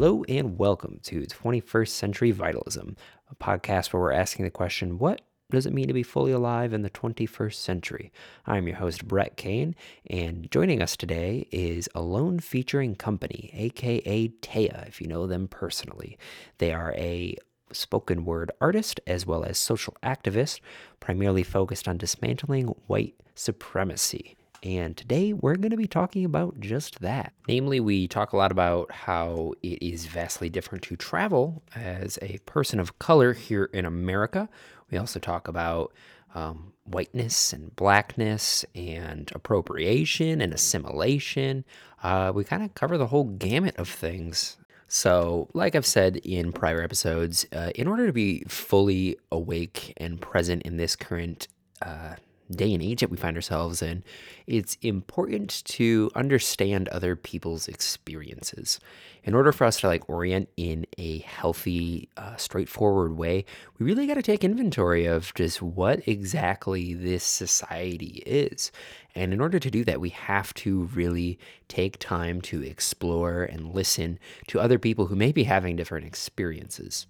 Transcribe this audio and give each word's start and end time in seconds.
Hello 0.00 0.22
and 0.28 0.56
welcome 0.56 1.00
to 1.02 1.22
21st 1.22 1.88
Century 1.88 2.30
Vitalism, 2.30 2.96
a 3.32 3.34
podcast 3.34 3.92
where 3.92 4.00
we're 4.00 4.12
asking 4.12 4.44
the 4.44 4.50
question 4.52 4.96
what 4.96 5.22
does 5.50 5.66
it 5.66 5.72
mean 5.72 5.88
to 5.88 5.92
be 5.92 6.04
fully 6.04 6.30
alive 6.30 6.72
in 6.72 6.82
the 6.82 6.90
21st 6.90 7.54
century? 7.54 8.12
I'm 8.46 8.68
your 8.68 8.76
host, 8.76 9.08
Brett 9.08 9.36
Kane, 9.36 9.74
and 10.08 10.48
joining 10.52 10.80
us 10.80 10.96
today 10.96 11.48
is 11.50 11.88
Alone 11.96 12.38
Featuring 12.38 12.94
Company, 12.94 13.50
aka 13.52 14.28
Taya, 14.40 14.86
if 14.86 15.00
you 15.00 15.08
know 15.08 15.26
them 15.26 15.48
personally. 15.48 16.16
They 16.58 16.72
are 16.72 16.94
a 16.96 17.34
spoken 17.72 18.24
word 18.24 18.52
artist 18.60 19.00
as 19.04 19.26
well 19.26 19.42
as 19.42 19.58
social 19.58 19.96
activist, 20.04 20.60
primarily 21.00 21.42
focused 21.42 21.88
on 21.88 21.98
dismantling 21.98 22.68
white 22.86 23.16
supremacy. 23.34 24.36
And 24.62 24.96
today 24.96 25.32
we're 25.32 25.56
going 25.56 25.70
to 25.70 25.76
be 25.76 25.86
talking 25.86 26.24
about 26.24 26.58
just 26.60 27.00
that. 27.00 27.32
Namely, 27.46 27.80
we 27.80 28.08
talk 28.08 28.32
a 28.32 28.36
lot 28.36 28.50
about 28.50 28.90
how 28.90 29.54
it 29.62 29.82
is 29.82 30.06
vastly 30.06 30.48
different 30.48 30.82
to 30.84 30.96
travel 30.96 31.62
as 31.74 32.18
a 32.22 32.38
person 32.38 32.80
of 32.80 32.98
color 32.98 33.32
here 33.32 33.70
in 33.72 33.84
America. 33.84 34.48
We 34.90 34.98
also 34.98 35.20
talk 35.20 35.48
about 35.48 35.92
um, 36.34 36.72
whiteness 36.84 37.52
and 37.52 37.74
blackness 37.76 38.64
and 38.74 39.30
appropriation 39.34 40.40
and 40.40 40.52
assimilation. 40.52 41.64
Uh, 42.02 42.32
we 42.34 42.44
kind 42.44 42.62
of 42.62 42.74
cover 42.74 42.98
the 42.98 43.06
whole 43.06 43.24
gamut 43.24 43.76
of 43.76 43.88
things. 43.88 44.56
So, 44.88 45.48
like 45.52 45.74
I've 45.74 45.86
said 45.86 46.16
in 46.16 46.52
prior 46.52 46.82
episodes, 46.82 47.46
uh, 47.52 47.70
in 47.74 47.86
order 47.86 48.06
to 48.06 48.12
be 48.12 48.42
fully 48.48 49.18
awake 49.30 49.92
and 49.98 50.20
present 50.20 50.62
in 50.62 50.78
this 50.78 50.96
current 50.96 51.46
uh, 51.82 52.14
day 52.50 52.72
and 52.72 52.82
age 52.82 53.00
that 53.00 53.10
we 53.10 53.16
find 53.16 53.36
ourselves 53.36 53.82
in, 53.82 54.02
it's 54.46 54.76
important 54.82 55.62
to 55.64 56.10
understand 56.14 56.88
other 56.88 57.16
people's 57.16 57.68
experiences. 57.68 58.80
In 59.24 59.34
order 59.34 59.52
for 59.52 59.64
us 59.64 59.80
to 59.80 59.88
like 59.88 60.08
orient 60.08 60.48
in 60.56 60.86
a 60.96 61.18
healthy, 61.18 62.08
uh, 62.16 62.36
straightforward 62.36 63.16
way, 63.16 63.44
we 63.78 63.86
really 63.86 64.06
got 64.06 64.14
to 64.14 64.22
take 64.22 64.44
inventory 64.44 65.06
of 65.06 65.34
just 65.34 65.60
what 65.60 66.06
exactly 66.08 66.94
this 66.94 67.24
society 67.24 68.22
is. 68.24 68.72
And 69.14 69.32
in 69.32 69.40
order 69.40 69.58
to 69.58 69.70
do 69.70 69.84
that, 69.84 70.00
we 70.00 70.10
have 70.10 70.54
to 70.54 70.84
really 70.94 71.38
take 71.66 71.98
time 71.98 72.40
to 72.42 72.62
explore 72.62 73.42
and 73.42 73.74
listen 73.74 74.18
to 74.46 74.60
other 74.60 74.78
people 74.78 75.06
who 75.06 75.16
may 75.16 75.32
be 75.32 75.44
having 75.44 75.76
different 75.76 76.06
experiences. 76.06 77.06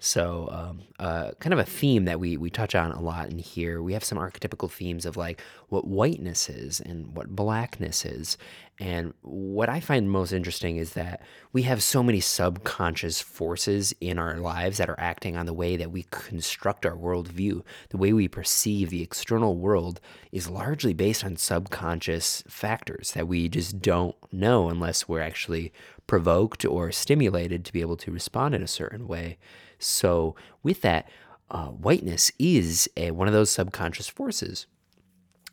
So, 0.00 0.48
um, 0.52 0.82
uh, 1.00 1.32
kind 1.40 1.52
of 1.52 1.58
a 1.58 1.64
theme 1.64 2.04
that 2.04 2.20
we 2.20 2.36
we 2.36 2.50
touch 2.50 2.76
on 2.76 2.92
a 2.92 3.00
lot 3.00 3.30
in 3.30 3.38
here. 3.38 3.82
We 3.82 3.94
have 3.94 4.04
some 4.04 4.18
archetypical 4.18 4.70
themes 4.70 5.04
of 5.04 5.16
like 5.16 5.40
what 5.68 5.88
whiteness 5.88 6.48
is 6.48 6.80
and 6.80 7.16
what 7.16 7.34
blackness 7.34 8.04
is. 8.04 8.38
And 8.80 9.12
what 9.22 9.68
I 9.68 9.80
find 9.80 10.08
most 10.08 10.32
interesting 10.32 10.76
is 10.76 10.92
that 10.92 11.22
we 11.52 11.62
have 11.62 11.82
so 11.82 12.04
many 12.04 12.20
subconscious 12.20 13.20
forces 13.20 13.92
in 14.00 14.20
our 14.20 14.36
lives 14.36 14.78
that 14.78 14.88
are 14.88 15.00
acting 15.00 15.36
on 15.36 15.46
the 15.46 15.52
way 15.52 15.76
that 15.76 15.90
we 15.90 16.06
construct 16.10 16.86
our 16.86 16.96
worldview. 16.96 17.62
The 17.88 17.96
way 17.96 18.12
we 18.12 18.28
perceive 18.28 18.90
the 18.90 19.02
external 19.02 19.56
world 19.56 20.00
is 20.30 20.48
largely 20.48 20.94
based 20.94 21.24
on 21.24 21.36
subconscious 21.36 22.44
factors 22.46 23.12
that 23.12 23.26
we 23.26 23.48
just 23.48 23.80
don't 23.80 24.14
know 24.32 24.68
unless 24.68 25.08
we're 25.08 25.22
actually 25.22 25.72
provoked 26.06 26.64
or 26.64 26.92
stimulated 26.92 27.64
to 27.64 27.72
be 27.72 27.80
able 27.80 27.96
to 27.96 28.12
respond 28.12 28.54
in 28.54 28.62
a 28.62 28.68
certain 28.68 29.08
way. 29.08 29.38
So, 29.78 30.36
with 30.62 30.82
that, 30.82 31.08
uh, 31.50 31.68
whiteness 31.68 32.30
is 32.38 32.88
a, 32.96 33.10
one 33.10 33.28
of 33.28 33.34
those 33.34 33.50
subconscious 33.50 34.08
forces. 34.08 34.66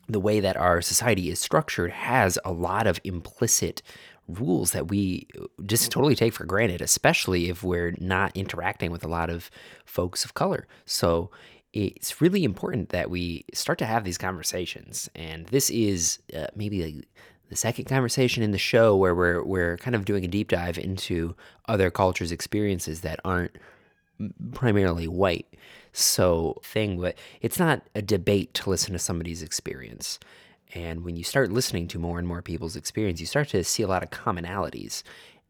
The 0.08 0.20
way 0.20 0.40
that 0.40 0.56
our 0.56 0.82
society 0.82 1.30
is 1.30 1.40
structured 1.40 1.90
has 1.90 2.38
a 2.44 2.52
lot 2.52 2.86
of 2.86 3.00
implicit 3.02 3.82
rules 4.28 4.72
that 4.72 4.88
we 4.88 5.28
just 5.64 5.90
totally 5.90 6.14
take 6.14 6.32
for 6.32 6.44
granted, 6.44 6.80
especially 6.80 7.48
if 7.48 7.62
we're 7.62 7.94
not 7.98 8.36
interacting 8.36 8.90
with 8.90 9.04
a 9.04 9.08
lot 9.08 9.30
of 9.30 9.50
folks 9.84 10.24
of 10.24 10.34
color. 10.34 10.66
So, 10.84 11.30
it's 11.72 12.22
really 12.22 12.42
important 12.42 12.88
that 12.88 13.10
we 13.10 13.44
start 13.52 13.78
to 13.78 13.86
have 13.86 14.04
these 14.04 14.16
conversations. 14.16 15.10
And 15.14 15.46
this 15.48 15.68
is 15.68 16.20
uh, 16.34 16.46
maybe 16.54 16.82
like 16.82 17.08
the 17.50 17.56
second 17.56 17.84
conversation 17.84 18.42
in 18.42 18.50
the 18.50 18.58
show 18.58 18.96
where 18.96 19.14
we're 19.14 19.44
we're 19.44 19.76
kind 19.76 19.94
of 19.94 20.04
doing 20.04 20.24
a 20.24 20.28
deep 20.28 20.48
dive 20.48 20.78
into 20.78 21.36
other 21.68 21.90
cultures' 21.90 22.32
experiences 22.32 23.02
that 23.02 23.20
aren't 23.24 23.56
primarily 24.52 25.08
white. 25.08 25.46
So, 25.92 26.60
thing, 26.62 27.00
but 27.00 27.16
it's 27.40 27.58
not 27.58 27.82
a 27.94 28.02
debate 28.02 28.52
to 28.54 28.70
listen 28.70 28.92
to 28.92 28.98
somebody's 28.98 29.42
experience. 29.42 30.18
And 30.74 31.04
when 31.04 31.16
you 31.16 31.24
start 31.24 31.50
listening 31.50 31.88
to 31.88 31.98
more 31.98 32.18
and 32.18 32.28
more 32.28 32.42
people's 32.42 32.76
experience, 32.76 33.18
you 33.18 33.26
start 33.26 33.48
to 33.50 33.64
see 33.64 33.82
a 33.82 33.86
lot 33.86 34.02
of 34.02 34.10
commonalities. 34.10 35.02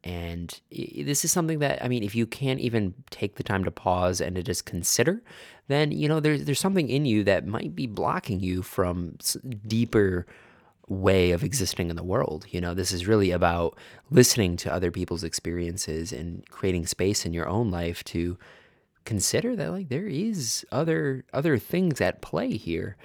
And 0.05 0.60
this 0.71 1.25
is 1.25 1.32
something 1.32 1.59
that, 1.59 1.84
I 1.84 1.88
mean, 1.88 2.05
if 2.05 2.15
you 2.15 2.26
can't 2.26 2.60
even 2.60 2.94
take 3.10 3.34
the 3.34 3.43
time 3.43 3.65
to 3.65 3.72
pause 3.72 4.21
and 4.21 4.37
to 4.37 4.43
just 4.43 4.65
consider, 4.65 5.21
then, 5.66 5.91
you 5.91 6.09
know, 6.09 6.21
there's, 6.21 6.44
there's 6.44 6.60
something 6.60 6.88
in 6.88 7.06
you 7.06 7.25
that 7.25 7.44
might 7.44 7.75
be 7.75 7.88
blocking 7.88 8.38
you 8.38 8.62
from 8.62 9.16
deeper 9.66 10.26
way 10.88 11.32
of 11.32 11.42
existing 11.42 11.91
in 11.91 11.97
the 11.97 12.04
world. 12.04 12.47
You 12.50 12.60
know, 12.60 12.74
this 12.74 12.92
is 12.92 13.06
really 13.06 13.30
about 13.30 13.76
listening 14.10 14.56
to 14.58 14.72
other 14.72 14.91
people's 14.91 15.24
experiences 15.24 16.12
and 16.12 16.48
creating 16.50 16.86
space 16.86 17.26
in 17.26 17.32
your 17.32 17.48
own 17.48 17.70
life 17.70 18.04
to 18.04 18.38
consider 19.04 19.56
that 19.56 19.70
like 19.70 19.88
there 19.88 20.06
is 20.06 20.66
other 20.70 21.25
other 21.32 21.58
things 21.58 22.00
at 22.00 22.22
play 22.22 22.56
here. 22.56 22.96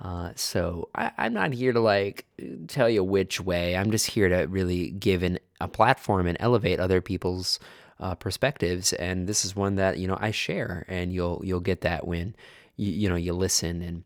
Uh, 0.00 0.30
so 0.36 0.88
I, 0.94 1.10
am 1.18 1.34
not 1.34 1.52
here 1.52 1.72
to 1.72 1.80
like 1.80 2.24
tell 2.68 2.88
you 2.88 3.02
which 3.02 3.40
way. 3.40 3.76
I'm 3.76 3.90
just 3.90 4.06
here 4.06 4.28
to 4.28 4.46
really 4.46 4.90
give 4.90 5.22
an, 5.22 5.38
a 5.60 5.66
platform 5.66 6.26
and 6.28 6.36
elevate 6.40 6.78
other 6.78 7.00
people's 7.00 7.58
uh, 7.98 8.14
perspectives. 8.14 8.92
And 8.92 9.26
this 9.26 9.44
is 9.44 9.56
one 9.56 9.74
that 9.76 9.98
you 9.98 10.06
know 10.06 10.18
I 10.20 10.30
share, 10.30 10.84
and 10.88 11.12
you'll 11.12 11.40
you'll 11.44 11.60
get 11.60 11.82
that 11.82 12.06
when 12.06 12.34
you 12.76 12.92
you 12.92 13.08
know 13.08 13.16
you 13.16 13.32
listen 13.32 13.82
and 13.82 14.04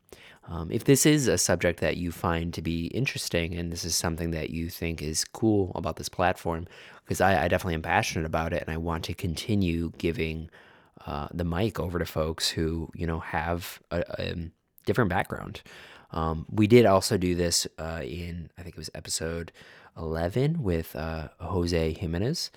um, 0.48 0.70
if 0.70 0.84
this 0.84 1.06
is 1.06 1.28
a 1.28 1.38
subject 1.38 1.80
that 1.80 1.96
you 1.96 2.10
find 2.10 2.52
to 2.54 2.62
be 2.62 2.86
interesting 2.86 3.54
and 3.54 3.70
this 3.70 3.84
is 3.84 3.94
something 3.94 4.32
that 4.32 4.50
you 4.50 4.68
think 4.68 5.00
is 5.00 5.24
cool 5.24 5.70
about 5.74 5.96
this 5.96 6.08
platform, 6.08 6.66
because 7.04 7.20
I, 7.20 7.44
I, 7.44 7.48
definitely 7.48 7.74
am 7.74 7.82
passionate 7.82 8.26
about 8.26 8.52
it 8.52 8.62
and 8.62 8.70
I 8.70 8.76
want 8.76 9.04
to 9.04 9.14
continue 9.14 9.92
giving 9.98 10.50
uh, 11.06 11.28
the 11.32 11.44
mic 11.44 11.78
over 11.78 11.98
to 11.98 12.04
folks 12.04 12.48
who, 12.48 12.90
you 12.94 13.06
know, 13.06 13.20
have 13.20 13.80
a, 13.90 14.02
a 14.18 14.34
different 14.84 15.10
background. 15.10 15.62
Um, 16.10 16.46
we 16.50 16.66
did 16.66 16.86
also 16.86 17.16
do 17.16 17.34
this 17.34 17.66
uh, 17.78 18.00
in, 18.02 18.50
I 18.58 18.62
think 18.62 18.74
it 18.74 18.78
was 18.78 18.90
episode 18.94 19.52
11 19.96 20.62
with 20.62 20.94
uh, 20.96 21.28
Jose 21.38 21.92
Jimenez. 21.94 22.50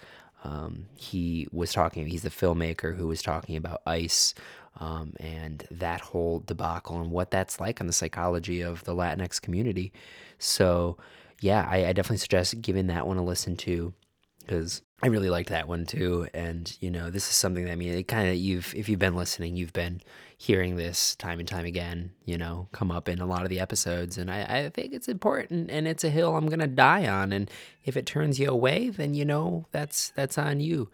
Um, 0.43 0.87
he 0.95 1.47
was 1.51 1.71
talking, 1.71 2.07
he's 2.07 2.23
the 2.23 2.29
filmmaker 2.29 2.95
who 2.95 3.07
was 3.07 3.21
talking 3.21 3.55
about 3.55 3.81
ICE 3.85 4.33
um, 4.77 5.13
and 5.19 5.65
that 5.71 6.01
whole 6.01 6.39
debacle 6.39 6.99
and 6.99 7.11
what 7.11 7.31
that's 7.31 7.59
like 7.59 7.81
on 7.81 7.87
the 7.87 7.93
psychology 7.93 8.61
of 8.61 8.83
the 8.83 8.93
Latinx 8.93 9.41
community. 9.41 9.93
So, 10.37 10.97
yeah, 11.41 11.67
I, 11.69 11.87
I 11.87 11.93
definitely 11.93 12.17
suggest 12.17 12.61
giving 12.61 12.87
that 12.87 13.07
one 13.07 13.17
a 13.17 13.23
listen 13.23 13.55
to 13.57 13.93
because 14.39 14.81
I 15.01 15.07
really 15.07 15.29
liked 15.29 15.49
that 15.49 15.67
one 15.67 15.85
too. 15.85 16.27
And 16.33 16.75
you 16.79 16.89
know, 16.89 17.09
this 17.09 17.27
is 17.29 17.35
something 17.35 17.65
that 17.65 17.71
I 17.71 17.75
mean, 17.75 17.93
it 17.93 18.07
kind 18.07 18.29
of 18.29 18.35
you've 18.35 18.73
if 18.75 18.87
you've 18.87 18.99
been 18.99 19.15
listening, 19.15 19.55
you've 19.55 19.73
been 19.73 20.01
hearing 20.37 20.75
this 20.75 21.15
time 21.15 21.39
and 21.39 21.47
time 21.47 21.65
again. 21.65 22.11
You 22.25 22.37
know, 22.37 22.69
come 22.71 22.91
up 22.91 23.09
in 23.09 23.19
a 23.19 23.25
lot 23.25 23.43
of 23.43 23.49
the 23.49 23.59
episodes, 23.59 24.17
and 24.17 24.31
I, 24.31 24.43
I 24.43 24.69
think 24.69 24.93
it's 24.93 25.07
important, 25.07 25.69
and 25.69 25.87
it's 25.87 26.03
a 26.03 26.09
hill 26.09 26.35
I'm 26.35 26.47
gonna 26.47 26.67
die 26.67 27.07
on. 27.07 27.33
And 27.33 27.51
if 27.83 27.97
it 27.97 28.05
turns 28.05 28.39
you 28.39 28.49
away, 28.49 28.89
then 28.89 29.13
you 29.13 29.25
know 29.25 29.65
that's 29.71 30.11
that's 30.11 30.37
on 30.37 30.59
you. 30.59 30.89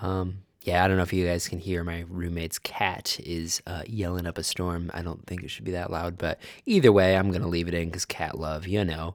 Um, 0.00 0.42
yeah, 0.62 0.84
I 0.84 0.88
don't 0.88 0.96
know 0.96 1.02
if 1.02 1.12
you 1.12 1.24
guys 1.26 1.48
can 1.48 1.58
hear 1.58 1.84
my 1.84 2.04
roommate's 2.08 2.58
cat 2.58 3.18
is 3.24 3.62
uh, 3.66 3.82
yelling 3.86 4.26
up 4.26 4.38
a 4.38 4.42
storm. 4.42 4.90
I 4.92 5.02
don't 5.02 5.24
think 5.26 5.42
it 5.42 5.50
should 5.50 5.64
be 5.64 5.72
that 5.72 5.90
loud, 5.90 6.18
but 6.18 6.40
either 6.66 6.92
way, 6.92 7.16
I'm 7.16 7.30
gonna 7.30 7.48
leave 7.48 7.68
it 7.68 7.74
in 7.74 7.86
because 7.88 8.04
cat 8.04 8.38
love, 8.38 8.66
you 8.66 8.84
know. 8.84 9.14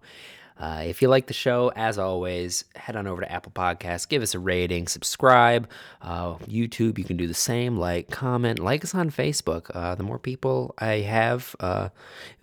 Uh, 0.60 0.84
if 0.86 1.02
you 1.02 1.08
like 1.08 1.28
the 1.28 1.34
show, 1.34 1.72
as 1.76 1.98
always, 1.98 2.64
head 2.76 2.96
on 2.96 3.08
over 3.08 3.22
to 3.22 3.32
Apple 3.32 3.52
Podcasts, 3.52 4.08
give 4.08 4.22
us 4.22 4.36
a 4.36 4.40
rating, 4.40 4.88
subscribe. 4.88 5.68
Uh, 6.02 6.36
YouTube, 6.40 6.98
you 6.98 7.04
can 7.04 7.18
do 7.18 7.28
the 7.28 7.34
same. 7.34 7.78
Like, 7.78 8.10
comment, 8.10 8.60
like 8.60 8.84
us 8.84 8.94
on 8.94 9.10
Facebook. 9.10 9.72
Uh, 9.74 9.96
the 9.96 10.04
more 10.04 10.20
people 10.20 10.76
I 10.78 11.00
have, 11.00 11.56
uh, 11.60 11.90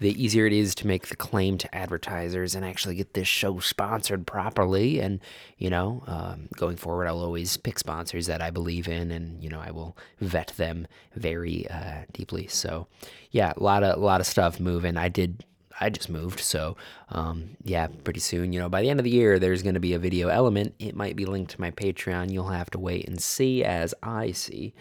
the 0.01 0.23
easier 0.23 0.47
it 0.47 0.53
is 0.53 0.75
to 0.77 0.87
make 0.87 1.09
the 1.09 1.17
claim 1.17 1.57
to 1.59 1.75
advertisers 1.75 2.55
and 2.55 2.65
actually 2.65 2.97
get 2.97 3.15
this 3.15 3.29
show 3.29 3.61
sponsored 3.61 4.27
properly. 4.27 5.01
And, 5.01 5.21
you 5.59 5.71
know, 5.71 6.03
um, 6.07 6.49
going 6.57 6.77
forward, 6.77 7.07
I'll 7.07 7.23
always 7.23 7.57
pick 7.57 7.79
sponsors 7.79 8.27
that 8.27 8.43
I 8.43 8.51
believe 8.51 8.89
in 8.89 9.11
and, 9.11 9.43
you 9.43 9.49
know, 9.49 9.61
I 9.61 9.71
will 9.71 9.97
vet 10.21 10.49
them 10.57 10.87
very 11.15 11.69
uh, 11.71 12.03
deeply. 12.13 12.49
So, 12.49 12.89
yeah, 13.31 13.53
a 13.57 13.63
lot 13.63 13.83
of, 13.83 13.97
a 13.97 14.05
lot 14.05 14.21
of 14.21 14.27
stuff 14.27 14.59
moving. 14.59 14.97
I 14.97 15.09
did 15.09 15.45
I 15.81 15.91
just 15.91 16.11
moved. 16.11 16.41
So, 16.41 16.77
um, 17.09 17.57
yeah, 17.65 17.89
pretty 18.05 18.21
soon, 18.21 18.53
you 18.53 18.61
know, 18.61 18.69
by 18.69 18.83
the 18.83 18.91
end 18.91 19.01
of 19.01 19.05
the 19.05 19.11
year, 19.11 19.39
there's 19.39 19.63
going 19.63 19.75
to 19.75 19.81
be 19.81 19.95
a 19.95 19.99
video 19.99 20.29
element. 20.29 20.75
It 20.79 20.95
might 20.95 21.17
be 21.17 21.25
linked 21.25 21.53
to 21.53 21.61
my 21.61 21.71
Patreon. 21.71 22.31
You'll 22.31 22.49
have 22.49 22.71
to 22.71 22.79
wait 22.79 23.09
and 23.09 23.21
see 23.21 23.65
as 23.65 23.95
I 24.03 24.33
see. 24.33 24.75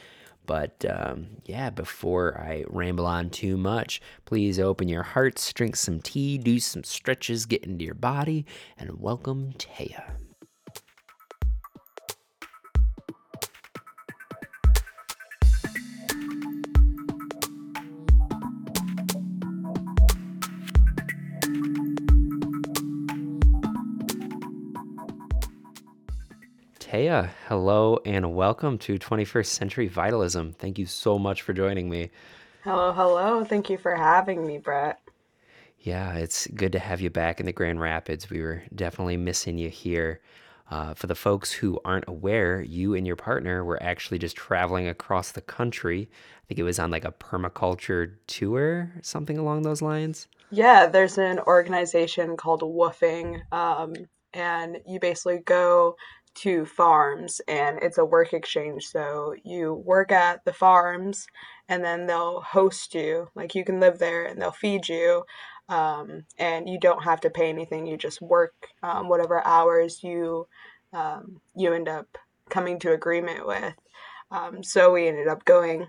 But 0.46 0.84
um, 0.90 1.28
yeah, 1.46 1.70
before 1.70 2.40
I 2.40 2.66
ramble 2.68 3.06
on 3.06 3.30
too 3.30 3.56
much, 3.56 4.02
please 4.26 4.60
open 4.60 4.90
your 4.90 5.04
hearts, 5.04 5.54
drink 5.54 5.76
some 5.76 6.02
tea, 6.02 6.40
do 6.40 6.60
some 6.60 6.84
stretches, 6.84 7.46
get 7.46 7.64
into 7.64 7.86
your 7.86 7.94
body, 7.94 8.46
and 8.78 9.00
welcome 9.00 9.54
Taya. 9.60 10.16
Taya. 26.90 27.30
Hello 27.48 28.00
and 28.04 28.34
welcome 28.34 28.80
to 28.80 28.98
21st 28.98 29.46
Century 29.46 29.88
Vitalism. 29.88 30.54
Thank 30.54 30.80
you 30.80 30.88
so 30.88 31.20
much 31.20 31.44
for 31.44 31.54
joining 31.54 31.88
me. 31.88 32.10
Hello, 32.64 32.92
hello. 32.92 33.44
Thank 33.44 33.70
you 33.70 33.78
for 33.78 33.94
having 33.94 34.48
me, 34.48 34.58
Brett. 34.58 35.00
Yeah, 35.82 36.16
it's 36.16 36.48
good 36.48 36.72
to 36.72 36.80
have 36.80 37.00
you 37.00 37.12
back 37.12 37.40
in 37.40 37.46
the 37.46 37.54
Grand 37.54 37.80
Rapids. 37.80 38.32
We 38.32 38.42
were 38.42 38.64
definitely 38.74 39.18
missing 39.18 39.60
you 39.60 39.70
here. 39.70 40.20
Uh, 40.72 40.96
for 40.96 41.06
the 41.06 41.14
folks 41.14 41.52
who 41.52 41.80
aren't 41.86 42.08
aware, 42.08 42.60
you 42.60 42.96
and 42.96 43.06
your 43.06 43.16
partner 43.16 43.64
were 43.64 43.82
actually 43.84 44.18
just 44.18 44.36
traveling 44.36 44.88
across 44.88 45.32
the 45.32 45.42
country. 45.42 46.10
I 46.12 46.42
think 46.48 46.60
it 46.60 46.64
was 46.64 46.80
on 46.80 46.90
like 46.90 47.06
a 47.06 47.12
permaculture 47.12 48.16
tour, 48.26 48.92
something 49.04 49.38
along 49.38 49.62
those 49.62 49.84
lines. 49.84 50.28
Yeah, 50.50 50.88
there's 50.88 51.20
an 51.20 51.38
organization 51.42 52.36
called 52.36 52.62
Woofing, 52.62 53.42
um, 53.54 53.94
and 54.34 54.80
you 54.88 55.00
basically 55.00 55.40
go 55.40 55.96
to 56.42 56.66
farms 56.66 57.42
and 57.48 57.80
it's 57.82 57.98
a 57.98 58.06
work 58.06 58.34
exchange. 58.34 58.88
So 58.88 59.36
you 59.44 59.74
work 59.74 60.12
at 60.12 60.46
the 60.46 60.54
farms 60.54 61.28
and 61.68 61.84
then 61.84 62.08
they'll 62.08 62.42
host 62.42 62.94
you. 62.94 63.28
Like 63.36 63.56
you 63.56 63.66
can 63.66 63.80
live 63.80 64.00
there 64.00 64.26
and 64.26 64.42
they'll 64.42 64.52
feed 64.52 64.88
you. 64.88 65.24
Um, 65.68 66.24
and 66.38 66.68
you 66.68 66.80
don't 66.80 67.04
have 67.04 67.22
to 67.22 67.30
pay 67.30 67.50
anything. 67.50 67.86
You 67.86 67.98
just 67.98 68.22
work 68.22 68.54
um, 68.82 69.08
whatever 69.08 69.46
hours 69.46 70.04
you 70.04 70.48
um, 70.94 71.42
you 71.56 71.74
end 71.74 71.88
up 71.88 72.18
coming 72.50 72.80
to 72.80 72.94
agreement 72.94 73.46
with. 73.46 73.76
Um, 74.32 74.64
so 74.64 74.94
we 74.94 75.08
ended 75.08 75.28
up 75.28 75.46
going 75.46 75.88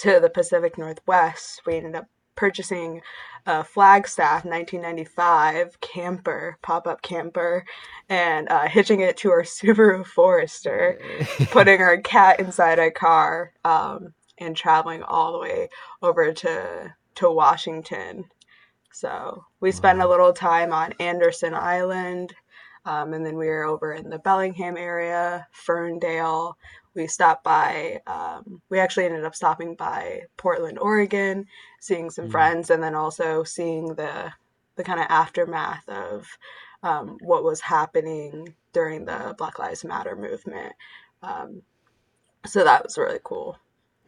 to 0.00 0.20
the 0.20 0.30
Pacific 0.30 0.76
Northwest. 0.78 1.62
We 1.66 1.76
ended 1.76 1.96
up 1.96 2.06
purchasing 2.36 3.02
a 3.46 3.64
Flagstaff 3.64 4.44
1995 4.44 5.80
camper, 5.80 6.58
pop 6.62 6.86
up 6.86 7.02
camper, 7.02 7.64
and 8.08 8.48
uh, 8.48 8.68
hitching 8.68 9.00
it 9.00 9.16
to 9.18 9.30
our 9.30 9.42
Subaru 9.42 10.06
Forester, 10.06 10.98
putting 11.50 11.80
our 11.80 11.98
cat 11.98 12.40
inside 12.40 12.78
a 12.78 12.90
car, 12.90 13.52
um, 13.64 14.14
and 14.38 14.56
traveling 14.56 15.02
all 15.02 15.32
the 15.32 15.38
way 15.38 15.68
over 16.02 16.32
to 16.32 16.94
to 17.14 17.30
Washington. 17.30 18.24
So 18.92 19.44
we 19.60 19.72
spent 19.72 20.00
a 20.00 20.08
little 20.08 20.32
time 20.32 20.72
on 20.72 20.94
Anderson 21.00 21.54
Island, 21.54 22.34
um, 22.84 23.12
and 23.12 23.24
then 23.24 23.36
we 23.36 23.46
were 23.46 23.64
over 23.64 23.92
in 23.92 24.10
the 24.10 24.18
Bellingham 24.18 24.76
area, 24.76 25.46
Ferndale. 25.52 26.56
We 26.94 27.06
stopped 27.06 27.44
by, 27.44 28.00
um, 28.06 28.60
we 28.68 28.78
actually 28.78 29.06
ended 29.06 29.24
up 29.24 29.34
stopping 29.34 29.74
by 29.74 30.22
Portland, 30.36 30.78
Oregon, 30.78 31.46
seeing 31.80 32.10
some 32.10 32.28
Mm, 32.28 32.30
friends, 32.30 32.70
and 32.70 32.82
then 32.82 32.94
also 32.94 33.44
seeing 33.44 33.94
the, 33.94 34.32
the 34.76 34.84
kind 34.84 35.00
of 35.00 35.06
aftermath 35.08 35.88
of 35.88 36.28
um, 36.82 37.18
what 37.20 37.44
was 37.44 37.60
happening 37.60 38.54
during 38.72 39.04
the 39.04 39.34
Black 39.38 39.58
Lives 39.58 39.84
Matter 39.84 40.16
movement. 40.16 40.74
Um, 41.22 41.62
so 42.44 42.64
that 42.64 42.84
was 42.84 42.98
really 42.98 43.20
cool. 43.22 43.58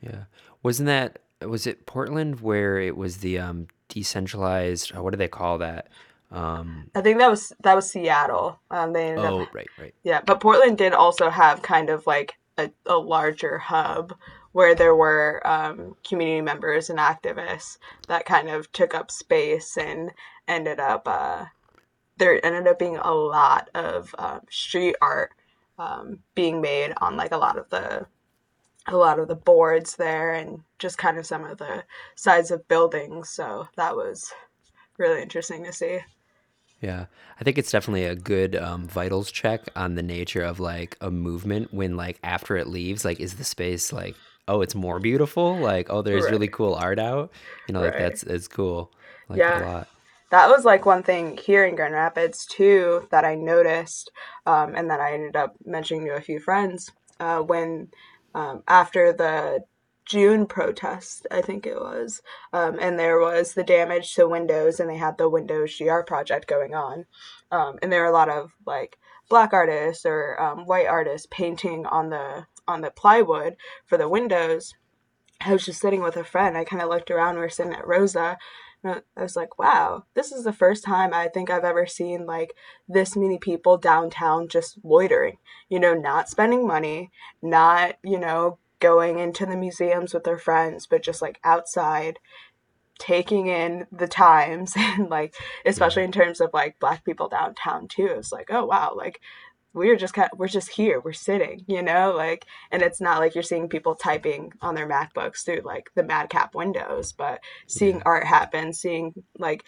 yeah. 0.00 0.24
Wasn't 0.62 0.86
that, 0.86 1.20
was 1.40 1.66
it 1.66 1.86
Portland 1.86 2.40
where 2.40 2.78
it 2.78 2.96
was 2.96 3.18
the 3.18 3.38
um, 3.38 3.68
decentralized, 3.88 4.96
uh, 4.96 5.02
what 5.02 5.10
do 5.10 5.16
they 5.16 5.28
call 5.28 5.58
that? 5.58 5.88
Um, 6.30 6.90
I 6.94 7.00
think 7.00 7.18
that 7.18 7.30
was 7.30 7.52
that 7.60 7.74
was 7.74 7.88
Seattle. 7.88 8.58
Um, 8.70 8.92
they 8.92 9.08
ended 9.08 9.24
up 9.24 9.32
oh, 9.34 9.48
right, 9.52 9.68
right. 9.78 9.94
Yeah, 10.02 10.20
but 10.26 10.40
Portland 10.40 10.78
did 10.78 10.92
also 10.92 11.30
have 11.30 11.62
kind 11.62 11.90
of 11.90 12.06
like 12.08 12.34
a, 12.58 12.70
a 12.86 12.96
larger 12.96 13.58
hub 13.58 14.14
where 14.52 14.74
there 14.74 14.94
were 14.94 15.42
um, 15.44 15.96
community 16.06 16.40
members 16.40 16.90
and 16.90 16.98
activists 16.98 17.78
that 18.08 18.24
kind 18.24 18.48
of 18.48 18.70
took 18.72 18.94
up 18.94 19.10
space 19.10 19.76
and 19.76 20.10
ended 20.46 20.78
up 20.78 21.06
uh, 21.06 21.44
there 22.16 22.44
ended 22.44 22.66
up 22.66 22.78
being 22.78 22.96
a 22.96 23.12
lot 23.12 23.68
of 23.74 24.14
um, 24.18 24.40
street 24.48 24.94
art 25.02 25.32
um, 25.78 26.18
being 26.34 26.60
made 26.60 26.92
on 26.98 27.16
like 27.16 27.32
a 27.32 27.36
lot 27.36 27.58
of 27.58 27.68
the 27.70 28.06
a 28.86 28.96
lot 28.96 29.18
of 29.18 29.28
the 29.28 29.34
boards 29.34 29.96
there 29.96 30.34
and 30.34 30.60
just 30.78 30.98
kind 30.98 31.18
of 31.18 31.26
some 31.26 31.44
of 31.44 31.58
the 31.58 31.82
sides 32.16 32.50
of 32.50 32.68
buildings. 32.68 33.30
So 33.30 33.66
that 33.76 33.96
was 33.96 34.32
really 34.98 35.22
interesting 35.22 35.64
to 35.64 35.72
see. 35.72 36.00
Yeah, 36.84 37.06
I 37.40 37.44
think 37.44 37.56
it's 37.58 37.70
definitely 37.70 38.04
a 38.04 38.14
good 38.16 38.56
um, 38.56 38.86
vitals 38.88 39.30
check 39.32 39.68
on 39.76 39.94
the 39.94 40.02
nature 40.02 40.42
of 40.42 40.60
like 40.60 40.96
a 41.00 41.10
movement 41.10 41.72
when 41.72 41.96
like 41.96 42.18
after 42.22 42.56
it 42.56 42.66
leaves, 42.66 43.04
like 43.04 43.20
is 43.20 43.36
the 43.36 43.44
space 43.44 43.92
like 43.92 44.18
oh 44.48 44.60
it's 44.60 44.74
more 44.74 45.00
beautiful? 45.00 45.60
Like 45.60 45.88
oh 45.90 46.02
there's 46.02 46.28
really 46.28 46.48
cool 46.48 46.74
art 46.74 46.98
out. 46.98 47.32
You 47.66 47.74
know 47.74 47.80
like 47.80 47.96
right. 47.96 47.96
that's 47.96 48.22
it's 48.24 48.48
cool. 48.48 48.92
Like 49.28 49.46
that 49.46 49.56
a 49.56 49.58
Yeah, 49.58 49.64
lot. 49.64 49.88
That 50.30 50.48
was 50.50 50.64
like 50.64 50.86
one 50.86 51.02
thing 51.04 51.38
here 51.38 51.64
in 51.66 51.76
Grand 51.76 51.94
Rapids 51.94 52.46
too 52.46 53.08
that 53.12 53.24
I 53.24 53.36
noticed, 53.36 54.10
um, 54.46 54.74
and 54.76 54.90
that 54.90 55.00
I 55.00 55.14
ended 55.14 55.36
up 55.36 55.56
mentioning 55.66 56.06
to 56.06 56.16
a 56.16 56.20
few 56.22 56.40
friends 56.40 56.90
uh, 57.20 57.40
when 57.40 57.90
um, 58.34 58.62
after 58.68 59.12
the 59.12 59.64
June 60.06 60.46
protest, 60.46 61.26
I 61.30 61.40
think 61.40 61.66
it 61.66 61.80
was, 61.80 62.22
um, 62.52 62.78
and 62.80 62.98
there 62.98 63.18
was 63.18 63.54
the 63.54 63.64
damage 63.64 64.14
to 64.14 64.28
windows, 64.28 64.80
and 64.80 64.88
they 64.88 64.96
had 64.96 65.18
the 65.18 65.28
Windows 65.28 65.76
GR 65.78 66.00
project 66.00 66.46
going 66.46 66.74
on, 66.74 67.06
um, 67.50 67.78
and 67.82 67.92
there 67.92 68.02
were 68.02 68.08
a 68.08 68.12
lot 68.12 68.28
of 68.28 68.52
like 68.66 68.98
black 69.28 69.52
artists 69.52 70.04
or 70.04 70.40
um, 70.40 70.66
white 70.66 70.86
artists 70.86 71.26
painting 71.30 71.86
on 71.86 72.10
the 72.10 72.46
on 72.66 72.80
the 72.80 72.90
plywood 72.90 73.56
for 73.84 73.98
the 73.98 74.08
windows, 74.08 74.74
I 75.40 75.52
was 75.52 75.66
just 75.66 75.80
sitting 75.80 76.02
with 76.02 76.16
a 76.16 76.24
friend. 76.24 76.56
I 76.56 76.64
kind 76.64 76.82
of 76.82 76.88
looked 76.88 77.10
around. 77.10 77.34
We 77.34 77.42
were 77.42 77.48
sitting 77.50 77.74
at 77.74 77.86
Rosa. 77.86 78.38
I 78.84 79.00
was 79.16 79.34
like, 79.34 79.58
wow, 79.58 80.04
this 80.14 80.30
is 80.30 80.44
the 80.44 80.52
first 80.52 80.84
time 80.84 81.14
I 81.14 81.28
think 81.28 81.48
I've 81.48 81.64
ever 81.64 81.86
seen 81.86 82.26
like 82.26 82.54
this 82.86 83.16
many 83.16 83.38
people 83.38 83.78
downtown 83.78 84.46
just 84.46 84.78
loitering, 84.84 85.38
you 85.70 85.80
know, 85.80 85.94
not 85.94 86.28
spending 86.28 86.66
money, 86.66 87.10
not, 87.40 87.96
you 88.04 88.18
know, 88.18 88.58
going 88.84 89.18
into 89.18 89.46
the 89.46 89.56
museums 89.56 90.12
with 90.12 90.24
their 90.24 90.36
friends, 90.36 90.86
but 90.86 91.02
just 91.02 91.22
like 91.22 91.40
outside 91.42 92.18
taking 92.98 93.46
in 93.46 93.86
the 93.90 94.06
times 94.06 94.74
and 94.76 95.08
like, 95.08 95.34
especially 95.64 96.04
in 96.04 96.12
terms 96.12 96.38
of 96.38 96.50
like 96.52 96.78
black 96.78 97.02
people 97.02 97.30
downtown 97.30 97.88
too. 97.88 98.08
It's 98.18 98.30
like, 98.30 98.48
oh 98.50 98.66
wow, 98.66 98.92
like 98.94 99.22
we're 99.72 99.96
just 99.96 100.12
kind 100.12 100.28
of, 100.30 100.38
we're 100.38 100.46
just 100.46 100.68
here 100.68 101.00
we're 101.00 101.12
sitting 101.12 101.64
you 101.66 101.82
know 101.82 102.14
like 102.16 102.46
and 102.70 102.80
it's 102.80 103.00
not 103.00 103.18
like 103.18 103.34
you're 103.34 103.42
seeing 103.42 103.68
people 103.68 103.96
typing 103.96 104.52
on 104.60 104.76
their 104.76 104.88
macbooks 104.88 105.44
through 105.44 105.62
like 105.64 105.90
the 105.96 106.04
madcap 106.04 106.54
windows 106.54 107.10
but 107.10 107.40
seeing 107.66 108.00
art 108.06 108.24
happen 108.24 108.72
seeing 108.72 109.12
like 109.36 109.64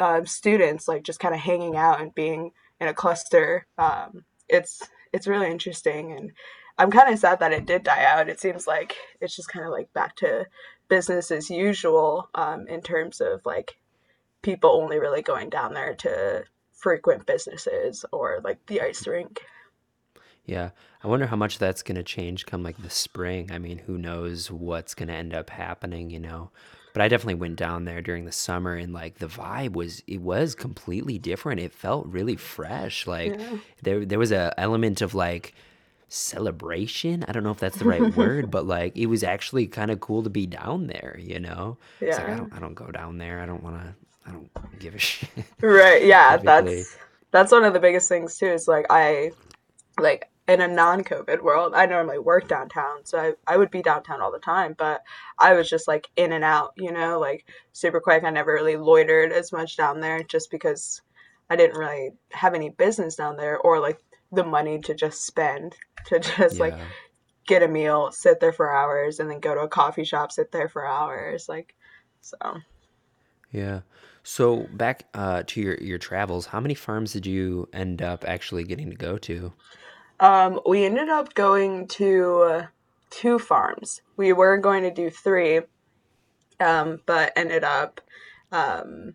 uh, 0.00 0.24
students 0.24 0.88
like 0.88 1.04
just 1.04 1.20
kind 1.20 1.32
of 1.32 1.40
hanging 1.40 1.76
out 1.76 2.00
and 2.00 2.12
being 2.12 2.50
in 2.80 2.88
a 2.88 2.94
cluster 2.94 3.68
um, 3.78 4.24
it's 4.48 4.82
it's 5.12 5.28
really 5.28 5.48
interesting 5.48 6.10
and 6.10 6.32
i'm 6.80 6.90
kind 6.90 7.12
of 7.12 7.18
sad 7.18 7.38
that 7.38 7.52
it 7.52 7.66
did 7.66 7.82
die 7.84 8.04
out 8.04 8.28
it 8.28 8.40
seems 8.40 8.66
like 8.66 8.96
it's 9.20 9.36
just 9.36 9.48
kind 9.48 9.64
of 9.64 9.70
like 9.72 9.92
back 9.92 10.16
to 10.16 10.46
business 10.88 11.30
as 11.30 11.48
usual 11.48 12.28
um, 12.34 12.66
in 12.66 12.82
terms 12.82 13.20
of 13.20 13.40
like 13.46 13.78
people 14.42 14.70
only 14.70 14.98
really 14.98 15.22
going 15.22 15.48
down 15.48 15.72
there 15.72 15.94
to 15.94 16.44
frequent 16.72 17.26
businesses 17.26 18.04
or 18.12 18.40
like 18.42 18.58
the 18.66 18.80
ice 18.80 19.06
rink. 19.06 19.40
Yeah. 20.44 20.70
I 21.04 21.08
wonder 21.08 21.26
how 21.26 21.36
much 21.36 21.58
that's 21.58 21.82
going 21.82 21.96
to 21.96 22.02
change 22.02 22.46
come 22.46 22.62
like 22.62 22.82
the 22.82 22.90
spring. 22.90 23.50
I 23.52 23.58
mean, 23.58 23.78
who 23.78 23.96
knows 23.98 24.50
what's 24.50 24.94
going 24.94 25.08
to 25.08 25.14
end 25.14 25.32
up 25.32 25.50
happening, 25.50 26.10
you 26.10 26.18
know. 26.18 26.50
But 26.92 27.02
I 27.02 27.08
definitely 27.08 27.34
went 27.34 27.56
down 27.56 27.84
there 27.84 28.02
during 28.02 28.24
the 28.24 28.32
summer 28.32 28.74
and 28.74 28.92
like 28.92 29.18
the 29.18 29.28
vibe 29.28 29.74
was 29.74 30.02
it 30.08 30.20
was 30.20 30.56
completely 30.56 31.18
different. 31.18 31.60
It 31.60 31.72
felt 31.72 32.06
really 32.06 32.36
fresh. 32.36 33.06
Like 33.06 33.38
Yeah. 33.38 33.58
there 33.82 34.04
there 34.04 34.18
was 34.18 34.32
a 34.32 34.52
element 34.58 35.02
of 35.02 35.14
like 35.14 35.54
celebration. 36.10 37.24
I 37.26 37.32
don't 37.32 37.44
know 37.44 37.52
if 37.52 37.58
that's 37.58 37.78
the 37.78 37.84
right 37.86 38.02
word, 38.16 38.50
but 38.50 38.66
like 38.66 38.96
it 38.96 39.06
was 39.06 39.24
actually 39.24 39.66
kind 39.66 39.90
of 39.90 40.00
cool 40.00 40.22
to 40.24 40.30
be 40.30 40.46
down 40.46 40.88
there, 40.88 41.16
you 41.18 41.40
know. 41.40 41.78
It's 42.00 42.18
like 42.18 42.28
I 42.28 42.36
don't 42.36 42.52
I 42.52 42.58
don't 42.58 42.74
go 42.74 42.90
down 42.90 43.16
there. 43.18 43.40
I 43.40 43.46
don't 43.46 43.62
want 43.62 43.80
to 43.80 43.94
I 44.26 44.32
don't 44.32 44.78
give 44.78 44.94
a 44.94 44.98
shit 44.98 45.30
Right. 45.62 46.04
Yeah, 46.04 46.36
that's 46.36 46.96
that's 47.30 47.52
one 47.52 47.64
of 47.64 47.72
the 47.72 47.80
biggest 47.80 48.08
things 48.08 48.36
too. 48.36 48.46
Is 48.48 48.68
like 48.68 48.86
I 48.90 49.30
like 49.98 50.28
in 50.48 50.60
a 50.60 50.68
non-COVID 50.68 51.42
world, 51.42 51.74
I 51.76 51.86
normally 51.86 52.18
work 52.18 52.48
downtown, 52.48 53.04
so 53.04 53.18
I, 53.18 53.32
I 53.46 53.56
would 53.56 53.70
be 53.70 53.82
downtown 53.82 54.20
all 54.20 54.32
the 54.32 54.40
time, 54.40 54.74
but 54.76 55.02
I 55.38 55.54
was 55.54 55.70
just 55.70 55.86
like 55.86 56.08
in 56.16 56.32
and 56.32 56.42
out, 56.42 56.72
you 56.76 56.90
know, 56.90 57.20
like 57.20 57.46
super 57.72 58.00
quick. 58.00 58.24
I 58.24 58.30
never 58.30 58.52
really 58.52 58.76
loitered 58.76 59.30
as 59.30 59.52
much 59.52 59.76
down 59.76 60.00
there 60.00 60.24
just 60.24 60.50
because 60.50 61.02
I 61.48 61.54
didn't 61.56 61.78
really 61.78 62.10
have 62.32 62.54
any 62.54 62.70
business 62.70 63.14
down 63.14 63.36
there 63.36 63.58
or 63.58 63.78
like 63.78 64.00
the 64.32 64.44
money 64.44 64.78
to 64.80 64.94
just 64.94 65.26
spend 65.26 65.76
to 66.06 66.20
just 66.20 66.58
like 66.58 66.74
get 67.46 67.62
a 67.62 67.68
meal, 67.68 68.12
sit 68.12 68.40
there 68.40 68.52
for 68.52 68.72
hours, 68.72 69.18
and 69.18 69.30
then 69.30 69.40
go 69.40 69.54
to 69.54 69.62
a 69.62 69.68
coffee 69.68 70.04
shop, 70.04 70.32
sit 70.32 70.52
there 70.52 70.68
for 70.68 70.86
hours. 70.86 71.48
Like, 71.48 71.74
so. 72.20 72.36
Yeah. 73.52 73.80
So 74.22 74.68
back 74.72 75.08
uh, 75.14 75.42
to 75.46 75.60
your 75.60 75.76
your 75.78 75.98
travels, 75.98 76.46
how 76.46 76.60
many 76.60 76.74
farms 76.74 77.12
did 77.12 77.26
you 77.26 77.68
end 77.72 78.02
up 78.02 78.24
actually 78.26 78.64
getting 78.64 78.90
to 78.90 78.96
go 78.96 79.18
to? 79.18 79.52
Um, 80.20 80.60
we 80.66 80.84
ended 80.84 81.08
up 81.08 81.34
going 81.34 81.88
to 81.88 82.42
uh, 82.42 82.66
two 83.08 83.38
farms. 83.38 84.02
We 84.16 84.32
were 84.32 84.58
going 84.58 84.82
to 84.82 84.90
do 84.90 85.08
three, 85.08 85.60
um, 86.60 87.00
but 87.06 87.32
ended 87.36 87.64
up 87.64 88.00
um, 88.52 89.14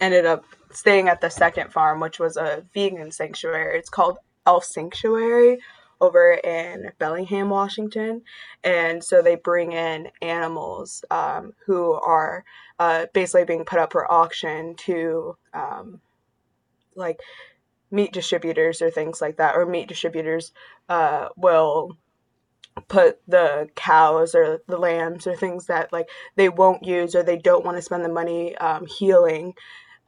ended 0.00 0.26
up 0.26 0.44
staying 0.70 1.08
at 1.08 1.20
the 1.20 1.30
second 1.30 1.72
farm, 1.72 2.00
which 2.00 2.18
was 2.18 2.36
a 2.36 2.64
vegan 2.74 3.10
sanctuary. 3.10 3.78
It's 3.78 3.90
called 3.90 4.18
elf 4.46 4.64
sanctuary 4.64 5.58
over 6.00 6.32
in 6.32 6.90
Bellingham, 6.98 7.48
Washington. 7.48 8.22
And 8.62 9.02
so 9.02 9.22
they 9.22 9.36
bring 9.36 9.72
in 9.72 10.08
animals 10.20 11.04
um, 11.10 11.54
who 11.64 11.92
are 11.94 12.44
uh, 12.78 13.06
basically 13.12 13.44
being 13.44 13.64
put 13.64 13.78
up 13.78 13.92
for 13.92 14.10
auction 14.10 14.74
to 14.76 15.36
um, 15.54 16.00
like 16.94 17.20
meat 17.90 18.12
distributors 18.12 18.82
or 18.82 18.90
things 18.90 19.20
like 19.20 19.36
that, 19.38 19.56
or 19.56 19.64
meat 19.64 19.88
distributors 19.88 20.52
uh, 20.88 21.28
will 21.36 21.96
put 22.88 23.18
the 23.26 23.68
cows 23.74 24.34
or 24.34 24.60
the 24.66 24.76
lambs 24.76 25.26
or 25.26 25.34
things 25.34 25.66
that 25.66 25.90
like 25.92 26.08
they 26.34 26.50
won't 26.50 26.84
use 26.84 27.14
or 27.14 27.22
they 27.22 27.38
don't 27.38 27.64
want 27.64 27.76
to 27.76 27.82
spend 27.82 28.04
the 28.04 28.08
money 28.08 28.54
um, 28.58 28.86
healing 28.86 29.54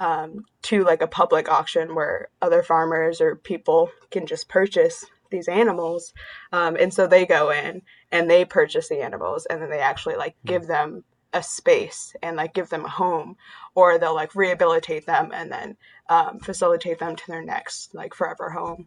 um, 0.01 0.45
to 0.63 0.85
like 0.85 1.03
a 1.03 1.07
public 1.09 1.49
auction 1.49 1.95
where 1.95 2.29
other 2.41 2.63
farmers 2.63 3.21
or 3.21 3.37
people 3.37 3.91
can 4.11 4.27
just 4.27 4.49
purchase 4.49 5.05
these 5.31 5.49
animals 5.49 6.15
um, 6.53 6.77
and 6.77 6.93
so 6.93 7.07
they 7.07 7.27
go 7.27 7.51
in 7.51 7.83
and 8.11 8.31
they 8.31 8.45
purchase 8.45 8.89
the 8.89 9.03
animals 9.03 9.47
and 9.47 9.61
then 9.61 9.71
they 9.71 9.81
actually 9.81 10.17
like 10.17 10.35
hmm. 10.43 10.49
give 10.49 10.67
them 10.67 11.05
a 11.35 11.43
space 11.43 12.15
and 12.23 12.37
like 12.37 12.55
give 12.55 12.71
them 12.71 12.85
a 12.85 12.89
home 12.89 13.37
or 13.75 13.99
they'll 13.99 14.15
like 14.15 14.35
rehabilitate 14.35 15.05
them 15.05 15.31
and 15.35 15.53
then 15.53 15.77
um, 16.09 16.39
facilitate 16.39 16.99
them 16.99 17.15
to 17.15 17.27
their 17.29 17.45
next 17.45 17.95
like 17.95 18.15
forever 18.15 18.49
home 18.49 18.87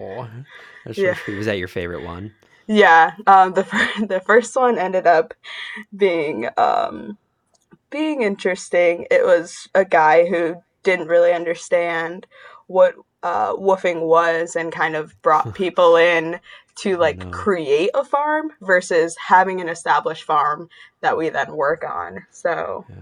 oh 0.00 0.28
yeah. 0.94 1.16
was 1.26 1.46
that 1.46 1.58
your 1.58 1.68
favorite 1.68 2.04
one 2.04 2.32
yeah 2.68 3.12
um, 3.26 3.52
the, 3.54 3.62
the 4.08 4.20
first 4.20 4.54
one 4.54 4.78
ended 4.78 5.06
up 5.06 5.34
being 5.96 6.48
um, 6.56 7.18
being 7.90 8.22
interesting 8.22 9.06
it 9.10 9.24
was 9.24 9.68
a 9.74 9.84
guy 9.84 10.26
who 10.26 10.56
didn't 10.82 11.08
really 11.08 11.32
understand 11.32 12.26
what 12.66 12.94
uh, 13.22 13.54
woofing 13.54 14.02
was 14.02 14.56
and 14.56 14.72
kind 14.72 14.96
of 14.96 15.20
brought 15.22 15.54
people 15.56 15.96
in 15.96 16.40
to 16.76 16.96
like 16.96 17.30
create 17.30 17.90
a 17.94 18.04
farm 18.04 18.50
versus 18.62 19.16
having 19.16 19.60
an 19.60 19.68
established 19.68 20.24
farm 20.24 20.68
that 21.02 21.18
we 21.18 21.28
then 21.28 21.54
work 21.54 21.84
on. 21.84 22.24
So 22.30 22.86
yeah. 22.88 22.96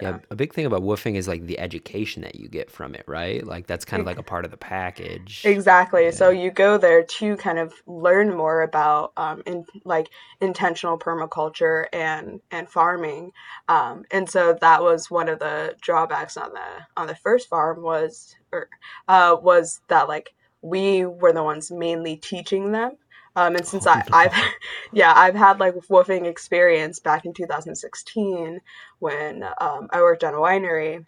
Yeah, 0.00 0.18
a 0.28 0.34
big 0.34 0.52
thing 0.52 0.66
about 0.66 0.82
woofing 0.82 1.14
is 1.14 1.28
like 1.28 1.46
the 1.46 1.58
education 1.58 2.22
that 2.22 2.34
you 2.34 2.48
get 2.48 2.68
from 2.68 2.94
it, 2.94 3.04
right? 3.06 3.46
Like 3.46 3.68
that's 3.68 3.84
kind 3.84 4.00
of 4.00 4.06
like 4.06 4.18
a 4.18 4.24
part 4.24 4.44
of 4.44 4.50
the 4.50 4.56
package. 4.56 5.42
Exactly. 5.44 6.06
Yeah. 6.06 6.10
So 6.10 6.30
you 6.30 6.50
go 6.50 6.78
there 6.78 7.04
to 7.04 7.36
kind 7.36 7.60
of 7.60 7.74
learn 7.86 8.36
more 8.36 8.62
about 8.62 9.12
um, 9.16 9.42
in 9.46 9.64
like 9.84 10.08
intentional 10.40 10.98
permaculture 10.98 11.86
and 11.92 12.40
and 12.50 12.68
farming, 12.68 13.30
um, 13.68 14.04
and 14.10 14.28
so 14.28 14.58
that 14.60 14.82
was 14.82 15.10
one 15.10 15.28
of 15.28 15.38
the 15.38 15.76
drawbacks 15.80 16.36
on 16.36 16.52
the 16.52 17.00
on 17.00 17.06
the 17.06 17.14
first 17.14 17.48
farm 17.48 17.82
was 17.82 18.34
or 18.52 18.68
uh, 19.06 19.36
was 19.40 19.80
that 19.88 20.08
like 20.08 20.34
we 20.60 21.04
were 21.04 21.32
the 21.32 21.42
ones 21.42 21.70
mainly 21.70 22.16
teaching 22.16 22.72
them 22.72 22.96
um, 23.36 23.56
and 23.56 23.66
since 23.66 23.86
oh, 23.86 23.90
I, 23.90 24.04
I've, 24.12 24.32
yeah, 24.92 25.12
I've 25.14 25.34
had 25.34 25.60
like 25.60 25.74
woofing 25.74 26.26
experience 26.26 27.00
back 27.00 27.24
in 27.24 27.32
2016 27.32 28.60
when 28.98 29.44
um, 29.60 29.88
I 29.90 30.00
worked 30.00 30.24
on 30.24 30.34
a 30.34 30.38
winery 30.38 31.04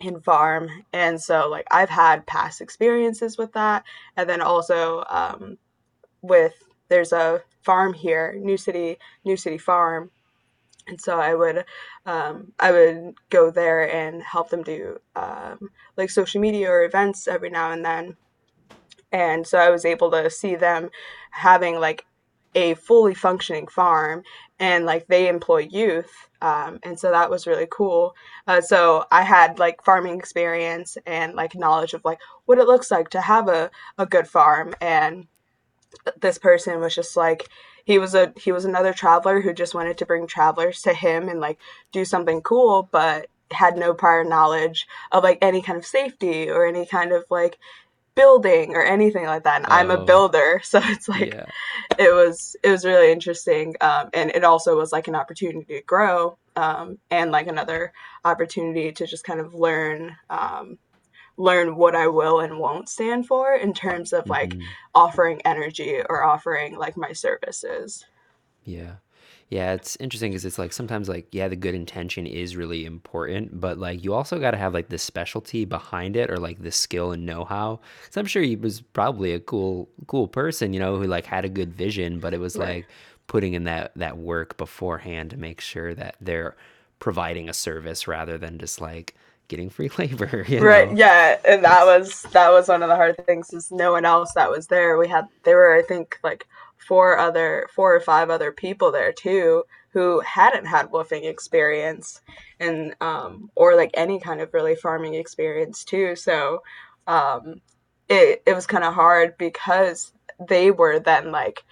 in 0.00 0.20
farm, 0.20 0.68
and 0.92 1.20
so 1.20 1.48
like 1.48 1.66
I've 1.70 1.90
had 1.90 2.26
past 2.26 2.60
experiences 2.60 3.38
with 3.38 3.52
that, 3.52 3.84
and 4.16 4.28
then 4.28 4.40
also 4.40 5.04
um, 5.08 5.58
with 6.20 6.54
there's 6.88 7.12
a 7.12 7.42
farm 7.62 7.94
here, 7.94 8.34
New 8.38 8.56
City, 8.56 8.98
New 9.24 9.36
City 9.36 9.58
Farm, 9.58 10.10
and 10.88 11.00
so 11.00 11.20
I 11.20 11.34
would 11.34 11.64
um, 12.06 12.52
I 12.58 12.72
would 12.72 13.14
go 13.30 13.50
there 13.50 13.88
and 13.90 14.22
help 14.22 14.50
them 14.50 14.62
do 14.62 14.98
um, 15.14 15.70
like 15.96 16.10
social 16.10 16.40
media 16.40 16.70
or 16.70 16.84
events 16.84 17.28
every 17.28 17.50
now 17.50 17.70
and 17.70 17.84
then. 17.84 18.16
And 19.12 19.46
so 19.46 19.58
I 19.58 19.70
was 19.70 19.84
able 19.84 20.10
to 20.10 20.30
see 20.30 20.54
them 20.56 20.88
having 21.32 21.80
like 21.80 22.04
a 22.54 22.74
fully 22.74 23.14
functioning 23.14 23.66
farm 23.66 24.22
and 24.60 24.84
like 24.84 25.06
they 25.08 25.28
employ 25.28 25.66
youth 25.70 26.28
um, 26.42 26.80
and 26.82 26.98
so 26.98 27.12
that 27.12 27.30
was 27.30 27.46
really 27.46 27.68
cool. 27.70 28.14
Uh, 28.48 28.60
so 28.60 29.06
i 29.12 29.22
had 29.22 29.58
like 29.60 29.82
farming 29.84 30.18
experience 30.18 30.98
and 31.06 31.34
like 31.34 31.54
knowledge 31.54 31.94
of 31.94 32.04
like 32.04 32.18
what 32.46 32.58
it 32.58 32.66
looks 32.66 32.90
like 32.90 33.08
to 33.10 33.20
have 33.20 33.48
a, 33.48 33.70
a 33.96 34.04
good 34.04 34.26
farm. 34.26 34.74
And 34.80 35.28
this 36.20 36.38
person 36.38 36.80
was 36.80 36.94
just 36.94 37.16
like 37.16 37.48
he 37.84 37.98
was 37.98 38.14
a 38.14 38.32
he 38.36 38.50
was 38.50 38.64
another 38.64 38.92
traveler 38.92 39.40
who 39.40 39.52
just 39.52 39.74
wanted 39.74 39.98
to 39.98 40.06
bring 40.06 40.26
travelers 40.26 40.82
to 40.82 40.92
him 40.94 41.28
and 41.28 41.40
like 41.40 41.58
do 41.92 42.04
something 42.04 42.40
cool 42.40 42.88
but 42.90 43.28
had 43.52 43.76
no 43.76 43.92
prior 43.92 44.24
knowledge 44.24 44.86
of 45.12 45.22
like 45.22 45.38
any 45.42 45.60
kind 45.60 45.76
of 45.78 45.84
safety 45.84 46.48
or 46.48 46.66
any 46.66 46.86
kind 46.86 47.12
of 47.12 47.24
like 47.30 47.58
building 48.14 48.74
or 48.74 48.82
anything 48.82 49.24
like 49.24 49.44
that 49.44 49.62
and 49.62 49.66
oh. 49.70 49.74
i'm 49.74 49.90
a 49.90 49.98
oh. 49.98 50.04
builder 50.04 50.60
so 50.64 50.80
it's 50.84 51.08
like 51.08 51.34
yeah. 51.34 51.46
it 51.98 52.12
was 52.12 52.56
it 52.62 52.70
was 52.70 52.84
really 52.84 53.10
interesting 53.10 53.74
um, 53.80 54.10
and 54.12 54.30
it 54.30 54.44
also 54.44 54.76
was 54.76 54.92
like 54.92 55.08
an 55.08 55.14
opportunity 55.14 55.74
to 55.74 55.82
grow 55.82 56.36
um, 56.56 56.98
and 57.10 57.30
like 57.30 57.46
another 57.46 57.92
opportunity 58.24 58.92
to 58.92 59.06
just 59.06 59.24
kind 59.24 59.40
of 59.40 59.54
learn 59.54 60.14
um, 60.30 60.78
learn 61.38 61.76
what 61.76 61.94
i 61.94 62.06
will 62.06 62.40
and 62.40 62.58
won't 62.58 62.88
stand 62.88 63.26
for 63.26 63.54
in 63.54 63.72
terms 63.72 64.12
of 64.12 64.28
like 64.28 64.50
mm-hmm. 64.50 64.66
offering 64.94 65.40
energy 65.44 66.00
or 66.10 66.22
offering 66.22 66.76
like 66.76 66.96
my 66.96 67.12
services 67.12 68.04
yeah 68.64 68.96
yeah, 69.52 69.74
it's 69.74 69.96
interesting 69.96 70.30
because 70.30 70.46
it's 70.46 70.58
like 70.58 70.72
sometimes 70.72 71.10
like 71.10 71.26
yeah, 71.30 71.46
the 71.46 71.56
good 71.56 71.74
intention 71.74 72.26
is 72.26 72.56
really 72.56 72.86
important, 72.86 73.60
but 73.60 73.76
like 73.76 74.02
you 74.02 74.14
also 74.14 74.38
got 74.40 74.52
to 74.52 74.56
have 74.56 74.72
like 74.72 74.88
the 74.88 74.96
specialty 74.96 75.66
behind 75.66 76.16
it 76.16 76.30
or 76.30 76.38
like 76.38 76.62
the 76.62 76.72
skill 76.72 77.12
and 77.12 77.26
know-how. 77.26 77.78
So 78.08 78.18
I'm 78.18 78.26
sure 78.26 78.42
he 78.42 78.56
was 78.56 78.80
probably 78.80 79.34
a 79.34 79.40
cool 79.40 79.90
cool 80.06 80.26
person, 80.26 80.72
you 80.72 80.80
know, 80.80 80.96
who 80.96 81.04
like 81.04 81.26
had 81.26 81.44
a 81.44 81.50
good 81.50 81.74
vision, 81.74 82.18
but 82.18 82.32
it 82.32 82.40
was 82.40 82.56
right. 82.56 82.76
like 82.76 82.88
putting 83.26 83.52
in 83.52 83.64
that 83.64 83.92
that 83.96 84.16
work 84.16 84.56
beforehand 84.56 85.28
to 85.30 85.36
make 85.36 85.60
sure 85.60 85.94
that 85.96 86.16
they're 86.18 86.56
providing 86.98 87.50
a 87.50 87.52
service 87.52 88.08
rather 88.08 88.38
than 88.38 88.58
just 88.58 88.80
like 88.80 89.14
getting 89.48 89.68
free 89.68 89.90
labor. 89.98 90.46
right. 90.62 90.90
Know? 90.90 90.96
Yeah, 90.96 91.36
and 91.46 91.62
that 91.62 91.84
was 91.84 92.22
that 92.32 92.50
was 92.52 92.68
one 92.68 92.82
of 92.82 92.88
the 92.88 92.96
hard 92.96 93.22
things. 93.26 93.52
Is 93.52 93.70
no 93.70 93.92
one 93.92 94.06
else 94.06 94.32
that 94.32 94.50
was 94.50 94.68
there. 94.68 94.96
We 94.96 95.08
had 95.08 95.28
there 95.42 95.58
were 95.58 95.74
I 95.74 95.82
think 95.82 96.18
like 96.24 96.46
four 96.86 97.18
other 97.18 97.68
four 97.74 97.94
or 97.94 98.00
five 98.00 98.30
other 98.30 98.52
people 98.52 98.92
there 98.92 99.12
too 99.12 99.64
who 99.90 100.20
hadn't 100.20 100.66
had 100.66 100.90
woofing 100.90 101.24
experience 101.24 102.20
and 102.58 102.94
um, 103.00 103.50
or 103.54 103.76
like 103.76 103.90
any 103.94 104.18
kind 104.18 104.40
of 104.40 104.52
really 104.54 104.74
farming 104.74 105.14
experience 105.14 105.84
too 105.84 106.16
so 106.16 106.62
um, 107.06 107.60
it, 108.08 108.42
it 108.46 108.54
was 108.54 108.66
kind 108.66 108.84
of 108.84 108.94
hard 108.94 109.36
because 109.38 110.12
they 110.48 110.70
were 110.70 110.98
then 110.98 111.30
like 111.32 111.64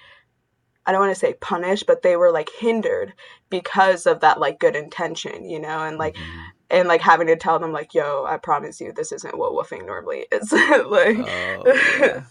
I 0.87 0.93
don't 0.93 1.03
want 1.03 1.15
to 1.15 1.21
say 1.21 1.35
punished, 1.35 1.87
but 1.87 2.03
they 2.03 2.17
were 2.17 2.33
like 2.33 2.49
hindered 2.59 3.13
because 3.49 4.07
of 4.07 4.21
that 4.21 4.41
like 4.41 4.59
good 4.59 4.75
intention, 4.75 5.49
you 5.49 5.61
know, 5.61 5.85
and 5.85 5.99
like 5.99 6.15
mm-hmm. 6.15 6.41
and 6.71 6.89
like 6.89 7.01
having 7.01 7.27
to 7.29 7.37
tell 7.37 7.59
them 7.59 7.73
like, 7.73 7.95
yo, 7.95 8.25
I 8.25 8.39
promise 8.39 8.81
you 8.81 8.93
this 8.93 9.13
isn't 9.13 9.39
what 9.39 9.53
woofing 9.53 9.87
normally 9.87 10.27
is. 10.33 10.51
like 10.53 11.19
oh, 11.19 11.63
yeah. 11.67 12.23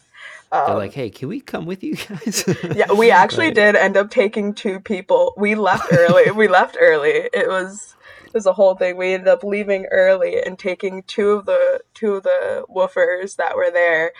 Um, 0.52 0.64
They're 0.66 0.76
like, 0.76 0.94
hey, 0.94 1.10
can 1.10 1.30
we 1.30 1.42
come 1.42 1.66
with 1.66 1.84
you 1.84 1.96
guys? 1.96 2.44
yeah, 2.76 2.92
we 2.92 3.12
actually 3.12 3.48
right. 3.48 3.56
did 3.56 3.76
end 3.76 3.98
up 3.98 4.10
taking 4.10 4.54
two 4.54 4.80
people. 4.80 5.34
We 5.38 5.56
left 5.56 5.92
early. 5.92 6.32
we 6.32 6.48
left 6.48 6.78
early. 6.80 7.30
It 7.34 7.48
was 7.48 7.96
it 8.26 8.34
was 8.34 8.46
a 8.46 8.54
whole 8.54 8.76
thing. 8.76 8.98
We 8.98 9.14
ended 9.14 9.28
up 9.28 9.44
leaving 9.44 9.86
early 9.88 10.42
and 10.42 10.58
taking 10.58 11.04
two 11.04 11.32
of 11.32 11.46
the 11.46 11.82
two 11.94 12.16
of 12.16 12.24
the 12.24 12.66
woofers 12.70 13.36
that 13.38 13.56
were 13.56 13.72
there 13.72 14.12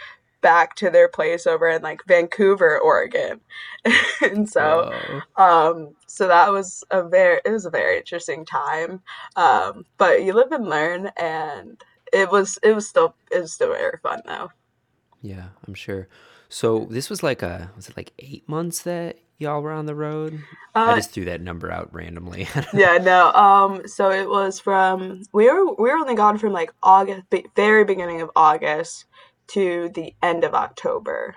back 0.42 0.76
to 0.76 0.90
their 0.90 1.10
place 1.10 1.46
over 1.46 1.68
in 1.68 1.82
like 1.82 2.02
Vancouver, 2.08 2.80
Oregon. 2.80 3.42
and 4.22 4.48
so 4.50 4.92
um 5.36 5.96
so 6.08 6.28
that 6.28 6.52
was 6.52 6.84
a 6.92 7.04
very 7.04 7.40
it 7.46 7.52
was 7.52 7.66
a 7.66 7.70
very 7.70 7.98
interesting 7.98 8.46
time. 8.46 9.02
Um 9.36 9.86
but 9.98 10.24
you 10.24 10.34
live 10.34 10.52
and 10.52 10.68
learn 10.68 11.12
and 11.18 11.84
it 12.14 12.32
was 12.32 12.58
it 12.64 12.74
was 12.74 12.88
still 12.88 13.16
it 13.32 13.42
was 13.42 13.54
still 13.54 13.74
very 13.74 13.98
fun 14.02 14.22
though. 14.26 14.50
Yeah, 15.22 15.50
I'm 15.68 15.74
sure. 15.74 16.08
So 16.50 16.88
this 16.90 17.10
was 17.10 17.22
like 17.22 17.42
a 17.42 17.72
was 17.76 17.90
it 17.90 17.98
like 17.98 18.14
eight 18.20 18.48
months 18.48 18.82
that 18.84 19.20
y'all 19.38 19.62
were 19.62 19.72
on 19.72 19.86
the 19.86 19.96
road? 19.96 20.42
Uh, 20.76 20.86
I 20.92 20.96
just 20.96 21.12
threw 21.12 21.26
that 21.26 21.42
number 21.42 21.72
out 21.72 21.94
randomly. 21.94 22.48
yeah, 22.74 22.98
no. 22.98 23.32
Um, 23.34 23.88
so 23.88 24.12
it 24.12 24.30
was 24.30 24.60
from 24.60 25.24
we 25.34 25.52
were 25.52 25.74
we 25.76 25.90
were 25.90 25.98
only 25.98 26.16
gone 26.16 26.38
from 26.38 26.54
like 26.54 26.74
August, 26.82 27.24
very 27.56 27.84
beginning 27.84 28.22
of 28.22 28.32
August 28.36 29.06
to 29.48 29.90
the 29.94 30.14
end 30.22 30.44
of 30.44 30.54
October. 30.54 31.36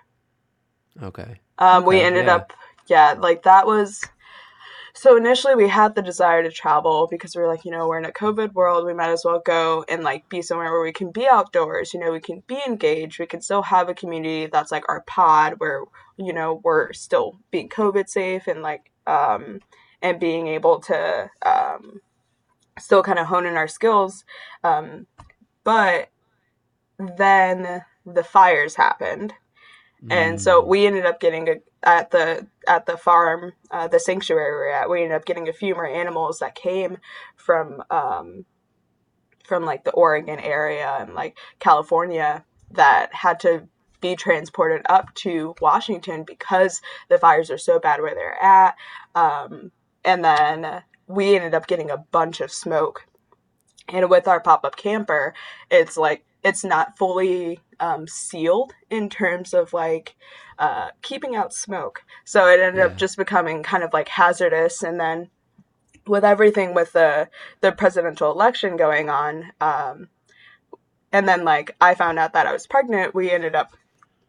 Okay. 1.03 1.41
Um, 1.59 1.83
okay, 1.83 1.87
we 1.87 2.01
ended 2.01 2.27
yeah. 2.27 2.37
up 2.37 2.53
yeah, 2.89 3.15
like 3.19 3.43
that 3.45 3.67
was 3.67 4.03
so 4.95 5.17
initially 5.17 5.55
we 5.55 5.69
had 5.69 5.95
the 5.95 6.03
desire 6.03 6.43
to 6.43 6.51
travel 6.51 7.09
because 7.11 7.35
we 7.35 7.43
are 7.43 7.49
like, 7.49 7.65
you 7.65 7.71
know, 7.71 7.89
we're 7.89 7.99
in 7.99 8.05
a 8.05 8.13
COVID 8.13 8.53
world, 8.53 8.85
we 8.87 8.93
might 8.95 9.11
as 9.11 9.23
well 9.25 9.41
go 9.45 9.85
and 9.89 10.03
like 10.03 10.29
be 10.29 10.43
somewhere 10.43 10.71
where 10.71 10.83
we 10.83 10.93
can 10.93 11.11
be 11.11 11.27
outdoors, 11.27 11.95
you 11.95 12.01
know, 12.01 12.13
we 12.13 12.21
can 12.21 12.43
be 12.47 12.61
engaged, 12.67 13.19
we 13.19 13.27
can 13.27 13.41
still 13.41 13.63
have 13.63 13.89
a 13.89 13.95
community 13.95 14.47
that's 14.47 14.71
like 14.71 14.85
our 14.89 15.03
pod 15.03 15.55
where, 15.59 15.83
you 16.19 16.33
know, 16.33 16.61
we're 16.63 16.93
still 16.93 17.39
being 17.51 17.69
COVID 17.69 18.09
safe 18.09 18.47
and 18.47 18.63
like 18.63 18.91
um 19.07 19.61
and 20.03 20.21
being 20.21 20.47
able 20.49 20.81
to 20.81 21.31
um 21.45 22.01
still 22.79 23.03
kind 23.03 23.19
of 23.19 23.27
hone 23.27 23.47
in 23.47 23.57
our 23.57 23.69
skills. 23.69 24.25
Um 24.65 25.07
but 25.65 26.09
then 26.99 27.83
the 28.07 28.25
fires 28.25 28.75
happened. 28.75 29.35
And 30.11 30.41
so 30.41 30.63
Mm. 30.63 30.67
we 30.67 30.87
ended 30.87 31.07
up 31.07 31.21
getting 31.21 31.49
a, 31.49 31.57
at 31.83 32.11
the 32.11 32.47
at 32.67 32.87
the 32.87 32.97
farm, 32.97 33.53
uh, 33.71 33.89
the 33.89 33.99
sanctuary 34.01 34.53
we're 34.53 34.69
at. 34.71 34.91
We 34.91 35.03
ended 35.03 35.17
up 35.17 35.25
getting 35.25 35.49
a 35.49 35.53
few 35.53 35.75
more 35.75 35.87
animals 35.87 36.39
that 36.39 36.55
came 36.55 36.99
from 37.37 37.83
um, 37.91 38.45
from 39.45 39.65
like 39.65 39.85
the 39.85 39.93
Oregon 39.93 40.39
area 40.39 40.97
and 41.01 41.15
like 41.15 41.37
California 41.59 42.45
that 42.71 43.13
had 43.13 43.41
to 43.41 43.69
be 44.01 44.17
transported 44.17 44.83
up 44.89 45.15
to 45.15 45.55
Washington 45.61 46.25
because 46.25 46.81
the 47.09 47.19
fires 47.19 47.51
are 47.51 47.59
so 47.59 47.79
bad 47.79 48.01
where 48.01 48.15
they're 48.15 48.43
at. 48.43 48.77
Um, 49.15 49.71
and 50.05 50.25
then 50.25 50.83
we 51.07 51.37
ended 51.37 51.55
up 51.55 51.67
getting 51.67 51.91
a 51.91 51.99
bunch 51.99 52.41
of 52.41 52.51
smoke. 52.51 53.07
And 53.89 54.09
with 54.11 54.29
our 54.29 54.41
pop 54.41 54.65
up 54.65 54.77
camper, 54.77 55.35
it's 55.71 55.97
like 55.97 56.25
it's 56.45 56.65
not 56.65 56.99
fully 56.99 57.61
um, 57.81 58.07
sealed 58.09 58.75
in 58.91 59.09
terms 59.09 59.55
of 59.55 59.73
like 59.73 60.17
uh, 60.59 60.91
keeping 61.03 61.37
out 61.37 61.55
smoke. 61.55 62.03
So 62.25 62.47
it 62.49 62.61
ended 62.61 62.79
Yeah. 62.79 62.87
up 62.87 62.97
just 62.97 63.17
becoming 63.17 63.63
kind 63.63 63.83
of 63.85 63.93
like 63.93 64.09
hazardous. 64.09 64.83
And 64.83 64.99
then 65.01 65.31
with 66.07 66.25
everything 66.25 66.75
with 66.75 66.93
the 66.93 67.29
the 67.61 67.73
presidential 67.73 68.31
election 68.31 68.77
going 68.77 69.09
on, 69.11 69.53
um, 69.61 70.09
and 71.13 71.29
then 71.29 71.45
like 71.45 71.77
I 71.81 71.95
found 71.95 72.19
out 72.19 72.33
that 72.35 72.47
I 72.47 72.53
was 72.53 72.67
pregnant, 72.67 73.15
we 73.15 73.31
ended 73.31 73.55
up 73.55 73.77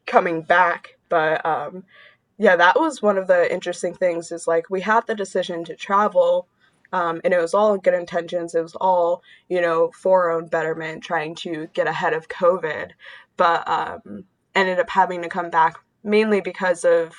coming 0.05 0.41
back. 0.43 0.97
But 1.09 1.45
um, 1.45 1.83
yeah, 2.37 2.55
that 2.57 2.79
was 2.79 3.01
one 3.01 3.17
of 3.17 3.27
the 3.27 3.51
interesting 3.51 3.93
things. 3.95 4.31
Is 4.31 4.47
like 4.47 4.69
we 4.69 4.81
had 4.81 5.07
the 5.07 5.15
decision 5.15 5.63
to 5.65 5.75
travel. 5.75 6.47
Um, 6.93 7.19
and 7.25 7.33
it 7.33 7.41
was 7.41 7.53
all 7.53 7.77
good 7.77 7.93
intentions. 7.93 8.55
It 8.55 8.61
was 8.61 8.75
all, 8.75 9.23
you 9.49 9.59
know, 9.59 9.91
for 9.93 10.25
our 10.25 10.31
own 10.31 10.47
betterment, 10.47 11.03
trying 11.03 11.35
to 11.35 11.67
get 11.73 11.87
ahead 11.87 12.13
of 12.13 12.29
COVID. 12.29 12.91
But 13.35 13.67
um, 13.67 14.25
ended 14.55 14.79
up 14.79 14.89
having 14.89 15.21
to 15.23 15.29
come 15.29 15.49
back 15.49 15.75
mainly 16.03 16.39
because 16.39 16.85
of 16.85 17.15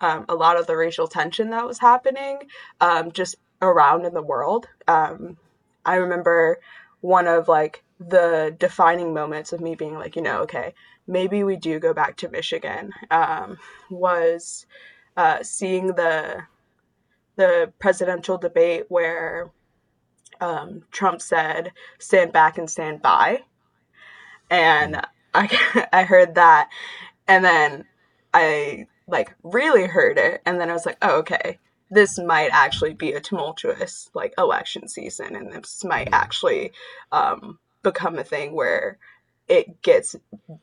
um, 0.00 0.24
a 0.28 0.34
lot 0.34 0.58
of 0.58 0.66
the 0.66 0.76
racial 0.76 1.08
tension 1.08 1.50
that 1.50 1.66
was 1.66 1.78
happening 1.78 2.38
um, 2.80 3.12
just 3.12 3.36
around 3.60 4.04
in 4.04 4.14
the 4.14 4.22
world. 4.22 4.68
Um, 4.86 5.36
I 5.84 5.96
remember 5.96 6.58
one 7.00 7.26
of 7.26 7.48
like 7.48 7.82
the 8.00 8.54
defining 8.58 9.12
moments 9.12 9.52
of 9.52 9.60
me 9.60 9.74
being 9.74 9.94
like, 9.94 10.16
you 10.16 10.22
know, 10.22 10.40
okay, 10.42 10.74
maybe 11.06 11.42
we 11.42 11.56
do 11.56 11.78
go 11.78 11.92
back 11.92 12.16
to 12.16 12.28
Michigan 12.28 12.92
um, 13.10 13.58
was 13.90 14.66
uh, 15.16 15.42
seeing 15.42 15.88
the 15.88 16.44
the 17.38 17.72
presidential 17.78 18.36
debate 18.36 18.86
where 18.88 19.50
um, 20.40 20.82
Trump 20.90 21.22
said, 21.22 21.72
"Stand 21.98 22.32
back 22.32 22.58
and 22.58 22.68
stand 22.68 23.00
by," 23.00 23.44
and 24.50 25.00
I 25.32 25.88
I 25.92 26.02
heard 26.02 26.34
that, 26.34 26.68
and 27.26 27.44
then 27.44 27.84
I 28.34 28.86
like 29.06 29.34
really 29.42 29.86
heard 29.86 30.18
it, 30.18 30.42
and 30.44 30.60
then 30.60 30.68
I 30.68 30.74
was 30.74 30.84
like, 30.84 30.98
oh 31.00 31.18
okay, 31.20 31.58
this 31.90 32.18
might 32.18 32.50
actually 32.52 32.94
be 32.94 33.12
a 33.12 33.20
tumultuous 33.20 34.10
like 34.14 34.34
election 34.36 34.88
season, 34.88 35.36
and 35.36 35.52
this 35.52 35.84
might 35.84 36.08
actually 36.12 36.72
um, 37.12 37.58
become 37.82 38.18
a 38.18 38.24
thing 38.24 38.52
where 38.54 38.98
it 39.46 39.80
gets 39.82 40.16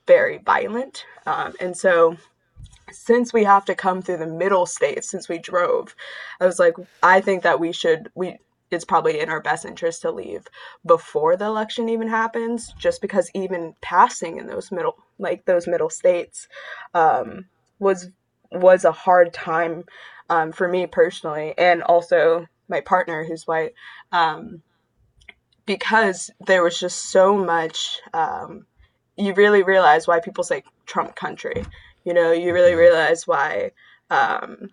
very 0.05 0.39
violent, 0.39 1.05
um, 1.25 1.53
and 1.59 1.75
so 1.75 2.17
since 2.91 3.33
we 3.33 3.43
have 3.43 3.65
to 3.65 3.75
come 3.75 4.01
through 4.01 4.17
the 4.17 4.27
middle 4.27 4.65
states 4.65 5.09
since 5.09 5.27
we 5.27 5.37
drove 5.37 5.95
i 6.39 6.45
was 6.45 6.59
like 6.59 6.75
i 7.01 7.19
think 7.19 7.43
that 7.43 7.59
we 7.59 7.71
should 7.71 8.09
we 8.15 8.37
it's 8.71 8.85
probably 8.85 9.19
in 9.19 9.29
our 9.29 9.41
best 9.41 9.65
interest 9.65 10.01
to 10.01 10.11
leave 10.11 10.45
before 10.85 11.35
the 11.35 11.45
election 11.45 11.89
even 11.89 12.07
happens 12.07 12.73
just 12.77 13.01
because 13.01 13.29
even 13.33 13.73
passing 13.81 14.37
in 14.37 14.47
those 14.47 14.71
middle 14.71 14.97
like 15.19 15.45
those 15.45 15.67
middle 15.67 15.89
states 15.89 16.47
um, 16.93 17.45
was 17.79 18.09
was 18.51 18.85
a 18.85 18.91
hard 18.91 19.33
time 19.33 19.83
um, 20.29 20.51
for 20.51 20.67
me 20.67 20.87
personally 20.87 21.53
and 21.57 21.83
also 21.83 22.45
my 22.67 22.81
partner 22.81 23.23
who's 23.23 23.47
white 23.47 23.73
um, 24.11 24.61
because 25.65 26.31
there 26.45 26.63
was 26.63 26.79
just 26.79 27.09
so 27.09 27.37
much 27.37 27.99
um, 28.13 28.65
you 29.15 29.33
really 29.33 29.63
realize 29.63 30.07
why 30.07 30.19
people 30.19 30.43
say 30.43 30.63
trump 30.85 31.15
country 31.15 31.65
you 32.05 32.13
know 32.13 32.31
you 32.31 32.53
really 32.53 32.73
Mhm. 32.73 32.77
realize 32.77 33.27
why 33.27 33.71
um, 34.09 34.69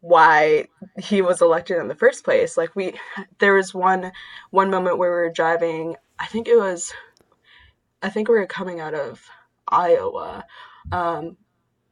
why 0.00 0.66
he 0.98 1.22
was 1.22 1.40
elected 1.40 1.78
in 1.78 1.88
the 1.88 1.94
first 1.94 2.24
place 2.24 2.56
like 2.56 2.74
we 2.74 2.98
there 3.38 3.54
was 3.54 3.72
one 3.72 4.12
one 4.50 4.70
moment 4.70 4.98
where 4.98 5.10
we 5.10 5.16
were 5.16 5.30
driving 5.30 5.96
i 6.18 6.26
think 6.26 6.48
it 6.48 6.56
was 6.58 6.92
i 8.02 8.10
think 8.10 8.28
we 8.28 8.34
were 8.34 8.46
coming 8.46 8.80
out 8.80 8.94
of 8.94 9.24
iowa 9.68 10.44
um, 10.90 11.36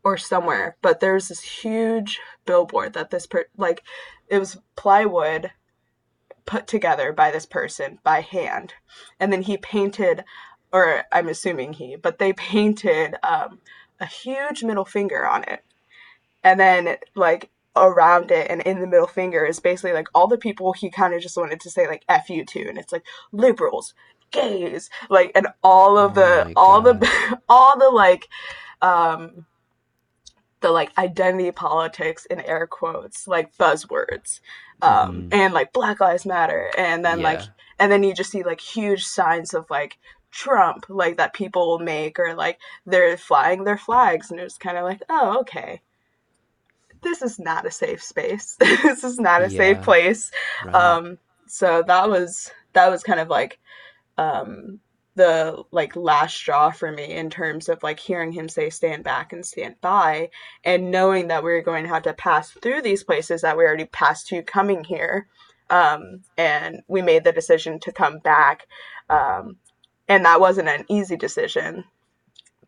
or 0.02 0.16
somewhere 0.18 0.76
but 0.82 0.98
there 1.00 1.14
was 1.14 1.28
this 1.28 1.40
huge 1.40 2.20
billboard 2.46 2.92
that 2.94 3.10
this 3.10 3.26
per 3.26 3.44
like 3.56 3.84
it 4.28 4.38
was 4.38 4.58
plywood 4.76 5.52
put 6.46 6.66
together 6.66 7.12
by 7.12 7.30
this 7.30 7.46
person 7.46 8.00
by 8.02 8.20
hand 8.20 8.74
and 9.20 9.32
then 9.32 9.42
he 9.42 9.56
painted 9.56 10.24
or 10.72 11.04
i'm 11.12 11.28
assuming 11.28 11.72
he 11.74 11.94
but 11.94 12.18
they 12.18 12.32
painted 12.32 13.14
um, 13.22 13.60
a 14.00 14.06
huge 14.06 14.62
middle 14.62 14.84
finger 14.84 15.26
on 15.26 15.42
it 15.44 15.64
and 16.42 16.58
then 16.58 16.96
like 17.14 17.50
around 17.76 18.30
it 18.30 18.50
and 18.50 18.60
in 18.62 18.80
the 18.80 18.86
middle 18.86 19.06
finger 19.06 19.44
is 19.44 19.60
basically 19.60 19.92
like 19.92 20.08
all 20.14 20.26
the 20.26 20.38
people 20.38 20.72
he 20.72 20.90
kind 20.90 21.14
of 21.14 21.20
just 21.22 21.36
wanted 21.36 21.60
to 21.60 21.70
say 21.70 21.86
like 21.86 22.04
f 22.08 22.28
you 22.28 22.44
to 22.44 22.68
and 22.68 22.78
it's 22.78 22.92
like 22.92 23.04
liberals 23.32 23.94
gays 24.32 24.90
like 25.08 25.30
and 25.34 25.46
all 25.62 25.96
of 25.98 26.12
Oh 26.12 26.14
the 26.14 26.44
my 26.46 26.52
all 26.56 26.82
God. 26.82 27.00
the 27.00 27.40
all 27.48 27.78
the 27.78 27.90
like 27.90 28.28
um 28.82 29.46
the 30.60 30.70
like 30.70 30.96
identity 30.98 31.50
politics 31.52 32.26
in 32.26 32.40
air 32.40 32.66
quotes 32.66 33.26
like 33.28 33.56
buzzwords 33.56 34.40
um 34.82 35.28
Mhm. 35.30 35.34
and 35.34 35.54
like 35.54 35.72
black 35.72 36.00
lives 36.00 36.26
matter 36.26 36.70
and 36.76 37.04
then 37.04 37.22
like 37.22 37.40
and 37.78 37.90
then 37.90 38.02
you 38.02 38.12
just 38.14 38.30
see 38.30 38.42
like 38.42 38.60
huge 38.60 39.04
signs 39.04 39.54
of 39.54 39.68
like 39.70 39.98
Trump, 40.30 40.86
like 40.88 41.16
that 41.16 41.34
people 41.34 41.68
will 41.68 41.78
make, 41.78 42.18
or 42.18 42.34
like 42.34 42.58
they're 42.86 43.16
flying 43.16 43.64
their 43.64 43.78
flags, 43.78 44.30
and 44.30 44.40
it's 44.40 44.58
kind 44.58 44.76
of 44.76 44.84
like, 44.84 45.02
oh, 45.08 45.40
okay, 45.40 45.80
this 47.02 47.22
is 47.22 47.38
not 47.38 47.66
a 47.66 47.70
safe 47.70 48.02
space. 48.02 48.56
this 48.60 49.04
is 49.04 49.18
not 49.18 49.42
a 49.42 49.50
safe 49.50 49.82
place. 49.82 50.30
Right. 50.64 50.74
Um, 50.74 51.18
so 51.46 51.82
that 51.86 52.08
was 52.08 52.50
that 52.72 52.90
was 52.90 53.02
kind 53.02 53.20
of 53.20 53.28
like 53.28 53.58
um, 54.18 54.80
the 55.16 55.62
like 55.70 55.96
last 55.96 56.36
straw 56.36 56.70
for 56.70 56.90
me 56.90 57.04
in 57.04 57.30
terms 57.30 57.68
of 57.68 57.82
like 57.82 57.98
hearing 57.98 58.32
him 58.32 58.48
say 58.48 58.70
stand 58.70 59.04
back 59.04 59.32
and 59.32 59.44
stand 59.44 59.80
by, 59.80 60.30
and 60.64 60.90
knowing 60.90 61.28
that 61.28 61.42
we 61.42 61.52
were 61.52 61.62
going 61.62 61.84
to 61.84 61.90
have 61.90 62.04
to 62.04 62.14
pass 62.14 62.50
through 62.50 62.82
these 62.82 63.04
places 63.04 63.42
that 63.42 63.56
we 63.56 63.64
already 63.64 63.86
passed 63.86 64.28
to 64.28 64.42
coming 64.42 64.84
here. 64.84 65.26
Um, 65.68 66.22
and 66.36 66.82
we 66.88 67.00
made 67.00 67.22
the 67.22 67.32
decision 67.32 67.78
to 67.80 67.92
come 67.92 68.18
back. 68.18 68.66
Um, 69.08 69.56
and 70.10 70.24
that 70.26 70.40
wasn't 70.40 70.68
an 70.68 70.84
easy 70.88 71.16
decision. 71.16 71.84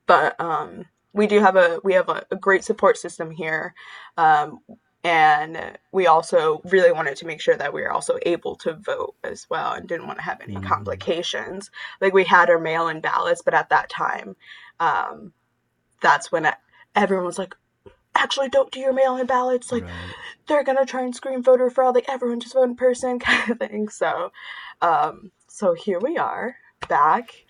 But 0.06 0.40
um, 0.40 0.86
we 1.12 1.26
do 1.26 1.40
have 1.40 1.56
a 1.56 1.80
we 1.84 1.92
have 1.94 2.08
a, 2.08 2.24
a 2.30 2.36
great 2.36 2.64
support 2.64 2.96
system 2.96 3.30
here 3.30 3.74
um, 4.16 4.60
and 5.04 5.76
we 5.90 6.06
also 6.06 6.62
really 6.66 6.92
wanted 6.92 7.16
to 7.16 7.26
make 7.26 7.40
sure 7.40 7.56
that 7.56 7.72
we 7.74 7.82
were 7.82 7.90
also 7.90 8.18
able 8.24 8.54
to 8.56 8.74
vote 8.74 9.16
as 9.24 9.46
well 9.50 9.72
and 9.72 9.88
didn't 9.88 10.06
want 10.06 10.18
to 10.18 10.24
have 10.24 10.40
any 10.40 10.54
Mhm. 10.54 10.64
complications. 10.64 11.70
Like 12.00 12.14
we 12.14 12.24
had 12.24 12.48
our 12.48 12.58
mail-in 12.60 13.00
ballots 13.00 13.42
but 13.42 13.54
at 13.54 13.68
that 13.70 13.90
time 13.90 14.36
um, 14.80 15.32
that's 16.00 16.30
when 16.32 16.50
everyone 16.94 17.26
was 17.26 17.38
like 17.38 17.54
actually 18.14 18.48
don't 18.48 18.70
do 18.70 18.80
your 18.80 18.92
mail-in 18.92 19.26
ballots. 19.26 19.72
Like 19.72 19.82
right. 19.84 19.92
they're 20.46 20.64
gonna 20.64 20.86
try 20.86 21.02
and 21.02 21.14
scream 21.14 21.42
voter 21.42 21.70
fraud 21.70 21.94
like 21.96 22.08
everyone 22.08 22.40
just 22.40 22.54
vote 22.54 22.64
in 22.64 22.76
person 22.76 23.18
kind 23.18 23.50
of 23.50 23.58
thing. 23.58 23.88
So 23.88 24.30
um 24.80 25.32
so 25.48 25.74
here 25.74 25.98
we 26.00 26.16
are 26.18 26.56
back 26.88 27.44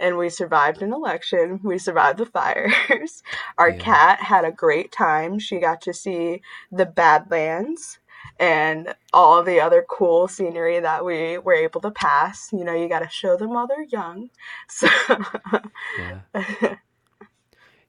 and 0.00 0.16
we 0.18 0.28
survived 0.28 0.82
an 0.82 0.92
election 0.92 1.60
we 1.62 1.78
survived 1.78 2.18
the 2.18 2.26
fires 2.26 3.22
our 3.58 3.70
Yeah. 3.70 3.78
cat 3.78 4.20
had 4.20 4.44
a 4.44 4.52
great 4.52 4.90
time 4.92 5.38
she 5.38 5.58
got 5.58 5.80
to 5.80 5.92
see 5.92 6.40
the 6.72 6.86
badlands 6.86 7.98
and 8.40 8.94
all 9.12 9.42
the 9.42 9.60
other 9.60 9.84
cool 9.88 10.26
scenery 10.26 10.80
that 10.80 11.04
we 11.04 11.38
were 11.38 11.54
able 11.54 11.80
to 11.80 11.90
pass 11.90 12.48
you 12.52 12.64
know 12.64 12.74
you 12.74 12.88
got 12.88 13.00
to 13.00 13.08
show 13.08 13.36
them 13.36 13.50
while 13.50 13.66
they're 13.66 13.84
young 13.84 14.30
so 14.68 14.88
Yeah. 15.98 16.20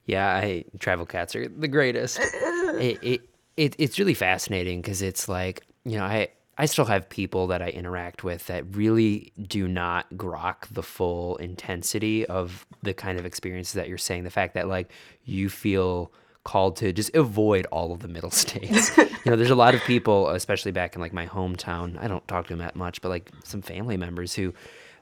Yeah. 0.05 0.36
I 0.36 0.65
travel 0.79 1.05
cats 1.08 1.36
are 1.36 1.47
the 1.47 1.67
greatest. 1.67 2.19
it, 2.19 2.99
it, 3.01 3.21
it 3.58 3.75
it's 3.79 3.97
really 3.97 4.13
fascinating 4.13 4.81
because 4.81 5.01
it's 5.01 5.27
like 5.27 5.65
you 5.84 5.97
know 5.97 6.03
I 6.03 6.29
I 6.57 6.65
still 6.67 6.85
have 6.85 7.09
people 7.09 7.47
that 7.47 7.61
I 7.61 7.67
interact 7.69 8.23
with 8.23 8.47
that 8.47 8.63
really 8.75 9.33
do 9.41 9.67
not 9.67 10.09
grok 10.13 10.67
the 10.71 10.83
full 10.83 11.35
intensity 11.37 12.25
of 12.25 12.65
the 12.81 12.93
kind 12.93 13.19
of 13.19 13.25
experiences 13.25 13.73
that 13.73 13.89
you're 13.89 13.97
saying. 13.97 14.23
The 14.23 14.29
fact 14.29 14.53
that 14.53 14.67
like 14.67 14.91
you 15.25 15.49
feel 15.49 16.11
called 16.45 16.77
to 16.77 16.93
just 16.93 17.13
avoid 17.15 17.65
all 17.71 17.91
of 17.91 17.99
the 18.01 18.07
middle 18.07 18.31
states. 18.43 18.95
you 18.97 19.05
know, 19.25 19.35
there's 19.35 19.49
a 19.49 19.55
lot 19.55 19.75
of 19.75 19.81
people, 19.83 20.29
especially 20.29 20.71
back 20.71 20.95
in 20.95 21.01
like 21.01 21.11
my 21.13 21.27
hometown. 21.27 21.97
I 21.99 22.07
don't 22.07 22.25
talk 22.27 22.45
to 22.47 22.53
them 22.53 22.59
that 22.59 22.75
much, 22.75 23.01
but 23.01 23.09
like 23.09 23.29
some 23.43 23.61
family 23.61 23.97
members 23.97 24.33
who 24.33 24.53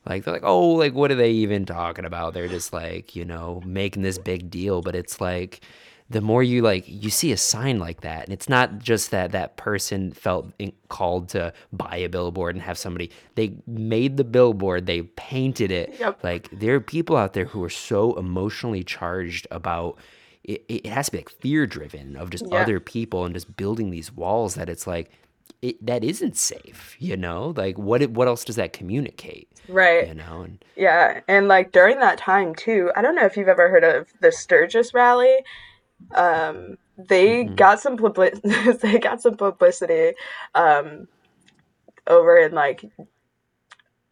Like 0.05 0.23
they're 0.25 0.33
like, 0.33 0.43
oh, 0.43 0.69
like 0.69 0.93
what 0.93 1.11
are 1.11 1.15
they 1.15 1.31
even 1.31 1.65
talking 1.65 2.05
about? 2.05 2.33
They're 2.33 2.47
just 2.47 2.73
like, 2.73 3.15
you 3.15 3.25
know, 3.25 3.61
making 3.65 4.01
this 4.03 4.17
big 4.17 4.49
deal, 4.49 4.81
but 4.81 4.95
it's 4.95 5.21
like 5.21 5.61
the 6.09 6.21
more 6.21 6.43
you 6.43 6.61
like 6.61 6.83
you 6.87 7.09
see 7.09 7.31
a 7.31 7.37
sign 7.37 7.79
like 7.79 8.01
that 8.01 8.25
and 8.25 8.33
it's 8.33 8.49
not 8.49 8.77
just 8.79 9.09
that 9.11 9.31
that 9.31 9.55
person 9.57 10.11
felt 10.11 10.51
in, 10.59 10.71
called 10.89 11.29
to 11.29 11.51
buy 11.71 11.95
a 11.97 12.07
billboard 12.09 12.55
and 12.55 12.61
have 12.63 12.77
somebody 12.77 13.09
they 13.35 13.53
made 13.65 14.17
the 14.17 14.23
billboard 14.23 14.85
they 14.85 15.01
painted 15.01 15.71
it 15.71 15.95
Yep. 15.99 16.23
like 16.23 16.49
there 16.51 16.75
are 16.75 16.79
people 16.81 17.15
out 17.15 17.33
there 17.33 17.45
who 17.45 17.63
are 17.63 17.69
so 17.69 18.13
emotionally 18.17 18.83
charged 18.83 19.47
about 19.49 19.97
it, 20.43 20.63
it 20.67 20.85
has 20.87 21.05
to 21.05 21.13
be 21.13 21.17
like 21.19 21.29
fear 21.29 21.65
driven 21.65 22.15
of 22.17 22.29
just 22.29 22.45
Yeah. 22.51 22.57
other 22.61 22.79
people 22.79 23.23
and 23.25 23.33
just 23.33 23.55
building 23.55 23.89
these 23.89 24.11
walls 24.11 24.55
that 24.55 24.69
it's 24.69 24.85
like 24.85 25.09
it, 25.61 25.83
that 25.85 26.03
isn't 26.03 26.35
safe 26.35 26.95
you 26.99 27.15
know 27.15 27.53
like 27.55 27.77
what 27.77 28.05
what 28.11 28.27
else 28.27 28.43
does 28.43 28.57
that 28.57 28.73
communicate 28.73 29.47
Right. 29.69 30.05
you 30.09 30.13
know 30.13 30.41
and 30.41 30.63
Yeah, 30.75 31.21
and 31.29 31.47
like 31.47 31.71
during 31.71 31.99
that 31.99 32.17
time 32.17 32.53
too, 32.53 32.91
I 32.97 33.01
don't 33.01 33.15
know 33.15 33.25
if 33.25 33.37
you've 33.37 33.47
ever 33.47 33.69
heard 33.69 33.85
of 33.85 34.11
the 34.19 34.29
Sturgis 34.33 34.93
rally. 34.93 35.37
Um, 36.15 36.77
they 36.97 37.45
Mhm. 37.45 37.55
got 37.55 37.79
some 37.79 37.97
public 37.97 38.35
they 38.81 38.99
got 38.99 39.21
some 39.21 39.35
publicity 39.35 40.13
um 40.55 41.07
over 42.07 42.37
in 42.37 42.51
like 42.53 42.85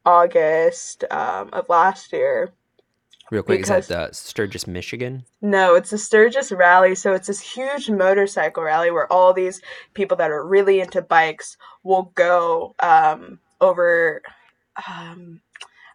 August 0.05 1.03
um 1.11 1.49
of 1.53 1.69
last 1.69 2.11
year. 2.11 2.51
real 3.29 3.43
quick 3.43 3.59
Because- 3.59 3.83
is 3.85 3.87
that 3.89 4.09
the 4.09 4.15
sturgis 4.15 4.67
michigan 4.67 5.23
No, 5.41 5.75
it's 5.75 5.93
a 5.93 5.97
Sturgis 5.97 6.51
rally. 6.51 6.95
So 6.95 7.13
it's 7.13 7.27
this 7.27 7.39
huge 7.39 7.89
motorcycle 7.89 8.63
rally 8.63 8.91
where 8.91 9.11
all 9.11 9.31
these 9.33 9.61
people 9.93 10.17
that 10.17 10.31
are 10.31 10.45
really 10.45 10.81
into 10.81 11.01
bikes 11.01 11.57
will 11.83 12.11
go 12.15 12.75
um, 12.79 13.39
over. 13.61 14.21
Um, 14.89 15.41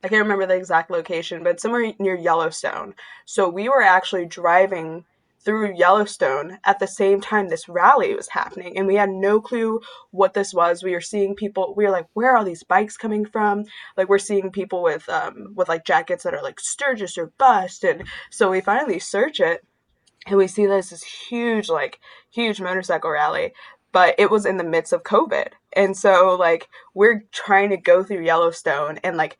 I 0.05 0.09
can't 0.09 0.23
remember 0.23 0.47
the 0.47 0.55
exact 0.55 0.91
location, 0.91 1.43
but 1.43 1.59
somewhere 1.61 1.93
near 1.99 2.15
Yellowstone. 2.17 2.95
So 3.25 3.49
we 3.49 3.69
were 3.69 3.83
actually 3.83 4.27
driving 4.27 5.05
through 5.47 5.77
Yellowstone 5.77 6.59
at 6.65 6.81
the 6.81 6.87
same 6.87 7.21
time 7.23 7.49
this 7.49 7.69
rally 7.69 8.15
was 8.15 8.29
happening, 8.29 8.77
and 8.77 8.87
we 8.87 8.97
had 8.97 9.09
no 9.09 9.41
clue 9.41 9.81
what 10.11 10.35
this 10.35 10.53
was. 10.53 10.83
We 10.83 10.93
were 10.93 11.01
seeing 11.01 11.35
people. 11.35 11.73
We 11.75 11.85
were 11.85 11.91
like, 11.91 12.09
"Where 12.13 12.33
are 12.33 12.37
all 12.37 12.45
these 12.45 12.65
bikes 12.65 12.99
coming 12.99 13.25
from?" 13.25 13.65
Like 13.97 14.09
we're 14.11 14.19
seeing 14.19 14.51
people 14.51 14.83
with 14.83 15.09
um, 15.09 15.55
with 15.55 15.69
like 15.69 15.87
jackets 15.87 16.25
that 16.25 16.35
are 16.35 16.43
like 16.43 16.61
Sturgis 16.61 17.17
or 17.17 17.33
bust, 17.39 17.85
and 17.85 18.05
so 18.31 18.51
we 18.51 18.61
finally 18.61 18.99
search 18.99 19.41
it 19.41 19.65
and 20.27 20.37
we 20.37 20.49
see 20.49 20.67
there's 20.67 20.91
this 20.91 21.05
huge, 21.05 21.69
like, 21.69 22.01
huge 22.31 22.61
motorcycle 22.61 23.11
rally, 23.11 23.53
but 23.93 24.15
it 24.19 24.31
was 24.31 24.45
in 24.45 24.57
the 24.57 24.65
midst 24.65 24.93
of 24.93 25.05
COVID. 25.05 25.49
And 25.73 25.97
so, 25.97 26.37
like, 26.39 26.69
we're 26.95 27.25
trying 27.31 27.71
to 27.71 27.77
go 27.77 28.03
through 28.03 28.25
Yellowstone, 28.25 28.99
and, 29.05 29.17
like, 29.17 29.39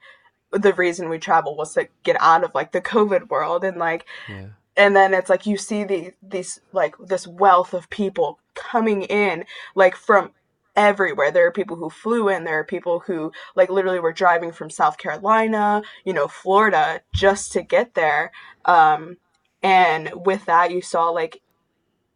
the 0.53 0.73
reason 0.75 1.09
we 1.09 1.19
travel 1.19 1.57
was 1.57 1.75
to 1.75 1.89
get 2.05 2.17
out 2.21 2.45
of, 2.45 2.55
like, 2.55 2.71
the 2.71 2.81
COVID 2.81 3.29
world. 3.29 3.65
And, 3.65 3.79
like, 3.79 4.07
yeah 4.29 4.47
and 4.77 4.95
then 4.95 5.15
it's 5.15 5.31
like 5.31 5.47
you 5.47 5.57
see 5.57 5.85
the 5.85 6.13
these 6.23 6.61
like 6.73 6.95
this 6.99 7.27
wealth 7.27 7.75
of 7.75 7.91
people 7.91 8.39
coming 8.55 9.03
in 9.03 9.45
like 9.75 9.97
from 9.97 10.33
everywhere. 10.75 11.31
There 11.31 11.47
are 11.47 11.53
people 11.53 11.77
who 11.77 11.91
flew 11.91 12.29
in 12.29 12.45
there 12.45 12.61
are 12.61 12.65
people 12.65 13.01
who 13.01 13.33
like 13.55 13.71
literally 13.71 14.01
were 14.01 14.13
driving 14.13 14.53
from 14.53 14.69
south 14.69 14.99
carolina 14.99 15.83
you 16.05 16.13
know 16.13 16.29
florida 16.29 17.01
just 17.15 17.53
to 17.53 17.63
get 17.63 17.95
there 17.95 18.31
um 18.67 19.17
and 19.63 20.13
with 20.27 20.45
that 20.45 20.71
you 20.71 20.83
saw 20.83 21.09
like 21.09 21.41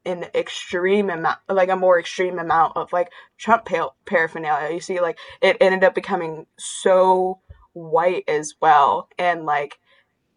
an 0.05 0.25
extreme 0.35 1.11
amount 1.11 1.39
like 1.49 1.69
a 1.69 1.77
more 1.77 1.99
extreme 1.99 2.39
amount 2.39 2.77
of 2.77 2.93
like 2.93 3.11
trump 3.39 3.65
pa- 3.67 3.93
paraphernalia. 4.07 4.73
You 4.73 4.81
see 4.81 5.01
like 5.01 5.19
it 5.41 5.57
ended 5.61 5.85
up 5.85 5.95
becoming 5.95 6.47
so 6.59 7.41
white 7.73 8.25
as 8.27 8.55
well 8.61 9.09
and 9.19 9.45
like 9.45 9.79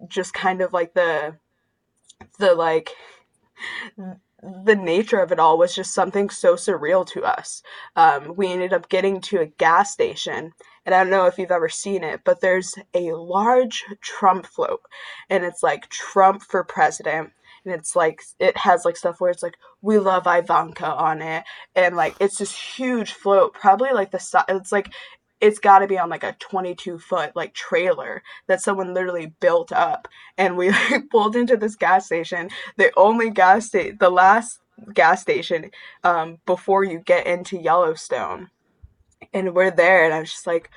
just 0.07 0.33
kind 0.33 0.61
of 0.61 0.73
like 0.73 0.93
the 0.93 1.37
the 2.39 2.53
like 2.55 2.91
the 4.65 4.75
nature 4.75 5.19
of 5.19 5.31
it 5.31 5.39
all 5.39 5.57
was 5.57 5.73
just 5.73 5.93
something 5.93 6.29
so 6.29 6.55
surreal 6.55 7.05
to 7.07 7.23
us. 7.23 7.61
Um, 7.95 8.33
we 8.35 8.51
ended 8.51 8.73
up 8.73 8.89
getting 8.89 9.21
to 9.21 9.39
a 9.39 9.45
gas 9.45 9.93
station, 9.93 10.51
and 10.85 10.93
I 10.93 11.03
don't 11.03 11.11
know 11.11 11.27
if 11.27 11.37
you've 11.37 11.51
ever 11.51 11.69
seen 11.69 12.03
it, 12.03 12.21
but 12.25 12.41
there's 12.41 12.75
a 12.93 13.13
large 13.13 13.85
Trump 14.01 14.45
float, 14.45 14.81
and 15.29 15.43
it's 15.43 15.63
like 15.63 15.89
Trump 15.89 16.41
for 16.43 16.63
president. 16.63 17.31
And 17.65 17.73
it's 17.73 17.95
like 17.95 18.19
it 18.39 18.57
has 18.57 18.83
like 18.83 18.97
stuff 18.97 19.21
where 19.21 19.31
it's 19.31 19.41
like 19.43 19.55
we 19.81 19.97
love 19.97 20.27
Ivanka 20.27 20.85
on 20.85 21.21
it, 21.21 21.45
and 21.75 21.95
like 21.95 22.15
it's 22.19 22.37
this 22.39 22.53
huge 22.53 23.13
float, 23.13 23.53
probably 23.53 23.91
like 23.93 24.11
the 24.11 24.19
size. 24.19 24.43
It's 24.49 24.73
like 24.73 24.91
it's 25.43 25.59
got 25.59 25.79
to 25.79 25.87
be 25.87 25.99
on 25.99 26.09
like 26.09 26.23
a 26.23 26.37
22 26.39 26.97
foot 26.99 27.35
like 27.35 27.53
trailer 27.53 28.23
that 28.47 28.61
someone 28.61 28.93
literally 28.93 29.33
built 29.41 29.73
up 29.73 30.07
and 30.37 30.55
we 30.55 30.69
like 30.69 31.03
pulled 31.11 31.35
into 31.35 31.57
this 31.57 31.75
gas 31.75 32.05
station. 32.05 32.49
The 32.77 32.93
only 32.95 33.29
gas 33.29 33.67
station 33.67 33.97
the 33.99 34.09
last 34.09 34.59
gas 34.93 35.21
station 35.21 35.69
um 36.03 36.39
before 36.45 36.83
you 36.83 36.99
get 36.99 37.27
into 37.27 37.59
yellowstone 37.59 38.49
and 39.31 39.53
we're 39.53 39.69
there 39.69 40.03
and 40.03 40.11
i 40.11 40.19
was 40.19 40.31
just 40.31 40.47
like 40.47 40.71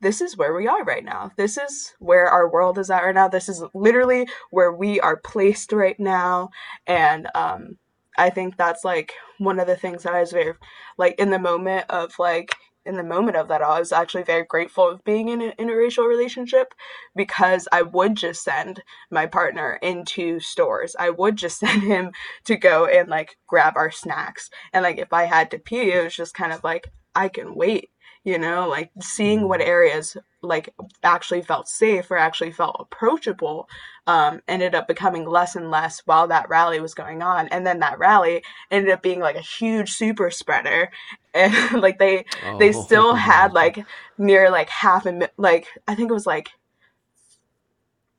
this 0.00 0.20
is 0.20 0.36
where 0.36 0.54
we 0.54 0.68
are 0.68 0.84
right 0.84 1.04
now. 1.04 1.30
This 1.36 1.56
is 1.56 1.94
where 1.98 2.26
our 2.28 2.50
world 2.50 2.76
is 2.76 2.90
at 2.90 3.02
right 3.02 3.14
now. 3.14 3.26
This 3.26 3.48
is 3.48 3.64
literally 3.72 4.28
where 4.50 4.70
we 4.70 5.00
are 5.00 5.16
placed 5.16 5.72
right 5.72 5.98
now. 5.98 6.50
And 6.86 7.26
um 7.34 7.78
i 8.16 8.30
think 8.30 8.56
that's 8.56 8.84
like 8.84 9.12
one 9.38 9.58
of 9.58 9.66
the 9.66 9.76
things 9.76 10.04
that 10.04 10.14
i 10.14 10.20
was 10.20 10.30
very 10.30 10.54
like 10.98 11.18
in 11.18 11.30
the 11.30 11.38
moment 11.38 11.84
of 11.90 12.16
like 12.18 12.54
in 12.86 12.96
the 12.96 13.02
moment 13.02 13.36
of 13.36 13.48
that 13.48 13.62
I 13.62 13.78
was 13.78 13.92
actually 13.92 14.24
very 14.24 14.44
grateful 14.44 14.88
of 14.88 15.04
being 15.04 15.28
in 15.28 15.40
an 15.40 15.52
interracial 15.58 16.08
relationship 16.08 16.74
because 17.14 17.66
I 17.72 17.82
would 17.82 18.16
just 18.16 18.42
send 18.42 18.82
my 19.10 19.26
partner 19.26 19.78
into 19.82 20.40
stores. 20.40 20.94
I 20.98 21.10
would 21.10 21.36
just 21.36 21.58
send 21.60 21.82
him 21.82 22.12
to 22.44 22.56
go 22.56 22.86
and 22.86 23.08
like 23.08 23.36
grab 23.46 23.74
our 23.76 23.90
snacks. 23.90 24.50
And 24.72 24.82
like 24.82 24.98
if 24.98 25.12
I 25.12 25.24
had 25.24 25.50
to 25.52 25.58
pee, 25.58 25.92
it 25.92 26.04
was 26.04 26.14
just 26.14 26.34
kind 26.34 26.52
of 26.52 26.62
like 26.64 26.88
I 27.14 27.28
can 27.28 27.54
wait, 27.54 27.90
you 28.24 28.38
know, 28.38 28.68
like 28.68 28.90
seeing 29.00 29.48
what 29.48 29.60
areas 29.60 30.16
like 30.42 30.74
actually 31.02 31.42
felt 31.42 31.68
safe 31.68 32.10
or 32.10 32.16
actually 32.18 32.52
felt 32.52 32.76
approachable 32.80 33.68
um, 34.06 34.40
ended 34.48 34.74
up 34.74 34.88
becoming 34.88 35.26
less 35.28 35.56
and 35.56 35.70
less 35.70 36.00
while 36.06 36.28
that 36.28 36.48
rally 36.48 36.80
was 36.80 36.94
going 36.94 37.22
on. 37.22 37.48
And 37.48 37.66
then 37.66 37.80
that 37.80 37.98
rally 37.98 38.42
ended 38.70 38.92
up 38.92 39.02
being 39.02 39.20
like 39.20 39.36
a 39.36 39.40
huge 39.40 39.92
super 39.92 40.30
spreader. 40.30 40.90
And 41.36 41.82
like 41.82 41.98
they 41.98 42.26
they 42.58 42.70
Oh. 42.70 42.72
still 42.72 43.14
had 43.16 43.52
like 43.54 43.84
near 44.18 44.50
like 44.50 44.68
half 44.70 45.04
a 45.04 45.10
mi- 45.12 45.26
like 45.36 45.66
I 45.88 45.96
think 45.96 46.08
it 46.10 46.14
was 46.14 46.26
like 46.26 46.50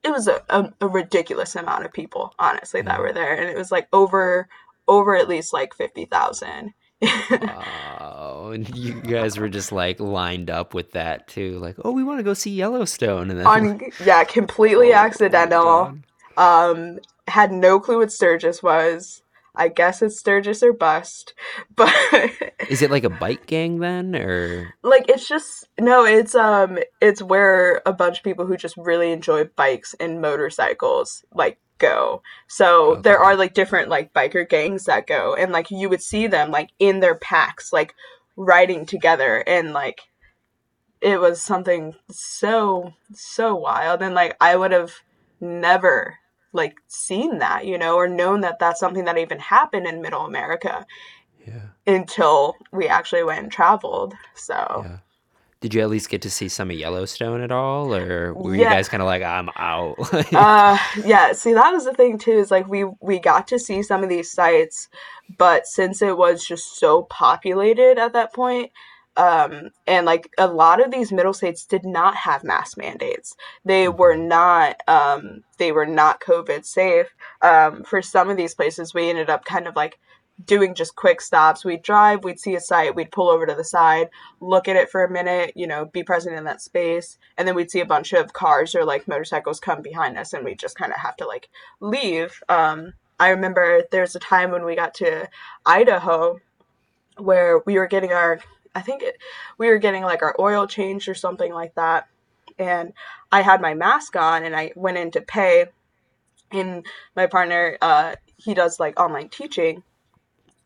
it 0.03 0.11
was 0.11 0.27
a, 0.27 0.41
a, 0.49 0.71
a 0.81 0.87
ridiculous 0.87 1.55
amount 1.55 1.85
of 1.85 1.93
people 1.93 2.33
honestly 2.39 2.81
that 2.81 2.99
were 2.99 3.13
there 3.13 3.35
and 3.35 3.49
it 3.49 3.57
was 3.57 3.71
like 3.71 3.87
over 3.91 4.47
over 4.87 5.15
at 5.15 5.27
least 5.27 5.53
like 5.53 5.73
50,000 5.73 6.73
Wow. 7.31 8.51
And 8.53 8.75
you 8.75 9.01
guys 9.01 9.37
were 9.37 9.49
just 9.49 9.71
like 9.71 9.99
lined 9.99 10.49
up 10.49 10.73
with 10.73 10.91
that 10.91 11.27
too. 11.27 11.57
Like, 11.59 11.75
oh, 11.83 11.91
we 11.91 12.03
want 12.03 12.19
to 12.19 12.23
go 12.23 12.33
see 12.33 12.51
Yellowstone. 12.51 13.29
And 13.29 13.39
then, 13.39 13.47
on 13.47 13.81
yeah 14.05 14.23
completely 14.23 14.93
Oh 14.93 14.97
accidental 14.97 15.97
um 16.37 16.99
had 17.27 17.51
no 17.51 17.79
clue 17.79 17.99
what 17.99 18.11
Sturgis 18.11 18.61
was 18.61 19.21
I 19.57 19.69
guess 19.69 20.01
it's 20.01 20.19
Sturgis 20.19 20.61
or 20.63 20.73
bust 20.73 21.33
but 21.75 21.93
Is 22.69 22.81
it 22.81 22.91
like 22.91 23.03
a 23.03 23.09
bike 23.09 23.45
gang 23.45 23.79
then? 23.79 24.15
Or, 24.15 24.73
like 24.83 25.09
it's 25.09 25.27
just 25.27 25.67
no 25.79 26.05
it's 26.05 26.35
um 26.35 26.77
it's 27.01 27.21
where 27.21 27.81
a 27.85 27.93
bunch 27.93 28.17
of 28.17 28.23
people 28.23 28.45
who 28.45 28.57
just 28.57 28.77
really 28.77 29.11
enjoy 29.11 29.45
bikes 29.55 29.95
and 29.99 30.21
motorcycles 30.21 31.23
like 31.33 31.57
go 31.77 32.21
so 32.47 32.95
there 33.03 33.19
are 33.19 33.35
like 33.35 33.53
different 33.53 33.89
like 33.89 34.13
biker 34.13 34.47
gangs 34.47 34.85
that 34.85 35.07
go 35.07 35.35
and 35.35 35.51
like 35.51 35.69
you 35.69 35.89
would 35.89 36.01
see 36.01 36.27
them 36.27 36.51
like 36.51 36.69
in 36.79 36.99
their 36.99 37.15
packs 37.15 37.73
like 37.73 37.93
riding 38.37 38.85
together 38.85 39.43
and 39.47 39.73
like 39.73 40.01
it 41.01 41.19
was 41.19 41.41
something 41.41 41.93
so 42.09 42.93
so 43.13 43.55
wild 43.55 44.01
and 44.01 44.15
like 44.15 44.35
i 44.39 44.55
would 44.55 44.71
have 44.71 44.93
never 45.41 46.17
like 46.53 46.77
seen 46.87 47.39
that 47.39 47.65
you 47.65 47.77
know 47.77 47.95
or 47.95 48.07
known 48.07 48.41
that 48.41 48.59
that's 48.59 48.79
something 48.79 49.05
that 49.05 49.17
even 49.17 49.39
happened 49.39 49.85
in 49.85 50.01
middle 50.01 50.25
america 50.25 50.85
yeah. 51.45 51.67
until 51.85 52.55
we 52.71 52.87
actually 52.87 53.23
went 53.23 53.43
and 53.43 53.51
traveled 53.51 54.13
so 54.33 54.83
Yeah. 54.85 54.97
Did 55.65 55.73
you 55.73 55.81
at 55.81 55.89
least 55.89 56.09
get 56.09 56.21
to 56.21 56.29
see 56.29 56.47
some 56.47 56.69
of 56.69 56.77
Yellowstone 56.77 57.41
at 57.41 57.51
all? 57.51 57.95
Or 57.95 58.35
were 58.35 58.53
you 58.53 58.65
guys 58.65 58.87
kind 58.87 59.01
of 59.01 59.07
like, 59.07 59.23
I'm 59.23 59.49
out? 59.55 59.95
uh 60.33 60.77
yeah 61.03 61.33
see 61.33 61.53
that 61.53 61.71
was 61.71 61.85
the 61.85 61.93
thing 61.93 62.19
too 62.19 62.33
is 62.33 62.51
like 62.51 62.67
we 62.67 62.85
we 63.01 63.17
got 63.17 63.47
to 63.47 63.57
see 63.57 63.81
some 63.81 64.03
of 64.03 64.09
these 64.09 64.31
sites 64.31 64.89
but 65.39 65.65
since 65.65 66.03
it 66.03 66.17
was 66.17 66.45
just 66.45 66.77
so 66.77 67.03
populated 67.03 67.97
at 67.97 68.13
that 68.13 68.31
point 68.31 68.71
um 69.17 69.69
and 69.87 70.05
like 70.05 70.29
a 70.37 70.47
lot 70.47 70.83
of 70.83 70.91
these 70.91 71.11
middle 71.11 71.33
states 71.33 71.65
did 71.65 71.83
not 71.83 72.15
have 72.15 72.43
mask 72.43 72.77
mandates 72.77 73.35
they 73.63 73.87
were 73.87 74.15
not 74.15 74.77
um 74.87 75.43
they 75.57 75.71
were 75.71 75.85
not 75.85 76.19
covid 76.19 76.65
safe 76.65 77.15
um 77.41 77.83
for 77.83 78.01
some 78.01 78.29
of 78.29 78.37
these 78.37 78.53
places 78.53 78.93
we 78.93 79.09
ended 79.09 79.29
up 79.29 79.45
kind 79.45 79.67
of 79.67 79.75
like 79.75 79.99
doing 80.43 80.75
just 80.75 80.95
quick 80.95 81.21
stops. 81.21 81.63
We'd 81.63 81.81
drive, 81.81 82.23
we'd 82.23 82.39
see 82.39 82.55
a 82.55 82.59
site, 82.59 82.95
we'd 82.95 83.11
pull 83.11 83.29
over 83.29 83.45
to 83.45 83.55
the 83.55 83.63
side, 83.63 84.09
look 84.41 84.67
at 84.67 84.75
it 84.75 84.89
for 84.89 85.03
a 85.03 85.11
minute, 85.11 85.53
you 85.55 85.65
know, 85.65 85.85
be 85.85 86.03
present 86.03 86.35
in 86.35 86.43
that 86.43 86.61
space, 86.61 87.17
and 87.37 87.47
then 87.47 87.55
we'd 87.55 87.71
see 87.71 87.79
a 87.79 87.85
bunch 87.85 88.11
of 88.13 88.33
cars 88.33 88.75
or 88.75 88.83
like 88.83 89.07
motorcycles 89.07 89.59
come 89.59 89.81
behind 89.81 90.17
us, 90.17 90.33
and 90.33 90.43
we'd 90.43 90.59
just 90.59 90.77
kind 90.77 90.91
of 90.91 90.99
have 90.99 91.15
to 91.17 91.27
like 91.27 91.49
leave. 91.79 92.43
Um, 92.49 92.93
I 93.19 93.29
remember 93.29 93.83
there's 93.91 94.15
a 94.15 94.19
time 94.19 94.51
when 94.51 94.65
we 94.65 94.75
got 94.75 94.93
to 94.95 95.29
Idaho 95.65 96.39
where 97.17 97.61
we 97.65 97.77
were 97.77 97.87
getting 97.87 98.11
our, 98.11 98.39
I 98.73 98.81
think 98.81 99.03
it, 99.03 99.17
we 99.57 99.67
were 99.67 99.77
getting 99.77 100.03
like 100.03 100.21
our 100.21 100.35
oil 100.37 100.67
changed 100.67 101.07
or 101.07 101.13
something 101.13 101.53
like 101.53 101.75
that. 101.75 102.07
And 102.59 102.91
I 103.31 103.41
had 103.41 103.61
my 103.61 103.73
mask 103.73 104.15
on 104.17 104.43
and 104.43 104.55
I 104.55 104.73
went 104.75 104.97
in 104.97 105.11
to 105.11 105.21
pay. 105.21 105.67
And 106.51 106.85
my 107.15 107.27
partner, 107.27 107.77
uh, 107.81 108.15
he 108.37 108.53
does 108.53 108.81
like 108.81 108.99
online 108.99 109.29
teaching 109.29 109.83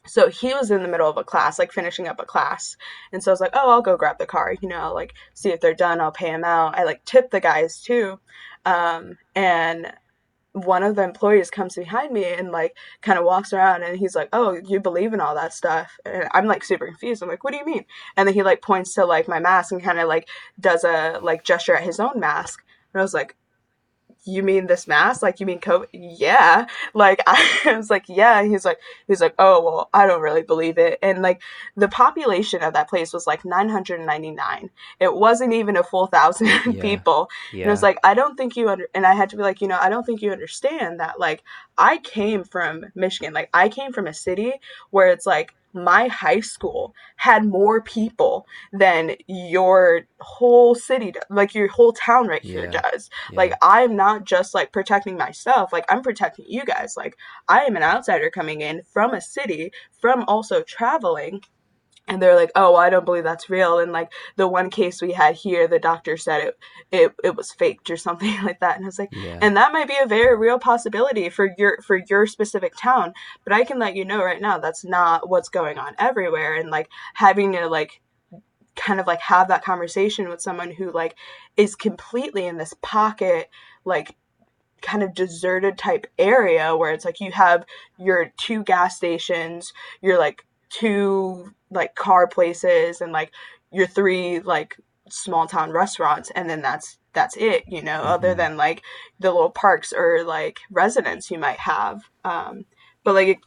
so 0.05 0.29
he 0.29 0.53
was 0.53 0.71
in 0.71 0.81
the 0.81 0.87
middle 0.87 1.09
of 1.09 1.17
a 1.17 1.23
class, 1.23 1.59
like 1.59 1.71
finishing 1.71 2.07
up 2.07 2.19
a 2.19 2.25
class. 2.25 2.77
And 3.11 3.23
so 3.23 3.31
I 3.31 3.33
was 3.33 3.41
like, 3.41 3.53
oh, 3.53 3.69
I'll 3.69 3.81
go 3.81 3.97
grab 3.97 4.17
the 4.17 4.25
car, 4.25 4.55
you 4.61 4.67
know, 4.67 4.93
like 4.93 5.13
see 5.33 5.49
if 5.49 5.59
they're 5.59 5.73
done, 5.73 6.01
I'll 6.01 6.11
pay 6.11 6.31
them 6.31 6.43
out. 6.43 6.77
I 6.77 6.83
like 6.83 7.03
tip 7.05 7.31
the 7.31 7.39
guys 7.39 7.81
too. 7.81 8.19
Um, 8.65 9.17
and 9.35 9.93
one 10.53 10.83
of 10.83 10.95
the 10.95 11.03
employees 11.03 11.51
comes 11.51 11.75
behind 11.75 12.11
me 12.11 12.25
and 12.25 12.51
like 12.51 12.75
kind 13.01 13.19
of 13.19 13.25
walks 13.25 13.53
around 13.53 13.83
and 13.83 13.97
he's 13.97 14.15
like, 14.15 14.29
"Oh, 14.33 14.59
you 14.65 14.79
believe 14.79 15.13
in 15.13 15.21
all 15.21 15.35
that 15.35 15.53
stuff?" 15.53 15.97
And 16.05 16.27
I'm 16.31 16.47
like 16.47 16.63
super 16.63 16.87
confused. 16.87 17.21
I'm 17.21 17.29
like, 17.29 17.43
"What 17.43 17.51
do 17.51 17.59
you 17.59 17.65
mean?" 17.65 17.85
And 18.17 18.27
then 18.27 18.33
he 18.33 18.43
like 18.43 18.61
points 18.61 18.93
to 18.95 19.05
like 19.05 19.27
my 19.27 19.39
mask 19.39 19.71
and 19.71 19.83
kind 19.83 19.99
of 19.99 20.07
like 20.07 20.27
does 20.59 20.83
a 20.83 21.19
like 21.21 21.43
gesture 21.43 21.75
at 21.75 21.83
his 21.83 21.99
own 21.99 22.19
mask. 22.19 22.63
And 22.93 22.99
I 22.99 23.03
was 23.03 23.13
like, 23.13 23.35
you 24.25 24.43
mean 24.43 24.67
this 24.67 24.87
mask? 24.87 25.21
Like, 25.21 25.39
you 25.39 25.45
mean 25.45 25.59
COVID? 25.59 25.87
Yeah. 25.93 26.67
Like, 26.93 27.21
I 27.27 27.73
was 27.75 27.89
like, 27.89 28.05
yeah. 28.07 28.43
He's 28.43 28.65
like, 28.65 28.79
he's 29.07 29.21
like, 29.21 29.35
oh, 29.39 29.63
well, 29.63 29.89
I 29.93 30.05
don't 30.05 30.21
really 30.21 30.43
believe 30.43 30.77
it. 30.77 30.99
And 31.01 31.21
like, 31.21 31.41
the 31.75 31.87
population 31.87 32.61
of 32.61 32.73
that 32.73 32.89
place 32.89 33.13
was 33.13 33.27
like 33.27 33.45
999. 33.45 34.69
It 34.99 35.13
wasn't 35.13 35.53
even 35.53 35.77
a 35.77 35.83
full 35.83 36.07
thousand 36.07 36.47
yeah. 36.65 36.81
people. 36.81 37.29
Yeah. 37.53 37.63
And 37.63 37.69
it 37.69 37.71
was 37.71 37.83
like, 37.83 37.97
I 38.03 38.13
don't 38.13 38.35
think 38.35 38.55
you 38.55 38.69
under, 38.69 38.87
and 38.93 39.05
I 39.05 39.13
had 39.13 39.29
to 39.29 39.37
be 39.37 39.43
like, 39.43 39.61
you 39.61 39.67
know, 39.67 39.79
I 39.79 39.89
don't 39.89 40.05
think 40.05 40.21
you 40.21 40.31
understand 40.31 40.99
that. 40.99 41.19
Like, 41.19 41.43
I 41.77 41.97
came 41.99 42.43
from 42.43 42.85
Michigan. 42.95 43.33
Like, 43.33 43.49
I 43.53 43.69
came 43.69 43.93
from 43.93 44.07
a 44.07 44.13
city 44.13 44.53
where 44.89 45.09
it's 45.09 45.25
like, 45.25 45.53
my 45.73 46.07
high 46.07 46.39
school 46.39 46.93
had 47.17 47.45
more 47.45 47.81
people 47.81 48.45
than 48.73 49.15
your 49.27 50.01
whole 50.19 50.73
city 50.73 51.13
like 51.29 51.53
your 51.53 51.67
whole 51.67 51.93
town 51.93 52.27
right 52.27 52.43
here 52.43 52.69
yeah. 52.71 52.81
does 52.81 53.09
yeah. 53.31 53.37
like 53.37 53.53
i'm 53.61 53.95
not 53.95 54.25
just 54.25 54.53
like 54.53 54.71
protecting 54.71 55.17
myself 55.17 55.71
like 55.71 55.85
i'm 55.89 56.01
protecting 56.01 56.45
you 56.47 56.65
guys 56.65 56.95
like 56.97 57.15
i 57.47 57.61
am 57.61 57.75
an 57.75 57.83
outsider 57.83 58.29
coming 58.29 58.61
in 58.61 58.81
from 58.91 59.13
a 59.13 59.21
city 59.21 59.71
from 59.99 60.23
also 60.27 60.63
traveling 60.63 61.41
and 62.09 62.21
they're 62.21 62.35
like, 62.35 62.51
"Oh, 62.55 62.75
I 62.75 62.89
don't 62.89 63.05
believe 63.05 63.23
that's 63.23 63.49
real." 63.49 63.79
And 63.79 63.91
like 63.91 64.11
the 64.35 64.47
one 64.47 64.69
case 64.69 65.01
we 65.01 65.13
had 65.13 65.35
here, 65.35 65.67
the 65.67 65.79
doctor 65.79 66.17
said 66.17 66.41
it 66.41 66.59
it, 66.91 67.13
it 67.23 67.35
was 67.35 67.51
faked 67.51 67.89
or 67.89 67.97
something 67.97 68.35
like 68.43 68.59
that. 68.59 68.75
And 68.75 68.85
I 68.85 68.87
was 68.87 68.99
like, 68.99 69.13
yeah. 69.13 69.37
"And 69.41 69.55
that 69.55 69.71
might 69.71 69.87
be 69.87 69.97
a 70.01 70.07
very 70.07 70.35
real 70.37 70.59
possibility 70.59 71.29
for 71.29 71.53
your 71.57 71.79
for 71.81 71.97
your 72.09 72.25
specific 72.25 72.73
town." 72.75 73.13
But 73.43 73.53
I 73.53 73.63
can 73.63 73.79
let 73.79 73.95
you 73.95 74.03
know 74.03 74.23
right 74.23 74.41
now 74.41 74.57
that's 74.57 74.83
not 74.83 75.29
what's 75.29 75.49
going 75.49 75.77
on 75.77 75.93
everywhere. 75.99 76.55
And 76.55 76.69
like 76.69 76.89
having 77.13 77.53
to 77.53 77.67
like 77.67 78.01
kind 78.75 78.99
of 78.99 79.07
like 79.07 79.21
have 79.21 79.49
that 79.49 79.63
conversation 79.63 80.29
with 80.29 80.41
someone 80.41 80.71
who 80.71 80.91
like 80.91 81.15
is 81.57 81.75
completely 81.75 82.47
in 82.47 82.57
this 82.57 82.73
pocket 82.81 83.49
like 83.83 84.15
kind 84.81 85.03
of 85.03 85.13
deserted 85.13 85.77
type 85.77 86.07
area 86.17 86.75
where 86.75 86.93
it's 86.93 87.05
like 87.05 87.19
you 87.19 87.31
have 87.31 87.65
your 87.97 88.31
two 88.37 88.63
gas 88.63 88.95
stations, 88.95 89.73
you're 90.01 90.19
like 90.19 90.45
two 90.69 91.53
like 91.71 91.95
car 91.95 92.27
places 92.27 93.01
and 93.01 93.11
like 93.11 93.31
your 93.71 93.87
three 93.87 94.39
like 94.39 94.77
small 95.09 95.47
town 95.47 95.71
restaurants 95.71 96.31
and 96.35 96.49
then 96.49 96.61
that's 96.61 96.97
that's 97.13 97.35
it 97.37 97.63
you 97.67 97.81
know 97.81 97.99
mm-hmm. 97.99 98.07
other 98.07 98.33
than 98.33 98.57
like 98.57 98.83
the 99.19 99.31
little 99.31 99.49
parks 99.49 99.91
or 99.91 100.23
like 100.23 100.59
residents 100.69 101.31
you 101.31 101.37
might 101.37 101.59
have 101.59 102.03
um 102.23 102.65
but 103.03 103.15
like 103.15 103.41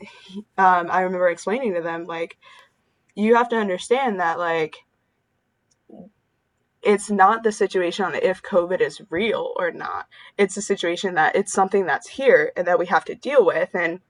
um 0.58 0.88
i 0.90 1.00
remember 1.00 1.28
explaining 1.28 1.74
to 1.74 1.80
them 1.80 2.04
like 2.04 2.36
you 3.14 3.34
have 3.36 3.48
to 3.48 3.56
understand 3.56 4.18
that 4.20 4.38
like 4.38 4.76
it's 6.82 7.10
not 7.10 7.44
the 7.44 7.52
situation 7.52 8.04
on 8.04 8.14
if 8.16 8.42
covid 8.42 8.80
is 8.80 9.00
real 9.10 9.52
or 9.56 9.70
not 9.70 10.06
it's 10.36 10.56
a 10.56 10.62
situation 10.62 11.14
that 11.14 11.36
it's 11.36 11.52
something 11.52 11.86
that's 11.86 12.08
here 12.08 12.52
and 12.56 12.66
that 12.66 12.78
we 12.78 12.86
have 12.86 13.04
to 13.04 13.14
deal 13.14 13.44
with 13.44 13.74
and 13.74 14.00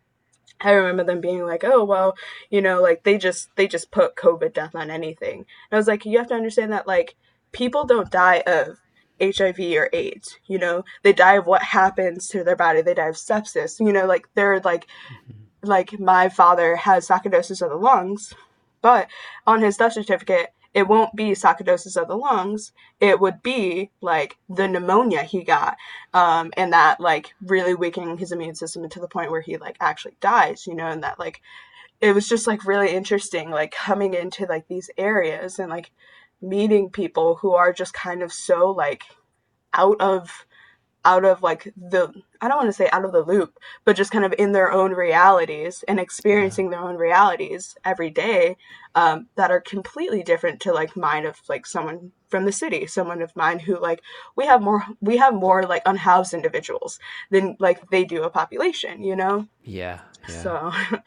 I 0.62 0.72
remember 0.72 1.05
them 1.05 1.20
being 1.20 1.44
like, 1.44 1.64
"Oh, 1.64 1.85
well, 1.85 2.16
you 2.51 2.62
know, 2.62 2.81
like 2.81 3.03
they 3.05 3.18
just 3.18 3.55
they 3.57 3.66
just 3.66 3.90
put 3.90 4.16
COVID 4.16 4.53
death 4.53 4.75
on 4.75 4.90
anything." 4.90 5.38
And 5.38 5.72
I 5.72 5.77
was 5.77 5.88
like, 5.88 6.05
"You 6.05 6.18
have 6.18 6.29
to 6.29 6.35
understand 6.35 6.72
that 6.72 6.87
like 6.87 7.16
people 7.53 7.85
don't 7.85 8.11
die 8.11 8.42
of 8.46 8.79
HIV 9.20 9.59
or 9.77 9.88
AIDS, 9.92 10.38
you 10.46 10.59
know? 10.59 10.85
They 11.03 11.12
die 11.12 11.35
of 11.35 11.46
what 11.46 11.62
happens 11.62 12.29
to 12.29 12.42
their 12.42 12.57
body. 12.57 12.83
They 12.83 12.94
die 12.94 13.09
of 13.09 13.16
sepsis. 13.16 13.79
You 13.79 13.92
know, 13.92 14.07
like 14.07 14.29
they're 14.35 14.61
like 14.61 14.87
mm-hmm. 14.87 15.68
like 15.68 15.98
my 16.01 16.29
father 16.29 16.77
has 16.77 17.09
sarcoidosis 17.09 17.62
of 17.62 17.70
the 17.70 17.77
lungs, 17.77 18.35
but 18.81 19.09
on 19.46 19.61
his 19.62 19.77
death 19.77 19.92
certificate 19.92 20.53
it 20.74 20.88
won't 20.88 21.14
be 21.14 21.32
sarcoidosis 21.32 22.00
of 22.00 22.08
the 22.08 22.16
lungs. 22.16 22.72
It 23.00 23.20
would 23.20 23.42
be 23.42 23.90
like 24.00 24.38
the 24.48 24.66
pneumonia 24.66 25.22
he 25.22 25.44
got, 25.44 25.76
um, 26.14 26.52
and 26.56 26.72
that 26.72 27.00
like 27.00 27.35
really 27.42 27.74
weakening 27.74 28.18
his 28.18 28.32
immune 28.32 28.54
system 28.54 28.88
to 28.88 29.00
the 29.00 29.08
point 29.08 29.30
where 29.30 29.42
he 29.42 29.58
like 29.58 29.76
actually 29.80 30.16
dies. 30.20 30.66
You 30.66 30.74
know, 30.74 30.87
and 30.87 31.02
that 31.02 31.18
like 31.18 31.42
it 32.00 32.14
was 32.14 32.28
just 32.28 32.46
like 32.46 32.64
really 32.64 32.90
interesting, 32.90 33.50
like 33.50 33.70
coming 33.72 34.14
into 34.14 34.46
like 34.46 34.66
these 34.68 34.90
areas 34.96 35.58
and 35.58 35.70
like 35.70 35.92
meeting 36.40 36.90
people 36.90 37.37
who 37.37 37.52
are 37.54 37.72
just 37.72 37.94
kind 37.94 38.22
of 38.22 38.32
so 38.32 38.70
like 38.70 39.04
out 39.74 40.00
of 40.00 40.46
out 41.04 41.24
of 41.24 41.42
like 41.42 41.72
the 41.76 42.12
I 42.40 42.48
don't 42.48 42.56
want 42.56 42.68
to 42.68 42.72
say 42.72 42.88
out 42.92 43.04
of 43.04 43.12
the 43.12 43.22
loop, 43.22 43.58
but 43.84 43.96
just 43.96 44.10
kind 44.10 44.24
of 44.24 44.34
in 44.38 44.52
their 44.52 44.72
own 44.72 44.92
realities 44.92 45.84
and 45.86 46.00
experiencing 46.00 46.70
their 46.70 46.80
own 46.80 46.96
realities 46.96 47.76
every 47.84 48.10
day 48.10 48.56
um, 48.94 49.28
that 49.36 49.50
are 49.50 49.60
completely 49.60 50.22
different 50.22 50.60
to 50.60 50.72
like 50.72 50.96
mine 50.96 51.26
of 51.26 51.40
like 51.48 51.66
someone 51.66 52.12
from 52.28 52.44
the 52.44 52.52
city, 52.52 52.86
someone 52.86 53.22
of 53.22 53.34
mine 53.36 53.58
who 53.58 53.78
like 53.78 54.02
we 54.36 54.46
have 54.46 54.62
more 54.62 54.84
we 55.00 55.16
have 55.16 55.34
more 55.34 55.62
like 55.64 55.82
unhoused 55.86 56.34
individuals 56.34 56.98
than 57.30 57.56
like 57.58 57.90
they 57.90 58.04
do 58.04 58.24
a 58.24 58.30
population, 58.30 59.02
you 59.02 59.16
know? 59.16 59.46
Yeah. 59.64 60.00
yeah. 60.28 60.42
So. 60.42 60.72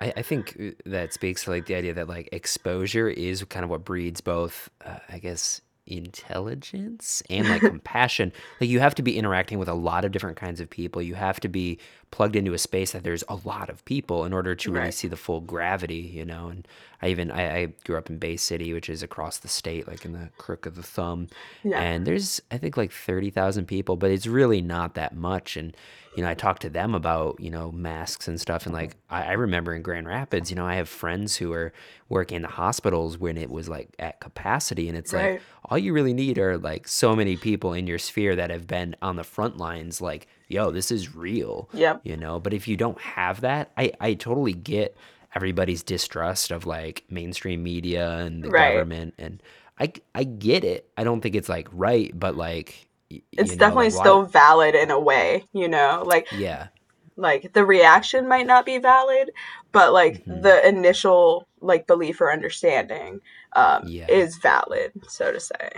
I, 0.00 0.14
I 0.16 0.22
think 0.22 0.56
uh, 0.58 0.70
that 0.86 1.12
speaks 1.12 1.44
to 1.44 1.50
like 1.50 1.66
the 1.66 1.74
idea 1.74 1.92
that 1.94 2.08
like 2.08 2.30
exposure 2.32 3.08
is 3.08 3.44
kind 3.44 3.64
of 3.64 3.70
what 3.70 3.84
breeds 3.84 4.22
both, 4.22 4.70
uh, 4.84 4.98
I 5.08 5.18
guess, 5.18 5.60
intelligence 5.90 7.22
and 7.28 7.48
like 7.48 7.60
compassion. 7.60 8.32
Like 8.60 8.70
you 8.70 8.80
have 8.80 8.94
to 8.96 9.02
be 9.02 9.18
interacting 9.18 9.58
with 9.58 9.68
a 9.68 9.74
lot 9.74 10.04
of 10.04 10.12
different 10.12 10.36
kinds 10.36 10.60
of 10.60 10.70
people. 10.70 11.02
You 11.02 11.14
have 11.14 11.40
to 11.40 11.48
be 11.48 11.78
plugged 12.10 12.36
into 12.36 12.52
a 12.52 12.58
space 12.58 12.92
that 12.92 13.04
there's 13.04 13.24
a 13.28 13.36
lot 13.44 13.70
of 13.70 13.84
people 13.84 14.24
in 14.24 14.32
order 14.32 14.54
to 14.54 14.70
really 14.70 14.84
right. 14.86 14.94
see 14.94 15.08
the 15.08 15.16
full 15.16 15.40
gravity, 15.40 16.10
you 16.14 16.24
know. 16.24 16.48
And 16.48 16.66
I 17.00 17.08
even 17.08 17.30
I, 17.30 17.56
I, 17.56 17.66
grew 17.84 17.96
up 17.96 18.10
in 18.10 18.18
Bay 18.18 18.36
City, 18.36 18.72
which 18.72 18.88
is 18.88 19.02
across 19.02 19.38
the 19.38 19.48
state, 19.48 19.86
like 19.86 20.04
in 20.04 20.12
the 20.12 20.30
crook 20.36 20.66
of 20.66 20.74
the 20.74 20.82
thumb. 20.82 21.28
Yeah. 21.62 21.80
And 21.80 22.06
there's 22.06 22.40
I 22.50 22.58
think 22.58 22.76
like 22.76 22.92
thirty 22.92 23.30
thousand 23.30 23.66
people, 23.66 23.96
but 23.96 24.10
it's 24.10 24.26
really 24.26 24.60
not 24.60 24.94
that 24.94 25.14
much. 25.14 25.56
And 25.56 25.76
you 26.16 26.24
know, 26.24 26.28
I 26.28 26.34
talked 26.34 26.62
to 26.62 26.70
them 26.70 26.94
about, 26.94 27.38
you 27.38 27.50
know, 27.50 27.70
masks 27.70 28.26
and 28.26 28.40
stuff. 28.40 28.66
And 28.66 28.74
like, 28.74 28.96
I, 29.08 29.26
I, 29.26 29.32
remember 29.32 29.74
in 29.74 29.82
Grand 29.82 30.08
Rapids, 30.08 30.50
you 30.50 30.56
know, 30.56 30.66
I 30.66 30.74
have 30.74 30.88
friends 30.88 31.36
who 31.36 31.52
are 31.52 31.72
working 32.08 32.36
in 32.36 32.42
the 32.42 32.48
hospitals 32.48 33.16
when 33.16 33.36
it 33.36 33.48
was 33.48 33.68
like 33.68 33.90
at 34.00 34.18
capacity. 34.18 34.88
And 34.88 34.98
it's 34.98 35.12
right. 35.12 35.34
like, 35.34 35.42
all 35.66 35.78
you 35.78 35.92
really 35.92 36.12
need 36.12 36.36
are 36.36 36.58
like 36.58 36.88
so 36.88 37.14
many 37.14 37.36
people 37.36 37.72
in 37.74 37.86
your 37.86 38.00
sphere 38.00 38.34
that 38.34 38.50
have 38.50 38.66
been 38.66 38.96
on 39.00 39.14
the 39.14 39.22
front 39.22 39.56
lines, 39.56 40.00
like, 40.00 40.26
yo, 40.50 40.70
this 40.70 40.90
is 40.90 41.14
real. 41.14 41.68
Yep. 41.72 42.00
You 42.04 42.16
know, 42.16 42.40
but 42.40 42.52
if 42.52 42.68
you 42.68 42.76
don't 42.76 43.00
have 43.00 43.40
that, 43.42 43.70
I, 43.76 43.92
I 44.00 44.14
totally 44.14 44.52
get 44.52 44.96
everybody's 45.34 45.82
distrust 45.82 46.50
of 46.50 46.66
like 46.66 47.04
mainstream 47.08 47.62
media 47.62 48.18
and 48.18 48.42
the 48.42 48.50
right. 48.50 48.72
government. 48.72 49.14
And 49.18 49.42
I, 49.78 49.92
I 50.14 50.24
get 50.24 50.64
it. 50.64 50.90
I 50.96 51.04
don't 51.04 51.20
think 51.20 51.36
it's 51.36 51.48
like 51.48 51.68
right, 51.72 52.12
but 52.18 52.36
like, 52.36 52.88
it's 53.32 53.52
know, 53.52 53.56
definitely 53.56 53.90
like, 53.90 54.00
still 54.00 54.22
valid 54.24 54.74
in 54.74 54.90
a 54.90 55.00
way, 55.00 55.44
you 55.52 55.68
know, 55.68 56.04
like 56.06 56.30
yeah, 56.30 56.68
like 57.16 57.52
the 57.54 57.64
reaction 57.64 58.28
might 58.28 58.46
not 58.46 58.64
be 58.64 58.78
valid, 58.78 59.32
but 59.72 59.92
like 59.92 60.24
mm-hmm. 60.24 60.42
the 60.42 60.66
initial 60.68 61.48
like 61.60 61.88
belief 61.88 62.20
or 62.20 62.32
understanding 62.32 63.20
um, 63.54 63.82
yeah. 63.86 64.06
is 64.08 64.36
valid, 64.38 64.92
so 65.08 65.32
to 65.32 65.40
say. 65.40 65.70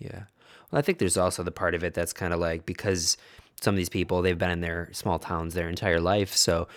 Yeah. 0.00 0.24
Well, 0.70 0.78
I 0.78 0.82
think 0.82 0.98
there's 0.98 1.16
also 1.16 1.44
the 1.44 1.52
part 1.52 1.76
of 1.76 1.84
it 1.84 1.94
that's 1.94 2.12
kind 2.12 2.32
of 2.32 2.40
like 2.40 2.66
because 2.66 3.16
some 3.60 3.74
of 3.74 3.76
these 3.76 3.88
people 3.88 4.22
they've 4.22 4.38
been 4.38 4.50
in 4.50 4.60
their 4.60 4.88
small 4.92 5.18
towns 5.18 5.54
their 5.54 5.68
entire 5.68 6.00
life, 6.00 6.34
so 6.34 6.68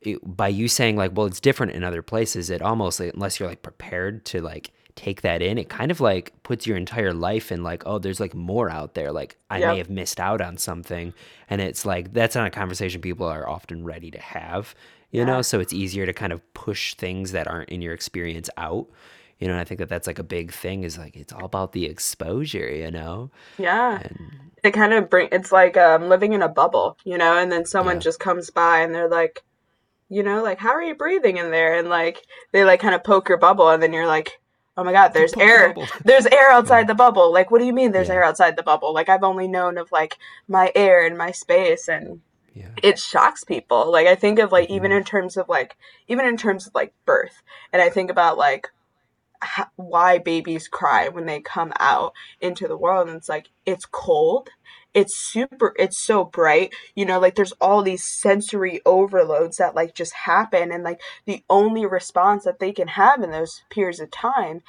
it, 0.00 0.18
by 0.24 0.48
you 0.48 0.68
saying 0.68 0.96
like, 0.96 1.12
well, 1.14 1.26
it's 1.26 1.40
different 1.40 1.72
in 1.72 1.82
other 1.84 2.02
places, 2.02 2.50
it 2.50 2.62
almost 2.62 3.00
unless 3.00 3.38
you're 3.40 3.48
like 3.48 3.62
prepared 3.62 4.24
to 4.26 4.40
like 4.42 4.70
take 4.96 5.22
that 5.22 5.42
in, 5.42 5.58
it 5.58 5.68
kind 5.68 5.90
of 5.90 6.00
like 6.00 6.32
puts 6.44 6.66
your 6.66 6.76
entire 6.76 7.12
life 7.12 7.50
in 7.50 7.62
like, 7.62 7.82
oh, 7.86 7.98
there's 7.98 8.20
like 8.20 8.34
more 8.34 8.70
out 8.70 8.94
there. 8.94 9.10
Like 9.10 9.36
I 9.50 9.58
Yep. 9.58 9.68
may 9.68 9.78
have 9.78 9.90
missed 9.90 10.20
out 10.20 10.40
on 10.40 10.56
something. 10.56 11.12
And 11.50 11.60
it's 11.60 11.84
like 11.84 12.12
that's 12.12 12.36
not 12.36 12.46
a 12.46 12.50
conversation 12.50 13.00
people 13.00 13.26
are 13.26 13.48
often 13.48 13.84
ready 13.84 14.10
to 14.12 14.20
have, 14.20 14.74
you 15.10 15.24
know? 15.24 15.42
So 15.42 15.58
it's 15.58 15.72
easier 15.72 16.06
to 16.06 16.12
kind 16.12 16.32
of 16.32 16.40
push 16.54 16.94
things 16.94 17.32
that 17.32 17.48
aren't 17.48 17.70
in 17.70 17.82
your 17.82 17.92
experience 17.94 18.48
out. 18.56 18.88
You 19.44 19.48
know, 19.48 19.54
and 19.54 19.60
I 19.60 19.64
think 19.64 19.78
that 19.80 19.90
that's 19.90 20.06
like 20.06 20.18
a 20.18 20.24
big 20.24 20.52
thing 20.52 20.84
is 20.84 20.96
like 20.96 21.16
it's 21.16 21.32
all 21.32 21.44
about 21.44 21.72
the 21.72 21.84
exposure, 21.84 22.70
you 22.74 22.90
know? 22.90 23.30
Yeah. 23.58 24.00
And 24.00 24.50
It 24.64 24.72
kind 24.72 24.94
of 24.94 25.10
bring 25.10 25.28
it's 25.32 25.52
like 25.52 25.76
um 25.76 26.08
living 26.08 26.32
in 26.34 26.42
a 26.42 26.48
bubble, 26.48 26.98
you 27.04 27.18
know, 27.18 27.38
and 27.38 27.52
then 27.52 27.64
someone 27.66 28.00
yeah. 28.00 28.00
just 28.00 28.20
comes 28.20 28.50
by 28.50 28.80
and 28.80 28.94
they're 28.94 29.08
like, 29.08 29.44
you 30.10 30.22
know, 30.24 30.42
like 30.44 30.58
how 30.60 30.70
are 30.70 30.82
you 30.82 30.94
breathing 30.96 31.38
in 31.38 31.50
there? 31.52 31.78
And 31.78 31.88
like 31.90 32.24
they 32.52 32.64
like 32.64 32.80
kind 32.80 32.94
of 32.96 33.04
poke 33.04 33.28
your 33.28 33.38
bubble 33.38 33.70
and 33.70 33.82
then 33.82 33.92
you're 33.94 34.06
like, 34.08 34.40
"Oh 34.76 34.84
my 34.84 34.92
God, 34.92 35.14
there's 35.14 35.34
Poke 35.34 35.50
the 35.52 35.60
air. 35.60 35.74
There's 36.04 36.26
air 36.26 36.50
outside 36.52 36.88
the 36.88 36.94
bubble." 36.96 37.32
Like, 37.32 37.50
what 37.50 37.60
do 37.60 37.66
you 37.66 37.74
mean 37.74 37.92
there's 37.92 38.08
Yeah. 38.08 38.10
air 38.10 38.24
outside 38.24 38.56
the 38.56 38.62
bubble? 38.64 38.94
Like 38.94 39.08
I've 39.10 39.24
only 39.24 39.48
known 39.48 39.78
of 39.78 39.92
like 39.92 40.18
my 40.48 40.72
air 40.76 41.06
and 41.06 41.18
my 41.18 41.32
space 41.32 41.88
and 41.88 42.22
Yeah. 42.54 42.78
it 42.82 42.98
shocks 42.98 43.44
people. 43.44 43.90
Like 43.90 44.06
I 44.06 44.14
think 44.14 44.38
of 44.38 44.52
like 44.52 44.70
even 44.70 44.92
hmm 44.92 44.98
in 44.98 45.04
terms 45.04 45.36
of 45.36 45.48
like 45.48 45.76
even 46.08 46.26
in 46.26 46.36
terms 46.36 46.66
of 46.66 46.74
like 46.74 46.94
birth. 47.06 47.42
And 47.72 47.82
I 47.82 47.88
think 47.90 48.10
about 48.10 48.38
like 48.38 48.68
h- 49.44 49.66
why 49.76 50.18
babies 50.18 50.68
cry 50.68 51.08
when 51.08 51.26
they 51.26 51.40
come 51.40 51.72
out 51.78 52.12
into 52.40 52.66
the 52.68 52.76
world. 52.76 53.08
And 53.08 53.16
it's 53.16 53.28
like 53.28 53.50
it's 53.66 53.86
cold. 53.86 54.48
It's 54.92 55.16
super 55.16 55.74
it's 55.78 55.98
so 55.98 56.24
bright. 56.24 56.74
You 56.94 57.04
know 57.04 57.18
like 57.20 57.34
there's 57.34 57.52
all 57.52 57.82
these 57.82 58.04
sensory 58.04 58.80
overloads 58.86 59.56
that 59.58 59.74
like 59.74 59.94
just 59.94 60.14
happen. 60.14 60.72
And 60.72 60.84
like 60.84 61.00
the 61.26 61.42
only 61.50 61.86
response 61.86 62.44
that 62.44 62.58
they 62.58 62.72
can 62.72 62.88
have 62.88 63.22
in 63.22 63.30
those 63.30 63.62
periods 63.70 64.00
of 64.00 64.10
time 64.10 64.62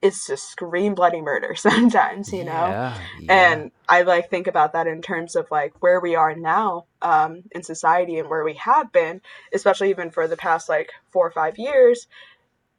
is 0.00 0.24
to 0.24 0.36
scream 0.36 0.94
bloody 0.94 1.20
murder 1.20 1.54
sometimes 1.56 2.32
you 2.32 2.44
know? 2.44 2.52
Yeah. 2.52 2.98
Yeah. 3.20 3.52
and 3.52 3.70
i 3.88 4.02
like 4.02 4.30
think 4.30 4.46
about 4.46 4.72
that 4.72 4.86
in 4.86 5.02
terms 5.02 5.34
of 5.34 5.50
like 5.50 5.74
where 5.82 6.00
we 6.00 6.14
are 6.14 6.34
now 6.34 6.84
um, 7.02 7.42
in 7.52 7.62
society 7.62 8.18
and 8.18 8.28
where 8.28 8.44
we 8.44 8.54
have 8.54 8.92
been 8.92 9.20
especially 9.52 9.90
even 9.90 10.10
for 10.10 10.28
the 10.28 10.36
past 10.36 10.68
like 10.68 10.90
four 11.10 11.26
or 11.26 11.30
five 11.30 11.58
years 11.58 12.06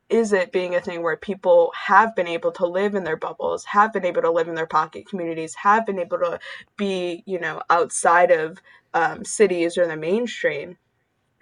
is 0.10 0.34
it 0.34 0.52
being 0.52 0.76
a 0.76 0.82
thing 0.82 1.04
where 1.04 1.16
people 1.16 1.72
have 1.86 2.16
been 2.16 2.28
able 2.28 2.52
to 2.54 2.66
live 2.66 2.96
in 2.96 3.04
their 3.04 3.18
bubbles, 3.18 3.66
have 3.66 3.94
been 3.94 4.06
able 4.06 4.24
to 4.24 4.32
live 4.32 4.48
in 4.48 4.56
their 4.56 4.66
pocket 4.66 5.08
communities, 5.08 5.56
have 5.56 5.86
been 5.86 6.00
able 6.00 6.18
to 6.18 6.40
be, 6.78 7.24
you 7.26 7.40
know, 7.40 7.62
outside 7.70 8.32
of 8.32 8.60
um, 8.94 9.24
cities 9.24 9.78
or 9.78 9.88
the 9.88 9.96
mainstream. 9.96 10.78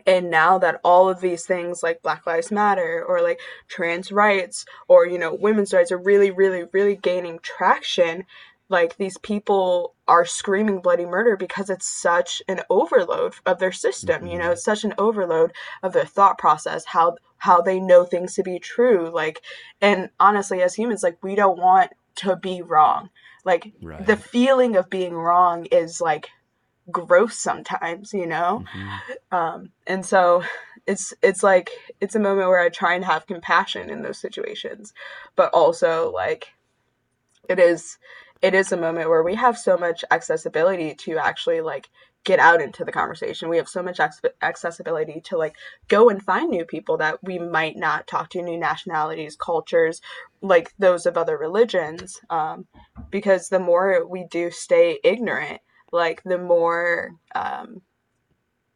And 0.06 0.30
now 0.30 0.58
that 0.60 0.80
all 0.84 1.10
of 1.10 1.19
these 1.19 1.45
things 1.45 1.84
like 1.84 2.01
Black 2.01 2.25
Lives 2.25 2.51
Matter 2.51 3.03
or 3.06 3.21
like 3.21 3.39
trans 3.67 4.12
rights 4.12 4.65
or, 4.88 5.06
you 5.06 5.17
know, 5.17 5.34
women's 5.34 5.73
rights 5.73 5.91
are 5.91 5.97
really, 5.97 6.32
really, 6.32 6.63
really 6.71 6.95
gaining 6.95 7.39
traction, 7.41 8.25
like 8.69 8.97
these 8.97 9.17
people 9.19 9.93
are 10.08 10.25
screaming 10.25 10.80
bloody 10.80 11.06
murder 11.06 11.38
because 11.38 11.69
it's 11.69 11.88
such 11.88 12.41
an 12.47 12.62
overload 12.69 13.34
of 13.45 13.60
their 13.60 13.71
system 13.71 14.25
you 14.27 14.38
know 14.38 14.45
hmm 14.45 14.51
it's 14.51 14.63
such 14.63 14.84
an 14.84 14.93
overload 14.97 15.51
of 15.84 15.93
their 15.93 16.06
thought 16.06 16.38
process 16.38 16.86
how 16.86 17.15
how 17.38 17.62
they 17.62 17.80
know 17.80 18.03
things 18.03 18.34
to 18.34 18.43
be 18.43 18.60
true 18.60 19.10
like 19.13 19.41
and 19.82 20.10
honestly 20.19 20.62
as 20.62 20.73
humans 20.73 21.03
like 21.03 21.17
we 21.23 21.36
don't 21.36 21.60
want 21.60 21.91
to 22.17 22.36
be 22.36 22.62
wrong. 22.62 23.10
Like 23.45 23.71
the 24.06 24.17
feeling 24.17 24.75
of 24.75 24.89
being 24.89 25.13
wrong 25.13 25.65
is 25.65 26.01
like 26.01 26.30
gross 26.91 27.38
sometimes 27.38 28.13
you 28.13 28.27
know? 28.27 28.65
Hmm 28.71 28.95
um 29.32 29.69
and 29.86 30.06
so 30.06 30.43
it's 30.86 31.13
it's 31.21 31.43
like 31.43 31.69
it's 32.01 32.15
a 32.15 32.19
moment 32.19 32.47
where 32.47 32.60
i 32.60 32.69
try 32.69 32.93
and 32.93 33.03
have 33.03 33.27
compassion 33.27 33.89
in 33.89 34.01
those 34.01 34.17
situations 34.17 34.93
but 35.36 35.53
also 35.53 36.12
like 36.12 36.53
it 37.49 37.60
is 37.60 37.97
it 38.41 38.54
is 38.54 38.71
a 38.71 38.78
moment 38.78 39.10
where 39.10 39.23
we 39.23 39.36
have 39.36 39.58
so 39.58 39.78
much 39.78 40.04
accessibility 40.12 40.93
to 40.95 41.17
actually 41.17 41.62
like 41.62 41.89
get 42.23 42.39
out 42.39 42.62
into 42.62 42.84
the 42.84 42.91
conversation 42.91 43.47
we 43.47 43.58
have 43.58 43.69
so 43.69 43.82
much 43.82 44.00
ac- 44.00 44.34
accessibility 44.41 45.21
to 45.21 45.38
like 45.38 45.56
go 45.88 46.10
and 46.10 46.21
find 46.21 46.50
new 46.50 46.65
people 46.65 46.97
that 46.97 47.23
we 47.23 47.39
might 47.39 47.78
not 47.78 48.06
talk 48.06 48.30
to 48.30 48.41
new 48.41 48.58
nationalities 48.58 49.38
cultures 49.38 50.02
like 50.41 50.73
those 50.78 51.06
of 51.06 51.17
other 51.17 51.38
religions 51.38 52.19
um, 52.30 52.67
because 53.12 53.47
the 53.47 53.60
more 53.60 54.06
we 54.06 54.26
do 54.30 54.52
stay 54.52 55.00
ignorant 55.04 55.62
like 55.91 56.21
the 56.23 56.38
more 56.38 57.12
um, 57.34 57.82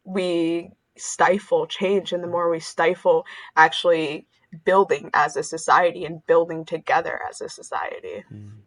we 0.04 0.70
stifle 0.96 1.66
change 1.66 2.12
and 2.12 2.22
the 2.22 2.28
more 2.28 2.50
we 2.50 2.60
stifle 2.60 3.26
actually 3.56 4.26
building 4.64 5.10
as 5.14 5.36
a 5.36 5.42
society 5.42 6.04
and 6.04 6.26
building 6.26 6.64
together 6.64 7.20
as 7.28 7.40
a 7.40 7.48
society 7.48 8.24
Mm. 8.32 8.62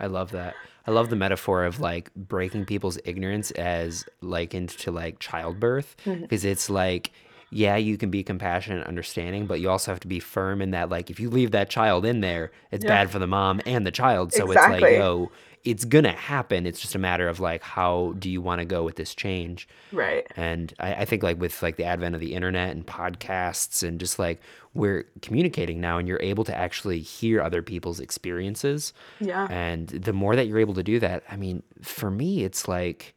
I 0.00 0.06
love 0.06 0.30
that. 0.32 0.54
I 0.86 0.90
love 0.90 1.10
the 1.10 1.16
metaphor 1.16 1.64
of 1.64 1.80
like 1.80 2.12
breaking 2.14 2.64
people's 2.64 2.98
ignorance 3.04 3.50
as 3.52 4.06
likened 4.22 4.70
to 4.70 4.90
like 4.90 5.18
childbirth 5.18 5.96
mm-hmm. 6.04 6.22
because 6.22 6.44
it's 6.44 6.70
like 6.70 7.12
yeah, 7.50 7.76
you 7.76 7.96
can 7.96 8.10
be 8.10 8.22
compassionate 8.22 8.80
and 8.80 8.88
understanding, 8.88 9.46
but 9.46 9.58
you 9.58 9.70
also 9.70 9.90
have 9.90 10.00
to 10.00 10.08
be 10.08 10.20
firm 10.20 10.60
in 10.60 10.72
that 10.72 10.90
like 10.90 11.10
if 11.10 11.18
you 11.18 11.30
leave 11.30 11.52
that 11.52 11.70
child 11.70 12.04
in 12.04 12.20
there, 12.20 12.52
it's 12.70 12.84
yeah 12.84 12.90
bad 12.90 13.10
for 13.10 13.18
the 13.18 13.26
mom 13.26 13.60
and 13.66 13.86
the 13.86 13.90
child. 13.90 14.32
So 14.32 14.44
it's 14.50 14.56
like, 14.56 14.76
exactly 14.76 14.96
yo, 14.96 15.30
it's 15.68 15.84
gonna 15.84 16.12
happen. 16.12 16.64
It's 16.64 16.80
just 16.80 16.94
a 16.94 16.98
matter 16.98 17.28
of 17.28 17.40
like 17.40 17.62
how 17.62 18.14
do 18.18 18.30
you 18.30 18.40
want 18.40 18.60
to 18.60 18.64
go 18.64 18.82
with 18.82 18.96
this 18.96 19.14
change? 19.14 19.68
right 19.92 20.26
And 20.34 20.72
I, 20.80 20.94
I 20.94 21.04
think 21.04 21.22
like 21.22 21.38
with 21.38 21.62
like 21.62 21.76
the 21.76 21.84
advent 21.84 22.14
of 22.14 22.22
the 22.22 22.34
internet 22.34 22.70
and 22.70 22.86
podcasts 22.86 23.86
and 23.86 24.00
just 24.00 24.18
like 24.18 24.40
we're 24.72 25.04
communicating 25.20 25.78
now 25.78 25.98
and 25.98 26.08
you're 26.08 26.22
able 26.22 26.44
to 26.44 26.56
actually 26.56 27.00
hear 27.00 27.42
other 27.42 27.60
people's 27.60 28.00
experiences. 28.00 28.94
yeah 29.20 29.46
And 29.50 29.88
the 29.88 30.14
more 30.14 30.36
that 30.36 30.46
you're 30.46 30.58
able 30.58 30.74
to 30.74 30.82
do 30.82 30.98
that, 31.00 31.22
I 31.30 31.36
mean, 31.36 31.62
for 31.82 32.10
me, 32.10 32.44
it's 32.44 32.66
like, 32.66 33.14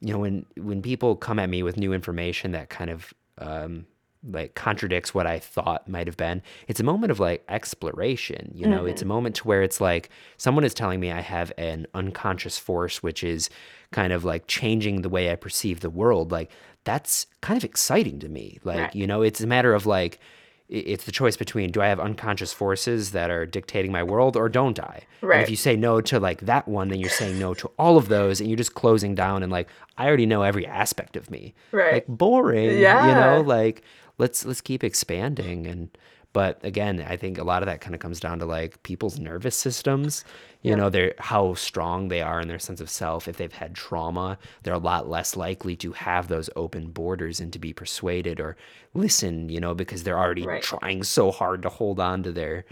you 0.00 0.14
know, 0.14 0.20
when 0.20 0.46
when 0.56 0.80
people 0.80 1.14
come 1.14 1.38
at 1.38 1.50
me 1.50 1.62
with 1.62 1.76
new 1.76 1.92
information 1.92 2.52
that 2.52 2.70
kind 2.70 2.90
of 2.90 3.12
um 3.36 3.84
like 4.28 4.54
contradicts 4.54 5.12
what 5.12 5.26
I 5.26 5.38
thought 5.38 5.88
might 5.88 6.06
have 6.06 6.16
been, 6.16 6.42
it's 6.68 6.80
a 6.80 6.84
moment 6.84 7.10
of 7.10 7.18
like 7.20 7.44
exploration, 7.48 8.52
you 8.54 8.66
know, 8.66 8.84
it's 8.86 9.00
hmm 9.00 9.06
a 9.06 9.08
moment 9.08 9.36
to 9.36 9.48
where 9.48 9.62
it's 9.62 9.80
like 9.80 10.10
someone 10.36 10.64
is 10.64 10.74
telling 10.74 11.00
me 11.00 11.10
I 11.10 11.20
have 11.20 11.52
an 11.58 11.86
unconscious 11.94 12.58
force 12.58 13.02
which 13.02 13.24
is 13.24 13.50
kind 13.90 14.12
of 14.12 14.24
like 14.24 14.46
changing 14.46 15.02
the 15.02 15.08
way 15.08 15.30
I 15.30 15.36
perceive 15.36 15.80
the 15.80 15.90
world. 15.90 16.30
Like 16.30 16.50
that's 16.84 17.26
kind 17.40 17.56
of 17.56 17.64
exciting 17.64 18.18
to 18.20 18.28
me. 18.28 18.58
Like, 18.64 18.78
right 18.78 18.94
you 18.94 19.06
know, 19.06 19.22
it's 19.22 19.40
a 19.40 19.46
matter 19.46 19.74
of 19.74 19.86
like 19.86 20.20
it's 20.74 21.04
the 21.04 21.12
choice 21.12 21.36
between 21.36 21.70
do 21.70 21.82
I 21.82 21.88
have 21.88 22.00
unconscious 22.00 22.52
forces 22.52 23.10
that 23.12 23.30
are 23.30 23.44
dictating 23.44 23.92
my 23.92 24.02
world 24.02 24.36
or 24.36 24.48
don't 24.48 24.80
I? 24.80 25.02
And 25.22 25.42
if 25.42 25.50
you 25.50 25.56
say 25.56 25.76
no 25.76 26.00
to 26.00 26.18
like 26.18 26.40
that 26.42 26.66
one, 26.66 26.88
then 26.88 26.98
you're 26.98 27.10
saying 27.10 27.38
no 27.38 27.52
to 27.54 27.70
all 27.78 27.96
of 27.98 28.08
those 28.08 28.40
and 28.40 28.48
you're 28.48 28.56
just 28.56 28.74
closing 28.74 29.14
down 29.14 29.42
and 29.42 29.52
like 29.52 29.68
I 29.98 30.06
already 30.06 30.24
know 30.26 30.42
every 30.42 30.66
aspect 30.66 31.14
of 31.16 31.30
me. 31.30 31.54
right 31.72 31.92
Like 31.94 32.06
boring, 32.08 32.78
Yeah. 32.78 33.06
you 33.08 33.14
know, 33.14 33.40
like 33.46 33.82
let's 34.18 34.44
let's 34.46 34.60
keep 34.62 34.82
expanding 34.82 35.66
and 35.66 35.90
but 36.32 36.58
again, 36.64 37.04
I 37.06 37.16
think 37.16 37.38
a 37.38 37.44
lot 37.44 37.62
of 37.62 37.66
that 37.66 37.80
kind 37.80 37.94
of 37.94 38.00
comes 38.00 38.20
down 38.20 38.38
to 38.38 38.46
like 38.46 38.82
people's 38.82 39.18
nervous 39.18 39.56
systems. 39.56 40.24
You 40.62 40.70
yep 40.70 40.78
know, 40.78 40.90
they're 40.90 41.14
how 41.18 41.54
strong 41.54 42.08
they 42.08 42.22
are 42.22 42.40
in 42.40 42.48
their 42.48 42.58
sense 42.58 42.80
of 42.80 42.88
self. 42.88 43.28
If 43.28 43.36
they've 43.36 43.52
had 43.52 43.74
trauma, 43.74 44.38
they're 44.62 44.74
a 44.74 44.78
lot 44.78 45.08
less 45.08 45.36
likely 45.36 45.76
to 45.76 45.92
have 45.92 46.28
those 46.28 46.48
open 46.56 46.90
borders 46.90 47.40
and 47.40 47.52
to 47.52 47.58
be 47.58 47.72
persuaded 47.72 48.40
or 48.40 48.56
listen, 48.94 49.48
you 49.48 49.60
know, 49.60 49.74
because 49.74 50.04
they're 50.04 50.18
already 50.18 50.46
right 50.46 50.62
trying 50.62 51.02
so 51.02 51.30
hard 51.30 51.62
to 51.62 51.68
hold 51.68 51.98
on 52.00 52.22
to 52.22 52.32
their, 52.32 52.64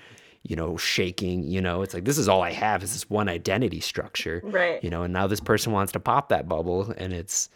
you 0.42 0.56
know, 0.56 0.76
shaking, 0.76 1.42
you 1.42 1.60
know, 1.60 1.82
it's 1.82 1.92
like 1.92 2.04
this 2.04 2.18
is 2.18 2.28
all 2.28 2.42
I 2.42 2.52
have 2.52 2.82
is 2.82 2.92
this 2.92 3.10
one 3.10 3.28
identity 3.28 3.80
structure, 3.80 4.40
right 4.44 4.82
you 4.82 4.88
know, 4.88 5.02
and 5.02 5.12
now 5.12 5.26
this 5.26 5.40
person 5.40 5.72
wants 5.72 5.92
to 5.92 6.00
pop 6.00 6.28
that 6.28 6.48
bubble 6.48 6.94
and 6.96 7.12
it's, 7.12 7.50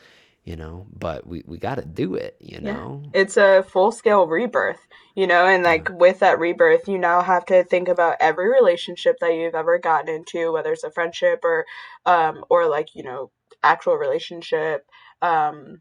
you 0.45 0.57
know, 0.57 0.87
but 0.93 1.27
we, 1.27 1.43
we 1.47 1.59
got 1.59 1.77
to 1.77 1.85
do 1.85 2.15
it, 2.15 2.37
you 2.41 2.61
Yeah. 2.61 2.75
know? 2.75 3.03
It's 3.15 3.37
a 3.37 3.63
full 3.63 3.93
scale 3.93 4.27
rebirth, 4.27 4.87
you 5.15 5.27
know, 5.27 5.47
and 5.47 5.63
Yeah. 5.63 5.71
like 5.71 5.89
with 5.91 6.19
that 6.21 6.39
rebirth, 6.39 6.87
you 6.89 6.99
now 6.99 7.23
have 7.23 7.45
to 7.47 7.65
think 7.65 7.89
about 7.89 8.17
every 8.21 8.49
relationship 8.51 9.17
that 9.21 9.35
you've 9.35 9.55
ever 9.55 9.79
gotten 9.79 10.15
into, 10.15 10.53
whether 10.53 10.73
it's 10.73 10.85
a 10.85 10.91
friendship 10.91 11.41
or 11.45 11.65
um 12.07 12.45
or 12.51 12.67
like, 12.69 12.95
you 12.95 13.03
know, 13.03 13.31
actual 13.63 13.95
relationship. 13.97 14.87
Um 15.23 15.81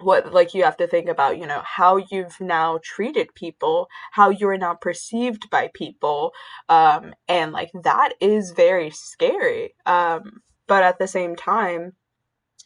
what 0.00 0.32
like 0.32 0.54
you 0.54 0.64
have 0.64 0.76
to 0.78 0.86
think 0.86 1.08
about, 1.08 1.38
you 1.38 1.46
know, 1.46 1.62
how 1.64 1.96
you've 2.10 2.40
now 2.40 2.78
treated 2.82 3.34
people, 3.34 3.88
how 4.12 4.30
you're 4.30 4.58
now 4.58 4.74
perceived 4.74 5.48
by 5.50 5.70
people. 5.74 6.32
Um 6.68 7.14
and 7.28 7.52
like 7.52 7.70
that 7.84 8.14
is 8.20 8.52
very 8.52 8.90
scary. 8.90 9.74
Um 9.86 10.42
but 10.66 10.82
at 10.82 10.98
the 10.98 11.06
same 11.08 11.36
time, 11.36 11.92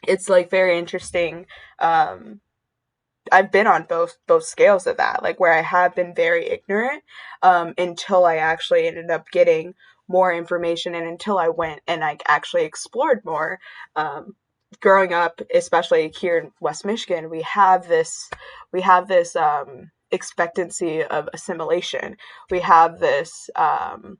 it's 0.06 0.28
like 0.28 0.50
very 0.50 0.78
interesting 0.78 1.46
um 1.78 2.40
I've 3.32 3.50
been 3.50 3.66
on 3.66 3.84
both 3.88 4.18
both 4.26 4.44
scales 4.44 4.86
of 4.86 4.98
that, 4.98 5.22
like 5.22 5.40
where 5.40 5.52
I 5.52 5.62
have 5.62 5.94
been 5.94 6.14
very 6.14 6.48
ignorant 6.48 7.02
um, 7.42 7.74
until 7.78 8.24
I 8.24 8.36
actually 8.36 8.86
ended 8.86 9.10
up 9.10 9.30
getting 9.30 9.74
more 10.08 10.32
information, 10.32 10.94
and 10.94 11.06
until 11.06 11.38
I 11.38 11.48
went 11.48 11.80
and 11.86 12.04
I 12.04 12.18
actually 12.26 12.64
explored 12.64 13.24
more. 13.24 13.58
Um, 13.96 14.36
growing 14.80 15.12
up, 15.12 15.40
especially 15.54 16.08
here 16.08 16.38
in 16.38 16.52
West 16.60 16.84
Michigan, 16.84 17.30
we 17.30 17.42
have 17.42 17.88
this 17.88 18.30
we 18.72 18.80
have 18.82 19.08
this 19.08 19.34
um, 19.36 19.90
expectancy 20.10 21.02
of 21.02 21.28
assimilation. 21.32 22.16
We 22.50 22.60
have 22.60 23.00
this 23.00 23.50
um, 23.56 24.18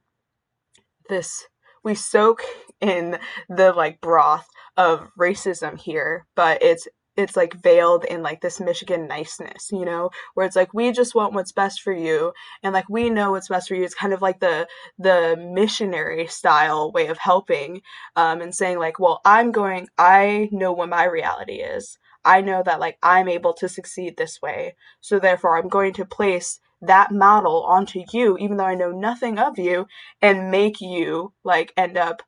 this 1.08 1.46
we 1.84 1.94
soak 1.94 2.42
in 2.80 3.18
the 3.48 3.72
like 3.72 4.00
broth 4.00 4.48
of 4.76 5.08
racism 5.18 5.78
here, 5.78 6.26
but 6.34 6.62
it's 6.62 6.86
it's 7.16 7.36
like 7.36 7.54
veiled 7.62 8.04
in 8.04 8.22
like 8.22 8.40
this 8.42 8.60
Michigan 8.60 9.08
niceness, 9.08 9.70
you 9.72 9.84
know, 9.84 10.10
where 10.34 10.46
it's 10.46 10.56
like 10.56 10.74
we 10.74 10.92
just 10.92 11.14
want 11.14 11.32
what's 11.32 11.52
best 11.52 11.80
for 11.80 11.92
you 11.92 12.32
and 12.62 12.74
like 12.74 12.88
we 12.88 13.08
know 13.10 13.30
what's 13.30 13.48
best 13.48 13.68
for 13.68 13.74
you. 13.74 13.84
It's 13.84 13.94
kind 13.94 14.12
of 14.12 14.22
like 14.22 14.40
the 14.40 14.66
the 14.98 15.36
missionary 15.38 16.26
style 16.26 16.92
way 16.92 17.06
of 17.08 17.18
helping 17.18 17.80
um, 18.16 18.40
and 18.40 18.54
saying 18.54 18.78
like, 18.78 18.98
well, 19.00 19.20
I'm 19.24 19.50
going, 19.50 19.88
I 19.98 20.48
know 20.52 20.72
what 20.72 20.90
my 20.90 21.04
reality 21.04 21.56
is. 21.56 21.98
I 22.24 22.40
know 22.40 22.62
that 22.64 22.80
like 22.80 22.98
I'm 23.02 23.28
able 23.28 23.54
to 23.54 23.68
succeed 23.68 24.16
this 24.16 24.42
way. 24.42 24.76
So 25.00 25.18
therefore, 25.18 25.56
I'm 25.56 25.68
going 25.68 25.94
to 25.94 26.04
place 26.04 26.60
that 26.82 27.12
model 27.12 27.64
onto 27.64 28.02
you, 28.12 28.36
even 28.38 28.58
though 28.58 28.64
I 28.64 28.74
know 28.74 28.90
nothing 28.92 29.38
of 29.38 29.58
you, 29.58 29.86
and 30.20 30.50
make 30.50 30.80
you 30.80 31.32
like 31.44 31.72
end 31.76 31.96
up 31.96 32.22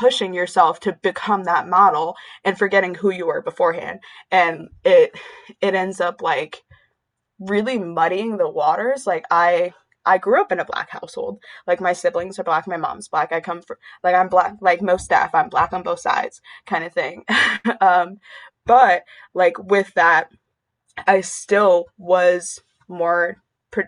pushing 0.00 0.32
yourself 0.32 0.80
to 0.80 0.94
become 1.02 1.44
that 1.44 1.68
model 1.68 2.16
and 2.42 2.58
forgetting 2.58 2.94
who 2.94 3.10
you 3.10 3.26
were 3.26 3.42
beforehand. 3.42 4.00
And 4.30 4.70
it 4.82 5.12
it 5.60 5.74
ends 5.74 6.00
up 6.00 6.22
like 6.22 6.62
really 7.38 7.78
muddying 7.78 8.38
the 8.38 8.48
waters. 8.48 9.06
Like 9.06 9.26
I 9.30 9.74
I 10.06 10.16
grew 10.16 10.40
up 10.40 10.50
in 10.52 10.58
a 10.58 10.64
black 10.64 10.88
household. 10.88 11.42
Like 11.66 11.82
my 11.82 11.92
siblings 11.92 12.38
are 12.38 12.44
black, 12.44 12.66
my 12.66 12.78
mom's 12.78 13.08
black. 13.08 13.30
I 13.30 13.40
come 13.40 13.60
from 13.60 13.76
like 14.02 14.14
I'm 14.14 14.28
black, 14.28 14.54
like 14.62 14.80
most 14.80 15.04
staff, 15.04 15.34
I'm 15.34 15.50
black 15.50 15.74
on 15.74 15.82
both 15.82 16.00
sides, 16.00 16.40
kind 16.64 16.84
of 16.84 16.94
thing. 16.94 17.24
um, 17.82 18.20
but 18.64 19.02
like 19.34 19.58
with 19.58 19.92
that, 19.94 20.30
I 21.06 21.20
still 21.20 21.86
was 21.98 22.62
more. 22.88 23.36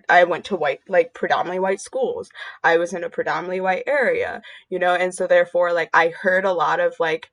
I 0.08 0.24
went 0.24 0.44
to 0.46 0.56
white, 0.56 0.80
like 0.88 1.14
predominantly 1.14 1.58
white 1.58 1.80
schools. 1.80 2.30
I 2.62 2.76
was 2.78 2.92
in 2.92 3.04
a 3.04 3.10
predominantly 3.10 3.60
white 3.60 3.84
area, 3.86 4.42
you 4.68 4.78
know, 4.78 4.94
and 4.94 5.14
so 5.14 5.26
therefore, 5.26 5.72
like, 5.72 5.90
I 5.92 6.08
heard 6.08 6.44
a 6.44 6.52
lot 6.52 6.80
of 6.80 6.94
like 7.00 7.30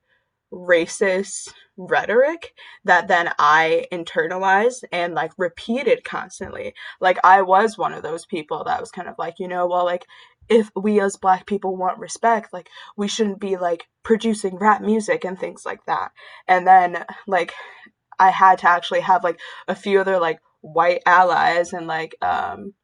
racist 0.52 1.52
rhetoric 1.76 2.52
that 2.84 3.08
then 3.08 3.30
I 3.38 3.86
internalized 3.92 4.84
and 4.92 5.14
like 5.14 5.32
repeated 5.38 6.04
constantly. 6.04 6.74
Like 7.00 7.18
I 7.24 7.42
was 7.42 7.78
one 7.78 7.94
of 7.94 8.02
those 8.02 8.26
people 8.26 8.64
that 8.64 8.80
was 8.80 8.90
kind 8.90 9.08
of 9.08 9.14
like, 9.18 9.38
you 9.38 9.48
know, 9.48 9.66
well 9.66 9.84
like 9.84 10.04
if 10.48 10.70
we 10.74 11.00
as 11.00 11.16
black 11.16 11.46
people 11.46 11.76
want 11.76 11.98
respect, 11.98 12.52
like 12.52 12.68
we 12.96 13.08
shouldn't 13.08 13.40
be 13.40 13.56
like 13.56 13.86
producing 14.02 14.56
rap 14.56 14.82
music 14.82 15.24
and 15.24 15.38
things 15.38 15.64
like 15.64 15.84
that. 15.86 16.10
And 16.48 16.66
then 16.66 17.04
like 17.26 17.52
I 18.18 18.30
had 18.30 18.58
to 18.58 18.68
actually 18.68 19.00
have 19.00 19.24
like 19.24 19.40
a 19.68 19.74
few 19.74 20.00
other 20.00 20.18
like 20.18 20.40
white 20.60 21.02
allies 21.06 21.72
and 21.72 21.86
like 21.86 22.14
um 22.22 22.74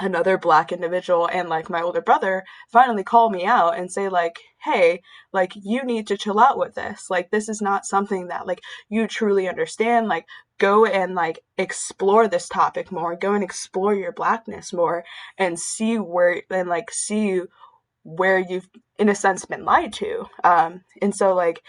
another 0.00 0.38
black 0.38 0.70
individual 0.70 1.28
and 1.32 1.48
like 1.48 1.68
my 1.68 1.82
older 1.82 2.00
brother 2.00 2.44
finally 2.70 3.02
call 3.02 3.30
me 3.30 3.44
out 3.44 3.76
and 3.76 3.90
say 3.90 4.08
like 4.08 4.38
hey 4.62 5.00
like 5.32 5.52
you 5.54 5.84
need 5.84 6.06
to 6.06 6.16
chill 6.16 6.38
out 6.38 6.58
with 6.58 6.74
this. 6.74 7.06
Like 7.10 7.30
this 7.30 7.48
is 7.48 7.60
not 7.60 7.86
something 7.86 8.28
that 8.28 8.46
like 8.46 8.60
you 8.88 9.06
truly 9.06 9.48
understand. 9.48 10.08
Like 10.08 10.26
go 10.58 10.84
and 10.86 11.14
like 11.14 11.40
explore 11.56 12.28
this 12.28 12.48
topic 12.48 12.90
more. 12.90 13.16
Go 13.16 13.34
and 13.34 13.44
explore 13.44 13.94
your 13.94 14.12
blackness 14.12 14.72
more 14.72 15.04
and 15.36 15.58
see 15.58 15.98
where 15.98 16.42
and 16.50 16.68
like 16.68 16.90
see 16.90 17.42
where 18.04 18.38
you've 18.38 18.68
in 18.98 19.08
a 19.08 19.14
sense 19.14 19.44
been 19.44 19.64
lied 19.64 19.92
to. 19.94 20.26
Um 20.44 20.82
and 21.02 21.14
so 21.14 21.34
like 21.34 21.62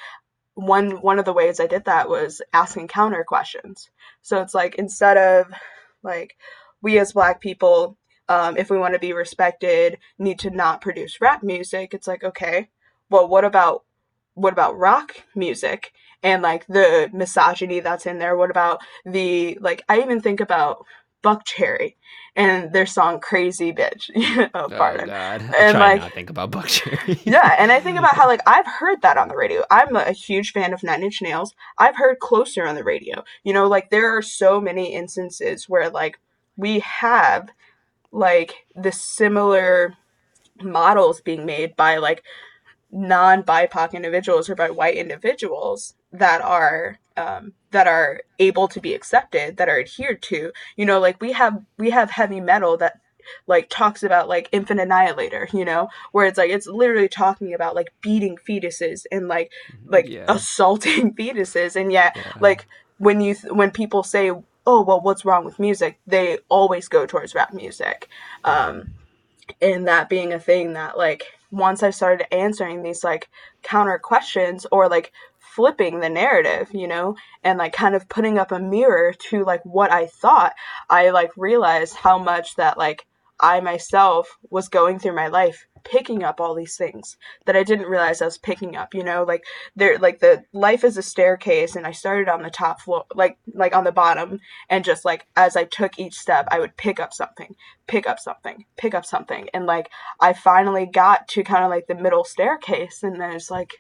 one 0.60 1.02
one 1.02 1.20
of 1.20 1.26
the 1.26 1.34
ways 1.34 1.60
i 1.60 1.68
did 1.68 1.86
that 1.86 2.10
was 2.10 2.42
asking 2.54 2.88
counter 2.88 3.24
questions 3.24 3.90
so 4.22 4.42
it's 4.42 4.54
like 4.54 4.76
instead 4.76 5.18
of 5.18 5.52
like 6.04 6.36
we 6.82 7.00
as 7.00 7.14
black 7.14 7.42
people 7.42 7.98
um, 8.30 8.58
if 8.58 8.70
we 8.70 8.78
want 8.78 8.94
to 8.94 9.00
be 9.00 9.12
respected, 9.12 9.98
need 10.20 10.38
to 10.40 10.52
not 10.52 10.82
produce 10.82 11.20
rap 11.20 11.42
music. 11.42 11.96
It's 11.96 12.08
like, 12.08 12.24
okay, 12.24 12.70
well, 13.10 13.28
what 13.28 13.44
about 13.44 13.84
what 14.36 14.54
about 14.54 14.78
rock 14.78 15.16
music 15.36 15.92
and 16.24 16.42
like 16.42 16.66
the 16.68 17.10
misogyny 17.12 17.80
that's 17.80 18.06
in 18.06 18.20
there? 18.20 18.38
What 18.38 18.52
about 18.52 18.80
the 19.04 19.58
like? 19.60 19.82
I 19.90 20.00
even 20.00 20.22
think 20.22 20.40
about 20.40 20.86
Buckcherry 21.24 21.96
and 22.36 22.72
their 22.74 22.86
song 22.86 23.20
"Crazy 23.20 23.74
Bitch." 23.74 24.10
oh, 24.16 24.50
oh, 24.54 24.70
pardon. 24.70 25.08
God. 25.08 25.42
I 25.42 25.56
and 25.58 25.80
like, 25.80 26.02
not 26.02 26.14
think 26.14 26.30
about 26.30 26.52
Buckcherry. 26.52 27.22
yeah, 27.26 27.56
and 27.60 27.72
I 27.72 27.80
think 27.80 27.98
about 27.98 28.16
how 28.16 28.28
like 28.28 28.42
I've 28.48 28.68
heard 28.68 29.02
that 29.02 29.18
on 29.18 29.28
the 29.28 29.36
radio. 29.36 29.64
I'm 29.70 29.96
a 29.96 30.12
huge 30.12 30.52
fan 30.52 30.74
of 30.74 30.84
Nine 30.84 31.04
Inch 31.04 31.22
Nails. 31.22 31.54
I've 31.78 31.98
heard 31.98 32.20
"Closer" 32.20 32.66
on 32.66 32.76
the 32.76 32.84
radio. 32.84 33.24
You 33.44 33.54
know, 33.54 33.68
like 33.68 33.90
there 33.90 34.16
are 34.18 34.22
so 34.22 34.62
many 34.62 34.94
instances 34.94 35.68
where 35.68 35.90
like 35.90 36.20
we 36.56 36.80
have 36.80 37.50
like 38.12 38.66
the 38.76 38.92
similar 38.92 39.96
models 40.62 41.22
being 41.22 41.46
made 41.46 41.76
by 41.76 41.98
like 41.98 42.24
non 42.92 43.44
BIPOC 43.44 43.94
individuals 43.94 44.50
or 44.50 44.56
by 44.56 44.70
white 44.70 44.96
individuals 44.96 45.96
that 46.12 46.42
are 46.42 47.00
um, 47.18 47.54
that 47.72 47.88
are 47.88 48.22
able 48.40 48.68
to 48.68 48.80
be 48.80 48.94
accepted, 48.94 49.58
that 49.58 49.70
are 49.70 49.80
adhered 49.80 50.22
to. 50.24 50.52
You 50.76 50.86
know, 50.86 51.00
like 51.00 51.22
we 51.22 51.34
have 51.34 51.64
we 51.78 51.90
have 51.92 52.12
heavy 52.12 52.40
metal 52.40 52.78
that 52.78 53.00
like 53.48 53.70
talks 53.70 54.04
about 54.04 54.28
like 54.28 54.50
infant 54.52 54.80
annihilator 54.80 55.48
you 55.54 55.64
know 55.64 55.88
where 56.14 56.26
it's 56.26 56.38
like 56.38 56.50
it's 56.50 56.66
literally 56.66 57.08
talking 57.08 57.54
about 57.54 57.76
like 57.76 57.94
beating 58.02 58.38
fetuses 58.38 59.06
and 59.12 59.28
like 59.28 59.52
like 59.86 60.08
yeah. 60.08 60.26
assaulting 60.28 61.14
fetuses 61.16 61.76
and 61.76 61.92
yet 61.92 62.14
yeah. 62.16 62.34
like 62.40 62.66
when 62.98 63.22
you 63.22 63.36
when 63.50 63.70
people 63.70 64.02
say 64.02 64.32
oh 64.66 64.82
well 64.82 65.02
what's 65.02 65.26
wrong 65.26 65.46
with 65.46 65.60
music 65.60 66.00
they 66.08 66.40
always 66.50 66.88
go 66.88 67.06
towards 67.06 67.36
rap 67.36 67.54
music 67.54 68.08
um 68.44 68.94
and 69.62 69.88
that 69.88 70.10
being 70.10 70.34
a 70.34 70.40
thing 70.40 70.74
that 70.74 70.98
like 70.98 71.39
once 71.52 71.84
i 71.84 71.90
started 71.90 72.34
answering 72.34 72.84
these 72.84 73.04
like 73.04 73.30
counter 73.64 74.00
questions 74.00 74.66
or 74.72 74.88
like 74.88 75.12
flipping 75.40 76.00
the 76.00 76.10
narrative 76.10 76.70
you 76.74 76.88
know 76.88 77.16
and 77.44 77.58
like 77.58 77.74
kind 77.74 77.96
of 77.96 78.08
putting 78.08 78.38
up 78.38 78.52
a 78.52 78.60
mirror 78.60 79.14
to 79.14 79.44
like 79.44 79.62
what 79.64 79.92
i 79.92 80.06
thought 80.06 80.54
i 80.90 81.10
like 81.10 81.32
realized 81.36 81.96
how 81.96 82.18
much 82.18 82.56
that 82.56 82.78
like 82.78 83.06
I 83.40 83.62
myself 83.62 84.38
was 84.50 84.68
going 84.68 85.00
through 85.00 85.16
my 85.16 85.30
life 85.30 85.66
picking 85.84 86.24
up 86.24 86.40
all 86.40 86.56
these 86.56 86.78
things 86.78 87.18
that 87.46 87.56
I 87.56 87.64
didn't 87.64 87.88
realize 87.88 88.22
I 88.22 88.26
was 88.26 88.38
picking 88.38 88.76
up, 88.76 88.94
you 88.94 89.04
know, 89.04 89.24
like 89.24 89.44
there 89.76 89.98
like 89.98 90.20
the 90.20 90.44
life 90.54 90.84
is 90.84 90.98
a 90.98 91.02
staircase 91.02 91.76
and 91.76 91.86
I 91.86 91.92
started 91.92 92.30
on 92.30 92.44
the 92.44 92.50
top 92.50 92.82
floor 92.82 93.06
like 93.14 93.38
like 93.54 93.76
on 93.76 93.84
the 93.84 93.92
bottom 93.92 94.40
and 94.70 94.86
just 94.86 95.06
like 95.06 95.26
as 95.36 95.56
I 95.56 95.66
took 95.66 96.00
each 96.00 96.16
step 96.16 96.48
I 96.52 96.60
would 96.60 96.78
pick 96.78 97.00
up 97.00 97.14
something, 97.14 97.56
pick 97.88 98.08
up 98.08 98.20
something, 98.20 98.66
pick 98.78 98.94
up 98.94 99.06
something 99.06 99.50
and 99.54 99.66
like 99.66 99.90
I 100.20 100.34
finally 100.34 100.86
got 100.86 101.28
to 101.30 101.44
kind 101.44 101.64
of 101.64 101.70
like 101.70 101.88
the 101.88 101.96
middle 101.96 102.24
staircase 102.24 103.04
and 103.04 103.20
then 103.20 103.32
it's 103.32 103.52
like 103.52 103.74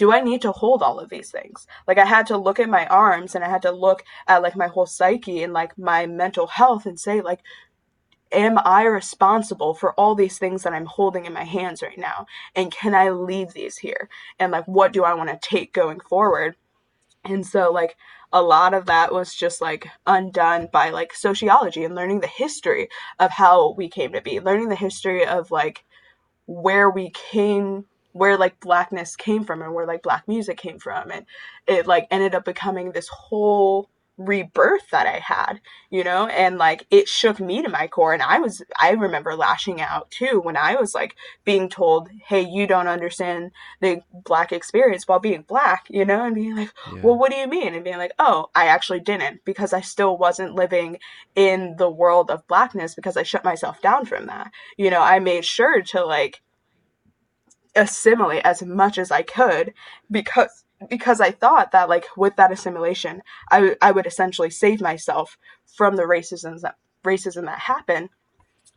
do 0.00 0.10
I 0.10 0.22
need 0.22 0.40
to 0.42 0.52
hold 0.52 0.82
all 0.82 0.98
of 0.98 1.10
these 1.10 1.30
things? 1.30 1.66
Like 1.86 1.98
I 1.98 2.06
had 2.06 2.26
to 2.28 2.38
look 2.38 2.58
at 2.58 2.70
my 2.70 2.86
arms 2.86 3.34
and 3.34 3.44
I 3.44 3.50
had 3.50 3.60
to 3.62 3.70
look 3.70 4.02
at 4.26 4.40
like 4.40 4.56
my 4.56 4.66
whole 4.66 4.86
psyche 4.86 5.42
and 5.42 5.52
like 5.52 5.76
my 5.76 6.06
mental 6.06 6.46
health 6.46 6.86
and 6.86 6.98
say 6.98 7.20
like 7.20 7.40
am 8.32 8.58
I 8.64 8.84
responsible 8.84 9.74
for 9.74 9.92
all 9.94 10.14
these 10.14 10.38
things 10.38 10.62
that 10.62 10.72
I'm 10.72 10.86
holding 10.86 11.26
in 11.26 11.32
my 11.32 11.44
hands 11.44 11.82
right 11.82 11.98
now? 11.98 12.26
And 12.54 12.72
can 12.72 12.94
I 12.94 13.10
leave 13.10 13.52
these 13.52 13.78
here? 13.78 14.08
And 14.38 14.52
like, 14.52 14.66
what 14.66 14.92
do 14.92 15.04
I 15.04 15.14
want 15.14 15.30
to 15.30 15.38
take 15.40 15.72
going 15.72 16.00
forward? 16.00 16.56
And 17.24 17.46
so, 17.46 17.70
like, 17.72 17.96
a 18.32 18.42
lot 18.42 18.74
of 18.74 18.86
that 18.86 19.12
was 19.12 19.34
just 19.34 19.60
like 19.60 19.88
undone 20.06 20.68
by 20.72 20.90
like 20.90 21.12
sociology 21.12 21.84
and 21.84 21.94
learning 21.94 22.20
the 22.20 22.28
history 22.28 22.88
of 23.18 23.30
how 23.30 23.72
we 23.72 23.88
came 23.88 24.12
to 24.12 24.20
be, 24.20 24.40
learning 24.40 24.68
the 24.68 24.76
history 24.76 25.26
of 25.26 25.50
like 25.50 25.84
where 26.46 26.90
we 26.90 27.10
came 27.10 27.86
where 28.12 28.36
like 28.36 28.58
blackness 28.60 29.14
came 29.14 29.44
from 29.44 29.62
and 29.62 29.72
where 29.72 29.86
like 29.86 30.02
black 30.02 30.26
music 30.26 30.58
came 30.58 30.78
from 30.78 31.10
and 31.10 31.24
it 31.68 31.86
like 31.86 32.08
ended 32.10 32.34
up 32.34 32.44
becoming 32.44 32.90
this 32.90 33.08
whole 33.08 33.88
rebirth 34.20 34.90
that 34.90 35.06
I 35.06 35.18
had, 35.18 35.60
you 35.88 36.04
know, 36.04 36.26
and 36.26 36.58
like 36.58 36.86
it 36.90 37.08
shook 37.08 37.40
me 37.40 37.62
to 37.62 37.68
my 37.68 37.86
core. 37.86 38.12
And 38.12 38.22
I 38.22 38.38
was, 38.38 38.62
I 38.78 38.90
remember 38.90 39.34
lashing 39.34 39.80
out 39.80 40.10
too 40.10 40.40
when 40.40 40.56
I 40.56 40.74
was 40.74 40.94
like 40.94 41.16
being 41.44 41.68
told, 41.68 42.10
hey, 42.26 42.42
you 42.42 42.66
don't 42.66 42.86
understand 42.86 43.50
the 43.80 44.02
black 44.12 44.52
experience 44.52 45.08
while 45.08 45.20
being 45.20 45.42
black, 45.42 45.86
you 45.88 46.04
know, 46.04 46.26
and 46.26 46.34
being 46.34 46.54
like, 46.54 46.72
yeah. 46.92 47.00
well, 47.00 47.16
what 47.16 47.30
do 47.30 47.38
you 47.38 47.48
mean? 47.48 47.74
And 47.74 47.82
being 47.82 47.96
like, 47.96 48.12
oh, 48.18 48.50
I 48.54 48.66
actually 48.66 49.00
didn't 49.00 49.44
because 49.44 49.72
I 49.72 49.80
still 49.80 50.18
wasn't 50.18 50.54
living 50.54 50.98
in 51.34 51.76
the 51.78 51.90
world 51.90 52.30
of 52.30 52.46
blackness 52.46 52.94
because 52.94 53.16
I 53.16 53.22
shut 53.22 53.44
myself 53.44 53.80
down 53.80 54.04
from 54.04 54.26
that. 54.26 54.52
You 54.76 54.90
know, 54.90 55.00
I 55.00 55.18
made 55.18 55.46
sure 55.46 55.80
to 55.80 56.04
like 56.04 56.42
assimilate 57.74 58.44
as 58.44 58.62
much 58.62 58.98
as 58.98 59.10
I 59.10 59.22
could 59.22 59.72
because 60.10 60.64
because 60.88 61.20
I 61.20 61.30
thought 61.30 61.72
that 61.72 61.88
like 61.88 62.06
with 62.16 62.36
that 62.36 62.52
assimilation, 62.52 63.22
I, 63.50 63.90
would 63.90 64.06
essentially 64.06 64.50
save 64.50 64.80
myself 64.80 65.36
from 65.66 65.96
the 65.96 66.04
racism 66.04 66.60
that 66.60 66.76
racism 67.04 67.44
that 67.46 67.58
happened, 67.60 68.10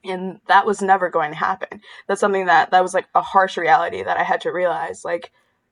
and 0.04 0.39
that 0.47 0.66
was 0.66 0.82
never 0.82 1.10
going 1.10 1.32
to 1.32 1.38
happen. 1.38 1.82
That's 2.08 2.22
something 2.22 2.45
that 2.47 2.72
that 2.72 2.84
was 2.84 2.93
like 2.93 3.08
a 3.16 3.22
harsh 3.22 3.58
reality 3.58 4.04
that 4.04 4.18
I 4.18 4.24
had 4.24 4.41
to 4.41 4.51
realize. 4.51 5.06
Like 5.06 5.32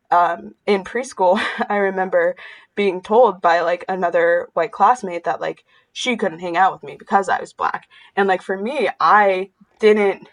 um, 0.10 0.56
in 0.66 0.84
preschool, 0.84 1.44
I 1.70 1.78
remember 1.78 2.36
being 2.76 3.02
told 3.02 3.42
by 3.42 3.62
like 3.62 3.86
another 3.90 4.50
white 4.54 4.72
classmate 4.72 5.26
that 5.26 5.42
like 5.42 5.64
she 5.94 6.16
couldn't 6.16 6.40
hang 6.40 6.58
out 6.58 6.74
with 6.74 6.84
me 6.84 6.96
because 6.98 7.28
I 7.30 7.40
was 7.40 7.54
black. 7.54 7.88
And 8.16 8.28
like 8.28 8.42
for 8.42 8.58
me, 8.58 8.90
I 9.00 9.50
didn't 9.80 10.30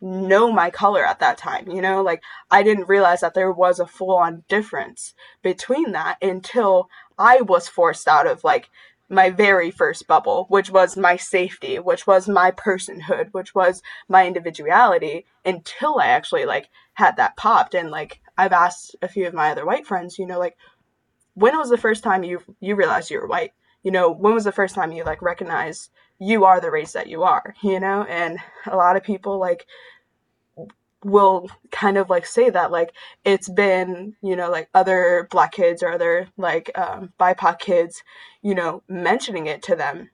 know 0.00 0.52
my 0.52 0.70
color 0.70 1.04
at 1.04 1.20
that 1.20 1.38
time, 1.38 1.68
you 1.68 1.80
know? 1.80 2.02
Like 2.02 2.22
I 2.50 2.62
didn't 2.62 2.88
realize 2.88 3.20
that 3.20 3.34
there 3.34 3.52
was 3.52 3.80
a 3.80 3.86
full 3.86 4.16
on 4.16 4.44
difference 4.48 5.14
between 5.42 5.92
that 5.92 6.18
until 6.22 6.88
I 7.18 7.40
was 7.42 7.68
forced 7.68 8.08
out 8.08 8.26
of 8.26 8.44
like 8.44 8.68
my 9.08 9.30
very 9.30 9.70
first 9.70 10.06
bubble, 10.06 10.46
which 10.48 10.70
was 10.70 10.96
my 10.96 11.16
safety, 11.16 11.78
which 11.78 12.06
was 12.06 12.28
my 12.28 12.50
personhood, 12.50 13.28
which 13.32 13.54
was 13.54 13.82
my 14.08 14.26
individuality 14.26 15.26
until 15.44 15.98
I 15.98 16.08
actually 16.08 16.44
like 16.44 16.68
had 16.94 17.16
that 17.16 17.36
popped 17.36 17.74
and 17.74 17.90
like 17.90 18.20
I've 18.36 18.52
asked 18.52 18.96
a 19.00 19.08
few 19.08 19.26
of 19.26 19.34
my 19.34 19.50
other 19.50 19.64
white 19.64 19.86
friends, 19.86 20.18
you 20.18 20.26
know, 20.26 20.38
like 20.38 20.56
when 21.34 21.56
was 21.56 21.70
the 21.70 21.78
first 21.78 22.02
time 22.02 22.24
you 22.24 22.40
you 22.60 22.74
realized 22.74 23.10
you 23.10 23.20
were 23.20 23.28
white? 23.28 23.52
You 23.82 23.92
know, 23.92 24.10
when 24.10 24.34
was 24.34 24.44
the 24.44 24.52
first 24.52 24.74
time 24.74 24.92
you 24.92 25.04
like 25.04 25.22
recognized 25.22 25.90
you 26.18 26.44
are 26.44 26.60
the 26.60 26.70
race 26.70 26.92
that 26.92 27.08
you 27.08 27.22
are, 27.22 27.54
you 27.62 27.80
know? 27.80 28.04
And 28.04 28.38
a 28.66 28.76
lot 28.76 28.96
of 28.96 29.02
people 29.02 29.38
like 29.38 29.66
will 31.04 31.48
kind 31.70 31.96
of 31.96 32.10
like 32.10 32.26
say 32.26 32.50
that 32.50 32.72
like 32.72 32.92
it's 33.24 33.48
been 33.48 34.16
you 34.22 34.34
know 34.34 34.50
like 34.50 34.68
other 34.74 35.28
black 35.30 35.52
kids 35.52 35.82
or 35.82 35.92
other 35.92 36.26
like 36.36 36.70
um, 36.76 37.12
bipoc 37.20 37.60
kids 37.60 38.02
you 38.42 38.54
know 38.54 38.82
mentioning 38.88 39.46
it 39.46 39.62
to 39.62 39.76
them 39.76 40.10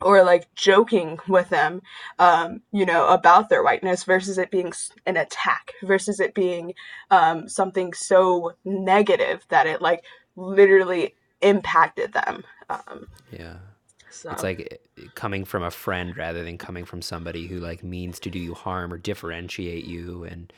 or 0.00 0.24
like 0.24 0.52
joking 0.56 1.18
with 1.28 1.48
them 1.50 1.80
um, 2.18 2.60
you 2.72 2.84
know 2.84 3.06
about 3.08 3.48
their 3.48 3.62
whiteness 3.62 4.02
versus 4.02 4.36
it 4.36 4.50
being 4.50 4.72
an 5.06 5.16
attack 5.16 5.72
versus 5.84 6.18
it 6.18 6.34
being 6.34 6.74
um, 7.12 7.48
something 7.48 7.92
so 7.92 8.54
negative 8.64 9.44
that 9.50 9.68
it 9.68 9.80
like 9.80 10.02
literally 10.34 11.14
impacted 11.42 12.12
them 12.12 12.42
um, 12.70 13.06
yeah 13.30 13.58
so. 14.14 14.30
It's 14.30 14.42
like 14.42 14.80
eh, 14.98 15.02
coming 15.14 15.44
from 15.44 15.62
a 15.62 15.70
friend 15.70 16.16
rather 16.16 16.44
than 16.44 16.58
coming 16.58 16.84
from 16.84 17.02
somebody 17.02 17.46
who 17.46 17.58
like 17.58 17.82
means 17.82 18.18
to 18.20 18.30
do 18.30 18.38
you 18.38 18.54
harm 18.54 18.92
or 18.92 18.98
differentiate 18.98 19.84
you 19.84 20.24
and 20.24 20.52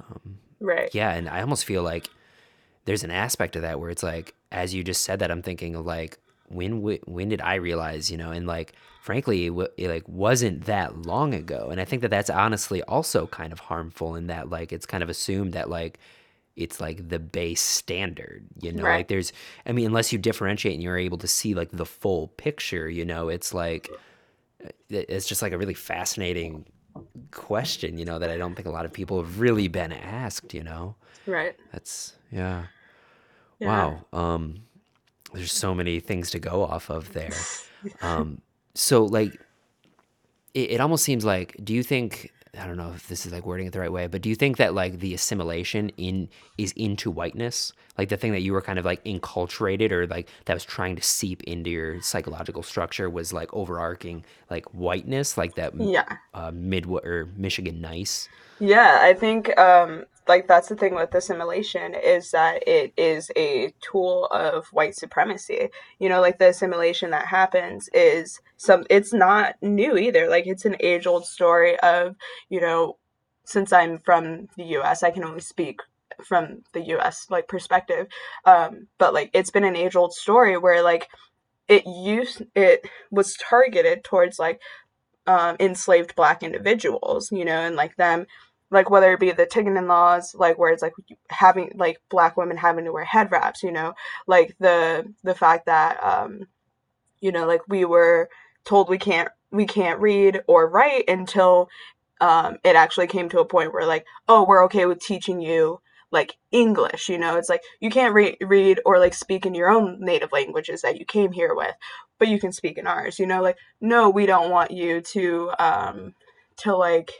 um, 0.00 0.38
right. 0.60 0.94
Yeah, 0.94 1.12
and 1.12 1.28
I 1.28 1.40
almost 1.40 1.64
feel 1.64 1.82
like 1.82 2.08
there's 2.84 3.04
an 3.04 3.10
aspect 3.10 3.56
of 3.56 3.62
that 3.62 3.80
where 3.80 3.90
it's 3.90 4.02
like 4.02 4.34
as 4.50 4.74
you 4.74 4.82
just 4.82 5.02
said 5.02 5.18
that 5.20 5.30
I'm 5.30 5.42
thinking 5.42 5.74
of 5.74 5.86
like 5.86 6.18
when 6.48 6.82
when 6.82 7.28
did 7.28 7.40
I 7.40 7.56
realize, 7.56 8.10
you 8.10 8.16
know, 8.16 8.30
and 8.30 8.46
like 8.46 8.72
frankly 9.02 9.46
it, 9.46 9.52
it 9.76 9.88
like 9.88 10.08
wasn't 10.08 10.64
that 10.64 11.02
long 11.02 11.34
ago. 11.34 11.68
And 11.70 11.80
I 11.80 11.84
think 11.84 12.02
that 12.02 12.10
that's 12.10 12.30
honestly 12.30 12.82
also 12.82 13.26
kind 13.26 13.52
of 13.52 13.60
harmful 13.60 14.14
in 14.14 14.26
that 14.28 14.50
like 14.50 14.72
it's 14.72 14.86
kind 14.86 15.02
of 15.02 15.08
assumed 15.08 15.52
that 15.52 15.68
like 15.70 15.98
it's 16.58 16.80
like 16.80 17.08
the 17.08 17.18
base 17.18 17.62
standard 17.62 18.44
you 18.60 18.72
know? 18.72 18.82
Right. 18.82 18.96
like 18.96 19.08
there's 19.08 19.32
i 19.64 19.72
mean 19.72 19.86
unless 19.86 20.12
you 20.12 20.18
differentiate 20.18 20.74
and 20.74 20.82
you're 20.82 20.98
able 20.98 21.18
to 21.18 21.28
see 21.28 21.54
like 21.54 21.70
the 21.70 21.86
full 21.86 22.28
picture 22.28 22.90
you 22.90 23.04
know 23.04 23.28
it's 23.28 23.54
like 23.54 23.88
uh, 24.64 24.68
it's 24.90 25.26
just 25.26 25.40
like 25.40 25.52
a 25.52 25.58
really 25.58 25.74
fascinating 25.74 26.66
question 27.30 27.96
you 27.96 28.04
know 28.04 28.18
that 28.18 28.30
i 28.30 28.36
don't 28.36 28.54
think 28.54 28.66
a 28.66 28.70
lot 28.70 28.84
of 28.84 28.92
people 28.92 29.22
have 29.22 29.40
really 29.40 29.68
been 29.68 29.92
asked 29.92 30.52
you 30.52 30.62
know? 30.62 30.94
Right. 31.26 31.54
That's 31.72 32.14
yeah, 32.32 32.64
yeah. 33.58 33.68
wow 33.68 34.04
um 34.12 34.62
there's 35.32 35.52
so 35.52 35.74
many 35.74 36.00
things 36.00 36.30
to 36.30 36.38
go 36.38 36.62
off 36.62 36.90
of 36.90 37.12
there. 37.12 37.32
Um 38.02 38.40
so 38.74 39.04
like 39.04 39.40
it, 40.52 40.72
it 40.72 40.80
almost 40.80 41.04
seems 41.04 41.24
like 41.24 41.56
do 41.62 41.72
you 41.72 41.84
think 41.84 42.32
I 42.58 42.66
don't 42.66 42.76
know 42.76 42.92
if 42.94 43.08
this 43.08 43.26
is 43.26 43.32
like 43.32 43.44
wording 43.44 43.66
it 43.66 43.72
the 43.72 43.80
right 43.80 43.92
way, 43.92 44.06
but 44.06 44.22
do 44.22 44.28
you 44.28 44.34
think 44.34 44.56
that 44.58 44.74
like 44.74 45.00
the 45.00 45.14
assimilation 45.14 45.90
in 45.96 46.28
is 46.56 46.72
into 46.72 47.10
whiteness, 47.10 47.72
like 47.96 48.08
the 48.08 48.16
thing 48.16 48.32
that 48.32 48.42
you 48.42 48.52
were 48.52 48.62
kind 48.62 48.78
of 48.78 48.84
like 48.84 49.02
enculturated 49.04 49.90
or 49.90 50.06
like 50.06 50.28
that 50.46 50.54
was 50.54 50.64
trying 50.64 50.96
to 50.96 51.02
seep 51.02 51.42
into 51.44 51.70
your 51.70 52.00
psychological 52.00 52.62
structure 52.62 53.10
was 53.10 53.32
like 53.32 53.52
overarching 53.52 54.24
like 54.50 54.66
whiteness, 54.74 55.36
like 55.36 55.54
that 55.56 55.74
yeah 55.78 56.16
uh, 56.34 56.50
mid 56.54 56.86
or 56.86 57.28
Michigan 57.36 57.80
nice. 57.80 58.28
Yeah, 58.60 58.98
I 59.00 59.14
think 59.14 59.56
um, 59.58 60.04
like 60.28 60.46
that's 60.46 60.68
the 60.68 60.76
thing 60.76 60.94
with 60.94 61.14
assimilation 61.14 61.94
is 61.94 62.30
that 62.32 62.66
it 62.68 62.92
is 62.96 63.30
a 63.36 63.72
tool 63.80 64.26
of 64.26 64.66
white 64.68 64.94
supremacy. 64.94 65.70
You 65.98 66.08
know 66.08 66.20
like 66.20 66.38
the 66.38 66.48
assimilation 66.48 67.10
that 67.10 67.26
happens 67.26 67.88
is 67.94 68.40
some 68.56 68.84
it's 68.90 69.12
not 69.12 69.56
new 69.62 69.96
either. 69.96 70.28
Like 70.28 70.46
it's 70.46 70.64
an 70.64 70.76
age 70.80 71.06
old 71.06 71.26
story 71.26 71.78
of 71.80 72.16
you 72.50 72.60
know 72.60 72.98
since 73.44 73.72
i'm 73.72 73.98
from 73.98 74.46
the 74.58 74.64
us 74.64 75.02
i 75.02 75.10
can 75.10 75.24
only 75.24 75.40
speak 75.40 75.80
from 76.24 76.62
the 76.74 76.80
us 76.82 77.26
like 77.30 77.48
perspective. 77.48 78.06
Um 78.44 78.88
but 78.98 79.14
like 79.14 79.30
it's 79.32 79.50
been 79.50 79.64
an 79.64 79.76
age 79.76 79.96
old 79.96 80.12
story 80.12 80.58
where 80.58 80.82
like 80.82 81.08
it 81.68 81.86
used 81.86 82.42
it 82.54 82.86
was 83.10 83.36
targeted 83.36 84.04
towards 84.04 84.38
like 84.38 84.60
um, 85.26 85.56
enslaved 85.60 86.14
black 86.16 86.42
individuals 86.42 87.30
you 87.30 87.44
know 87.44 87.60
and 87.60 87.76
like 87.76 87.94
them 87.96 88.26
like 88.70 88.90
whether 88.90 89.12
it 89.12 89.20
be 89.20 89.30
the 89.32 89.46
Tignon 89.46 89.88
laws, 89.88 90.34
like 90.34 90.58
where 90.58 90.72
it's 90.72 90.82
like 90.82 90.94
having 91.30 91.72
like 91.74 92.00
black 92.10 92.36
women 92.36 92.56
having 92.56 92.84
to 92.84 92.92
wear 92.92 93.04
head 93.04 93.30
wraps, 93.32 93.62
you 93.62 93.72
know, 93.72 93.94
like 94.26 94.56
the 94.58 95.12
the 95.22 95.34
fact 95.34 95.66
that 95.66 96.02
um, 96.02 96.46
you 97.20 97.32
know, 97.32 97.46
like 97.46 97.62
we 97.68 97.84
were 97.84 98.28
told 98.64 98.88
we 98.88 98.98
can't 98.98 99.30
we 99.50 99.66
can't 99.66 100.00
read 100.00 100.42
or 100.46 100.68
write 100.68 101.04
until 101.08 101.68
um, 102.20 102.58
it 102.64 102.76
actually 102.76 103.06
came 103.06 103.28
to 103.30 103.40
a 103.40 103.44
point 103.44 103.72
where 103.72 103.86
like, 103.86 104.04
oh, 104.28 104.44
we're 104.44 104.64
okay 104.64 104.86
with 104.86 105.00
teaching 105.00 105.40
you 105.40 105.80
like 106.10 106.36
English, 106.52 107.08
you 107.08 107.18
know, 107.18 107.36
it's 107.36 107.50
like 107.50 107.62
you 107.80 107.90
can't 107.90 108.14
re- 108.14 108.36
read 108.40 108.80
or 108.86 108.98
like 108.98 109.12
speak 109.14 109.44
in 109.44 109.54
your 109.54 109.68
own 109.68 109.98
native 110.00 110.32
languages 110.32 110.80
that 110.82 110.98
you 110.98 111.04
came 111.04 111.32
here 111.32 111.54
with, 111.54 111.74
but 112.18 112.28
you 112.28 112.40
can 112.40 112.52
speak 112.52 112.78
in 112.78 112.86
ours, 112.86 113.18
you 113.18 113.26
know, 113.26 113.42
like 113.42 113.58
no, 113.80 114.08
we 114.08 114.26
don't 114.26 114.50
want 114.50 114.70
you 114.70 115.00
to 115.02 115.50
um 115.58 116.14
to 116.58 116.74
like 116.76 117.12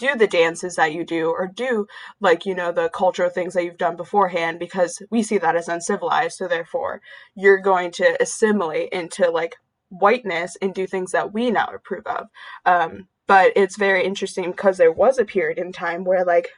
do 0.00 0.16
the 0.16 0.26
dances 0.26 0.76
that 0.76 0.92
you 0.92 1.04
do 1.04 1.30
or 1.30 1.46
do 1.46 1.86
like 2.20 2.46
you 2.46 2.54
know 2.54 2.72
the 2.72 2.88
cultural 2.88 3.30
things 3.30 3.54
that 3.54 3.64
you've 3.64 3.78
done 3.78 3.96
beforehand 3.96 4.58
because 4.58 5.02
we 5.10 5.22
see 5.22 5.38
that 5.38 5.56
as 5.56 5.68
uncivilized. 5.68 6.36
So 6.38 6.48
therefore 6.48 7.00
you're 7.36 7.60
going 7.60 7.92
to 7.92 8.16
assimilate 8.20 8.92
into 8.92 9.30
like 9.30 9.56
whiteness 9.90 10.56
and 10.62 10.74
do 10.74 10.86
things 10.86 11.12
that 11.12 11.32
we 11.32 11.50
now 11.50 11.68
approve 11.72 12.06
of. 12.06 12.28
Um, 12.64 13.08
but 13.26 13.52
it's 13.54 13.76
very 13.76 14.04
interesting 14.04 14.50
because 14.50 14.78
there 14.78 14.92
was 14.92 15.18
a 15.18 15.24
period 15.24 15.58
in 15.58 15.72
time 15.72 16.04
where 16.04 16.24
like 16.24 16.48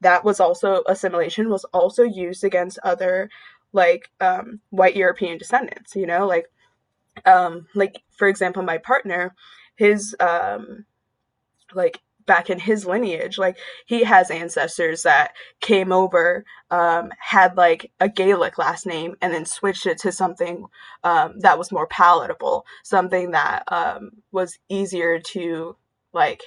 that 0.00 0.24
was 0.24 0.40
also 0.40 0.82
assimilation 0.86 1.50
was 1.50 1.64
also 1.64 2.02
used 2.02 2.44
against 2.44 2.78
other 2.84 3.28
like 3.72 4.08
um, 4.20 4.60
white 4.70 4.96
european 4.96 5.36
descendants 5.36 5.94
you 5.94 6.06
know 6.06 6.26
like 6.26 6.46
um 7.26 7.66
like 7.74 8.02
for 8.10 8.28
example 8.28 8.62
my 8.62 8.78
partner 8.78 9.34
his 9.76 10.16
um 10.20 10.86
like 11.74 12.00
back 12.28 12.50
in 12.50 12.60
his 12.60 12.86
lineage 12.86 13.38
like 13.38 13.58
he 13.86 14.04
has 14.04 14.30
ancestors 14.30 15.02
that 15.02 15.32
came 15.60 15.92
over 15.92 16.44
um, 16.70 17.10
had 17.18 17.56
like 17.56 17.90
a 18.00 18.08
gaelic 18.08 18.58
last 18.58 18.86
name 18.86 19.16
and 19.22 19.34
then 19.34 19.46
switched 19.46 19.86
it 19.86 19.98
to 19.98 20.12
something 20.12 20.66
um, 21.04 21.40
that 21.40 21.58
was 21.58 21.72
more 21.72 21.88
palatable 21.88 22.66
something 22.84 23.32
that 23.32 23.64
um, 23.72 24.12
was 24.32 24.58
easier 24.70 25.20
to 25.20 25.76
like 26.12 26.42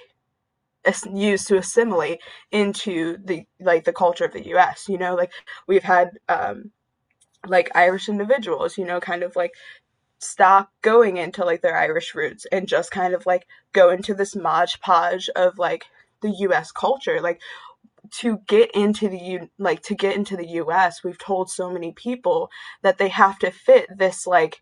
use 1.14 1.46
to 1.46 1.58
assimilate 1.58 2.20
into 2.52 3.18
the 3.26 3.46
like 3.60 3.84
the 3.86 3.94
culture 3.94 4.26
of 4.26 4.34
the 4.34 4.48
US 4.56 4.90
you 4.90 4.98
know 4.98 5.16
like 5.16 5.32
we've 5.68 5.84
had 5.84 6.12
um 6.30 6.72
like 7.48 7.72
Irish 7.76 8.10
individuals 8.10 8.78
you 8.78 8.86
know 8.86 9.00
kind 9.00 9.24
of 9.24 9.36
like 9.36 9.54
stop 10.22 10.72
going 10.82 11.18
into 11.18 11.44
like 11.44 11.62
their 11.62 11.78
Irish 11.78 12.16
roots 12.16 12.46
and 12.52 12.68
just 12.68 12.92
kind 12.92 13.14
of 13.14 13.26
like 13.26 13.48
go 13.74 13.90
into 13.90 14.14
this 14.14 14.36
modge 14.36 14.80
podge 14.80 15.30
of 15.36 15.58
like 15.58 15.86
the 16.22 16.32
US 16.32 16.72
culture. 16.72 17.20
Like 17.22 17.42
to 18.12 18.40
get 18.48 18.72
into 18.72 19.10
the 19.10 19.18
U 19.18 19.50
like 19.58 19.82
to 19.84 19.96
get 19.96 20.16
into 20.16 20.38
the 20.38 20.48
US, 20.48 21.04
we've 21.04 21.18
told 21.18 21.50
so 21.50 21.70
many 21.72 21.92
people 21.92 22.50
that 22.82 22.98
they 22.98 23.10
have 23.10 23.40
to 23.40 23.52
fit 23.52 23.88
this 23.98 24.28
like 24.28 24.62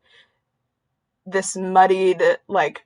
this 1.26 1.56
muddied 1.56 2.22
like 2.48 2.86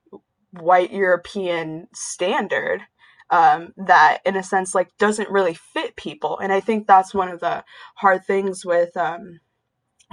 white 0.51 0.91
European 0.91 1.87
standard 1.93 2.81
um, 3.29 3.73
that 3.77 4.19
in 4.25 4.35
a 4.35 4.43
sense 4.43 4.75
like 4.75 4.95
doesn't 4.97 5.29
really 5.29 5.55
fit 5.55 5.95
people 5.95 6.37
and 6.37 6.53
i 6.53 6.59
think 6.59 6.85
that's 6.85 7.13
one 7.15 7.29
of 7.29 7.39
the 7.39 7.63
hard 7.95 8.23
things 8.25 8.63
with 8.63 8.95
um, 8.95 9.39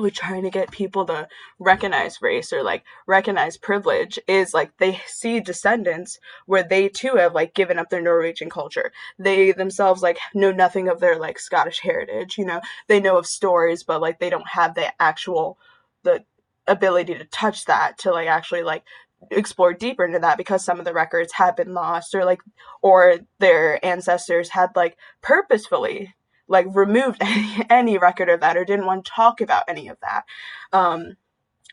we're 0.00 0.10
trying 0.10 0.42
to 0.42 0.50
get 0.50 0.70
people 0.70 1.06
to 1.06 1.28
recognize 1.58 2.22
race 2.22 2.52
or 2.52 2.62
like 2.62 2.84
recognize 3.06 3.56
privilege 3.56 4.18
is 4.26 4.54
like 4.54 4.76
they 4.78 5.00
see 5.06 5.40
descendants 5.40 6.18
where 6.46 6.62
they 6.62 6.88
too 6.88 7.14
have 7.16 7.34
like 7.34 7.54
given 7.54 7.78
up 7.78 7.90
their 7.90 8.02
Norwegian 8.02 8.50
culture. 8.50 8.92
They 9.18 9.52
themselves 9.52 10.02
like 10.02 10.18
know 10.34 10.52
nothing 10.52 10.88
of 10.88 11.00
their 11.00 11.18
like 11.18 11.38
Scottish 11.38 11.80
heritage, 11.80 12.38
you 12.38 12.44
know. 12.44 12.60
They 12.88 13.00
know 13.00 13.18
of 13.18 13.26
stories 13.26 13.82
but 13.82 14.00
like 14.00 14.18
they 14.18 14.30
don't 14.30 14.48
have 14.48 14.74
the 14.74 14.92
actual 15.00 15.58
the 16.02 16.24
ability 16.66 17.14
to 17.14 17.24
touch 17.26 17.64
that 17.66 17.98
to 17.98 18.12
like 18.12 18.28
actually 18.28 18.62
like 18.62 18.84
explore 19.30 19.72
deeper 19.74 20.04
into 20.04 20.18
that 20.18 20.38
because 20.38 20.64
some 20.64 20.78
of 20.78 20.84
the 20.84 20.94
records 20.94 21.32
have 21.34 21.56
been 21.56 21.74
lost 21.74 22.14
or 22.14 22.24
like 22.24 22.40
or 22.80 23.18
their 23.38 23.84
ancestors 23.84 24.48
had 24.48 24.70
like 24.74 24.96
purposefully 25.20 26.14
like 26.50 26.66
removed 26.74 27.18
any, 27.22 27.66
any 27.70 27.98
record 27.98 28.28
of 28.28 28.40
that 28.40 28.58
or 28.58 28.64
didn't 28.66 28.86
want 28.86 29.06
to 29.06 29.10
talk 29.10 29.40
about 29.40 29.64
any 29.68 29.88
of 29.88 29.96
that 30.02 30.24
um 30.72 31.16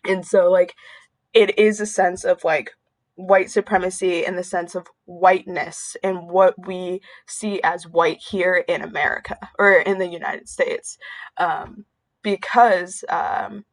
and 0.06 0.26
so 0.26 0.50
like 0.50 0.76
it 1.34 1.60
is 1.60 1.82
a 1.82 1.86
sense 1.86 2.24
of 2.24 2.44
like 2.46 2.72
white 3.18 3.50
supremacy 3.50 4.24
in 4.24 4.36
the 4.36 4.44
sense 4.44 4.76
of 4.76 4.88
whiteness 5.06 5.98
and 6.04 6.30
what 6.30 6.68
we 6.68 7.02
see 7.26 7.60
as 7.64 7.88
white 7.88 8.20
here 8.20 8.64
in 8.68 8.82
America 8.84 9.38
or 9.58 9.74
in 9.74 9.98
the 9.98 10.08
United 10.08 10.48
States. 10.48 10.98
Um, 11.38 11.86
because 12.22 13.04
um, 13.10 13.66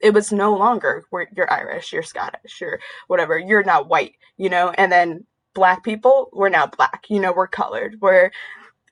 it 0.00 0.14
was 0.14 0.32
no 0.32 0.54
longer 0.56 1.04
you're 1.36 1.52
Irish, 1.52 1.92
you're 1.92 2.02
Scottish, 2.02 2.60
you're 2.60 2.80
whatever, 3.06 3.38
you're 3.38 3.64
not 3.64 3.88
white, 3.88 4.14
you 4.38 4.48
know, 4.48 4.70
and 4.70 4.90
then 4.90 5.26
black 5.54 5.84
people, 5.84 6.30
we're 6.32 6.48
now 6.48 6.66
black, 6.66 7.04
you 7.10 7.20
know, 7.20 7.32
we're 7.32 7.48
colored, 7.48 7.98
we're 8.00 8.30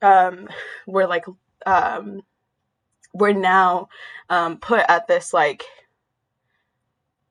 um, 0.02 0.48
we're 0.86 1.06
like 1.06 1.24
um, 1.66 2.22
we're 3.12 3.32
now 3.32 3.88
um, 4.28 4.58
put 4.58 4.84
at 4.88 5.06
this 5.06 5.32
like 5.32 5.64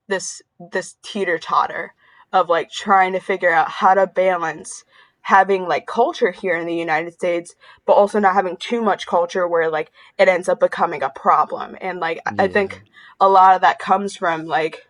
this 0.08 0.42
this 0.72 0.96
teeter 1.02 1.38
totter 1.38 1.94
of 2.32 2.50
like 2.50 2.70
trying 2.70 3.14
to 3.14 3.20
figure 3.20 3.52
out 3.52 3.70
how 3.70 3.94
to 3.94 4.06
balance 4.08 4.84
having 5.22 5.68
like 5.68 5.86
culture 5.86 6.32
here 6.32 6.58
in 6.58 6.66
the 6.66 6.76
United 6.76 7.14
States, 7.14 7.56
but 7.86 7.94
also 7.94 8.20
not 8.20 8.34
having 8.34 8.58
too 8.58 8.82
much 8.82 9.08
culture 9.08 9.48
where 9.48 9.70
like 9.70 9.92
it 10.18 10.28
ends 10.28 10.50
up 10.50 10.60
becoming 10.60 11.04
a 11.04 11.10
problem. 11.10 11.78
And 11.82 12.00
like 12.00 12.20
yeah. 12.26 12.44
I 12.44 12.48
think 12.48 12.84
a 13.20 13.30
lot 13.30 13.56
of 13.56 13.62
that 13.62 13.80
comes 13.80 14.16
from 14.16 14.46
like 14.46 14.88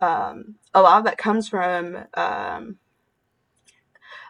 um 0.00 0.56
a 0.74 0.82
lot 0.82 0.98
of 0.98 1.04
that 1.04 1.18
comes 1.18 1.48
from 1.48 1.96
um 2.14 2.78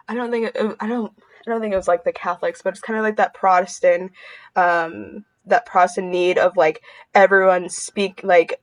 I 0.09 0.15
don't 0.15 0.31
think 0.31 0.55
it, 0.55 0.77
I 0.81 0.87
don't 0.87 1.13
I 1.47 1.51
don't 1.51 1.61
think 1.61 1.73
it 1.73 1.77
was 1.77 1.89
like 1.89 2.05
the 2.05 2.13
Catholics, 2.13 2.63
but 2.63 2.71
it's 2.71 2.81
kind 2.81 2.99
of 2.99 3.05
like 3.05 3.17
that 3.17 3.35
Protestant 3.35 4.13
um 4.57 5.25
that 5.47 5.67
Protestant 5.67 6.09
need 6.09 6.39
of 6.39 6.57
like 6.57 6.83
everyone 7.15 7.69
speak 7.69 8.21
like 8.25 8.61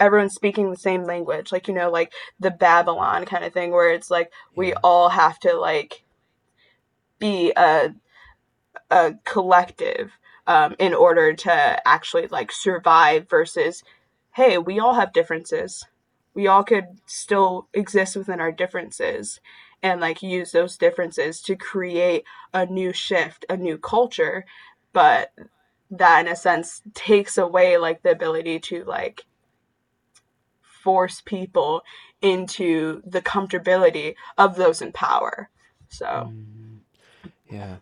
everyone's 0.00 0.34
speaking 0.34 0.70
the 0.70 0.76
same 0.76 1.04
language 1.04 1.52
like 1.52 1.68
you 1.68 1.74
know 1.74 1.90
like 1.90 2.10
the 2.40 2.50
babylon 2.50 3.26
kind 3.26 3.44
of 3.44 3.52
thing 3.52 3.70
where 3.70 3.92
it's 3.92 4.10
like 4.10 4.32
we 4.56 4.70
yeah. 4.70 4.78
all 4.82 5.10
have 5.10 5.38
to 5.38 5.54
like 5.54 6.02
be 7.18 7.52
a 7.56 7.94
a 8.90 9.14
collective 9.24 10.12
um, 10.46 10.74
in 10.80 10.94
order 10.94 11.32
to 11.32 11.86
actually 11.86 12.26
like 12.28 12.50
survive 12.50 13.28
versus 13.28 13.84
hey 14.32 14.56
we 14.56 14.80
all 14.80 14.94
have 14.94 15.12
differences 15.12 15.84
we 16.32 16.46
all 16.46 16.64
could 16.64 16.86
still 17.06 17.68
exist 17.74 18.16
within 18.16 18.40
our 18.40 18.50
differences 18.50 19.38
and 19.82 20.00
like 20.00 20.22
use 20.22 20.52
those 20.52 20.76
differences 20.76 21.40
to 21.40 21.56
create 21.56 22.24
a 22.52 22.66
new 22.66 22.92
shift 22.92 23.44
a 23.48 23.56
new 23.56 23.78
culture 23.78 24.44
but 24.92 25.32
that 25.90 26.26
in 26.26 26.32
a 26.32 26.36
sense 26.36 26.82
takes 26.94 27.36
away 27.36 27.76
like 27.76 28.02
the 28.02 28.10
ability 28.10 28.58
to 28.58 28.84
like 28.84 29.24
force 30.82 31.20
people 31.20 31.82
into 32.22 33.02
the 33.04 33.20
comfortability 33.20 34.14
of 34.38 34.56
those 34.56 34.82
in 34.82 34.92
power. 34.92 35.50
So, 35.88 36.06
mm, 36.06 36.78
yeah. 37.50 37.76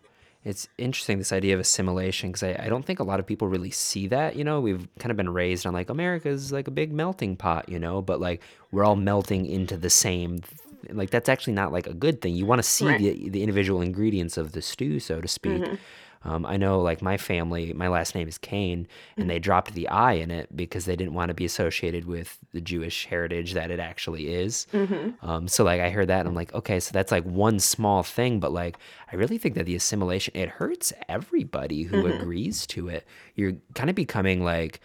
It's 0.45 0.69
interesting 0.77 1.17
this 1.17 1.33
idea 1.33 1.53
of 1.53 1.59
assimilation 1.59 2.31
because 2.31 2.43
I, 2.43 2.65
I 2.65 2.69
don't 2.69 2.85
think 2.85 2.99
a 2.99 3.03
lot 3.03 3.19
of 3.19 3.27
people 3.27 3.49
really 3.49 3.71
see 3.71 4.07
that. 4.07 4.37
You 4.37 4.45
know, 4.45 4.61
we've 4.61 4.87
kind 4.97 5.11
of 5.11 5.17
been 5.17 5.31
raised 5.31 5.65
on 5.65 5.73
like 5.73 5.89
America's 5.89 6.51
like 6.51 6.67
a 6.67 6.71
big 6.71 6.93
melting 6.93 7.35
pot, 7.35 7.67
you 7.67 7.77
know, 7.77 8.01
but 8.01 8.21
like 8.21 8.41
we're 8.71 8.85
all 8.85 8.95
melting 8.95 9.45
into 9.45 9.75
the 9.75 9.89
same 9.89 10.41
like 10.89 11.09
that's 11.09 11.29
actually 11.29 11.53
not 11.53 11.71
like 11.71 11.87
a 11.87 11.93
good 11.93 12.21
thing. 12.21 12.35
You 12.35 12.45
want 12.45 12.59
to 12.59 12.67
see 12.67 12.87
right. 12.87 12.99
the 12.99 13.29
the 13.29 13.41
individual 13.41 13.81
ingredients 13.81 14.37
of 14.37 14.51
the 14.53 14.61
stew, 14.61 14.99
so 14.99 15.21
to 15.21 15.27
speak. 15.27 15.61
Mm-hmm. 15.61 15.75
Um, 16.23 16.45
I 16.45 16.57
know, 16.57 16.81
like 16.81 17.01
my 17.01 17.15
family, 17.15 17.71
my 17.71 17.87
last 17.87 18.13
name 18.13 18.27
is 18.27 18.37
Kane, 18.37 18.87
and 19.15 19.23
mm-hmm. 19.23 19.29
they 19.29 19.39
dropped 19.39 19.73
the 19.73 19.87
I 19.87 20.13
in 20.13 20.31
it 20.31 20.53
because 20.53 20.83
they 20.85 20.97
didn't 20.97 21.13
want 21.13 21.29
to 21.29 21.33
be 21.33 21.45
associated 21.45 22.05
with 22.05 22.37
the 22.51 22.59
Jewish 22.59 23.05
heritage 23.05 23.53
that 23.53 23.71
it 23.71 23.79
actually 23.79 24.33
is. 24.33 24.67
Mm-hmm. 24.73 25.25
Um, 25.25 25.47
so, 25.47 25.63
like, 25.63 25.79
I 25.79 25.89
heard 25.89 26.09
that, 26.09 26.19
and 26.19 26.27
I'm 26.27 26.35
like, 26.35 26.53
okay, 26.53 26.79
so 26.81 26.91
that's 26.91 27.11
like 27.11 27.23
one 27.23 27.59
small 27.59 28.03
thing, 28.03 28.41
but 28.41 28.51
like, 28.51 28.77
I 29.11 29.15
really 29.15 29.37
think 29.37 29.55
that 29.55 29.65
the 29.65 29.75
assimilation 29.75 30.35
it 30.35 30.49
hurts 30.49 30.91
everybody 31.07 31.83
who 31.83 32.03
mm-hmm. 32.03 32.21
agrees 32.21 32.67
to 32.67 32.89
it. 32.89 33.07
You're 33.35 33.53
kind 33.75 33.89
of 33.89 33.95
becoming 33.95 34.43
like 34.43 34.81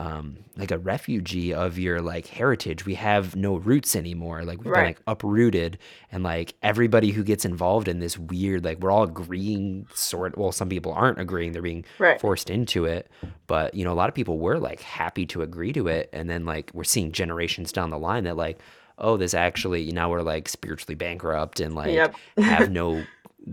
um, 0.00 0.38
like 0.56 0.70
a 0.70 0.78
refugee 0.78 1.52
of 1.52 1.78
your 1.78 2.00
like 2.00 2.26
heritage. 2.26 2.86
We 2.86 2.94
have 2.94 3.36
no 3.36 3.56
roots 3.56 3.94
anymore. 3.94 4.44
Like 4.44 4.64
we've 4.64 4.72
right. 4.72 4.78
been 4.78 4.86
like 4.86 5.02
uprooted, 5.06 5.76
and 6.10 6.24
like 6.24 6.54
everybody 6.62 7.10
who 7.10 7.22
gets 7.22 7.44
involved 7.44 7.86
in 7.86 8.00
this 8.00 8.18
weird, 8.18 8.64
like 8.64 8.80
we're 8.80 8.90
all 8.90 9.02
agreeing 9.02 9.86
sort. 9.92 10.38
Well, 10.38 10.52
some 10.52 10.70
people 10.70 10.94
aren't 10.94 11.20
agreeing; 11.20 11.52
they're 11.52 11.60
being 11.60 11.84
right. 11.98 12.18
forced 12.18 12.48
into 12.48 12.86
it. 12.86 13.10
But 13.46 13.74
you 13.74 13.84
know, 13.84 13.92
a 13.92 13.94
lot 13.94 14.08
of 14.08 14.14
people 14.14 14.38
were 14.38 14.58
like 14.58 14.80
happy 14.80 15.26
to 15.26 15.42
agree 15.42 15.74
to 15.74 15.86
it, 15.88 16.08
and 16.14 16.30
then 16.30 16.46
like 16.46 16.70
we're 16.72 16.84
seeing 16.84 17.12
generations 17.12 17.70
down 17.70 17.90
the 17.90 17.98
line 17.98 18.24
that 18.24 18.38
like, 18.38 18.58
oh, 18.96 19.18
this 19.18 19.34
actually 19.34 19.82
you 19.82 19.92
now 19.92 20.10
we're 20.10 20.22
like 20.22 20.48
spiritually 20.48 20.94
bankrupt 20.94 21.60
and 21.60 21.74
like 21.74 21.92
yep. 21.92 22.16
have 22.38 22.70
no 22.70 23.04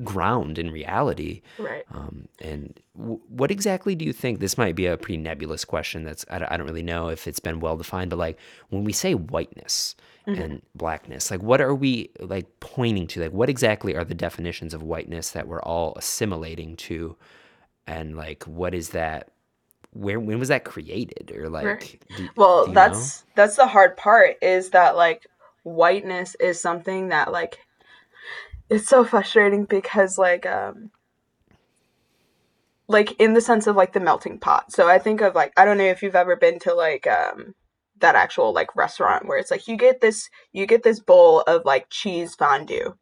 ground 0.03 0.57
in 0.59 0.71
reality. 0.71 1.41
Right. 1.57 1.83
Um, 1.91 2.27
and 2.41 2.79
w- 2.97 3.21
what 3.27 3.51
exactly 3.51 3.95
do 3.95 4.05
you 4.05 4.13
think? 4.13 4.39
This 4.39 4.57
might 4.57 4.75
be 4.75 4.85
a 4.85 4.97
pretty 4.97 5.17
nebulous 5.17 5.65
question. 5.65 6.03
That's 6.03 6.25
I, 6.29 6.45
I 6.49 6.57
don't 6.57 6.67
really 6.67 6.83
know 6.83 7.09
if 7.09 7.27
it's 7.27 7.39
been 7.39 7.59
well 7.59 7.77
defined. 7.77 8.09
But 8.09 8.19
like 8.19 8.37
when 8.69 8.83
we 8.83 8.93
say 8.93 9.13
whiteness 9.13 9.95
mm-hmm. 10.27 10.41
and 10.41 10.61
blackness, 10.75 11.31
like 11.31 11.41
what 11.41 11.61
are 11.61 11.75
we 11.75 12.09
like 12.19 12.47
pointing 12.59 13.07
to? 13.07 13.21
Like 13.21 13.33
what 13.33 13.49
exactly 13.49 13.95
are 13.95 14.03
the 14.03 14.15
definitions 14.15 14.73
of 14.73 14.83
whiteness 14.83 15.31
that 15.31 15.47
we're 15.47 15.61
all 15.61 15.93
assimilating 15.95 16.75
to? 16.77 17.15
And 17.85 18.15
like 18.15 18.43
what 18.43 18.73
is 18.73 18.89
that? 18.89 19.31
Where 19.91 20.19
when 20.19 20.37
was 20.39 20.49
that 20.49 20.63
created? 20.63 21.31
Or 21.35 21.49
like, 21.49 21.65
right. 21.65 22.03
do, 22.17 22.29
well, 22.35 22.67
do 22.67 22.73
that's 22.73 23.21
know? 23.21 23.31
that's 23.35 23.55
the 23.55 23.67
hard 23.67 23.97
part. 23.97 24.35
Is 24.41 24.71
that 24.71 24.95
like 24.95 25.25
whiteness 25.63 26.35
is 26.35 26.61
something 26.61 27.09
that 27.09 27.31
like 27.31 27.59
it's 28.69 28.87
so 28.87 29.03
frustrating 29.03 29.65
because 29.65 30.17
like 30.17 30.45
um 30.45 30.91
like 32.87 33.19
in 33.19 33.33
the 33.33 33.41
sense 33.41 33.67
of 33.67 33.75
like 33.75 33.93
the 33.93 33.99
melting 33.99 34.39
pot. 34.39 34.71
So 34.71 34.87
I 34.87 34.99
think 34.99 35.21
of 35.21 35.35
like 35.35 35.53
I 35.57 35.65
don't 35.65 35.77
know 35.77 35.85
if 35.85 36.01
you've 36.01 36.15
ever 36.15 36.35
been 36.35 36.59
to 36.59 36.73
like 36.73 37.07
um 37.07 37.53
that 37.99 38.15
actual 38.15 38.53
like 38.53 38.75
restaurant 38.75 39.27
where 39.27 39.37
it's 39.37 39.51
like 39.51 39.67
you 39.67 39.75
get 39.75 40.01
this 40.01 40.29
you 40.53 40.65
get 40.65 40.83
this 40.83 40.99
bowl 40.99 41.41
of 41.41 41.63
like 41.65 41.87
cheese 41.89 42.35
fondue 42.35 42.93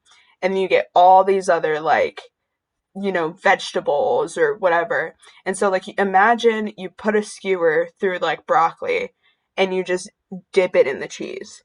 and 0.42 0.60
you 0.60 0.68
get 0.68 0.90
all 0.96 1.24
these 1.24 1.50
other 1.50 1.80
like 1.80 2.22
you 2.96 3.12
know 3.12 3.32
vegetables 3.32 4.38
or 4.38 4.56
whatever. 4.58 5.16
And 5.46 5.58
so 5.58 5.70
like 5.70 5.84
imagine 6.00 6.74
you 6.78 6.90
put 6.90 7.16
a 7.16 7.24
skewer 7.24 7.90
through 8.00 8.20
like 8.20 8.48
broccoli 8.48 9.14
and 9.58 9.74
you 9.74 9.84
just 9.84 10.10
dip 10.54 10.76
it 10.76 10.88
in 10.88 11.00
the 11.00 11.08
cheese 11.08 11.64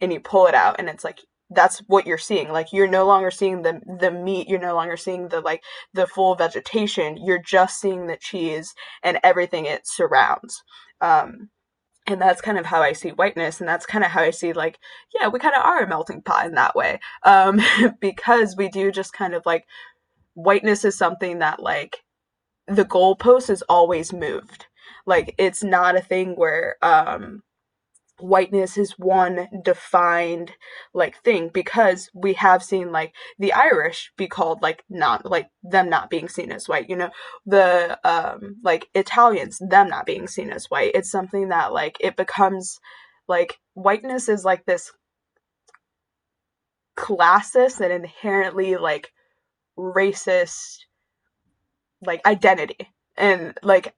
and 0.00 0.12
you 0.12 0.20
pull 0.20 0.46
it 0.46 0.54
out 0.54 0.76
and 0.78 0.88
it's 0.88 1.04
like 1.04 1.20
that's 1.54 1.78
what 1.88 2.06
you're 2.06 2.18
seeing 2.18 2.48
like 2.50 2.72
you're 2.72 2.88
no 2.88 3.06
longer 3.06 3.30
seeing 3.30 3.62
the 3.62 3.80
the 4.00 4.10
meat 4.10 4.48
you're 4.48 4.58
no 4.58 4.74
longer 4.74 4.96
seeing 4.96 5.28
the 5.28 5.40
like 5.40 5.62
the 5.94 6.06
full 6.06 6.34
vegetation 6.34 7.16
you're 7.16 7.42
just 7.42 7.80
seeing 7.80 8.06
the 8.06 8.16
cheese 8.16 8.74
and 9.02 9.18
everything 9.22 9.66
it 9.66 9.82
surrounds 9.86 10.62
um 11.00 11.48
and 12.06 12.20
that's 12.20 12.40
kind 12.40 12.58
of 12.58 12.66
how 12.66 12.82
I 12.82 12.92
see 12.92 13.10
whiteness, 13.10 13.60
and 13.60 13.68
that's 13.68 13.86
kind 13.86 14.04
of 14.04 14.10
how 14.10 14.22
I 14.22 14.30
see 14.30 14.52
like, 14.52 14.78
yeah, 15.18 15.28
we 15.28 15.38
kind 15.38 15.54
of 15.54 15.62
are 15.64 15.82
a 15.82 15.88
melting 15.88 16.22
pot 16.22 16.46
in 16.46 16.54
that 16.54 16.74
way, 16.74 16.98
um, 17.22 17.60
because 18.00 18.56
we 18.56 18.68
do 18.68 18.90
just 18.90 19.12
kind 19.12 19.34
of 19.34 19.46
like, 19.46 19.66
whiteness 20.34 20.84
is 20.84 20.96
something 20.96 21.38
that 21.38 21.60
like, 21.62 21.98
the 22.66 22.84
goalpost 22.84 23.50
is 23.50 23.62
always 23.68 24.12
moved, 24.12 24.66
like 25.06 25.34
it's 25.38 25.62
not 25.62 25.96
a 25.96 26.00
thing 26.00 26.34
where 26.36 26.76
um, 26.82 27.42
whiteness 28.22 28.78
is 28.78 28.92
one 28.92 29.48
defined 29.64 30.52
like 30.94 31.22
thing 31.22 31.48
because 31.48 32.10
we 32.14 32.34
have 32.34 32.62
seen 32.62 32.92
like 32.92 33.12
the 33.38 33.52
irish 33.52 34.12
be 34.16 34.26
called 34.26 34.62
like 34.62 34.82
not 34.88 35.24
like 35.26 35.48
them 35.62 35.88
not 35.90 36.10
being 36.10 36.28
seen 36.28 36.52
as 36.52 36.68
white 36.68 36.88
you 36.88 36.96
know? 36.96 37.10
The 37.46 37.98
um 38.04 38.56
like 38.62 38.88
italians 38.94 39.58
them 39.58 39.88
not 39.88 40.06
being 40.06 40.26
seen 40.26 40.50
as 40.50 40.66
white. 40.66 40.92
It's 40.94 41.10
something 41.10 41.48
that 41.48 41.72
like 41.72 41.96
it 42.00 42.16
becomes 42.16 42.80
like 43.28 43.58
whiteness 43.74 44.28
is 44.28 44.44
like 44.44 44.64
this 44.64 44.92
classist 46.96 47.80
and 47.80 47.92
inherently 47.92 48.76
like 48.76 49.12
racist 49.78 50.78
like 52.04 52.24
identity. 52.26 52.92
And 53.16 53.56
like 53.62 53.94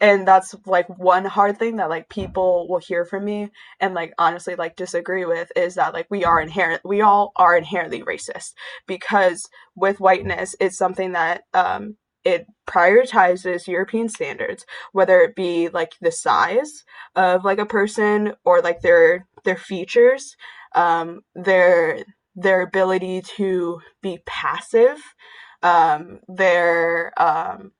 and 0.00 0.26
that's 0.28 0.54
like 0.66 0.86
one 0.98 1.24
hard 1.24 1.58
thing 1.58 1.76
that 1.76 1.88
like 1.88 2.08
people 2.08 2.68
will 2.68 2.78
hear 2.78 3.04
from 3.04 3.24
me 3.24 3.50
and 3.80 3.94
like 3.94 4.12
honestly 4.18 4.54
like 4.54 4.76
disagree 4.76 5.24
with 5.24 5.50
is 5.56 5.74
that 5.76 5.94
like 5.94 6.06
we 6.10 6.24
are 6.24 6.40
inherent 6.40 6.82
we 6.84 7.00
all 7.00 7.32
are 7.36 7.56
inherently 7.56 8.02
racist 8.02 8.52
because 8.86 9.48
with 9.74 10.00
whiteness 10.00 10.54
it's 10.60 10.76
something 10.76 11.12
that 11.12 11.42
um 11.54 11.96
it 12.26 12.44
prioritizes 12.68 13.68
European 13.68 14.08
standards, 14.08 14.66
whether 14.90 15.20
it 15.20 15.36
be 15.36 15.68
like 15.68 15.92
the 16.00 16.10
size 16.10 16.82
of 17.14 17.44
like 17.44 17.60
a 17.60 17.64
person 17.66 18.34
or 18.44 18.60
like 18.60 18.80
their 18.80 19.28
their 19.44 19.56
features, 19.56 20.36
um, 20.74 21.20
their 21.36 22.04
their 22.34 22.62
ability 22.62 23.22
to 23.22 23.80
be 24.02 24.18
passive, 24.26 24.98
um, 25.62 26.18
their 26.26 27.12
um, 27.16 27.70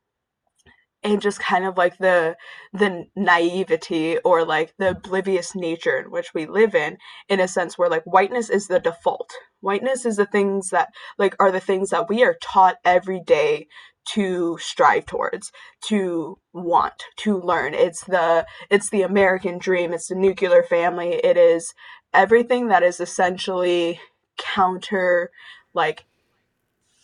and 1.07 1.23
just 1.23 1.39
kind 1.39 1.65
of 1.65 1.77
like 1.77 1.99
the 1.99 2.37
the 2.73 3.07
naivety 3.15 4.19
or 4.19 4.45
like 4.45 4.75
the 4.79 4.91
oblivious 4.91 5.55
nature 5.55 5.99
in 5.99 6.11
which 6.11 6.35
we 6.35 6.47
live 6.47 6.75
in 6.75 6.99
in 7.29 7.41
a 7.41 7.49
sense 7.49 7.79
where 7.79 7.89
like 7.89 8.03
whiteness 8.05 8.51
is 8.51 8.67
the 8.67 8.81
default. 8.81 9.33
Whiteness 9.61 10.05
is 10.05 10.17
the 10.17 10.27
things 10.27 10.71
that 10.71 10.89
like 11.17 11.37
are 11.39 11.53
the 11.53 11.61
things 11.61 11.91
that 11.91 12.09
we 12.09 12.25
are 12.25 12.37
taught 12.43 12.77
every 12.85 13.21
day 13.21 13.69
to 14.07 14.57
strive 14.61 15.07
towards 15.07 15.53
to 15.85 16.39
want 16.53 17.05
to 17.19 17.41
learn. 17.41 17.75
It's 17.75 18.05
the 18.05 18.47
it's 18.69 18.91
the 18.91 19.03
american 19.03 19.59
dream. 19.59 19.93
It's 19.93 20.09
the 20.09 20.15
nuclear 20.17 20.63
family. 20.63 21.15
It 21.15 21.37
is 21.37 21.73
everything 22.13 22.69
that 22.69 22.83
is 22.83 23.01
essentially 23.01 24.01
counter 24.39 25.31
like 25.73 26.05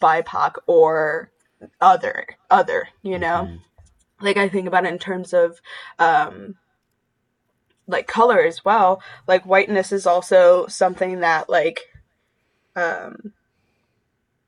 bipoc 0.01 0.55
or 0.67 1.31
other 1.81 2.27
other 2.51 2.89
you 3.03 3.19
know? 3.19 3.45
Mm-hmm 3.45 3.57
like 4.23 4.37
I 4.37 4.49
think 4.49 4.67
about 4.67 4.87
it 4.87 4.93
in 4.93 4.99
terms 4.99 5.33
of 5.33 5.61
um 5.99 6.57
like 7.87 8.07
color 8.07 8.41
as 8.41 8.65
well. 8.65 9.03
Like 9.27 9.45
whiteness 9.45 9.93
is 9.93 10.07
also 10.07 10.67
something 10.67 11.21
that 11.21 11.49
like 11.51 11.81
um 12.77 13.33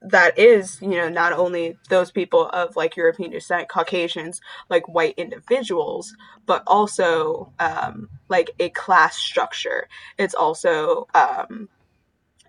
that 0.06 0.38
is, 0.38 0.80
you 0.82 0.90
know, 0.90 1.08
not 1.08 1.32
only 1.32 1.78
those 1.88 2.10
people 2.10 2.48
of 2.50 2.76
like 2.76 2.96
European 2.96 3.30
descent, 3.30 3.68
Caucasians, 3.68 4.40
like 4.68 4.86
white 4.86 5.14
individuals, 5.16 6.14
but 6.46 6.62
also 6.66 7.52
um, 7.58 8.10
like 8.28 8.50
a 8.60 8.68
class 8.70 9.16
structure. 9.16 9.88
It's 10.18 10.34
also 10.34 11.08
um, 11.14 11.68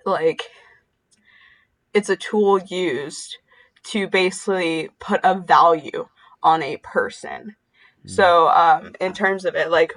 like 0.05 0.43
it's 1.93 2.09
a 2.09 2.17
tool 2.17 2.59
used 2.59 3.38
to 3.84 4.07
basically 4.07 4.89
put 4.99 5.21
a 5.23 5.36
value 5.36 6.07
on 6.45 6.63
a 6.63 6.77
person. 6.77 7.57
Mm. 8.05 8.09
So, 8.09 8.47
um, 8.49 8.95
in 9.01 9.13
terms 9.13 9.43
of 9.43 9.55
it, 9.55 9.69
like, 9.69 9.93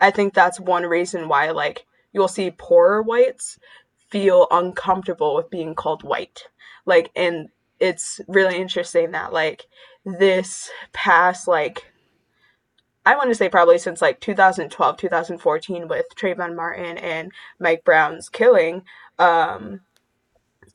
I 0.00 0.10
think 0.10 0.34
that's 0.34 0.60
one 0.60 0.82
reason 0.82 1.28
why, 1.28 1.50
like, 1.52 1.86
you'll 2.12 2.28
see 2.28 2.50
poorer 2.50 3.00
whites 3.00 3.58
feel 4.10 4.48
uncomfortable 4.50 5.36
with 5.36 5.48
being 5.48 5.74
called 5.74 6.02
white. 6.02 6.48
Like, 6.84 7.10
and 7.14 7.48
it's 7.78 8.20
really 8.26 8.56
interesting 8.56 9.12
that, 9.12 9.32
like, 9.32 9.66
this 10.04 10.70
past, 10.92 11.48
like, 11.48 11.86
I 13.06 13.16
want 13.16 13.30
to 13.30 13.34
say 13.34 13.48
probably 13.48 13.78
since 13.78 14.02
like 14.02 14.20
2012, 14.20 14.96
2014 14.98 15.88
with 15.88 16.06
Trayvon 16.14 16.54
Martin 16.54 16.98
and 16.98 17.32
Mike 17.58 17.82
Brown's 17.82 18.28
killing, 18.28 18.82
um, 19.18 19.80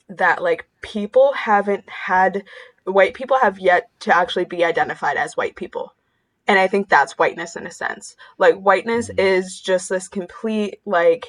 that 0.09 0.41
like 0.41 0.67
people 0.81 1.33
haven't 1.33 1.87
had 1.89 2.43
white 2.85 3.13
people 3.13 3.37
have 3.39 3.59
yet 3.59 3.89
to 3.99 4.15
actually 4.15 4.45
be 4.45 4.63
identified 4.63 5.17
as 5.17 5.35
white 5.35 5.55
people. 5.55 5.93
And 6.47 6.59
I 6.59 6.67
think 6.67 6.87
that's 6.87 7.17
whiteness 7.17 7.55
in 7.55 7.65
a 7.65 7.71
sense. 7.71 8.15
Like 8.37 8.55
whiteness 8.55 9.09
mm-hmm. 9.09 9.19
is 9.19 9.59
just 9.59 9.89
this 9.89 10.07
complete 10.07 10.79
like 10.85 11.25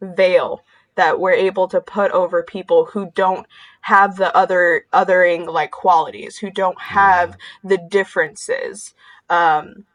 veil 0.00 0.62
that 0.96 1.18
we're 1.18 1.32
able 1.32 1.68
to 1.68 1.80
put 1.80 2.10
over 2.10 2.42
people 2.42 2.84
who 2.84 3.10
don't 3.14 3.46
have 3.82 4.16
the 4.16 4.34
other 4.36 4.84
othering 4.92 5.50
like 5.50 5.70
qualities, 5.70 6.36
who 6.36 6.50
don't 6.50 6.80
have 6.80 7.36
the 7.64 7.78
differences 7.78 8.94
um 9.30 9.86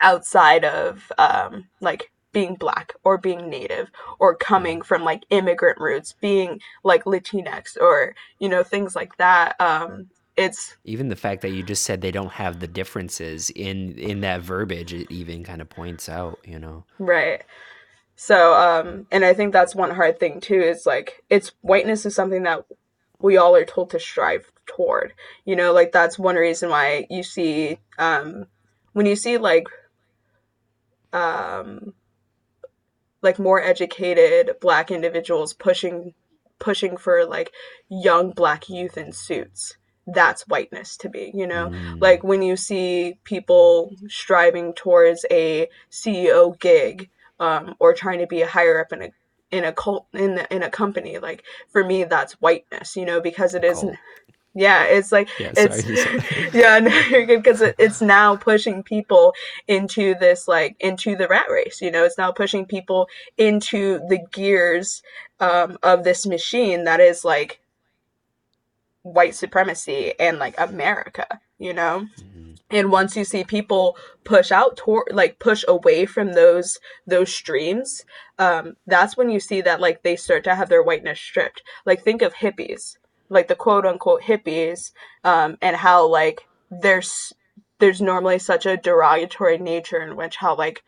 outside 0.00 0.64
of 0.64 1.10
um 1.16 1.66
like 1.80 2.10
being 2.38 2.54
black 2.54 2.92
or 3.02 3.18
being 3.18 3.50
native 3.50 3.90
or 4.20 4.32
coming 4.32 4.80
from 4.80 5.02
like 5.02 5.24
immigrant 5.30 5.76
roots 5.80 6.14
being 6.20 6.60
like 6.84 7.02
latinx 7.02 7.76
or 7.80 8.14
you 8.38 8.48
know 8.48 8.62
things 8.62 8.94
like 8.94 9.16
that 9.16 9.60
um 9.60 10.06
it's 10.36 10.76
even 10.84 11.08
the 11.08 11.16
fact 11.16 11.42
that 11.42 11.50
you 11.50 11.64
just 11.64 11.82
said 11.82 12.00
they 12.00 12.12
don't 12.12 12.30
have 12.30 12.60
the 12.60 12.68
differences 12.68 13.50
in 13.50 13.98
in 13.98 14.20
that 14.20 14.40
verbiage 14.40 14.94
it 14.94 15.10
even 15.10 15.42
kind 15.42 15.60
of 15.60 15.68
points 15.68 16.08
out 16.08 16.38
you 16.44 16.60
know? 16.60 16.84
Right. 17.00 17.42
So 18.14 18.54
um 18.54 19.08
and 19.10 19.24
i 19.24 19.34
think 19.34 19.52
that's 19.52 19.74
one 19.74 19.90
hard 19.90 20.20
thing 20.20 20.40
too 20.40 20.60
is 20.60 20.86
like 20.86 21.24
it's 21.28 21.50
whiteness 21.62 22.06
is 22.06 22.14
something 22.14 22.44
that 22.44 22.64
we 23.18 23.36
all 23.36 23.56
are 23.56 23.64
told 23.64 23.90
to 23.90 23.98
strive 23.98 24.52
toward 24.64 25.12
you 25.44 25.56
know? 25.56 25.72
Like 25.72 25.90
that's 25.90 26.20
one 26.20 26.36
reason 26.36 26.70
why 26.70 27.08
you 27.10 27.24
see 27.24 27.80
um 27.98 28.46
when 28.92 29.06
you 29.06 29.16
see 29.16 29.38
like 29.38 29.66
um 31.12 31.94
like 33.22 33.38
more 33.38 33.62
educated 33.62 34.50
black 34.60 34.90
individuals 34.90 35.52
pushing 35.52 36.14
pushing 36.58 36.96
for 36.96 37.24
like 37.24 37.52
young 37.88 38.30
black 38.30 38.68
youth 38.68 38.96
in 38.96 39.12
suits. 39.12 39.76
That's 40.06 40.48
whiteness 40.48 40.96
to 40.98 41.10
me 41.10 41.32
you 41.34 41.46
know? 41.46 41.68
Mm. 41.68 42.00
like 42.00 42.24
when 42.24 42.42
you 42.42 42.56
see 42.56 43.18
people 43.24 43.92
striving 44.08 44.72
towards 44.72 45.26
a 45.30 45.68
ceo 45.90 46.58
gig 46.58 47.10
um, 47.40 47.74
or 47.78 47.92
trying 47.92 48.18
to 48.20 48.26
be 48.26 48.42
a 48.42 48.48
higher 48.48 48.80
up 48.80 48.92
in 48.92 49.02
a 49.02 49.10
in 49.50 49.64
a 49.64 49.72
cult 49.72 50.06
in 50.12 50.34
the, 50.34 50.54
in 50.54 50.62
a 50.62 50.70
company 50.70 51.18
like 51.18 51.42
for 51.68 51.84
me 51.84 52.04
that's 52.04 52.34
whiteness 52.34 52.96
you 52.96 53.04
know 53.04 53.20
because 53.20 53.54
it 53.54 53.64
is 53.64 53.84
yeah 54.58 54.82
it's 54.84 55.12
like 55.12 55.28
yeah, 55.38 55.52
it's 55.56 55.84
yeah 56.54 56.80
no, 56.80 56.90
you're 57.10 57.26
good 57.26 57.42
because 57.42 57.60
it, 57.60 57.76
it's 57.78 58.02
now 58.02 58.34
pushing 58.34 58.82
people 58.82 59.32
into 59.68 60.16
this 60.16 60.48
like 60.48 60.74
into 60.80 61.14
the 61.14 61.28
rat 61.28 61.46
race 61.48 61.80
you 61.80 61.90
know? 61.90 62.04
It's 62.04 62.18
now 62.18 62.32
pushing 62.32 62.66
people 62.66 63.08
into 63.36 64.00
the 64.08 64.18
gears 64.32 65.02
um, 65.38 65.78
of 65.84 66.02
this 66.02 66.26
machine 66.26 66.84
that 66.84 66.98
is 66.98 67.24
like 67.24 67.60
white 69.02 69.36
supremacy 69.36 70.12
and 70.18 70.38
like 70.38 70.56
america 70.58 71.40
you 71.58 71.72
know? 71.72 72.06
Mm-hmm. 72.20 72.52
and 72.70 72.90
once 72.90 73.16
you 73.16 73.24
see 73.24 73.44
people 73.44 73.96
push 74.24 74.50
out 74.50 74.76
toward 74.76 75.12
like 75.12 75.38
push 75.38 75.64
away 75.68 76.04
from 76.04 76.32
those 76.32 76.78
those 77.06 77.32
streams 77.32 78.04
um 78.40 78.76
that's 78.86 79.16
when 79.16 79.30
you 79.30 79.38
see 79.38 79.60
that 79.60 79.80
like 79.80 80.02
they 80.02 80.16
start 80.16 80.42
to 80.44 80.54
have 80.56 80.68
their 80.68 80.82
whiteness 80.82 81.20
stripped. 81.20 81.62
Like 81.86 82.02
think 82.02 82.22
of 82.22 82.34
hippies 82.34 82.96
like 83.28 83.48
the 83.48 83.54
quote 83.54 83.86
unquote 83.86 84.22
hippies 84.22 84.92
um, 85.24 85.56
and 85.60 85.76
how 85.76 86.06
like 86.06 86.46
there's 86.70 87.32
there's 87.78 88.00
normally 88.00 88.38
such 88.38 88.66
a 88.66 88.76
derogatory 88.76 89.58
nature 89.58 90.00
in 90.00 90.16
which 90.16 90.36
how 90.36 90.56
like 90.56 90.82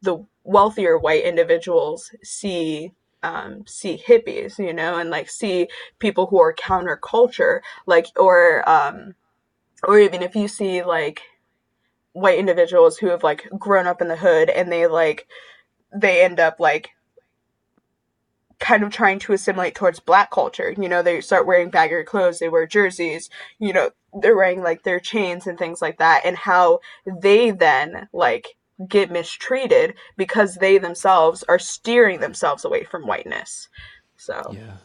the 0.00 0.24
wealthier 0.44 0.98
white 0.98 1.24
individuals 1.24 2.10
see 2.22 2.92
um, 3.22 3.64
see 3.66 4.02
hippies, 4.04 4.58
you 4.58 4.72
know, 4.72 4.98
and 4.98 5.10
like 5.10 5.30
see 5.30 5.68
people 6.00 6.26
who 6.26 6.40
are 6.40 6.54
counterculture, 6.54 7.60
like 7.86 8.06
or 8.16 8.68
um, 8.68 9.14
or 9.84 9.98
even 9.98 10.22
if 10.22 10.34
you 10.34 10.48
see 10.48 10.82
like 10.82 11.22
white 12.12 12.38
individuals 12.38 12.98
who 12.98 13.08
have 13.08 13.22
like 13.22 13.48
grown 13.58 13.86
up 13.86 14.02
in 14.02 14.08
the 14.08 14.16
hood 14.16 14.50
and 14.50 14.70
they 14.70 14.86
like 14.86 15.26
they 15.94 16.22
end 16.22 16.40
up 16.40 16.60
like 16.60 16.90
kind 18.62 18.84
of 18.84 18.92
trying 18.92 19.18
to 19.18 19.32
assimilate 19.32 19.74
towards 19.74 19.98
black 19.98 20.30
culture. 20.30 20.72
You 20.78 20.88
know, 20.88 21.02
they 21.02 21.20
start 21.20 21.46
wearing 21.48 21.70
baggier 21.70 22.06
clothes, 22.06 22.38
they 22.38 22.48
wear 22.48 22.64
jerseys, 22.64 23.28
you 23.58 23.72
know, 23.72 23.90
they're 24.20 24.36
wearing 24.36 24.62
like 24.62 24.84
their 24.84 25.00
chains 25.00 25.48
and 25.48 25.58
things 25.58 25.82
like 25.82 25.98
that, 25.98 26.22
and 26.24 26.36
how 26.36 26.78
they 27.04 27.50
then 27.50 28.08
like 28.12 28.56
get 28.88 29.10
mistreated 29.10 29.94
because 30.16 30.56
they 30.56 30.78
themselves 30.78 31.42
are 31.48 31.58
steering 31.58 32.20
themselves 32.20 32.64
away 32.64 32.84
from 32.84 33.06
whiteness. 33.06 33.68
So, 34.16 34.54
yeah. 34.54 34.76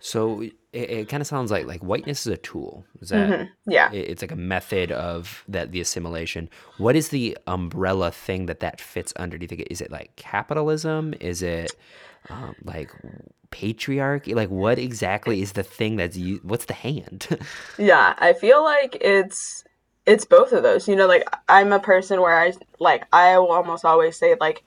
So 0.00 0.40
it, 0.40 0.54
it 0.72 1.08
kind 1.08 1.20
of 1.20 1.26
sounds 1.26 1.50
like 1.50 1.66
like 1.66 1.80
whiteness 1.80 2.26
is 2.26 2.32
a 2.32 2.36
tool. 2.38 2.84
Is 3.02 3.10
that 3.10 3.28
mm-hmm. 3.28 3.70
yeah? 3.70 3.92
It, 3.92 4.08
it's 4.08 4.22
like 4.22 4.32
a 4.32 4.36
method 4.36 4.92
of 4.92 5.44
that 5.48 5.72
the 5.72 5.80
assimilation. 5.80 6.48
What 6.78 6.96
is 6.96 7.10
the 7.10 7.36
umbrella 7.46 8.12
thing 8.12 8.46
that 8.46 8.60
that 8.60 8.80
fits 8.80 9.12
under? 9.16 9.36
Do 9.36 9.44
you 9.44 9.48
think 9.48 9.66
is 9.70 9.82
it 9.82 9.90
like 9.90 10.16
capitalism? 10.16 11.14
Is 11.20 11.42
it 11.42 11.74
um, 12.30 12.54
like 12.64 12.90
patriarchy? 13.50 14.34
Like 14.34 14.50
what 14.50 14.78
exactly 14.78 15.42
is 15.42 15.52
the 15.52 15.62
thing 15.62 15.96
that's 15.96 16.16
you 16.16 16.40
what's 16.42 16.66
the 16.66 16.74
hand? 16.74 17.26
Yeah 17.78 18.14
i 18.18 18.32
feel 18.32 18.62
like 18.62 18.96
it's 19.00 19.64
it's 20.06 20.24
both 20.24 20.52
of 20.52 20.62
those. 20.62 20.88
You 20.88 20.96
know 20.96 21.06
like 21.06 21.24
i'm 21.48 21.72
a 21.72 21.80
person 21.80 22.20
where 22.20 22.38
i 22.38 22.52
like 22.78 23.06
i 23.12 23.38
will 23.38 23.52
almost 23.52 23.84
always 23.84 24.16
say 24.18 24.36
like 24.40 24.64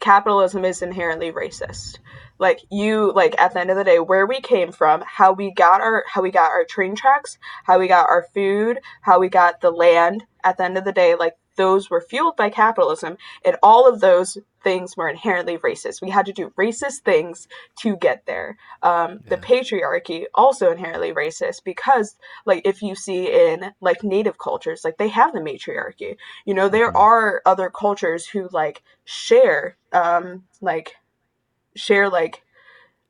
capitalism 0.00 0.64
is 0.64 0.82
inherently 0.82 1.30
racist. 1.30 1.98
Like 2.38 2.60
you 2.70 3.12
like 3.12 3.38
at 3.38 3.52
the 3.52 3.60
end 3.60 3.70
of 3.70 3.76
the 3.76 3.84
day 3.84 3.98
where 3.98 4.26
we 4.26 4.40
came 4.40 4.72
from 4.72 5.04
how 5.06 5.32
we 5.32 5.52
got 5.52 5.82
our 5.82 6.04
how 6.08 6.22
we 6.22 6.30
got 6.30 6.50
our 6.50 6.64
train 6.64 6.94
tracks 6.96 7.36
how 7.64 7.78
we 7.78 7.86
got 7.86 8.08
our 8.08 8.26
food 8.34 8.80
how 9.02 9.20
we 9.20 9.28
got 9.28 9.60
the 9.60 9.70
land 9.70 10.24
at 10.42 10.56
the 10.56 10.64
end 10.64 10.78
of 10.78 10.84
the 10.84 10.92
day 10.92 11.14
like 11.14 11.34
those 11.60 11.90
were 11.90 12.00
fueled 12.00 12.36
by 12.36 12.48
capitalism, 12.48 13.18
and 13.44 13.56
all 13.62 13.86
of 13.86 14.00
those 14.00 14.38
things 14.64 14.96
were 14.96 15.10
inherently 15.10 15.58
racist. 15.58 16.00
We 16.00 16.08
had 16.08 16.24
to 16.24 16.32
do 16.32 16.54
racist 16.58 17.00
things 17.00 17.48
to 17.80 17.96
get 17.96 18.24
there. 18.24 18.56
Um, 18.82 19.20
yeah. 19.24 19.36
The 19.36 19.36
patriarchy 19.36 20.24
also 20.34 20.72
inherently 20.72 21.12
racist 21.12 21.62
because, 21.62 22.16
like, 22.46 22.62
if 22.64 22.80
you 22.80 22.94
see 22.94 23.30
in 23.30 23.72
like 23.82 24.02
native 24.02 24.38
cultures, 24.38 24.80
like 24.84 24.96
they 24.96 25.08
have 25.08 25.34
the 25.34 25.42
matriarchy. 25.42 26.16
You 26.46 26.54
know, 26.54 26.70
there 26.70 26.88
mm-hmm. 26.88 26.96
are 26.96 27.42
other 27.44 27.68
cultures 27.68 28.26
who 28.26 28.48
like 28.50 28.82
share, 29.04 29.76
um, 29.92 30.44
like, 30.62 30.96
share 31.76 32.08
like, 32.08 32.42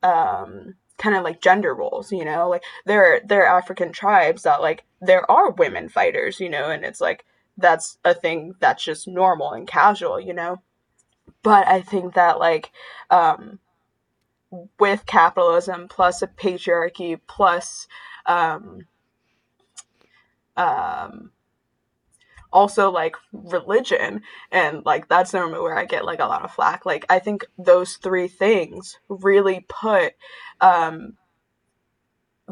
um, 0.02 0.74
kind 0.98 1.16
of 1.16 1.24
like 1.24 1.40
gender 1.40 1.74
roles 1.74 2.12
you 2.12 2.26
know 2.26 2.46
like 2.46 2.62
there 2.84 3.22
there 3.24 3.46
are 3.46 3.56
african 3.56 3.90
tribes 3.90 4.42
that 4.42 4.60
like 4.60 4.84
there 5.00 5.28
are 5.30 5.50
women 5.52 5.88
fighters 5.88 6.38
you 6.40 6.50
know 6.50 6.68
and 6.68 6.84
it's 6.84 7.00
like 7.00 7.24
that's 7.60 7.98
a 8.04 8.14
thing 8.14 8.54
that's 8.60 8.84
just 8.84 9.06
normal 9.08 9.52
and 9.52 9.66
casual 9.68 10.20
you 10.20 10.34
know? 10.34 10.60
But 11.42 11.66
i 11.68 11.80
think 11.80 12.14
that 12.14 12.38
like 12.38 12.70
um 13.10 13.58
with 14.78 15.06
capitalism 15.06 15.86
plus 15.88 16.22
a 16.22 16.26
patriarchy 16.26 17.20
plus 17.26 17.86
um 18.26 18.86
um 20.56 21.30
also 22.52 22.90
like 22.90 23.14
religion 23.32 24.22
and 24.50 24.84
like 24.84 25.08
that's 25.08 25.32
normally 25.32 25.60
where 25.60 25.78
i 25.78 25.84
get 25.84 26.04
like 26.04 26.18
a 26.18 26.26
lot 26.26 26.42
of 26.42 26.52
flack. 26.52 26.84
Like 26.84 27.06
i 27.08 27.18
think 27.18 27.46
those 27.58 27.96
three 27.96 28.28
things 28.28 28.98
really 29.08 29.64
put 29.68 30.14
um 30.60 31.16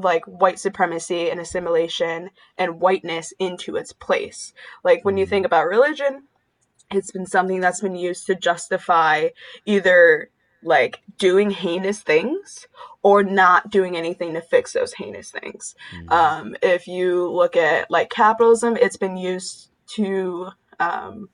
like 0.04 0.24
white 0.24 0.58
supremacy 0.58 1.30
and 1.30 1.40
assimilation 1.40 2.30
and 2.56 2.80
whiteness 2.80 3.32
into 3.38 3.76
its 3.76 3.92
place 3.92 4.52
like 4.84 5.04
when 5.04 5.16
you 5.16 5.26
think 5.26 5.46
about 5.46 5.66
religion 5.66 6.24
it's 6.90 7.10
been 7.10 7.26
something 7.26 7.60
that's 7.60 7.80
been 7.80 7.96
used 7.96 8.26
to 8.26 8.34
justify 8.34 9.28
either 9.66 10.30
like 10.62 11.00
doing 11.18 11.50
heinous 11.50 12.00
things 12.00 12.66
or 13.02 13.22
not 13.22 13.70
doing 13.70 13.96
anything 13.96 14.34
to 14.34 14.40
fix 14.40 14.72
those 14.72 14.94
heinous 14.94 15.30
things. 15.30 15.74
Mm-hmm. 15.94 16.12
Um, 16.12 16.56
if 16.62 16.88
you 16.88 17.30
look 17.30 17.56
at 17.56 17.90
like 17.90 18.10
capitalism, 18.10 18.76
it's 18.76 18.96
been 18.96 19.16
used 19.16 19.70
to 19.94 20.48
um, 20.80 21.28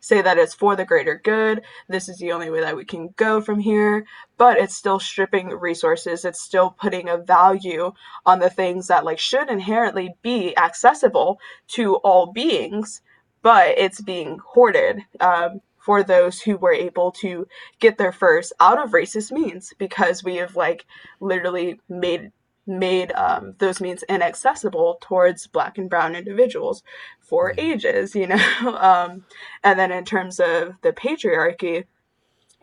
say 0.00 0.22
that 0.22 0.38
it's 0.38 0.54
for 0.54 0.76
the 0.76 0.84
greater 0.84 1.20
good. 1.22 1.62
This 1.88 2.08
is 2.08 2.18
the 2.18 2.32
only 2.32 2.50
way 2.50 2.60
that 2.60 2.76
we 2.76 2.84
can 2.84 3.10
go 3.16 3.40
from 3.40 3.58
here. 3.58 4.06
But 4.36 4.58
it's 4.58 4.76
still 4.76 5.00
stripping 5.00 5.48
resources. 5.48 6.24
It's 6.24 6.40
still 6.40 6.70
putting 6.70 7.08
a 7.08 7.18
value 7.18 7.92
on 8.24 8.38
the 8.38 8.50
things 8.50 8.88
that 8.88 9.04
like 9.04 9.18
should 9.18 9.50
inherently 9.50 10.14
be 10.22 10.56
accessible 10.56 11.40
to 11.68 11.96
all 11.96 12.32
beings, 12.32 13.00
but 13.42 13.76
it's 13.78 14.00
being 14.00 14.38
hoarded. 14.44 15.02
Um, 15.20 15.60
for 15.78 16.02
those 16.02 16.38
who 16.42 16.58
were 16.58 16.74
able 16.74 17.10
to 17.10 17.46
get 17.80 17.96
there 17.96 18.12
first 18.12 18.52
out 18.60 18.78
of 18.78 18.90
racist 18.90 19.32
means 19.32 19.72
because 19.78 20.22
we 20.22 20.36
have 20.36 20.54
like 20.54 20.84
literally 21.18 21.80
made 21.88 22.30
made 22.68 23.12
um, 23.12 23.54
those 23.58 23.80
means 23.80 24.02
inaccessible 24.04 24.98
towards 25.00 25.46
black 25.46 25.78
and 25.78 25.90
brown 25.90 26.14
individuals 26.14 26.82
for 27.20 27.54
ages 27.58 28.14
you 28.14 28.26
know 28.28 28.78
um, 28.78 29.24
and 29.64 29.78
then 29.78 29.90
in 29.90 30.04
terms 30.04 30.38
of 30.38 30.74
the 30.82 30.92
patriarchy 30.92 31.84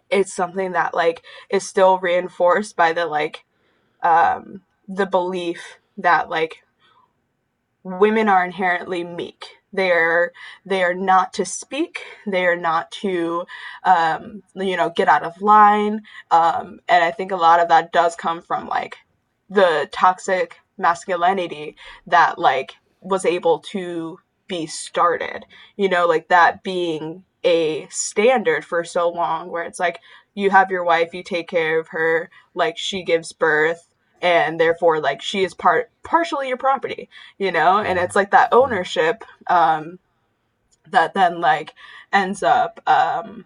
it's 0.10 0.34
something 0.34 0.74
that 0.74 0.94
like 0.94 1.24
is 1.50 1.68
still 1.68 1.98
reinforced 1.98 2.76
by 2.76 2.94
the 2.94 3.06
like 3.06 3.44
um, 4.04 4.62
the 4.88 5.06
belief 5.06 5.80
that 5.98 6.30
like 6.30 6.64
women 7.84 8.30
are 8.30 8.46
inherently 8.46 9.04
meek 9.04 9.46
they 9.76 9.92
are 9.92 10.32
they 10.66 10.84
are 10.84 10.94
not 10.94 11.34
to 11.34 11.46
speak. 11.46 12.00
They 12.26 12.46
are 12.46 12.56
not 12.56 12.92
to 13.02 13.46
um, 13.84 14.42
you 14.56 14.78
know 14.78 14.90
get 14.90 15.08
out 15.08 15.24
of 15.24 15.42
line. 15.42 16.04
Um, 16.32 16.80
and 16.88 17.04
I 17.04 17.12
think 17.12 17.32
a 17.32 17.36
lot 17.36 17.60
of 17.60 17.68
that 17.68 17.92
does 17.92 18.16
come 18.16 18.42
from 18.42 18.68
like 18.68 18.98
the 19.50 19.88
toxic 19.92 20.60
masculinity 20.78 21.76
that 22.08 22.38
like 22.40 22.76
was 23.02 23.26
able 23.26 23.60
to 23.60 24.20
be 24.48 24.66
started. 24.66 25.46
You 25.76 25.90
know, 25.90 26.08
like 26.08 26.28
that 26.30 26.64
being 26.64 27.24
a 27.44 27.88
standard 27.90 28.66
for 28.66 28.84
so 28.84 29.10
long 29.10 29.50
where 29.50 29.64
it's 29.64 29.80
like 29.80 30.00
you 30.34 30.50
have 30.50 30.72
your 30.72 30.84
wife, 30.84 31.14
you 31.14 31.24
take 31.24 31.48
care 31.48 31.80
of 31.80 31.90
her, 31.90 32.30
like 32.54 32.78
she 32.78 33.04
gives 33.04 33.32
birth 33.32 33.88
and 34.22 34.60
therefore 34.60 35.00
like 35.00 35.22
she 35.22 35.44
is 35.44 35.54
part 35.54 35.92
partially 36.04 36.48
your 36.48 36.58
property 36.58 37.10
you 37.38 37.52
know 37.52 37.80
and 37.80 38.00
it's 38.00 38.16
like 38.16 38.32
that 38.32 38.52
ownership 38.54 39.24
um 39.48 40.00
that 40.90 41.14
then 41.14 41.42
like 41.42 41.74
ends 42.14 42.42
up 42.42 42.80
um 42.88 43.46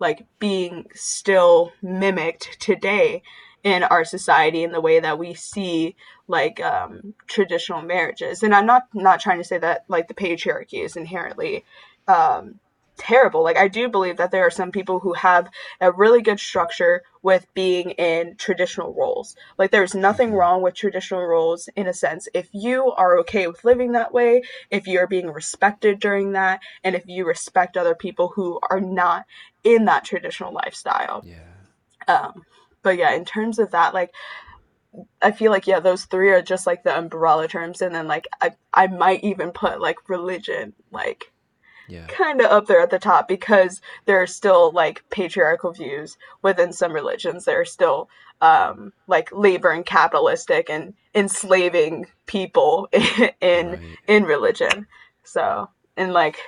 like 0.00 0.26
being 0.38 0.86
still 0.94 1.72
mimicked 1.82 2.58
today 2.60 3.22
in 3.64 3.82
our 3.82 4.04
society 4.04 4.62
in 4.62 4.72
the 4.72 4.80
way 4.80 5.00
that 5.00 5.18
we 5.18 5.34
see 5.34 5.96
like 6.28 6.60
um 6.60 7.14
traditional 7.26 7.82
marriages 7.82 8.42
and 8.42 8.54
i'm 8.54 8.66
not 8.66 8.84
not 8.94 9.20
trying 9.20 9.38
to 9.38 9.44
say 9.44 9.58
that 9.58 9.84
like 9.88 10.08
the 10.08 10.14
patriarchy 10.14 10.84
is 10.84 10.96
inherently 10.96 11.64
um 12.06 12.60
terrible. 12.98 13.42
Like 13.42 13.56
I 13.56 13.68
do 13.68 13.88
believe 13.88 14.18
that 14.18 14.30
there 14.30 14.44
are 14.44 14.50
some 14.50 14.70
people 14.70 14.98
who 14.98 15.14
have 15.14 15.48
a 15.80 15.90
really 15.90 16.20
good 16.20 16.38
structure 16.38 17.02
with 17.22 17.46
being 17.54 17.90
in 17.92 18.36
traditional 18.36 18.92
roles. 18.92 19.36
Like 19.56 19.70
there's 19.70 19.94
nothing 19.94 20.28
mm-hmm. 20.28 20.36
wrong 20.36 20.62
with 20.62 20.74
traditional 20.74 21.24
roles 21.24 21.68
in 21.76 21.86
a 21.86 21.94
sense. 21.94 22.28
If 22.34 22.48
you 22.52 22.92
are 22.92 23.18
okay 23.20 23.46
with 23.46 23.64
living 23.64 23.92
that 23.92 24.12
way, 24.12 24.42
if 24.70 24.86
you're 24.86 25.06
being 25.06 25.30
respected 25.30 26.00
during 26.00 26.32
that, 26.32 26.60
and 26.84 26.94
if 26.94 27.06
you 27.06 27.26
respect 27.26 27.76
other 27.76 27.94
people 27.94 28.28
who 28.28 28.60
are 28.68 28.80
not 28.80 29.24
in 29.64 29.86
that 29.86 30.04
traditional 30.04 30.52
lifestyle. 30.52 31.24
Yeah. 31.24 31.44
Um 32.06 32.44
but 32.82 32.96
yeah, 32.96 33.12
in 33.12 33.24
terms 33.24 33.58
of 33.58 33.70
that 33.72 33.94
like 33.94 34.12
I 35.20 35.32
feel 35.32 35.50
like 35.50 35.66
yeah, 35.66 35.80
those 35.80 36.04
three 36.04 36.30
are 36.30 36.42
just 36.42 36.66
like 36.66 36.82
the 36.82 36.96
umbrella 36.96 37.48
terms 37.48 37.82
and 37.82 37.94
then 37.94 38.06
like 38.08 38.26
I 38.40 38.52
I 38.72 38.86
might 38.86 39.22
even 39.24 39.50
put 39.50 39.80
like 39.80 40.08
religion 40.08 40.72
like 40.90 41.32
yeah. 41.88 42.06
kind 42.06 42.40
of 42.40 42.50
up 42.50 42.66
there 42.66 42.80
at 42.80 42.90
the 42.90 42.98
top 42.98 43.28
because 43.28 43.80
there 44.04 44.20
are 44.20 44.26
still 44.26 44.70
like 44.72 45.04
patriarchal 45.10 45.72
views 45.72 46.16
within 46.42 46.72
some 46.72 46.92
religions 46.92 47.44
that 47.46 47.56
are 47.56 47.64
still 47.64 48.08
um, 48.40 48.92
like 49.06 49.30
labor 49.32 49.70
and 49.70 49.84
capitalistic 49.84 50.70
and 50.70 50.94
enslaving 51.14 52.06
people 52.26 52.88
in 53.40 53.70
right. 53.70 53.80
in 54.06 54.24
religion. 54.24 54.86
So 55.24 55.68
and 55.96 56.12
like 56.12 56.38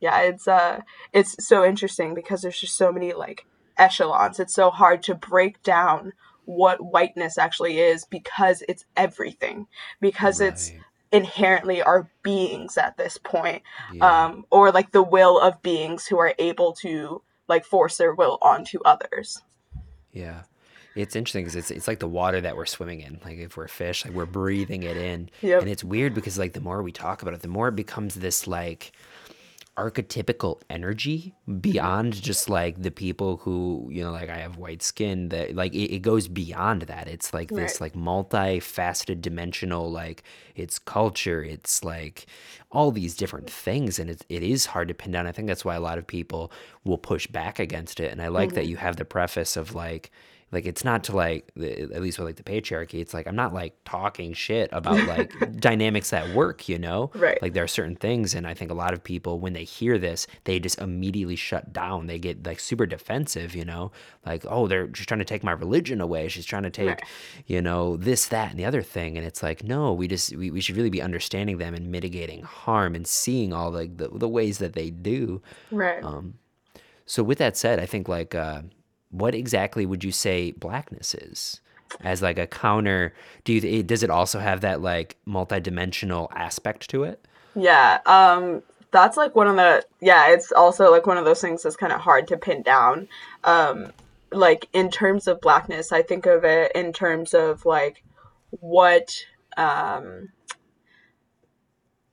yeah, 0.00 0.20
it's 0.22 0.46
uh 0.46 0.80
it's 1.12 1.44
so 1.44 1.64
interesting 1.64 2.14
because 2.14 2.42
there's 2.42 2.60
just 2.60 2.76
so 2.76 2.92
many 2.92 3.12
like 3.12 3.46
echelons. 3.82 4.38
It's 4.38 4.54
so 4.54 4.70
hard 4.70 5.02
to 5.04 5.14
break 5.14 5.62
down 5.62 6.12
what 6.44 6.80
whiteness 6.80 7.38
actually 7.38 7.78
is 7.78 8.04
because 8.04 8.62
it's 8.68 8.84
everything 8.96 9.66
because 10.00 10.40
right. 10.40 10.48
it's 10.48 10.72
inherently 11.12 11.82
our 11.82 12.08
beings 12.22 12.78
at 12.78 12.96
this 12.96 13.18
point 13.18 13.62
yeah. 13.92 14.24
um, 14.24 14.44
or 14.50 14.72
like 14.72 14.90
the 14.92 15.02
will 15.02 15.38
of 15.38 15.60
beings 15.62 16.06
who 16.06 16.18
are 16.18 16.34
able 16.38 16.72
to 16.72 17.22
like 17.48 17.64
force 17.64 17.96
their 17.98 18.14
will 18.14 18.38
onto 18.42 18.80
others 18.84 19.42
yeah 20.12 20.42
it's 20.94 21.14
interesting 21.14 21.44
because 21.44 21.54
it's, 21.54 21.70
it's 21.70 21.86
like 21.86 22.00
the 22.00 22.08
water 22.08 22.40
that 22.40 22.56
we're 22.56 22.66
swimming 22.66 23.00
in 23.00 23.20
like 23.24 23.38
if 23.38 23.56
we're 23.56 23.68
fish 23.68 24.04
like 24.04 24.14
we're 24.14 24.26
breathing 24.26 24.82
it 24.82 24.96
in 24.96 25.28
yep. 25.42 25.60
and 25.60 25.70
it's 25.70 25.84
weird 25.84 26.14
because 26.14 26.38
like 26.38 26.54
the 26.54 26.60
more 26.60 26.82
we 26.82 26.92
talk 26.92 27.22
about 27.22 27.34
it 27.34 27.42
the 27.42 27.48
more 27.48 27.68
it 27.68 27.76
becomes 27.76 28.16
this 28.16 28.46
like 28.46 28.92
archetypical 29.78 30.60
energy 30.68 31.34
beyond 31.62 32.12
just 32.20 32.50
like 32.50 32.82
the 32.82 32.90
people 32.90 33.38
who 33.38 33.88
you 33.90 34.04
know 34.04 34.12
like 34.12 34.28
i 34.28 34.36
have 34.36 34.58
white 34.58 34.82
skin 34.82 35.30
that 35.30 35.54
like 35.54 35.72
it, 35.72 35.94
it 35.94 36.00
goes 36.00 36.28
beyond 36.28 36.82
that 36.82 37.08
it's 37.08 37.32
like 37.32 37.50
right. 37.50 37.62
this 37.62 37.80
like 37.80 37.94
multifaceted 37.94 39.22
dimensional 39.22 39.90
like 39.90 40.22
it's 40.54 40.78
culture 40.78 41.42
it's 41.42 41.82
like 41.82 42.26
all 42.70 42.90
these 42.90 43.16
different 43.16 43.48
things 43.48 43.98
and 43.98 44.10
it, 44.10 44.26
it 44.28 44.42
is 44.42 44.66
hard 44.66 44.88
to 44.88 44.94
pin 44.94 45.10
down 45.10 45.26
i 45.26 45.32
think 45.32 45.48
that's 45.48 45.64
why 45.64 45.74
a 45.74 45.80
lot 45.80 45.96
of 45.96 46.06
people 46.06 46.52
will 46.84 46.98
push 46.98 47.26
back 47.26 47.58
against 47.58 47.98
it 47.98 48.12
and 48.12 48.20
i 48.20 48.28
like 48.28 48.50
mm-hmm. 48.50 48.56
that 48.56 48.66
you 48.66 48.76
have 48.76 48.96
the 48.96 49.06
preface 49.06 49.56
of 49.56 49.74
like 49.74 50.10
like 50.52 50.66
it's 50.66 50.84
not 50.84 51.02
to 51.04 51.16
like 51.16 51.50
at 51.56 52.02
least 52.02 52.18
with 52.18 52.26
like 52.26 52.36
the 52.36 52.42
patriarchy 52.42 53.00
it's 53.00 53.14
like 53.14 53.26
i'm 53.26 53.34
not 53.34 53.52
like 53.54 53.74
talking 53.84 54.32
shit 54.34 54.68
about 54.72 55.06
like 55.08 55.32
dynamics 55.58 56.10
that 56.10 56.28
work 56.34 56.68
you 56.68 56.78
know? 56.78 57.10
Right. 57.14 57.40
Like 57.40 57.54
there 57.54 57.64
are 57.64 57.68
certain 57.68 57.96
things 57.96 58.34
and 58.34 58.46
i 58.46 58.54
think 58.54 58.70
a 58.70 58.74
lot 58.74 58.92
of 58.92 59.02
people 59.02 59.40
when 59.40 59.54
they 59.54 59.64
hear 59.64 59.98
this 59.98 60.26
they 60.44 60.60
just 60.60 60.78
immediately 60.78 61.36
shut 61.36 61.72
down. 61.72 62.06
They 62.06 62.18
get 62.18 62.46
like 62.46 62.60
super 62.60 62.86
defensive 62.86 63.54
you 63.54 63.64
know? 63.64 63.90
Like 64.26 64.44
oh 64.48 64.66
they're 64.66 64.90
she's 64.94 65.06
trying 65.06 65.20
to 65.20 65.24
take 65.24 65.42
my 65.42 65.52
religion 65.52 66.00
away. 66.00 66.28
She's 66.28 66.46
trying 66.46 66.64
to 66.64 66.70
take 66.70 66.88
right. 66.88 67.02
you 67.46 67.62
know 67.62 67.96
this 67.96 68.26
that 68.26 68.50
and 68.50 68.58
the 68.58 68.64
other 68.64 68.82
thing. 68.82 69.16
And 69.16 69.26
it's 69.26 69.42
like 69.42 69.64
no 69.64 69.92
we 69.92 70.06
just 70.06 70.36
we, 70.36 70.50
we 70.50 70.60
should 70.60 70.76
really 70.76 70.90
be 70.90 71.02
understanding 71.02 71.58
them 71.58 71.74
and 71.74 71.90
mitigating 71.90 72.42
harm 72.42 72.94
and 72.94 73.06
seeing 73.06 73.52
all 73.52 73.70
like 73.70 73.96
the, 73.96 74.08
the 74.08 74.28
ways 74.28 74.58
that 74.58 74.74
they 74.74 74.90
do. 74.90 75.40
Right. 75.70 76.02
Um 76.04 76.34
so 77.04 77.22
with 77.22 77.38
that 77.38 77.56
said 77.56 77.80
i 77.80 77.84
think 77.84 78.08
like 78.08 78.32
uh 78.32 78.62
what 79.12 79.34
exactly 79.34 79.86
would 79.86 80.02
you 80.02 80.10
say 80.10 80.50
blackness 80.52 81.14
is? 81.14 81.60
As 82.00 82.22
like 82.22 82.38
a 82.38 82.46
counter, 82.46 83.12
do 83.44 83.52
you 83.52 83.82
does 83.82 84.02
it 84.02 84.10
also 84.10 84.40
have 84.40 84.62
that 84.62 84.80
like 84.80 85.16
multidimensional 85.28 86.28
aspect 86.34 86.88
to 86.90 87.04
it? 87.04 87.24
Yeah, 87.54 88.00
um, 88.06 88.62
that's 88.90 89.18
like 89.18 89.36
one 89.36 89.46
of 89.46 89.56
the 89.56 89.84
yeah. 90.00 90.30
It's 90.30 90.52
also 90.52 90.90
like 90.90 91.06
one 91.06 91.18
of 91.18 91.26
those 91.26 91.42
things 91.42 91.62
that's 91.62 91.76
kind 91.76 91.92
of 91.92 92.00
hard 92.00 92.28
to 92.28 92.38
pin 92.38 92.62
down. 92.62 93.08
Um, 93.44 93.92
like 94.30 94.68
in 94.72 94.90
terms 94.90 95.28
of 95.28 95.42
blackness, 95.42 95.92
I 95.92 96.00
think 96.00 96.24
of 96.24 96.44
it 96.44 96.72
in 96.74 96.94
terms 96.94 97.34
of 97.34 97.66
like 97.66 98.02
what 98.48 99.26
um, 99.58 100.30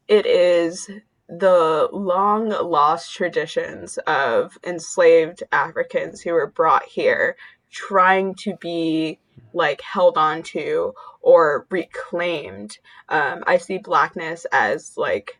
it 0.09 0.25
is 0.25 0.89
the 1.29 1.87
long 1.93 2.49
lost 2.49 3.13
traditions 3.13 3.99
of 4.07 4.57
enslaved 4.65 5.43
Africans 5.51 6.21
who 6.21 6.33
were 6.33 6.47
brought 6.47 6.85
here 6.85 7.37
trying 7.69 8.33
to 8.33 8.55
be 8.57 9.19
like 9.53 9.81
held 9.81 10.17
on 10.17 10.41
to 10.41 10.93
or 11.21 11.67
reclaimed. 11.69 12.79
Um, 13.09 13.43
I 13.45 13.57
see 13.57 13.77
blackness 13.77 14.45
as 14.51 14.93
like 14.97 15.39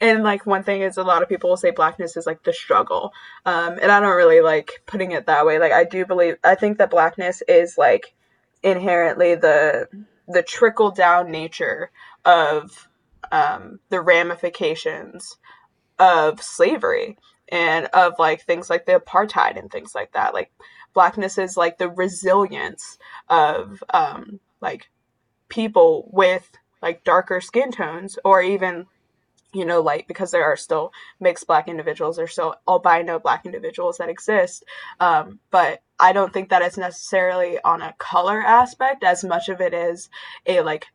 and 0.00 0.22
like 0.22 0.44
one 0.44 0.62
thing 0.62 0.82
is 0.82 0.96
a 0.96 1.02
lot 1.02 1.22
of 1.22 1.28
people 1.28 1.50
will 1.50 1.56
say 1.56 1.70
blackness 1.70 2.16
is 2.16 2.26
like 2.26 2.42
the 2.42 2.52
struggle 2.52 3.12
um, 3.46 3.78
and 3.80 3.90
i 3.90 3.98
don't 3.98 4.14
really 4.14 4.42
like 4.42 4.82
putting 4.84 5.12
it 5.12 5.24
that 5.24 5.46
way 5.46 5.58
like 5.58 5.72
i 5.72 5.84
do 5.84 6.04
believe 6.04 6.36
i 6.44 6.54
think 6.54 6.76
that 6.76 6.90
blackness 6.90 7.42
is 7.48 7.78
like 7.78 8.14
inherently 8.62 9.34
the 9.34 9.88
the 10.28 10.42
trickle 10.42 10.90
down 10.90 11.30
nature 11.30 11.90
of 12.26 12.88
um, 13.32 13.80
the 13.90 14.00
ramifications 14.00 15.36
of 15.98 16.42
slavery 16.42 17.16
and 17.48 17.86
of 17.86 18.14
like 18.18 18.42
things 18.42 18.68
like 18.68 18.86
the 18.86 19.00
apartheid 19.00 19.58
and 19.58 19.70
things 19.70 19.94
like 19.94 20.12
that. 20.12 20.34
Like 20.34 20.52
blackness 20.94 21.38
is 21.38 21.56
like 21.56 21.78
the 21.78 21.90
resilience 21.90 22.98
of 23.28 23.82
um, 23.92 24.40
like 24.60 24.88
people 25.48 26.08
with 26.12 26.50
like 26.82 27.04
darker 27.04 27.40
skin 27.40 27.70
tones 27.70 28.18
or 28.24 28.42
even 28.42 28.86
you 29.52 29.64
know 29.64 29.80
like 29.80 30.06
because 30.08 30.30
there 30.30 30.44
are 30.44 30.56
still 30.56 30.92
mixed 31.20 31.46
black 31.46 31.68
individuals 31.68 32.16
there's 32.16 32.32
still 32.32 32.56
albino 32.68 33.18
black 33.18 33.46
individuals 33.46 33.98
that 33.98 34.08
exist 34.08 34.64
um, 35.00 35.38
but 35.50 35.82
i 36.00 36.12
don't 36.12 36.32
think 36.32 36.48
that 36.48 36.62
it's 36.62 36.76
necessarily 36.76 37.58
on 37.62 37.80
a 37.80 37.94
color 37.98 38.42
aspect 38.42 39.04
as 39.04 39.24
much 39.24 39.48
of 39.48 39.60
it 39.60 39.72
is 39.72 40.10
a 40.46 40.60
like 40.60 40.86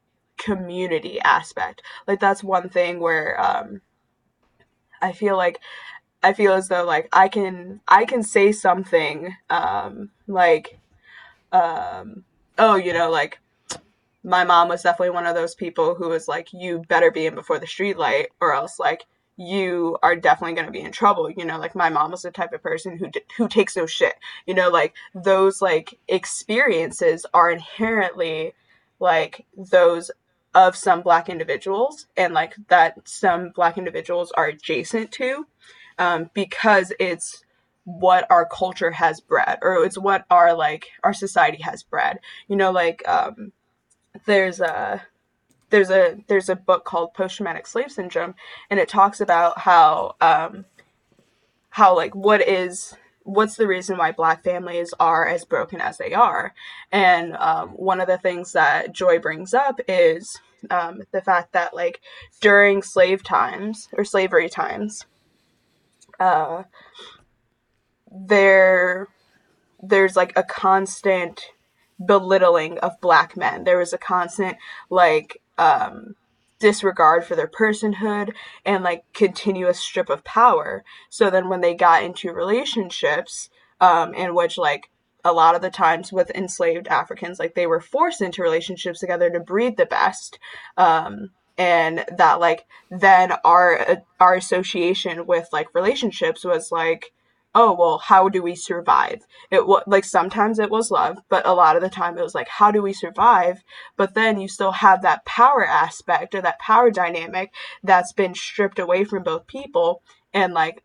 community 0.41 1.19
aspect 1.21 1.81
like 2.07 2.19
that's 2.19 2.43
one 2.43 2.69
thing 2.69 2.99
where 2.99 3.39
um, 3.39 3.81
i 5.01 5.11
feel 5.11 5.37
like 5.37 5.59
i 6.23 6.33
feel 6.33 6.53
as 6.53 6.67
though 6.67 6.83
like 6.83 7.07
i 7.13 7.27
can 7.27 7.79
i 7.87 8.05
can 8.05 8.23
say 8.23 8.51
something 8.51 9.35
um, 9.49 10.09
like 10.27 10.79
um, 11.51 12.23
oh 12.57 12.75
you 12.75 12.93
know 12.93 13.09
like 13.09 13.39
my 14.23 14.43
mom 14.43 14.69
was 14.69 14.83
definitely 14.83 15.11
one 15.11 15.25
of 15.25 15.35
those 15.35 15.55
people 15.55 15.95
who 15.95 16.09
was 16.09 16.27
like, 16.27 16.53
you 16.53 16.83
better 16.87 17.11
be 17.11 17.25
in 17.25 17.35
before 17.35 17.59
the 17.59 17.67
street 17.67 17.97
light, 17.97 18.27
or 18.39 18.53
else 18.53 18.79
like 18.79 19.05
you 19.37 19.97
are 20.03 20.15
definitely 20.15 20.53
going 20.53 20.67
to 20.67 20.71
be 20.71 20.81
in 20.81 20.91
trouble. 20.91 21.29
You 21.29 21.45
know, 21.45 21.57
like 21.57 21.75
my 21.75 21.89
mom 21.89 22.11
was 22.11 22.21
the 22.21 22.31
type 22.31 22.53
of 22.53 22.61
person 22.61 22.97
who 22.97 23.09
who 23.37 23.47
takes 23.47 23.75
no 23.75 23.85
shit. 23.85 24.15
You 24.45 24.53
know, 24.53 24.69
like 24.69 24.93
those 25.15 25.61
like 25.61 25.99
experiences 26.07 27.25
are 27.33 27.49
inherently 27.49 28.53
like 28.99 29.45
those 29.57 30.11
of 30.53 30.75
some 30.75 31.01
black 31.01 31.29
individuals 31.29 32.07
and 32.17 32.33
like 32.33 32.55
that 32.67 32.97
some 33.07 33.49
black 33.49 33.77
individuals 33.77 34.31
are 34.33 34.47
adjacent 34.47 35.11
to 35.11 35.45
um, 35.97 36.29
because 36.33 36.91
it's 36.99 37.43
what 37.83 38.27
our 38.29 38.45
culture 38.45 38.91
has 38.91 39.19
bred 39.21 39.57
or 39.61 39.83
it's 39.83 39.97
what 39.97 40.25
our 40.29 40.53
like 40.53 40.87
our 41.03 41.13
society 41.13 41.61
has 41.61 41.83
bred. 41.83 42.19
You 42.47 42.55
know 42.55 42.71
like 42.71 43.07
um 43.07 43.51
there's 44.25 44.59
a 44.59 45.01
there's 45.69 45.89
a 45.89 46.17
there's 46.27 46.49
a 46.49 46.55
book 46.55 46.85
called 46.85 47.13
post 47.13 47.37
traumatic 47.37 47.65
slave 47.65 47.91
syndrome 47.91 48.35
and 48.69 48.79
it 48.79 48.89
talks 48.89 49.21
about 49.21 49.57
how 49.57 50.15
um 50.21 50.65
how 51.69 51.95
like 51.95 52.13
what 52.13 52.47
is 52.47 52.93
what's 53.23 53.55
the 53.55 53.67
reason 53.67 53.97
why 53.97 54.11
black 54.11 54.43
families 54.43 54.93
are 54.99 55.27
as 55.27 55.45
broken 55.45 55.79
as 55.79 55.97
they 55.97 56.13
are 56.13 56.53
and 56.91 57.35
um, 57.37 57.69
one 57.69 58.01
of 58.01 58.07
the 58.07 58.17
things 58.17 58.53
that 58.53 58.93
joy 58.93 59.19
brings 59.19 59.53
up 59.53 59.79
is 59.87 60.39
um, 60.69 61.01
the 61.11 61.21
fact 61.21 61.53
that 61.53 61.73
like 61.73 62.01
during 62.39 62.81
slave 62.81 63.23
times 63.23 63.87
or 63.93 64.03
slavery 64.03 64.49
times 64.49 65.05
uh, 66.19 66.63
there 68.11 69.07
there's 69.81 70.15
like 70.15 70.33
a 70.35 70.43
constant 70.43 71.51
belittling 72.03 72.77
of 72.79 72.99
black 73.01 73.35
men. 73.35 73.63
There 73.63 73.77
was 73.77 73.93
a 73.93 73.97
constant 73.97 74.57
like 74.89 75.41
um, 75.57 76.15
disregard 76.61 77.25
for 77.25 77.35
their 77.35 77.47
personhood 77.47 78.33
and 78.65 78.83
like 78.83 79.03
continuous 79.13 79.79
strip 79.79 80.09
of 80.09 80.23
power. 80.23 80.85
So 81.09 81.29
then 81.29 81.49
when 81.49 81.59
they 81.59 81.73
got 81.73 82.03
into 82.03 82.31
relationships, 82.31 83.49
um, 83.81 84.13
in 84.13 84.35
which 84.35 84.57
like 84.57 84.89
a 85.25 85.33
lot 85.33 85.55
of 85.55 85.61
the 85.61 85.69
times 85.69 86.13
with 86.13 86.31
enslaved 86.31 86.87
Africans, 86.87 87.39
like 87.39 87.55
they 87.55 87.67
were 87.67 87.81
forced 87.81 88.21
into 88.21 88.43
relationships 88.43 88.99
together 88.99 89.29
to 89.29 89.39
breed 89.39 89.75
the 89.75 89.85
best. 89.85 90.39
Um, 90.77 91.31
and 91.57 92.05
that 92.17 92.39
like 92.39 92.65
then 92.89 93.33
our 93.43 94.03
our 94.19 94.35
association 94.35 95.27
with 95.27 95.49
like 95.51 95.75
relationships 95.75 96.45
was 96.45 96.71
like 96.71 97.11
oh 97.53 97.73
well 97.73 97.97
how 97.97 98.29
do 98.29 98.41
we 98.41 98.55
survive? 98.55 99.25
It 99.49 99.65
was 99.67 99.83
like 99.87 100.05
sometimes 100.05 100.59
it 100.59 100.69
was 100.69 100.91
love 100.91 101.19
but 101.29 101.45
a 101.45 101.53
lot 101.53 101.75
of 101.75 101.81
the 101.81 101.89
time 101.89 102.17
it 102.17 102.23
was 102.23 102.35
like 102.35 102.47
how 102.47 102.71
do 102.71 102.81
we 102.81 102.93
survive? 102.93 103.63
But 103.97 104.13
then 104.13 104.39
you 104.39 104.47
still 104.47 104.71
have 104.71 105.01
that 105.01 105.25
power 105.25 105.65
aspect 105.65 106.35
or 106.35 106.41
that 106.41 106.59
power 106.59 106.91
dynamic 106.91 107.51
that's 107.83 108.13
been 108.13 108.35
stripped 108.35 108.79
away 108.79 109.03
from 109.03 109.23
both 109.23 109.47
people 109.47 110.03
and 110.33 110.53
like 110.53 110.83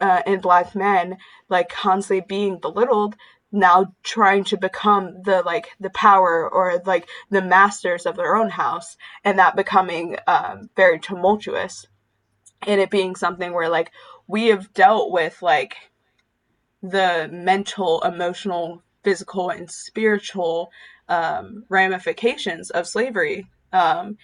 uh, 0.00 0.22
in 0.26 0.40
black 0.40 0.74
men 0.74 1.16
like 1.48 1.68
constantly 1.68 2.24
being 2.26 2.58
belittled 2.58 3.16
now 3.50 3.94
trying 4.02 4.44
to 4.44 4.56
become 4.56 5.22
the 5.22 5.42
like 5.42 5.70
the 5.80 5.90
power 5.90 6.48
or 6.48 6.82
like 6.84 7.08
the 7.30 7.42
masters 7.42 8.04
of 8.04 8.16
their 8.16 8.36
own 8.36 8.50
house 8.50 8.96
and 9.24 9.38
that 9.38 9.56
becoming 9.56 10.16
um, 10.26 10.68
very 10.76 10.98
tumultuous. 10.98 11.86
And 12.66 12.80
it 12.80 12.90
being 12.90 13.14
something 13.14 13.52
where 13.52 13.68
like 13.68 13.92
we 14.28 14.46
have 14.46 14.72
dealt 14.74 15.10
with 15.10 15.42
like 15.42 15.74
the 16.82 17.28
mental, 17.32 18.00
emotional, 18.02 18.82
physical, 19.02 19.50
and 19.50 19.68
spiritual 19.70 20.70
um, 21.08 21.64
ramifications 21.68 22.70
of 22.70 22.86
slavery 22.86 23.46
um, 23.72 24.16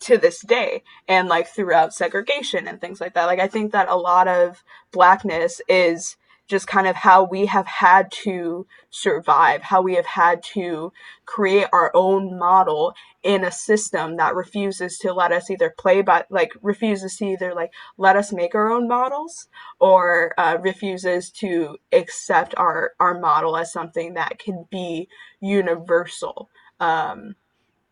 to 0.00 0.18
this 0.18 0.40
day 0.40 0.82
and 1.08 1.28
like 1.28 1.46
throughout 1.46 1.94
segregation 1.94 2.66
and 2.66 2.80
things 2.80 3.00
like 3.00 3.14
that. 3.14 3.26
Like, 3.26 3.38
I 3.38 3.46
think 3.46 3.72
that 3.72 3.88
a 3.88 3.96
lot 3.96 4.28
of 4.28 4.62
blackness 4.90 5.60
is 5.68 6.16
just 6.52 6.66
kind 6.66 6.86
of 6.86 6.94
how 6.94 7.24
we 7.24 7.46
have 7.46 7.66
had 7.66 8.12
to 8.12 8.66
survive, 8.90 9.62
how 9.62 9.80
we 9.80 9.94
have 9.94 10.06
had 10.06 10.42
to 10.42 10.92
create 11.24 11.66
our 11.72 11.90
own 11.94 12.38
model 12.38 12.94
in 13.22 13.42
a 13.42 13.50
system 13.50 14.18
that 14.18 14.34
refuses 14.34 14.98
to 14.98 15.14
let 15.14 15.32
us 15.32 15.48
either 15.50 15.74
play 15.78 16.02
by, 16.02 16.24
like, 16.28 16.52
refuses 16.60 17.16
to 17.16 17.24
either, 17.24 17.54
like, 17.54 17.72
let 17.96 18.16
us 18.16 18.32
make 18.32 18.54
our 18.54 18.70
own 18.70 18.86
models 18.86 19.48
or 19.80 20.34
uh, 20.36 20.58
refuses 20.60 21.30
to 21.30 21.78
accept 21.90 22.54
our, 22.58 22.92
our 23.00 23.18
model 23.18 23.56
as 23.56 23.72
something 23.72 24.12
that 24.12 24.38
can 24.38 24.66
be 24.70 25.08
universal. 25.40 26.50
Um, 26.78 27.36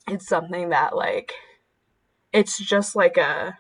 it's 0.06 0.28
something 0.28 0.68
that, 0.68 0.94
like, 0.94 1.32
it's 2.30 2.58
just 2.58 2.94
like 2.94 3.16
a 3.16 3.56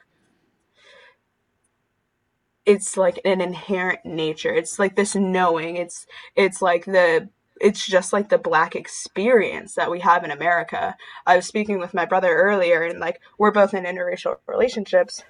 it's 2.66 2.96
like 2.96 3.20
an 3.24 3.40
inherent 3.40 4.04
nature. 4.04 4.52
It's 4.52 4.78
like 4.78 4.96
this 4.96 5.14
knowing. 5.14 5.76
It's 5.76 6.06
it's 6.36 6.60
like 6.62 6.84
the 6.84 7.28
it's 7.60 7.86
just 7.86 8.12
like 8.12 8.30
the 8.30 8.38
black 8.38 8.74
experience 8.74 9.74
that 9.74 9.90
we 9.90 10.00
have 10.00 10.24
in 10.24 10.30
America. 10.30 10.96
I 11.26 11.36
was 11.36 11.46
speaking 11.46 11.78
with 11.78 11.94
my 11.94 12.06
brother 12.06 12.34
earlier 12.34 12.82
and 12.82 12.98
like 12.98 13.20
we're 13.38 13.50
both 13.50 13.74
in 13.74 13.84
interracial 13.84 14.36
relationships 14.46 15.22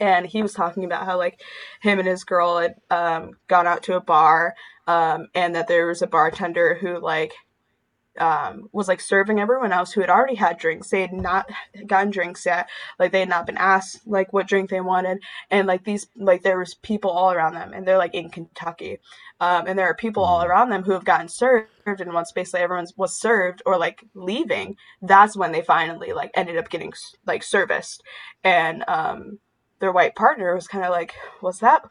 and 0.00 0.26
he 0.26 0.42
was 0.42 0.54
talking 0.54 0.84
about 0.84 1.04
how 1.04 1.16
like 1.16 1.40
him 1.80 1.98
and 1.98 2.08
his 2.08 2.24
girl 2.24 2.58
had 2.58 2.74
um, 2.90 3.36
gone 3.48 3.66
out 3.66 3.82
to 3.84 3.96
a 3.96 4.00
bar 4.00 4.54
um, 4.86 5.28
and 5.34 5.54
that 5.54 5.68
there 5.68 5.86
was 5.86 6.02
a 6.02 6.06
bartender 6.06 6.74
who 6.74 6.98
like 6.98 7.34
um, 8.18 8.68
was 8.72 8.88
like 8.88 9.00
serving 9.00 9.40
everyone 9.40 9.72
else 9.72 9.92
who 9.92 10.00
had 10.00 10.10
already 10.10 10.34
had 10.34 10.58
drinks. 10.58 10.90
They 10.90 11.00
had 11.00 11.12
not 11.12 11.48
gotten 11.86 12.10
drinks 12.10 12.44
yet. 12.44 12.68
Like 12.98 13.12
they 13.12 13.20
had 13.20 13.28
not 13.28 13.46
been 13.46 13.56
asked 13.56 14.06
like 14.06 14.32
what 14.32 14.46
drink 14.46 14.70
they 14.70 14.80
wanted. 14.80 15.22
And 15.50 15.66
like 15.66 15.84
these, 15.84 16.08
like 16.16 16.42
there 16.42 16.58
was 16.58 16.74
people 16.74 17.10
all 17.10 17.32
around 17.32 17.54
them 17.54 17.72
and 17.72 17.86
they're 17.86 17.98
like 17.98 18.14
in 18.14 18.28
Kentucky. 18.28 18.98
Um, 19.40 19.66
and 19.66 19.78
there 19.78 19.86
are 19.86 19.94
people 19.94 20.24
all 20.24 20.40
mm-hmm. 20.40 20.50
around 20.50 20.70
them 20.70 20.84
who 20.84 20.92
have 20.92 21.04
gotten 21.04 21.28
served. 21.28 21.68
And 21.86 22.12
once 22.12 22.32
basically 22.32 22.60
everyone 22.60 22.86
was 22.96 23.16
served 23.16 23.62
or 23.64 23.78
like 23.78 24.04
leaving, 24.14 24.76
that's 25.00 25.36
when 25.36 25.52
they 25.52 25.62
finally 25.62 26.12
like 26.12 26.30
ended 26.34 26.58
up 26.58 26.68
getting 26.68 26.92
like 27.26 27.42
serviced. 27.42 28.02
And 28.44 28.84
um, 28.88 29.38
their 29.80 29.92
white 29.92 30.14
partner 30.14 30.54
was 30.54 30.68
kind 30.68 30.84
of 30.84 30.90
like, 30.90 31.14
was 31.40 31.60
that, 31.60 31.82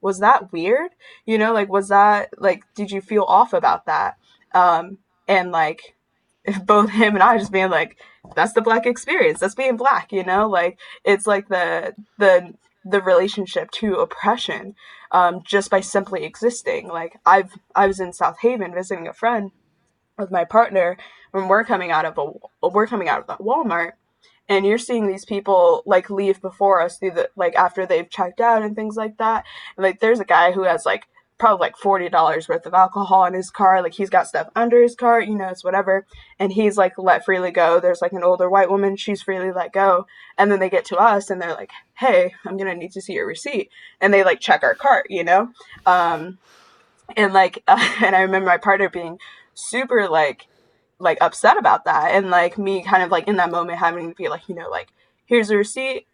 was 0.00 0.18
that 0.18 0.52
weird? 0.52 0.90
You 1.26 1.38
know, 1.38 1.52
like, 1.52 1.68
was 1.68 1.88
that 1.88 2.30
like, 2.38 2.64
did 2.74 2.90
you 2.90 3.00
feel 3.00 3.24
off 3.24 3.52
about 3.52 3.86
that? 3.86 4.16
Um, 4.52 4.98
and 5.30 5.52
like 5.52 5.94
both 6.66 6.90
him 6.90 7.14
and 7.14 7.22
I 7.22 7.38
just 7.38 7.52
being 7.52 7.70
like, 7.70 7.96
that's 8.34 8.52
the 8.52 8.60
black 8.60 8.84
experience. 8.84 9.40
That's 9.40 9.54
being 9.54 9.76
black, 9.76 10.12
you 10.12 10.24
know? 10.24 10.48
Like 10.48 10.78
it's 11.04 11.26
like 11.26 11.48
the 11.48 11.94
the 12.18 12.54
the 12.84 13.00
relationship 13.00 13.70
to 13.70 13.96
oppression 13.96 14.74
um, 15.12 15.42
just 15.44 15.70
by 15.70 15.80
simply 15.80 16.24
existing. 16.24 16.88
Like 16.88 17.18
I've 17.24 17.52
I 17.74 17.86
was 17.86 18.00
in 18.00 18.12
South 18.12 18.38
Haven 18.40 18.74
visiting 18.74 19.06
a 19.06 19.14
friend 19.14 19.52
with 20.18 20.30
my 20.30 20.44
partner 20.44 20.98
when 21.30 21.48
we're 21.48 21.64
coming 21.64 21.90
out 21.90 22.04
of 22.04 22.18
a 22.18 22.68
we're 22.68 22.86
coming 22.86 23.08
out 23.08 23.20
of 23.20 23.26
the 23.26 23.42
Walmart 23.42 23.92
and 24.48 24.66
you're 24.66 24.78
seeing 24.78 25.06
these 25.06 25.24
people 25.24 25.82
like 25.86 26.10
leave 26.10 26.42
before 26.42 26.82
us 26.82 26.98
through 26.98 27.12
the 27.12 27.30
like 27.36 27.54
after 27.54 27.86
they've 27.86 28.10
checked 28.10 28.40
out 28.40 28.62
and 28.62 28.74
things 28.74 28.96
like 28.96 29.16
that. 29.18 29.44
And 29.76 29.84
like 29.84 30.00
there's 30.00 30.20
a 30.20 30.24
guy 30.24 30.52
who 30.52 30.64
has 30.64 30.84
like 30.84 31.04
probably 31.40 31.66
like 31.66 31.76
$40 31.76 32.48
worth 32.48 32.66
of 32.66 32.74
alcohol 32.74 33.24
in 33.24 33.32
his 33.32 33.50
car. 33.50 33.82
Like 33.82 33.94
he's 33.94 34.10
got 34.10 34.28
stuff 34.28 34.50
under 34.54 34.80
his 34.82 34.94
car, 34.94 35.20
you 35.20 35.34
know, 35.34 35.48
it's 35.48 35.64
whatever. 35.64 36.06
And 36.38 36.52
he's 36.52 36.76
like 36.76 36.98
let 36.98 37.24
freely 37.24 37.50
go. 37.50 37.80
There's 37.80 38.02
like 38.02 38.12
an 38.12 38.22
older 38.22 38.48
white 38.48 38.70
woman, 38.70 38.94
she's 38.94 39.22
freely 39.22 39.50
let 39.50 39.72
go. 39.72 40.06
And 40.36 40.52
then 40.52 40.60
they 40.60 40.68
get 40.68 40.84
to 40.86 40.96
us 40.96 41.30
and 41.30 41.40
they're 41.40 41.54
like, 41.54 41.70
hey, 41.94 42.34
I'm 42.44 42.58
going 42.58 42.70
to 42.70 42.76
need 42.76 42.92
to 42.92 43.00
see 43.00 43.14
your 43.14 43.26
receipt. 43.26 43.70
And 44.00 44.12
they 44.12 44.22
like 44.22 44.38
check 44.38 44.62
our 44.62 44.74
cart, 44.74 45.06
you 45.08 45.24
know? 45.24 45.50
Um, 45.86 46.38
and 47.16 47.32
like, 47.32 47.62
uh, 47.66 47.94
and 48.04 48.14
I 48.14 48.20
remember 48.20 48.46
my 48.46 48.58
partner 48.58 48.90
being 48.90 49.18
super 49.54 50.08
like, 50.08 50.46
like 50.98 51.18
upset 51.22 51.56
about 51.58 51.86
that. 51.86 52.10
And 52.10 52.30
like 52.30 52.58
me 52.58 52.82
kind 52.82 53.02
of 53.02 53.10
like 53.10 53.26
in 53.26 53.36
that 53.36 53.50
moment 53.50 53.78
having 53.78 54.10
to 54.10 54.14
be 54.14 54.28
like, 54.28 54.46
you 54.48 54.54
know, 54.54 54.68
like, 54.68 54.92
here's 55.24 55.48
the 55.48 55.56
receipt 55.56 56.06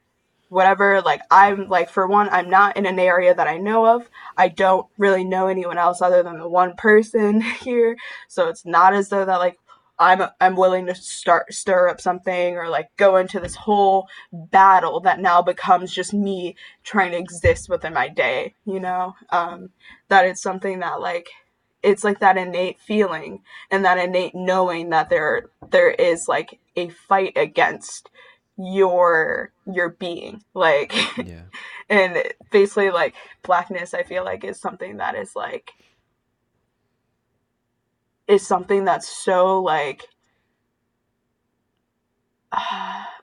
whatever 0.49 1.03
like 1.03 1.21
i'm 1.31 1.69
like 1.69 1.91
for 1.91 2.07
one 2.07 2.29
i'm 2.31 2.49
not 2.49 2.77
in 2.77 2.87
an 2.87 2.99
area 2.99 3.35
that 3.35 3.49
i 3.49 3.57
know 3.57 3.87
of. 3.87 4.09
I 4.37 4.49
don't 4.49 4.87
really 4.99 5.25
know 5.25 5.47
anyone 5.49 5.79
else 5.79 6.03
other 6.03 6.23
than 6.23 6.39
the 6.39 6.49
one 6.49 6.75
person 6.77 7.41
here. 7.63 7.97
So 8.29 8.49
it's 8.49 8.65
not 8.65 8.95
as 8.95 9.09
though 9.09 9.25
that 9.25 9.39
like 9.39 9.59
i'm 9.99 10.23
i'm 10.43 10.57
willing 10.57 10.87
to 10.87 10.95
start 10.95 11.53
stir 11.55 11.89
up 11.89 12.01
something 12.01 12.57
or 12.57 12.69
like 12.69 12.89
go 12.99 13.17
into 13.17 13.41
this 13.41 13.55
whole 13.55 14.07
battle 14.31 15.01
that 15.01 15.21
now 15.21 15.41
becomes 15.41 15.91
just 15.93 16.13
me 16.13 16.55
trying 16.85 17.13
to 17.13 17.19
exist 17.19 17.69
within 17.71 17.95
my 17.95 18.09
day 18.09 18.55
you 18.67 18.79
know? 18.79 19.15
Um 19.31 19.71
that 20.09 20.27
it's 20.27 20.43
something 20.43 20.81
that 20.81 21.01
like 21.01 21.29
it's 21.83 22.05
like 22.05 22.21
that 22.21 22.37
innate 22.37 22.79
feeling 22.79 23.43
and 23.71 23.85
that 23.85 23.99
innate 23.99 24.35
knowing 24.35 24.91
that 24.91 25.09
there 25.09 25.47
there 25.71 25.91
is 25.91 26.29
like 26.29 26.59
a 26.77 26.91
fight 26.91 27.33
against 27.37 28.11
your 28.59 29.53
your 29.67 29.91
being 29.91 30.43
like 30.55 30.95
yeah. 31.19 31.43
and 31.91 32.23
basically 32.51 32.91
like 32.91 33.15
blackness 33.43 33.93
i 33.93 34.03
feel 34.03 34.25
like 34.25 34.45
is 34.45 34.59
something 34.59 34.97
that 34.97 35.15
is 35.15 35.37
like 35.37 35.73
is 38.27 38.47
something 38.47 38.85
that's 38.85 39.09
so 39.09 39.61
like 39.61 40.09
uh, 42.53 43.05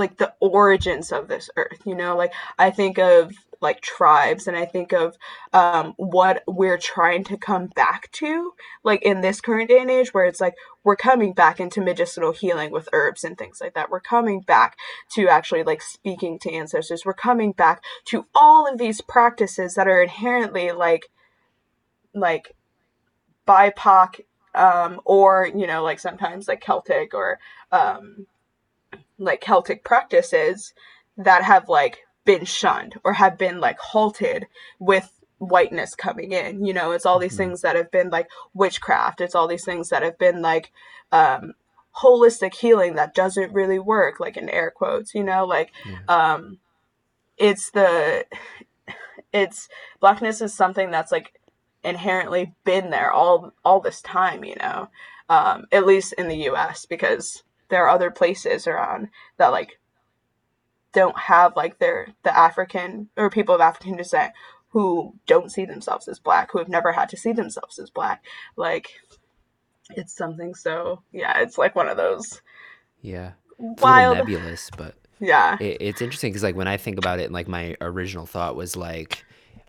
like 0.00 0.16
the 0.16 0.34
origins 0.40 1.12
of 1.12 1.28
this 1.28 1.48
earth 1.56 1.80
you 1.84 1.94
know? 1.94 2.16
Like 2.16 2.32
i 2.58 2.70
think 2.70 2.98
of 2.98 3.32
like 3.62 3.82
tribes 3.82 4.48
and 4.48 4.56
i 4.56 4.64
think 4.64 4.92
of 4.92 5.16
um, 5.52 5.92
what 5.96 6.42
we're 6.46 6.78
trying 6.78 7.24
to 7.24 7.36
come 7.36 7.66
back 7.68 8.10
to 8.12 8.52
like 8.82 9.02
in 9.02 9.20
this 9.20 9.40
current 9.40 9.68
day 9.68 9.80
and 9.80 9.90
age 9.90 10.12
where 10.12 10.24
it's 10.24 10.40
like 10.40 10.54
we're 10.82 10.96
coming 10.96 11.32
back 11.32 11.60
into 11.60 11.80
medicinal 11.80 12.32
healing 12.32 12.70
with 12.70 12.88
herbs 12.92 13.22
and 13.24 13.36
things 13.36 13.60
like 13.60 13.74
that. 13.74 13.90
We're 13.90 14.00
coming 14.00 14.40
back 14.40 14.78
to 15.12 15.28
actually 15.28 15.62
like 15.62 15.82
speaking 15.82 16.38
to 16.40 16.50
ancestors. 16.52 17.04
We're 17.04 17.12
coming 17.12 17.52
back 17.52 17.82
to 18.06 18.26
all 18.34 18.66
of 18.66 18.78
these 18.78 19.00
practices 19.00 19.74
that 19.74 19.88
are 19.88 20.02
inherently 20.02 20.72
like 20.72 21.10
like 22.14 22.54
bipoc 23.46 24.20
um, 24.54 25.00
or 25.04 25.50
you 25.54 25.66
know 25.66 25.82
like 25.82 26.00
sometimes 26.00 26.48
like 26.48 26.62
celtic 26.62 27.14
or 27.14 27.38
um, 27.72 28.26
like 29.20 29.40
celtic 29.40 29.84
practices 29.84 30.72
that 31.16 31.42
have 31.44 31.68
like 31.68 31.98
been 32.24 32.44
shunned 32.44 32.94
or 33.04 33.12
have 33.12 33.38
been 33.38 33.60
like 33.60 33.78
halted 33.78 34.46
with 34.78 35.12
whiteness 35.38 35.94
coming 35.94 36.32
in 36.32 36.64
you 36.64 36.72
know 36.72 36.92
it's 36.92 37.06
all 37.06 37.18
these 37.18 37.32
mm-hmm. 37.32 37.50
things 37.50 37.62
that 37.62 37.74
have 37.74 37.90
been 37.90 38.10
like 38.10 38.28
witchcraft 38.52 39.20
it's 39.20 39.34
all 39.34 39.48
these 39.48 39.64
things 39.64 39.88
that 39.88 40.02
have 40.02 40.18
been 40.18 40.42
like 40.42 40.70
um 41.12 41.54
holistic 42.02 42.54
healing 42.54 42.94
that 42.94 43.14
doesn't 43.14 43.52
really 43.52 43.78
work 43.78 44.20
like 44.20 44.36
in 44.36 44.48
air 44.50 44.70
quotes 44.70 45.14
you 45.14 45.24
know 45.24 45.46
like 45.46 45.70
yeah. 45.86 45.98
um 46.08 46.58
it's 47.38 47.70
the 47.70 48.24
it's 49.32 49.68
blackness 49.98 50.40
is 50.40 50.52
something 50.52 50.90
that's 50.90 51.10
like 51.10 51.32
inherently 51.82 52.52
been 52.64 52.90
there 52.90 53.10
all 53.10 53.52
all 53.64 53.80
this 53.80 54.02
time 54.02 54.44
you 54.44 54.54
know 54.56 54.88
um 55.30 55.64
at 55.72 55.86
least 55.86 56.12
in 56.12 56.28
the 56.28 56.50
US 56.50 56.84
because 56.84 57.42
there 57.70 57.84
are 57.86 57.90
other 57.90 58.10
places 58.10 58.66
around 58.66 59.08
that 59.38 59.48
like 59.48 59.78
don't 60.92 61.18
have 61.18 61.56
like 61.56 61.78
their 61.78 62.08
the 62.22 62.36
African 62.36 63.08
or 63.16 63.30
people 63.30 63.54
of 63.54 63.60
African 63.60 63.96
descent 63.96 64.32
who 64.70 65.14
don't 65.26 65.50
see 65.50 65.64
themselves 65.64 66.06
as 66.06 66.18
black, 66.18 66.52
who 66.52 66.58
have 66.58 66.68
never 66.68 66.92
had 66.92 67.08
to 67.08 67.16
see 67.16 67.32
themselves 67.32 67.78
as 67.78 67.90
black. 67.90 68.24
Like 68.56 68.88
it's 69.90 70.14
something 70.16 70.54
so 70.54 71.02
yeah, 71.12 71.40
it's 71.40 71.58
like 71.58 71.74
one 71.74 71.88
of 71.88 71.96
those 71.96 72.42
yeah 73.00 73.32
wild 73.58 74.18
nebulous, 74.18 74.70
but 74.76 74.94
yeah, 75.20 75.56
it, 75.60 75.78
it's 75.80 76.02
interesting 76.02 76.32
because 76.32 76.42
like 76.42 76.56
when 76.56 76.68
I 76.68 76.76
think 76.76 76.98
about 76.98 77.20
it, 77.20 77.32
like 77.32 77.48
my 77.48 77.76
original 77.80 78.26
thought 78.26 78.56
was 78.56 78.76
like 78.76 79.24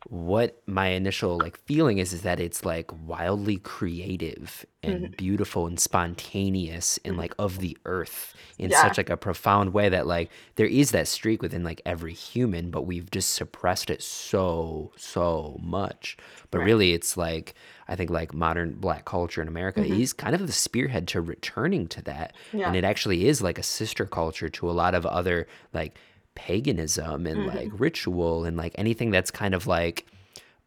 what 0.08 0.62
my 0.66 0.88
initial 0.88 1.38
like 1.38 1.58
feeling 1.66 2.00
is 2.00 2.12
is 2.12 2.24
that 2.24 2.40
it's 2.40 2.66
like 2.66 2.90
wildly 3.08 3.58
creative 3.58 4.66
and 4.82 5.04
mm-hmm. 5.04 5.14
beautiful 5.16 5.68
and 5.68 5.80
spontaneous 5.80 6.98
and 7.06 7.18
like 7.18 7.36
of 7.38 7.60
the 7.60 7.78
earth 7.86 8.34
in 8.58 8.72
yeah. 8.72 8.82
such 8.82 8.98
like 8.98 9.12
a 9.12 9.18
profound 9.18 9.74
way 9.74 9.90
that 9.90 10.08
like 10.08 10.32
there 10.56 10.66
is 10.66 10.90
that 10.92 11.08
streak 11.08 11.42
within 11.42 11.64
like 11.64 11.82
every 11.86 12.14
human 12.14 12.72
but 12.72 12.88
we've 12.88 13.12
just 13.12 13.34
suppressed 13.34 13.92
it 13.92 14.02
so 14.02 14.92
so 14.98 15.60
much 15.62 16.18
but 16.50 16.60
right. 16.60 16.66
really 16.66 16.94
it's 16.94 17.16
like 17.16 17.54
i 17.88 17.96
think 17.96 18.10
like 18.10 18.34
modern 18.34 18.72
black 18.72 19.06
culture 19.06 19.42
in 19.42 19.48
america 19.48 19.82
mm-hmm. 19.82 20.02
is 20.02 20.14
kind 20.14 20.34
of 20.34 20.48
the 20.48 20.54
spearhead 20.54 21.08
to 21.08 21.22
returning 21.22 21.88
to 21.88 22.02
that 22.02 22.34
yeah. 22.54 22.66
and 22.66 22.76
it 22.76 22.84
actually 22.84 23.28
is 23.28 23.40
like 23.40 23.60
a 23.60 23.64
sister 23.64 24.08
culture 24.08 24.50
to 24.50 24.68
a 24.70 24.74
lot 24.74 24.96
of 24.96 25.06
other 25.06 25.48
like 25.74 25.96
paganism 26.36 27.26
and 27.26 27.40
mm-hmm. 27.40 27.58
like 27.58 27.70
ritual 27.74 28.46
and 28.46 28.58
like 28.58 28.74
anything 28.78 29.12
that's 29.12 29.32
kind 29.32 29.54
of 29.54 29.68
like 29.68 30.06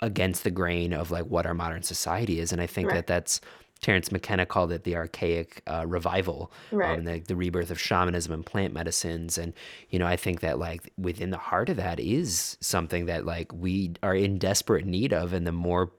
against 0.00 0.44
the 0.44 0.50
grain 0.50 0.92
of 0.92 1.10
like 1.10 1.26
what 1.26 1.46
our 1.46 1.54
modern 1.54 1.82
society 1.82 2.40
is 2.40 2.52
and 2.52 2.60
i 2.60 2.66
think 2.66 2.88
right. 2.88 2.96
that 2.96 3.06
that's 3.06 3.40
terence 3.80 4.12
mckenna 4.12 4.44
called 4.44 4.72
it 4.72 4.84
the 4.84 4.96
archaic 4.96 5.62
uh, 5.66 5.84
revival 5.86 6.52
right. 6.70 6.98
um, 6.98 7.04
the, 7.04 7.20
the 7.20 7.36
rebirth 7.36 7.70
of 7.70 7.80
shamanism 7.80 8.32
and 8.32 8.44
plant 8.44 8.74
medicines 8.74 9.38
and 9.38 9.52
you 9.90 9.98
know 9.98 10.06
i 10.06 10.16
think 10.16 10.40
that 10.40 10.58
like 10.58 10.92
within 10.98 11.30
the 11.30 11.38
heart 11.38 11.68
of 11.68 11.76
that 11.76 11.98
is 11.98 12.56
something 12.60 13.06
that 13.06 13.24
like 13.24 13.52
we 13.52 13.92
are 14.02 14.14
in 14.14 14.38
desperate 14.38 14.84
need 14.84 15.12
of 15.12 15.32
and 15.32 15.46
the 15.46 15.52
more 15.52 15.90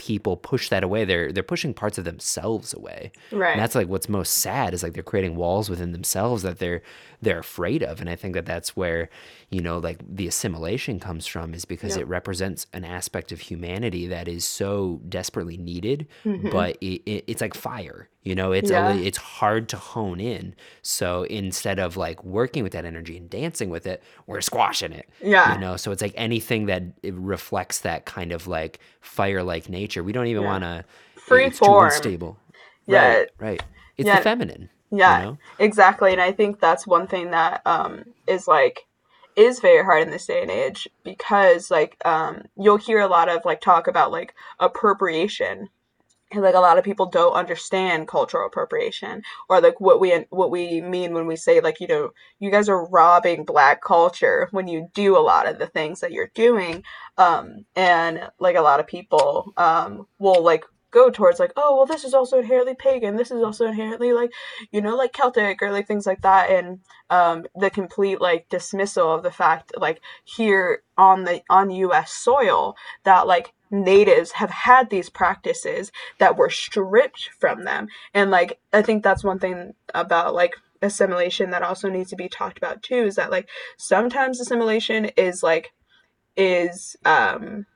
people 0.00 0.34
push 0.34 0.70
that 0.70 0.82
away. 0.82 1.04
They're 1.04 1.30
they're 1.30 1.42
pushing 1.42 1.74
parts 1.74 1.98
of 1.98 2.06
themselves 2.06 2.72
away. 2.72 3.12
Right. 3.30 3.52
and 3.52 3.60
that's 3.60 3.74
like 3.74 3.86
what's 3.86 4.08
most 4.08 4.38
sad 4.38 4.72
is 4.72 4.82
like 4.82 4.94
they're 4.94 5.02
creating 5.02 5.36
walls 5.36 5.68
within 5.68 5.92
themselves 5.92 6.42
that 6.42 6.58
they're 6.58 6.80
they're 7.20 7.40
afraid 7.40 7.82
of. 7.82 8.00
And 8.00 8.08
i 8.08 8.16
think 8.16 8.32
that 8.32 8.46
that's 8.46 8.74
where 8.74 9.10
you 9.50 9.60
know 9.60 9.76
like 9.76 9.98
the 10.08 10.26
assimilation 10.26 10.98
comes 10.98 11.26
from 11.26 11.52
is 11.52 11.66
because 11.66 11.96
it 11.96 12.08
represents 12.08 12.66
an 12.72 12.84
aspect 12.84 13.30
of 13.30 13.40
humanity 13.40 14.06
that 14.06 14.26
is 14.26 14.46
so 14.46 15.02
desperately 15.06 15.58
needed 15.58 16.06
mm-hmm. 16.24 16.48
but 16.48 16.78
it, 16.80 17.02
it, 17.04 17.24
it's 17.26 17.42
like 17.42 17.54
fire 17.54 18.08
you 18.22 18.34
know? 18.34 18.52
It's 18.52 18.70
yeah. 18.70 18.92
a, 18.92 18.96
it's 18.96 19.18
hard 19.18 19.68
to 19.70 19.76
hone 19.76 20.20
in. 20.20 20.54
So 20.82 21.22
instead 21.24 21.78
of 21.78 21.96
like 21.96 22.22
working 22.22 22.62
with 22.62 22.72
that 22.72 22.84
energy 22.84 23.16
and 23.16 23.30
dancing 23.30 23.70
with 23.70 23.86
it 23.86 24.02
we're 24.26 24.40
squashing 24.40 24.92
it 24.92 25.08
yeah. 25.22 25.54
you 25.54 25.60
know? 25.60 25.76
So 25.76 25.90
it's 25.90 26.02
like 26.02 26.14
anything 26.16 26.66
that 26.66 26.82
reflects 27.02 27.80
that 27.80 28.04
kind 28.04 28.32
of 28.32 28.46
like 28.46 28.78
fire 29.00 29.42
like 29.42 29.68
nature 29.68 29.89
we 29.96 30.12
don't 30.12 30.26
even 30.26 30.42
yeah. 30.42 30.48
want 30.48 30.64
to 30.64 30.84
free 31.16 31.46
it's 31.46 31.58
form 31.58 31.88
too 31.88 31.94
unstable 31.94 32.38
yeah 32.86 33.14
right, 33.14 33.28
right. 33.38 33.62
it's 33.96 34.06
yeah. 34.06 34.16
the 34.16 34.22
feminine 34.22 34.68
yeah 34.90 35.18
you 35.18 35.26
know? 35.26 35.38
exactly 35.58 36.12
and 36.12 36.20
i 36.20 36.32
think 36.32 36.60
that's 36.60 36.86
one 36.86 37.06
thing 37.06 37.30
that 37.30 37.62
um 37.66 38.04
is 38.26 38.48
like 38.48 38.86
is 39.36 39.60
very 39.60 39.84
hard 39.84 40.02
in 40.02 40.10
this 40.10 40.26
day 40.26 40.42
and 40.42 40.50
age 40.50 40.88
because 41.04 41.70
like 41.70 41.96
um 42.04 42.42
you'll 42.56 42.76
hear 42.76 43.00
a 43.00 43.06
lot 43.06 43.28
of 43.28 43.44
like 43.44 43.60
talk 43.60 43.86
about 43.86 44.10
like 44.10 44.34
appropriation 44.58 45.68
like 46.34 46.54
a 46.54 46.60
lot 46.60 46.78
of 46.78 46.84
people 46.84 47.06
don't 47.06 47.32
understand 47.32 48.06
cultural 48.06 48.46
appropriation 48.46 49.22
or 49.48 49.60
like 49.60 49.80
what 49.80 50.00
we 50.00 50.24
what 50.30 50.50
we 50.50 50.80
mean 50.80 51.12
when 51.12 51.26
we 51.26 51.36
say 51.36 51.60
like 51.60 51.80
you 51.80 51.86
know 51.88 52.10
you 52.38 52.50
guys 52.50 52.68
are 52.68 52.86
robbing 52.88 53.44
black 53.44 53.82
culture 53.82 54.48
when 54.52 54.68
you 54.68 54.88
do 54.94 55.16
a 55.16 55.18
lot 55.18 55.48
of 55.48 55.58
the 55.58 55.66
things 55.66 56.00
that 56.00 56.12
you're 56.12 56.30
doing 56.34 56.84
um 57.18 57.64
and 57.74 58.28
like 58.38 58.56
a 58.56 58.60
lot 58.60 58.78
of 58.80 58.86
people 58.86 59.52
um 59.56 60.06
will 60.18 60.42
like 60.42 60.64
go 60.90 61.10
towards 61.10 61.38
like 61.38 61.52
oh 61.56 61.76
well 61.76 61.86
this 61.86 62.04
is 62.04 62.14
also 62.14 62.38
inherently 62.38 62.74
pagan 62.74 63.16
this 63.16 63.30
is 63.30 63.42
also 63.42 63.66
inherently 63.66 64.12
like 64.12 64.32
you 64.70 64.80
know 64.80 64.96
like 64.96 65.12
celtic 65.12 65.62
or 65.62 65.70
like 65.70 65.86
things 65.86 66.06
like 66.06 66.22
that 66.22 66.50
and 66.50 66.80
um 67.10 67.44
the 67.56 67.70
complete 67.70 68.20
like 68.20 68.48
dismissal 68.48 69.12
of 69.12 69.22
the 69.22 69.30
fact 69.30 69.72
like 69.76 70.00
here 70.24 70.82
on 70.98 71.24
the 71.24 71.42
on 71.48 71.70
US 71.70 72.12
soil 72.12 72.76
that 73.04 73.26
like 73.26 73.52
natives 73.70 74.32
have 74.32 74.50
had 74.50 74.90
these 74.90 75.08
practices 75.08 75.92
that 76.18 76.36
were 76.36 76.50
stripped 76.50 77.30
from 77.38 77.64
them. 77.64 77.88
And 78.14 78.30
like 78.30 78.58
i 78.72 78.82
think 78.82 79.02
that's 79.02 79.24
one 79.24 79.38
thing 79.38 79.74
about 79.94 80.34
like 80.34 80.54
assimilation 80.82 81.50
that 81.50 81.62
also 81.62 81.88
needs 81.88 82.10
to 82.10 82.16
be 82.16 82.28
talked 82.28 82.58
about 82.58 82.82
too 82.82 83.04
is 83.04 83.16
that 83.16 83.30
like 83.30 83.48
sometimes 83.76 84.40
assimilation 84.40 85.06
is 85.16 85.42
like 85.42 85.72
is 86.36 86.96
um 87.04 87.66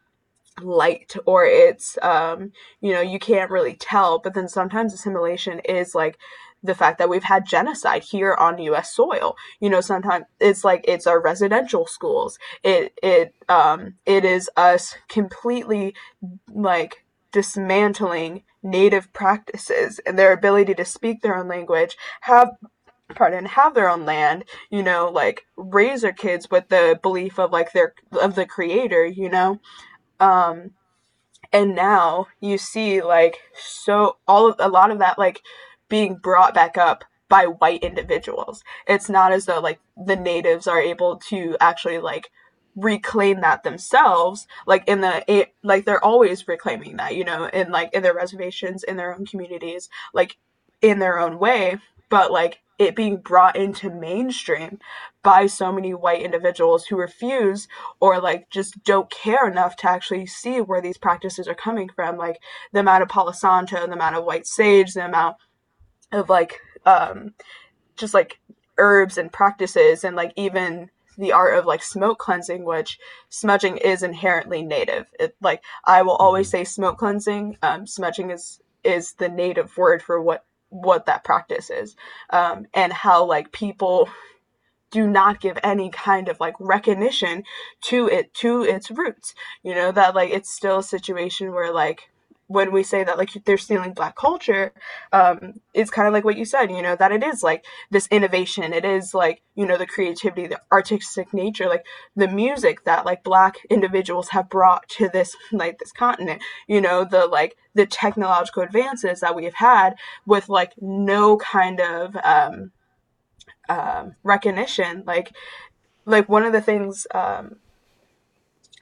light 0.62 1.14
or 1.26 1.44
it's 1.44 1.98
um 2.02 2.52
you 2.80 2.92
know 2.92 3.00
you 3.00 3.18
can't 3.18 3.50
really 3.50 3.74
tell 3.74 4.20
but 4.20 4.34
then 4.34 4.48
sometimes 4.48 4.94
assimilation 4.94 5.58
is 5.60 5.94
like 5.94 6.16
the 6.64 6.74
fact 6.74 6.98
that 6.98 7.10
we've 7.10 7.22
had 7.22 7.46
genocide 7.46 8.02
here 8.02 8.34
on 8.34 8.58
U.S. 8.58 8.94
soil. 8.94 9.36
You 9.60 9.68
know, 9.68 9.82
sometimes 9.82 10.24
it's 10.40 10.64
like 10.64 10.84
it's 10.88 11.06
our 11.06 11.20
residential 11.20 11.86
schools. 11.86 12.38
It 12.64 12.98
it 13.02 13.34
um 13.48 13.94
it 14.06 14.24
is 14.24 14.50
us 14.56 14.96
completely 15.08 15.94
like 16.52 17.04
dismantling 17.32 18.42
native 18.62 19.12
practices 19.12 20.00
and 20.06 20.18
their 20.18 20.32
ability 20.32 20.74
to 20.74 20.84
speak 20.86 21.20
their 21.20 21.36
own 21.36 21.48
language, 21.48 21.96
have 22.22 22.50
pardon 23.14 23.44
have 23.44 23.74
their 23.74 23.88
own 23.88 24.06
land 24.06 24.44
you 24.70 24.82
know 24.82 25.10
like 25.10 25.44
raise 25.56 26.00
their 26.00 26.12
kids 26.12 26.50
with 26.50 26.68
the 26.70 26.98
belief 27.02 27.38
of 27.38 27.52
like 27.52 27.70
their 27.72 27.94
of 28.20 28.34
the 28.34 28.46
creator 28.46 29.04
you 29.04 29.28
know 29.28 29.60
um 30.20 30.72
and 31.52 31.74
now 31.74 32.26
you 32.40 32.58
see 32.58 33.02
like 33.02 33.38
so 33.54 34.16
all 34.26 34.48
of 34.50 34.56
a 34.58 34.68
lot 34.68 34.90
of 34.90 34.98
that 34.98 35.18
like 35.18 35.40
being 35.88 36.16
brought 36.16 36.54
back 36.54 36.76
up 36.76 37.04
by 37.28 37.46
white 37.46 37.82
individuals. 37.82 38.62
It's 38.86 39.08
not 39.08 39.32
as 39.32 39.46
though 39.46 39.60
like 39.60 39.80
the 39.96 40.16
natives 40.16 40.66
are 40.66 40.80
able 40.80 41.16
to 41.30 41.56
actually 41.60 41.98
like 41.98 42.30
reclaim 42.76 43.40
that 43.40 43.62
themselves 43.62 44.48
like 44.66 44.86
in 44.88 45.00
the 45.00 45.24
it, 45.32 45.54
like 45.62 45.84
they're 45.84 46.04
always 46.04 46.48
reclaiming 46.48 46.96
that 46.96 47.14
you 47.14 47.24
know 47.24 47.44
in 47.46 47.70
like 47.70 47.94
in 47.94 48.02
their 48.02 48.14
reservations 48.14 48.82
in 48.82 48.96
their 48.96 49.14
own 49.14 49.24
communities 49.24 49.88
like 50.12 50.36
in 50.82 50.98
their 50.98 51.18
own 51.18 51.38
way. 51.38 51.78
But 52.10 52.30
like 52.32 52.60
it 52.78 52.96
being 52.96 53.18
brought 53.18 53.56
into 53.56 53.90
mainstream 53.90 54.80
by 55.24 55.46
so 55.46 55.72
many 55.72 55.92
white 55.92 56.22
individuals 56.22 56.86
who 56.86 56.96
refuse 56.96 57.66
or 57.98 58.20
like 58.20 58.48
just 58.50 58.84
don't 58.84 59.10
care 59.10 59.48
enough 59.50 59.74
to 59.74 59.90
actually 59.90 60.26
see 60.26 60.60
where 60.60 60.80
these 60.80 60.98
practices 60.98 61.48
are 61.48 61.54
coming 61.54 61.88
from 61.88 62.16
like 62.16 62.38
the 62.72 62.80
amount 62.80 63.02
of 63.02 63.08
palo 63.08 63.32
santo 63.32 63.86
the 63.86 63.92
amount 63.92 64.14
of 64.14 64.24
white 64.24 64.46
sage 64.46 64.94
the 64.94 65.04
amount 65.04 65.36
of 66.12 66.28
like 66.28 66.60
um 66.86 67.34
just 67.96 68.14
like 68.14 68.38
herbs 68.78 69.18
and 69.18 69.32
practices 69.32 70.04
and 70.04 70.14
like 70.14 70.32
even 70.36 70.90
the 71.16 71.32
art 71.32 71.58
of 71.58 71.64
like 71.64 71.82
smoke 71.82 72.18
cleansing 72.18 72.64
which 72.64 72.98
smudging 73.28 73.76
is 73.78 74.02
inherently 74.02 74.62
native. 74.62 75.06
It 75.18 75.36
like 75.40 75.62
i 75.84 76.02
will 76.02 76.16
always 76.16 76.50
say 76.50 76.64
smoke 76.64 76.98
cleansing 76.98 77.56
um 77.62 77.86
smudging 77.86 78.30
is 78.30 78.60
is 78.82 79.12
the 79.14 79.28
native 79.28 79.76
word 79.76 80.02
for 80.02 80.20
what 80.20 80.44
what 80.70 81.06
that 81.06 81.24
practice 81.24 81.70
is. 81.70 81.94
Um, 82.30 82.66
and 82.74 82.92
how 82.92 83.24
like 83.24 83.52
people 83.52 84.08
do 84.94 85.08
not 85.08 85.40
give 85.40 85.58
any 85.64 85.90
kind 85.90 86.28
of 86.28 86.38
like 86.38 86.54
recognition 86.60 87.42
to 87.80 88.06
it 88.06 88.32
to 88.32 88.62
its 88.62 88.92
roots. 88.92 89.34
You 89.64 89.74
know 89.74 89.90
that 89.90 90.14
like 90.14 90.30
it's 90.30 90.48
still 90.48 90.78
a 90.78 90.84
situation 90.84 91.52
where 91.52 91.72
like 91.72 92.10
when 92.46 92.70
we 92.70 92.84
say 92.84 93.02
that 93.02 93.18
like 93.18 93.30
they're 93.44 93.56
stealing 93.56 93.94
black 93.94 94.14
culture 94.14 94.70
um 95.14 95.54
it's 95.72 95.90
kind 95.90 96.06
of 96.06 96.12
like 96.12 96.26
what 96.26 96.36
you 96.36 96.44
said 96.44 96.70
you 96.70 96.82
know 96.82 96.94
that 96.94 97.10
it 97.10 97.24
is 97.24 97.42
like 97.42 97.64
this 97.90 98.06
innovation. 98.08 98.72
It 98.72 98.84
is 98.84 99.14
like 99.14 99.42
you 99.56 99.66
know 99.66 99.76
the 99.76 99.86
creativity 99.94 100.46
the 100.46 100.60
artistic 100.70 101.34
nature 101.34 101.66
like 101.68 101.84
the 102.14 102.28
music 102.28 102.84
that 102.84 103.04
like 103.04 103.24
black 103.24 103.56
individuals 103.68 104.28
have 104.28 104.48
brought 104.48 104.88
to 104.90 105.08
this 105.08 105.34
like 105.50 105.78
this 105.80 105.90
continent. 105.90 106.40
You 106.68 106.80
know 106.80 107.04
the 107.04 107.26
like 107.26 107.56
the 107.74 107.86
technological 107.86 108.62
advances 108.62 109.18
that 109.20 109.34
we 109.34 109.44
have 109.44 109.54
had 109.54 109.96
with 110.24 110.48
like 110.48 110.74
no 110.80 111.36
kind 111.36 111.80
of 111.80 112.16
um 112.22 112.70
um 113.68 114.14
recognition 114.22 115.02
like 115.06 115.32
like 116.04 116.28
one 116.28 116.44
of 116.44 116.52
the 116.52 116.60
things 116.60 117.06
um 117.14 117.56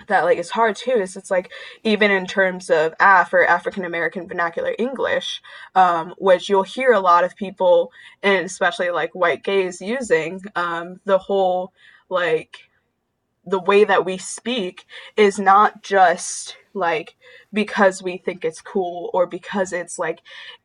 that 0.09 0.25
like 0.25 0.39
is 0.39 0.51
hard 0.51 0.77
too 0.77 0.93
is 0.93 1.17
it's 1.17 1.31
like 1.31 1.51
even 1.85 2.11
in 2.11 2.27
terms 2.27 2.71
of 2.71 2.95
af 3.01 3.33
or 3.33 3.47
african 3.47 3.85
american 3.85 4.27
vernacular 4.27 4.75
english 4.79 5.41
um, 5.75 6.15
which 6.19 6.49
you'll 6.49 6.63
hear 6.63 6.93
a 6.93 7.01
lot 7.01 7.25
of 7.25 7.37
people 7.37 7.93
and 8.23 8.45
especially 8.47 8.91
like 8.91 9.15
white 9.15 9.45
gays 9.45 9.81
using 9.81 10.41
um, 10.57 11.01
the 11.05 11.19
whole 11.19 11.73
like 12.09 12.69
the 13.45 13.61
way 13.61 13.85
that 13.85 14.05
we 14.05 14.19
speak 14.19 14.87
is 15.17 15.39
not 15.39 15.83
just 15.83 16.57
like 16.75 17.17
because 17.53 18.03
we 18.03 18.17
think 18.17 18.45
it's 18.45 18.61
cool 18.61 19.11
or 19.13 19.27
because 19.27 19.73
it's 19.73 19.99
like 19.99 20.21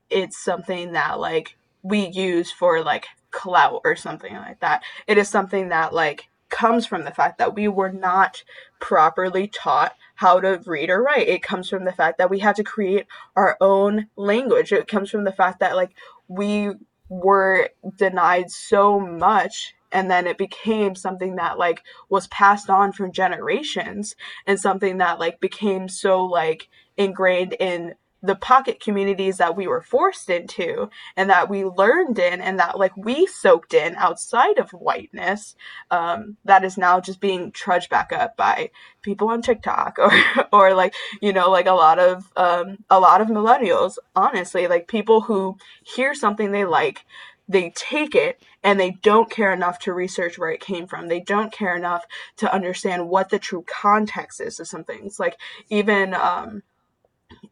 it's 0.09 0.37
something 0.37 0.93
that 0.93 1.19
like 1.19 1.57
we 1.83 2.07
use 2.07 2.51
for 2.51 2.83
like 2.83 3.05
clout 3.31 3.81
or 3.83 3.95
something 3.95 4.33
like 4.35 4.59
that 4.61 4.83
it 5.05 5.17
is 5.17 5.27
something 5.27 5.69
that 5.69 5.93
like 5.93 6.27
comes 6.49 6.85
from 6.85 7.03
the 7.03 7.11
fact 7.11 7.37
that 7.37 7.55
we 7.55 7.67
were 7.67 7.91
not 7.91 8.43
properly 8.79 9.47
taught 9.47 9.95
how 10.15 10.39
to 10.39 10.61
read 10.65 10.89
or 10.89 11.03
write. 11.03 11.27
It 11.27 11.43
comes 11.43 11.69
from 11.69 11.85
the 11.85 11.91
fact 11.91 12.17
that 12.17 12.29
we 12.29 12.39
had 12.39 12.55
to 12.55 12.63
create 12.63 13.05
our 13.35 13.57
own 13.61 14.07
language. 14.15 14.71
It 14.71 14.87
comes 14.87 15.09
from 15.09 15.23
the 15.23 15.31
fact 15.31 15.59
that 15.59 15.75
like 15.75 15.91
we 16.27 16.71
were 17.09 17.69
denied 17.97 18.51
so 18.51 18.99
much 18.99 19.75
and 19.91 20.11
then 20.11 20.27
it 20.27 20.37
became 20.37 20.95
something 20.95 21.35
that 21.35 21.57
like 21.57 21.83
was 22.09 22.27
passed 22.27 22.69
on 22.69 22.91
from 22.91 23.11
generations 23.11 24.15
and 24.45 24.59
something 24.59 24.97
that 24.97 25.19
like 25.19 25.39
became 25.39 25.87
so 25.87 26.25
like 26.25 26.67
ingrained 26.97 27.55
in 27.59 27.95
the 28.21 28.35
pocket 28.35 28.79
communities 28.79 29.37
that 29.37 29.55
we 29.55 29.67
were 29.67 29.81
forced 29.81 30.29
into 30.29 30.89
and 31.15 31.29
that 31.29 31.49
we 31.49 31.63
learned 31.63 32.17
in 32.17 32.41
and 32.41 32.59
that 32.59 32.77
like 32.77 32.95
we 32.97 33.25
soaked 33.27 33.73
in 33.73 33.95
outside 33.95 34.57
of 34.57 34.71
whiteness 34.71 35.55
um, 35.91 36.37
that 36.43 36.63
is 36.63 36.77
now 36.77 36.99
just 36.99 37.19
being 37.19 37.51
trudged 37.51 37.89
back 37.89 38.11
up 38.11 38.35
by 38.35 38.69
people 39.01 39.29
on 39.29 39.41
tiktok 39.41 39.97
or 39.99 40.11
or 40.51 40.73
like 40.73 40.93
you 41.21 41.31
know 41.31 41.49
like 41.51 41.67
a 41.67 41.73
lot 41.73 41.99
of 41.99 42.31
um, 42.35 42.77
a 42.89 42.99
lot 42.99 43.21
of 43.21 43.27
millennials 43.27 43.97
honestly 44.15 44.67
like 44.67 44.87
people 44.87 45.21
who 45.21 45.57
hear 45.83 46.15
something 46.15 46.51
they 46.51 46.65
like 46.65 47.05
they 47.47 47.71
take 47.75 48.13
it 48.13 48.43
and 48.63 48.79
they 48.79 48.91
don't 49.01 49.29
care 49.29 49.53
enough 49.53 49.79
to 49.79 49.93
research 49.93 50.37
where 50.37 50.49
it 50.49 50.59
came 50.59 50.85
from. 50.85 51.07
They 51.07 51.21
don't 51.21 51.51
care 51.51 51.75
enough 51.75 52.03
to 52.37 52.53
understand 52.53 53.07
what 53.07 53.29
the 53.29 53.39
true 53.39 53.63
context 53.65 54.41
is 54.41 54.59
of 54.59 54.67
some 54.67 54.83
things. 54.83 55.19
Like 55.19 55.37
even 55.69 56.13
um, 56.13 56.63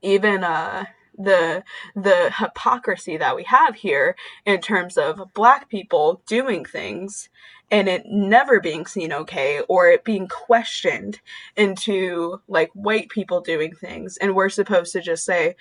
even 0.06 0.44
uh, 0.44 0.86
the 1.18 1.64
the 1.95 2.32
hypocrisy 2.38 3.18
that 3.18 3.36
we 3.36 3.44
have 3.44 3.76
here 3.76 4.15
in 4.45 4.61
terms 4.61 4.98
of 4.98 5.34
black 5.34 5.69
people 5.69 6.22
doing 6.27 6.65
things 6.65 7.30
and 7.72 7.88
it 7.88 8.03
never 8.06 8.60
being 8.60 8.86
seen 8.86 9.11
okay 9.11 9.61
or 9.68 9.88
it 9.88 10.03
being 10.03 10.27
questioned 10.27 11.19
into 11.56 12.40
like 12.48 12.69
white 12.73 13.10
people 13.10 13.41
doing 13.41 13.73
things 13.73 14.18
and 14.18 14.36
we're 14.36 14.49
supposed 14.49 14.91
to 14.94 15.02
just 15.02 15.26
say 15.26 15.56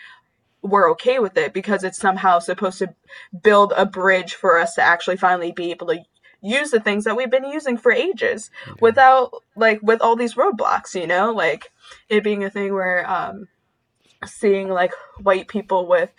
we're 0.63 0.91
okay 0.91 1.19
with 1.19 1.37
it 1.37 1.53
because 1.53 1.85
it's 1.85 1.99
somehow 1.99 2.39
supposed 2.39 2.79
to 2.79 2.95
build 3.43 3.73
a 3.77 3.87
bridge 3.87 4.35
for 4.35 4.59
us 4.59 4.75
to 4.75 4.83
actually 4.83 5.17
finally 5.17 5.53
be 5.53 5.71
able 5.71 5.87
to 5.87 6.01
use 6.43 6.71
the 6.71 6.81
things 6.81 7.05
that 7.05 7.17
we've 7.17 7.31
been 7.31 7.45
using 7.45 7.77
for 7.77 7.93
ages 7.93 8.51
yeah. 8.67 8.75
without 8.81 9.33
like 9.57 9.81
with 9.83 10.03
all 10.03 10.17
these 10.17 10.35
roadblocks 10.35 10.99
you 10.99 11.07
know 11.07 11.33
like 11.33 11.71
it 12.09 12.25
being 12.25 12.45
a 12.45 12.51
thing 12.51 12.73
where 12.73 13.09
um 13.11 13.49
seeing 14.27 14.69
like 14.69 14.93
white 15.23 15.49
people 15.49 15.87
with 15.87 16.11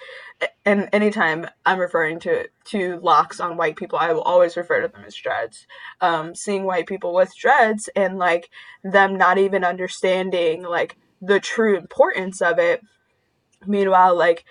and 0.65 0.89
anytime 0.91 1.47
I'm 1.65 1.79
referring 1.79 2.19
to 2.21 2.47
to 2.65 2.99
locks 3.01 3.39
on 3.39 3.57
white 3.57 3.75
people, 3.75 3.97
I 3.99 4.11
will 4.11 4.21
always 4.21 4.57
refer 4.57 4.81
to 4.81 4.87
them 4.87 5.03
as 5.05 5.15
dreads. 5.15 5.65
Um, 6.01 6.35
seeing 6.35 6.65
white 6.65 6.87
people 6.87 7.13
with 7.13 7.35
dreads 7.35 7.89
and 7.95 8.17
like 8.17 8.49
them 8.83 9.17
not 9.17 9.37
even 9.37 9.63
understanding 9.63 10.63
like 10.63 10.97
the 11.21 11.39
true 11.39 11.77
importance 11.77 12.41
of 12.41 12.59
it. 12.59 12.81
Meanwhile, 13.65 14.17
like 14.17 14.45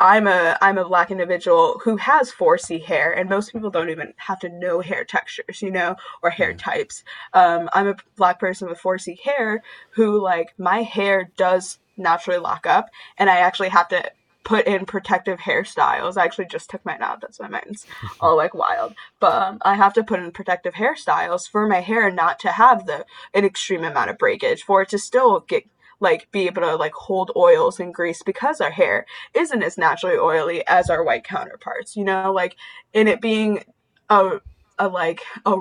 I'm 0.00 0.26
a 0.26 0.56
I'm 0.60 0.78
a 0.78 0.88
black 0.88 1.10
individual 1.10 1.80
who 1.84 1.96
has 1.98 2.32
4C 2.32 2.82
hair, 2.84 3.12
and 3.12 3.28
most 3.28 3.52
people 3.52 3.70
don't 3.70 3.90
even 3.90 4.14
have 4.16 4.40
to 4.40 4.48
know 4.48 4.80
hair 4.80 5.04
textures, 5.04 5.60
you 5.60 5.70
know, 5.70 5.96
or 6.22 6.30
hair 6.30 6.54
types. 6.54 7.04
Um, 7.32 7.68
I'm 7.72 7.88
a 7.88 7.96
black 8.16 8.40
person 8.40 8.68
with 8.68 8.80
4C 8.80 9.20
hair 9.20 9.62
who 9.90 10.20
like 10.20 10.54
my 10.58 10.82
hair 10.82 11.30
does 11.36 11.78
naturally 11.96 12.38
lock 12.38 12.66
up, 12.66 12.90
and 13.18 13.30
I 13.30 13.38
actually 13.38 13.70
have 13.70 13.88
to 13.88 14.10
put 14.44 14.66
in 14.66 14.84
protective 14.84 15.38
hairstyles. 15.40 16.16
I 16.16 16.24
actually 16.24 16.46
just 16.46 16.70
took 16.70 16.84
mine 16.84 17.02
out. 17.02 17.20
That's 17.20 17.40
why 17.40 17.48
mine's 17.48 17.86
all 18.20 18.36
like 18.36 18.54
wild. 18.54 18.94
But 19.18 19.42
um, 19.42 19.58
I 19.62 19.74
have 19.74 19.94
to 19.94 20.04
put 20.04 20.20
in 20.20 20.30
protective 20.30 20.74
hairstyles 20.74 21.48
for 21.48 21.66
my 21.66 21.80
hair 21.80 22.10
not 22.10 22.38
to 22.40 22.52
have 22.52 22.86
the 22.86 23.06
an 23.32 23.44
extreme 23.44 23.84
amount 23.84 24.10
of 24.10 24.18
breakage, 24.18 24.62
for 24.62 24.82
it 24.82 24.90
to 24.90 24.98
still 24.98 25.40
get 25.40 25.64
like 26.00 26.30
be 26.30 26.46
able 26.46 26.62
to 26.62 26.76
like 26.76 26.92
hold 26.92 27.32
oils 27.34 27.80
and 27.80 27.94
grease 27.94 28.22
because 28.22 28.60
our 28.60 28.70
hair 28.70 29.06
isn't 29.32 29.62
as 29.62 29.78
naturally 29.78 30.16
oily 30.16 30.66
as 30.66 30.90
our 30.90 31.02
white 31.02 31.24
counterparts. 31.24 31.96
You 31.96 32.04
know, 32.04 32.32
like 32.32 32.56
in 32.92 33.08
it 33.08 33.20
being 33.20 33.64
a 34.10 34.40
a 34.78 34.88
like 34.88 35.22
a, 35.46 35.56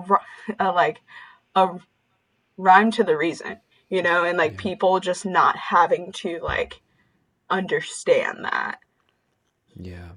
a 0.60 0.72
like 0.72 1.02
a 1.56 1.80
rhyme 2.58 2.92
to 2.92 3.04
the 3.04 3.18
reason 3.18 3.58
you 3.94 4.02
know, 4.02 4.24
and 4.26 4.40
like 4.40 4.58
people 4.58 5.00
just 5.00 5.24
not 5.24 5.56
having 5.56 6.12
to 6.14 6.40
like 6.42 6.82
understand 7.52 8.44
that. 8.44 8.80
Yeah. 9.80 10.10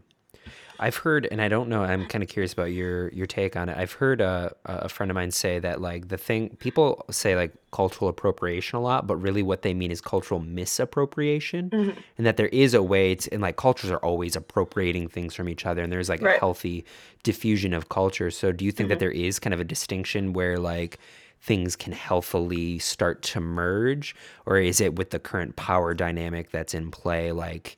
I've 0.78 0.96
heard, 0.96 1.26
and 1.30 1.40
I 1.40 1.48
don't 1.48 1.70
know. 1.70 1.82
I'm 1.82 2.06
kind 2.06 2.22
of 2.22 2.28
curious 2.28 2.52
about 2.52 2.72
your 2.72 3.08
your 3.12 3.26
take 3.26 3.56
on 3.56 3.70
it. 3.70 3.76
I've 3.78 3.92
heard 3.92 4.20
a 4.20 4.54
a 4.66 4.88
friend 4.90 5.10
of 5.10 5.14
mine 5.14 5.30
say 5.30 5.58
that 5.58 5.80
like 5.80 6.08
the 6.08 6.18
thing 6.18 6.50
people 6.58 7.04
say 7.10 7.34
like 7.34 7.52
cultural 7.70 8.08
appropriation 8.10 8.76
a 8.76 8.82
lot, 8.82 9.06
but 9.06 9.16
really 9.16 9.42
what 9.42 9.62
they 9.62 9.72
mean 9.72 9.90
is 9.90 10.00
cultural 10.02 10.40
misappropriation, 10.40 11.70
Mm-hmm. 11.70 11.98
and 12.18 12.26
that 12.26 12.36
there 12.36 12.48
is 12.48 12.74
a 12.74 12.82
way 12.82 13.14
to, 13.14 13.32
and 13.32 13.40
like 13.42 13.56
cultures 13.56 13.90
are 13.90 13.98
always 13.98 14.36
appropriating 14.36 15.08
things 15.08 15.34
from 15.34 15.48
each 15.48 15.64
other, 15.66 15.82
and 15.82 15.90
there's 15.92 16.10
like 16.10 16.20
a 16.22 16.38
healthy 16.38 16.84
diffusion 17.22 17.72
of 17.72 17.88
culture. 17.88 18.30
So 18.30 18.52
do 18.52 18.64
you 18.64 18.72
think 18.72 18.88
that 18.90 18.96
Mm-hmm. 18.96 19.00
there 19.00 19.28
is 19.28 19.38
kind 19.38 19.54
of 19.54 19.60
a 19.60 19.64
distinction 19.64 20.34
where 20.34 20.58
like 20.58 20.98
things 21.46 21.76
can 21.76 21.92
healthily 21.92 22.78
start 22.80 23.22
to 23.22 23.40
merge, 23.40 24.14
or 24.46 24.58
is 24.58 24.80
it 24.80 24.96
with 24.96 25.10
the 25.10 25.20
current 25.20 25.56
power 25.56 25.94
dynamic 25.94 26.50
that's 26.50 26.74
in 26.74 26.90
play 26.90 27.32
like? 27.32 27.76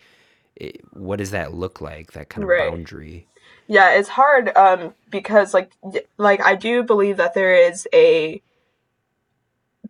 it, 0.57 0.81
what 0.93 1.19
does 1.19 1.31
that 1.31 1.55
look 1.55 1.81
like 1.81 2.13
that 2.13 2.29
kind 2.31 2.45
of 2.45 2.49
Right. 2.49 2.57
boundary 2.57 3.29
Yeah, 3.67 3.91
it's 3.93 4.09
hard 4.09 4.57
um 4.57 4.95
because 5.11 5.55
like 5.55 5.73
like 6.19 6.41
I 6.43 6.55
do 6.55 6.83
believe 6.83 7.19
that 7.19 7.35
there 7.35 7.55
is 7.55 7.87
a 7.95 8.43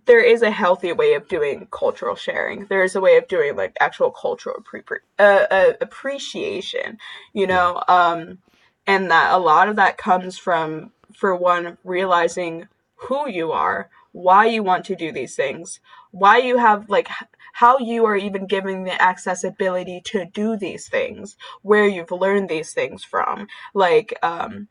there 0.07 0.21
is 0.25 0.43
a 0.43 0.51
healthy 0.51 0.93
way 0.93 1.15
of 1.15 1.29
doing 1.29 1.69
cultural 1.71 2.17
sharing. 2.17 2.67
There 2.67 2.83
is 2.83 2.97
a 2.97 3.01
way 3.01 3.17
of 3.17 3.29
doing 3.29 3.57
like 3.57 3.77
actual 3.81 4.11
cultural 4.11 4.57
appre- 4.63 5.01
uh, 5.19 5.47
uh, 5.51 5.73
appreciation, 5.81 6.99
you 7.33 7.47
know, 7.47 7.83
um, 7.89 8.39
and 8.87 9.11
that 9.11 9.33
a 9.35 9.39
lot 9.39 9.69
of 9.69 9.77
that 9.77 9.99
comes 9.99 10.39
from, 10.39 10.93
for 11.15 11.35
one, 11.37 11.77
realizing 11.85 12.69
who 12.99 13.29
you 13.29 13.53
are, 13.53 13.91
why 14.13 14.47
you 14.47 14.63
want 14.63 14.85
to 14.87 14.97
do 14.97 15.13
these 15.13 15.37
things, 15.37 15.81
why 16.11 16.39
you 16.39 16.59
have 16.59 16.89
like 16.89 17.09
how 17.55 17.79
you 17.79 18.05
are 18.05 18.17
even 18.17 18.47
given 18.47 18.85
the 18.85 19.03
accessibility 19.03 20.01
to 20.05 20.25
do 20.25 20.57
these 20.57 20.89
things, 20.89 21.37
where 21.63 21.87
you've 21.87 22.11
learned 22.11 22.49
these 22.49 22.73
things 22.73 23.05
from, 23.05 23.49
like 23.75 24.17
um, 24.23 24.69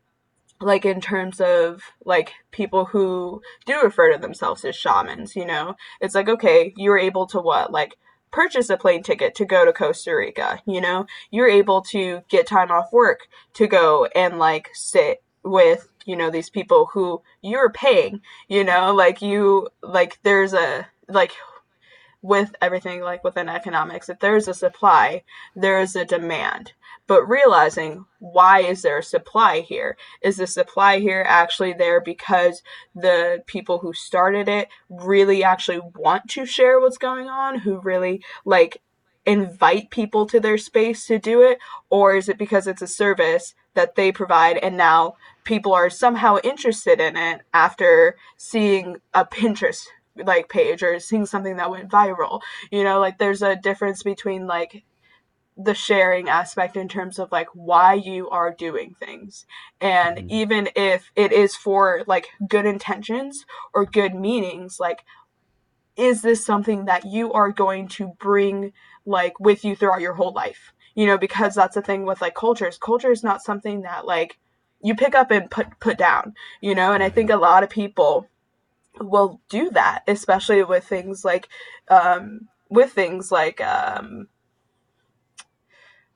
like 0.60 0.86
in 0.86 1.02
terms 1.02 1.40
of 1.40 1.82
like 2.06 2.34
people 2.52 2.86
who 2.86 3.42
do 3.66 3.82
refer 3.82 4.12
to 4.12 4.18
themselves 4.18 4.66
as 4.66 4.76
shamans 4.76 5.36
you 5.36 5.46
know? 5.46 5.76
It's 6.02 6.16
like 6.16 6.30
okay 6.30 6.74
you're 6.76 6.98
able 6.98 7.28
to 7.28 7.40
what? 7.40 7.72
Like 7.72 7.98
purchase 8.32 8.70
a 8.70 8.78
plane 8.78 9.04
ticket 9.04 9.36
to 9.36 9.46
go 9.46 9.66
to 9.66 9.74
costa 9.74 10.16
rica 10.16 10.62
you 10.66 10.82
know? 10.82 11.06
You're 11.32 11.50
able 11.50 11.82
to 11.84 12.22
get 12.30 12.48
time 12.48 12.72
off 12.72 12.92
work 12.92 13.28
to 13.54 13.68
go 13.68 14.06
and 14.16 14.40
like 14.40 14.70
sit 14.74 15.24
with 15.44 15.90
you 16.08 16.16
know 16.16 16.32
these 16.32 16.50
people 16.50 16.88
who 16.88 17.22
you're 17.42 17.70
paying 17.70 18.22
you 18.48 18.64
know 18.64 18.94
like 18.94 19.22
you 19.22 19.70
like 19.84 20.18
there's 20.24 20.54
a 20.54 20.88
like 21.08 21.34
with 22.22 22.56
everything 22.62 23.02
like 23.02 23.24
within 23.24 23.48
economics 23.48 24.10
if 24.10 24.20
there's 24.20 24.48
a 24.48 24.54
supply 24.54 25.24
there 25.56 25.80
is 25.80 25.96
a 25.96 26.06
demand. 26.06 26.74
But 27.08 27.28
realizing 27.28 28.06
why 28.20 28.60
is 28.62 28.82
there 28.82 28.98
a 28.98 29.04
supply 29.04 29.62
here? 29.62 29.96
Is 30.22 30.38
the 30.38 30.48
supply 30.48 31.00
here 31.00 31.24
actually 31.26 31.72
there 31.72 32.02
because 32.02 32.62
the 32.94 33.44
people 33.48 33.78
who 33.80 33.94
started 33.94 34.50
it 34.50 34.68
really 34.90 35.42
actually 35.44 35.80
want 35.96 36.30
to 36.32 36.46
share 36.46 36.82
what's 36.82 36.98
going 36.98 37.30
on 37.30 37.60
who 37.60 37.80
really 37.80 38.22
like 38.44 38.82
invite 39.26 39.90
people 39.90 40.26
to 40.26 40.40
their 40.40 40.58
space 40.58 41.06
to 41.08 41.18
do 41.18 41.42
it? 41.42 41.60
Or 41.90 42.16
is 42.16 42.28
it 42.28 42.38
because 42.38 42.68
it's 42.68 42.82
a 42.82 42.88
service 42.88 43.54
that 43.74 43.96
they 43.96 44.12
provide 44.12 44.58
and 44.58 44.76
now 44.76 45.16
people 45.48 45.74
are 45.74 45.90
somehow 45.90 46.38
interested 46.44 47.00
in 47.00 47.16
it 47.16 47.42
after 47.54 48.18
seeing 48.36 48.98
a 49.14 49.26
pinterest 49.26 49.86
like 50.18 50.50
page 50.50 50.84
or 50.84 51.00
seeing 51.00 51.26
something 51.26 51.56
that 51.56 51.72
went 51.72 51.90
viral. 51.90 52.42
You 52.70 52.84
know 52.84 53.00
like 53.00 53.18
there's 53.18 53.42
a 53.42 53.56
difference 53.56 54.04
between 54.04 54.46
like 54.46 54.84
the 55.56 55.74
sharing 55.74 56.28
aspect 56.28 56.76
in 56.76 56.90
terms 56.90 57.18
of 57.18 57.32
like 57.32 57.48
why 57.54 57.94
you 57.94 58.30
are 58.30 58.54
doing 58.54 58.94
things 59.00 59.46
and 59.82 60.20
hmm 60.20 60.28
even 60.30 60.70
if 60.76 61.10
it 61.16 61.32
is 61.32 61.56
for 61.56 62.04
like 62.06 62.28
good 62.48 62.66
intentions 62.66 63.46
or 63.74 63.86
good 63.86 64.14
meanings 64.14 64.78
like 64.80 65.04
is 65.96 66.22
this 66.22 66.46
something 66.46 66.86
that 66.86 67.06
you 67.06 67.34
are 67.34 67.52
going 67.52 67.88
to 67.88 68.14
bring 68.20 68.72
like 69.06 69.40
with 69.40 69.66
you 69.66 69.76
throughout 69.76 70.02
your 70.02 70.14
whole 70.14 70.34
life? 70.34 70.74
You 70.96 71.08
know 71.08 71.18
because 71.18 71.56
that's 71.56 71.76
the 71.76 71.82
thing 71.82 72.06
with 72.06 72.22
like 72.22 72.36
cultures. 72.36 72.78
Culture 72.78 73.12
is 73.12 73.24
not 73.24 73.42
something 73.42 73.82
that 73.82 74.06
like 74.06 74.38
you 74.82 74.96
pick 74.96 75.16
up 75.16 75.32
and 75.32 75.50
put 75.50 75.80
put 75.80 75.98
down 75.98 76.34
you 76.62 76.76
know 76.76 76.94
and 76.94 77.04
i 77.04 77.10
think 77.10 77.30
a 77.30 77.36
lot 77.36 77.64
of 77.64 77.70
people 77.70 78.28
will 79.00 79.40
do 79.50 79.70
that 79.72 80.04
especially 80.08 80.64
with 80.64 80.84
things 80.84 81.24
like 81.24 81.48
um 81.90 82.48
with 82.70 82.92
things 82.92 83.32
like 83.32 83.62
um 83.62 84.28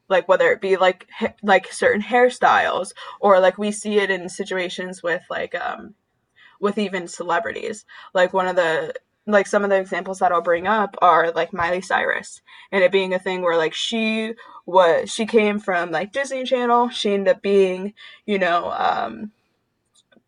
like 0.09 0.27
whether 0.27 0.51
it 0.51 0.61
be 0.61 0.77
like 0.77 1.07
ha- 1.11 1.33
like 1.41 1.71
certain 1.71 2.01
hairstyles 2.01 2.91
or 3.19 3.39
like 3.39 3.57
we 3.57 3.71
see 3.71 3.97
it 3.97 4.11
in 4.11 4.27
situations 4.27 5.01
with 5.01 5.23
like 5.29 5.55
um 5.55 5.95
with 6.61 6.77
even 6.77 7.07
celebrities. 7.07 7.83
Like 8.13 8.31
one 8.31 8.47
of 8.47 8.55
the 8.55 8.93
like 9.27 9.47
some 9.47 9.63
of 9.63 9.69
the 9.69 9.79
examples 9.79 10.19
that 10.19 10.31
I'll 10.31 10.41
bring 10.41 10.67
up 10.67 10.95
are 11.01 11.31
like 11.31 11.53
Miley 11.53 11.81
Cyrus 11.81 12.41
and 12.71 12.83
it 12.83 12.91
being 12.91 13.13
a 13.13 13.19
thing 13.19 13.41
where 13.41 13.57
like 13.57 13.73
she 13.73 14.33
was 14.65 15.11
she 15.11 15.25
came 15.25 15.59
from 15.59 15.91
like 15.91 16.11
Disney 16.11 16.43
Channel, 16.43 16.89
she 16.89 17.13
ended 17.13 17.35
up 17.35 17.41
being, 17.41 17.93
you 18.25 18.39
know, 18.39 18.71
um 18.71 19.31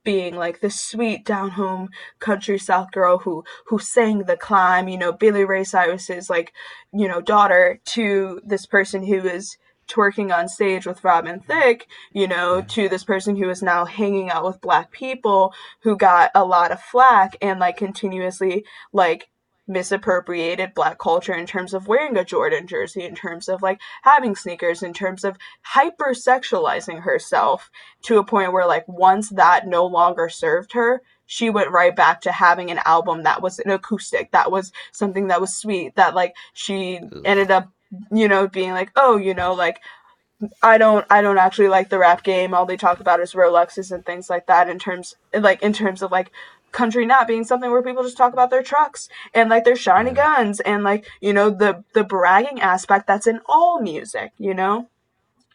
being 0.03 0.35
like 0.35 0.59
this 0.59 0.79
sweet 0.79 1.25
down 1.25 1.51
home 1.51 1.89
country 2.19 2.59
south 2.59 2.91
girl 2.91 3.19
who 3.19 3.43
who 3.67 3.79
sang 3.79 4.19
the 4.19 4.35
climb 4.35 4.87
you 4.87 4.97
know 4.97 5.13
billy 5.13 5.45
ray 5.45 5.63
cyrus's 5.63 6.29
like 6.29 6.51
you 6.91 7.07
know 7.07 7.21
daughter 7.21 7.79
to 7.85 8.41
this 8.45 8.65
person 8.65 9.05
who 9.05 9.19
is 9.19 9.57
twerking 9.87 10.35
on 10.35 10.47
stage 10.47 10.85
with 10.85 11.03
robin 11.03 11.39
thicke 11.39 11.87
you 12.11 12.27
know 12.27 12.61
to 12.61 12.87
this 12.89 13.03
person 13.03 13.35
who 13.35 13.49
is 13.49 13.61
now 13.61 13.85
hanging 13.85 14.29
out 14.29 14.45
with 14.45 14.61
black 14.61 14.91
people 14.91 15.53
who 15.81 15.95
got 15.95 16.31
a 16.35 16.45
lot 16.45 16.71
of 16.71 16.79
flack 16.79 17.35
and 17.41 17.59
like 17.59 17.77
continuously 17.77 18.65
like 18.91 19.29
misappropriated 19.65 20.73
black 20.73 20.99
culture 20.99 21.33
in 21.33 21.45
terms 21.45 21.73
of 21.73 21.87
wearing 21.87 22.17
a 22.17 22.25
jordan 22.25 22.67
jersey 22.67 23.03
in 23.03 23.15
terms 23.15 23.47
of 23.47 23.61
like 23.61 23.79
having 24.01 24.35
sneakers 24.35 24.83
in 24.83 24.93
terms 24.93 25.23
of 25.23 25.37
hypersexualizing 25.73 27.01
herself 27.01 27.71
to 28.01 28.17
a 28.17 28.25
point 28.25 28.51
where 28.51 28.67
like 28.67 28.85
once 28.87 29.29
that 29.29 29.65
no 29.65 29.85
longer 29.85 30.27
served 30.27 30.73
her 30.73 31.01
she 31.25 31.49
went 31.49 31.71
right 31.71 31.95
back 31.95 32.19
to 32.21 32.31
having 32.31 32.69
an 32.69 32.79
album 32.85 33.23
that 33.23 33.41
was 33.41 33.59
an 33.59 33.71
acoustic 33.71 34.31
that 34.31 34.51
was 34.51 34.73
something 34.91 35.27
that 35.27 35.39
was 35.39 35.55
sweet 35.55 35.95
that 35.95 36.13
like 36.13 36.35
she 36.53 36.99
ended 37.23 37.49
up 37.49 37.69
you 38.11 38.27
know 38.27 38.47
being 38.47 38.71
like 38.71 38.91
oh 38.95 39.17
you 39.17 39.33
know 39.33 39.53
like 39.53 39.79
i 40.61 40.77
don't 40.77 41.05
i 41.09 41.21
don't 41.21 41.37
actually 41.37 41.67
like 41.67 41.89
the 41.89 41.99
rap 41.99 42.23
game. 42.23 42.53
All 42.53 42.65
they 42.65 42.77
talk 42.77 42.99
about 42.99 43.19
is 43.19 43.33
rolexes 43.33 43.91
and 43.91 44.05
things 44.05 44.29
like 44.29 44.47
that 44.47 44.69
in 44.69 44.79
terms 44.79 45.15
like 45.33 45.61
in 45.61 45.73
terms 45.73 46.01
of 46.01 46.11
like 46.11 46.31
country 46.71 47.05
not 47.05 47.27
being 47.27 47.43
something 47.43 47.71
where 47.71 47.83
people 47.83 48.03
just 48.03 48.17
talk 48.17 48.33
about 48.33 48.49
their 48.49 48.63
trucks 48.63 49.07
and 49.33 49.49
like 49.49 49.63
their 49.63 49.75
shiny 49.75 50.11
guns 50.11 50.59
and 50.61 50.83
like 50.83 51.05
you 51.21 51.31
know 51.31 51.49
the 51.49 51.83
the 51.93 52.03
bragging 52.03 52.59
aspect 52.59 53.07
that's 53.07 53.27
in 53.27 53.39
all 53.47 53.79
music 53.81 54.31
you 54.37 54.53
know? 54.53 54.87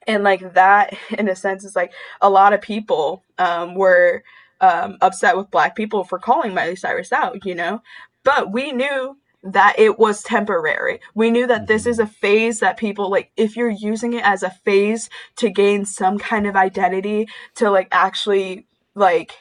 And 0.06 0.24
like 0.24 0.54
that 0.54 0.96
in 1.18 1.28
a 1.28 1.36
sense 1.36 1.64
is 1.64 1.76
like 1.76 1.92
a 2.20 2.30
lot 2.30 2.52
of 2.52 2.62
people 2.62 3.24
um, 3.38 3.74
were 3.74 4.22
um, 4.60 4.96
upset 5.00 5.36
with 5.36 5.50
black 5.50 5.76
people 5.76 6.04
for 6.04 6.18
calling 6.18 6.54
miley 6.54 6.76
cyrus 6.76 7.12
out 7.12 7.44
you 7.44 7.54
know? 7.54 7.82
But 8.24 8.52
we 8.52 8.72
knew 8.72 9.18
that 9.42 9.74
it 9.78 9.98
was 9.98 10.22
temporary. 10.22 11.00
We 11.14 11.30
knew 11.30 11.46
that 11.46 11.66
this 11.66 11.86
is 11.86 11.96
hmm 11.96 12.02
a 12.02 12.06
phase 12.06 12.60
that 12.60 12.76
people 12.76 13.10
like 13.10 13.30
if 13.36 13.56
you're 13.56 13.70
using 13.70 14.12
it 14.12 14.24
as 14.24 14.42
a 14.42 14.50
phase 14.50 15.08
to 15.36 15.50
gain 15.50 15.84
some 15.84 16.18
kind 16.18 16.46
of 16.46 16.56
identity 16.56 17.28
to 17.56 17.70
like 17.70 17.88
actually 17.90 18.66
like 18.94 19.32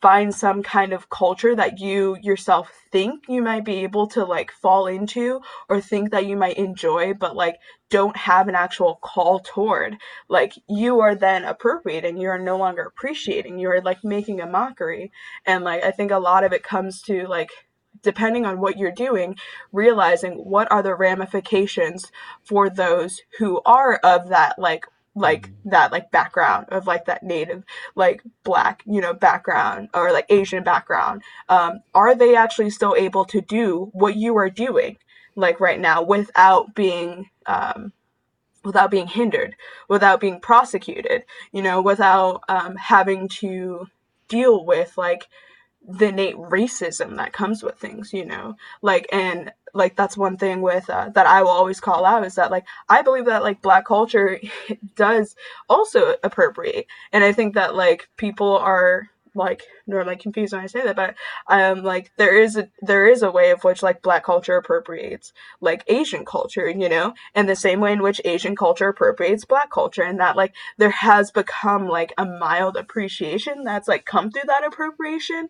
find 0.00 0.32
some 0.34 0.62
kind 0.62 0.92
of 0.92 1.10
culture 1.10 1.56
that 1.56 1.80
you 1.80 2.16
yourself 2.22 2.70
think 2.92 3.24
you 3.28 3.42
might 3.42 3.64
be 3.64 3.76
able 3.78 4.06
to 4.06 4.24
like 4.24 4.52
fall 4.52 4.86
into 4.86 5.40
or 5.68 5.80
think 5.80 6.10
that 6.10 6.26
you 6.26 6.36
might 6.36 6.56
enjoy 6.56 7.12
but 7.12 7.34
like 7.34 7.56
don't 7.90 8.16
have 8.16 8.46
an 8.48 8.54
actual 8.54 8.98
call 9.02 9.40
toward 9.40 9.96
like 10.28 10.52
you 10.68 11.00
are 11.00 11.14
then 11.14 11.44
appropriating 11.44 12.16
you 12.16 12.28
are 12.28 12.38
no 12.38 12.56
longer 12.56 12.82
appreciating 12.82 13.58
you 13.58 13.68
are 13.68 13.80
like 13.80 14.04
making 14.04 14.40
a 14.40 14.46
mockery. 14.46 15.10
And 15.46 15.64
like 15.64 15.82
i 15.82 15.90
think 15.90 16.10
a 16.10 16.18
lot 16.18 16.44
of 16.44 16.52
it 16.52 16.62
comes 16.62 17.02
to 17.02 17.26
like 17.26 17.50
depending 18.02 18.46
on 18.46 18.60
what 18.60 18.78
you're 18.78 18.90
doing 18.92 19.36
realizing 19.72 20.34
what 20.34 20.70
are 20.70 20.82
the 20.82 20.94
ramifications 20.94 22.10
for 22.42 22.68
those 22.70 23.20
who 23.38 23.60
are 23.66 23.96
of 23.96 24.28
that 24.28 24.58
like 24.58 24.84
like 25.14 25.46
hmm 25.46 25.54
that 25.64 25.92
like 25.92 26.10
background 26.10 26.66
of 26.70 26.86
like 26.86 27.04
that 27.04 27.22
native 27.22 27.62
like 27.94 28.22
black 28.42 28.82
you 28.86 29.00
know 29.02 29.12
background 29.12 29.88
or 29.92 30.12
like 30.12 30.24
asian 30.30 30.62
background. 30.62 31.22
Um 31.48 31.80
are 31.94 32.14
they 32.14 32.34
actually 32.36 32.70
still 32.70 32.94
able 32.96 33.24
to 33.26 33.40
do 33.42 33.90
what 33.92 34.16
you 34.16 34.36
are 34.38 34.48
doing 34.48 34.96
like 35.36 35.60
right 35.60 35.78
now 35.80 36.02
without 36.02 36.74
being 36.74 37.28
um 37.46 37.92
without 38.64 38.90
being 38.90 39.06
hindered 39.06 39.54
without 39.88 40.20
being 40.20 40.40
prosecuted 40.40 41.24
you 41.52 41.62
know 41.62 41.80
without 41.80 42.42
um 42.48 42.76
having 42.76 43.28
to 43.28 43.86
deal 44.28 44.64
with 44.64 44.96
like 44.98 45.28
the 45.88 46.08
innate 46.08 46.36
racism 46.36 47.16
that 47.16 47.32
comes 47.32 47.62
with 47.62 47.76
things, 47.76 48.12
you 48.12 48.26
know? 48.26 48.54
Like, 48.82 49.08
and 49.10 49.52
like 49.74 49.96
that's 49.96 50.16
one 50.16 50.36
thing 50.36 50.60
with 50.60 50.88
uh, 50.90 51.10
that 51.10 51.26
I 51.26 51.42
will 51.42 51.50
always 51.50 51.80
call 51.80 52.04
out 52.04 52.24
is 52.24 52.34
that 52.36 52.50
like 52.50 52.66
I 52.88 53.02
believe 53.02 53.26
that 53.26 53.42
like 53.42 53.62
black 53.62 53.86
culture 53.86 54.40
does 54.96 55.34
also 55.68 56.14
appropriate, 56.22 56.86
and 57.12 57.24
I 57.24 57.32
think 57.32 57.54
that 57.54 57.74
like 57.74 58.08
people 58.16 58.56
are 58.58 59.08
like 59.34 59.62
normally 59.86 60.16
confused 60.16 60.52
when 60.52 60.62
I 60.62 60.66
say 60.66 60.82
that, 60.82 60.96
but 60.96 61.14
um 61.48 61.82
like 61.82 62.12
there 62.16 62.40
is 62.40 62.56
a 62.56 62.68
there 62.80 63.06
is 63.06 63.22
a 63.22 63.30
way 63.30 63.50
of 63.50 63.64
which 63.64 63.82
like 63.82 64.02
black 64.02 64.24
culture 64.24 64.56
appropriates 64.56 65.32
like 65.60 65.84
Asian 65.86 66.24
culture, 66.24 66.68
you 66.68 66.88
know, 66.88 67.14
and 67.34 67.48
the 67.48 67.56
same 67.56 67.80
way 67.80 67.92
in 67.92 68.02
which 68.02 68.20
Asian 68.24 68.56
culture 68.56 68.88
appropriates 68.88 69.44
black 69.44 69.70
culture, 69.70 70.02
and 70.02 70.20
that 70.20 70.36
like 70.36 70.54
there 70.76 70.90
has 70.90 71.30
become 71.30 71.88
like 71.88 72.12
a 72.18 72.24
mild 72.24 72.76
appreciation 72.76 73.64
that's 73.64 73.88
like 73.88 74.04
come 74.04 74.30
through 74.30 74.42
that 74.46 74.66
appropriation, 74.66 75.48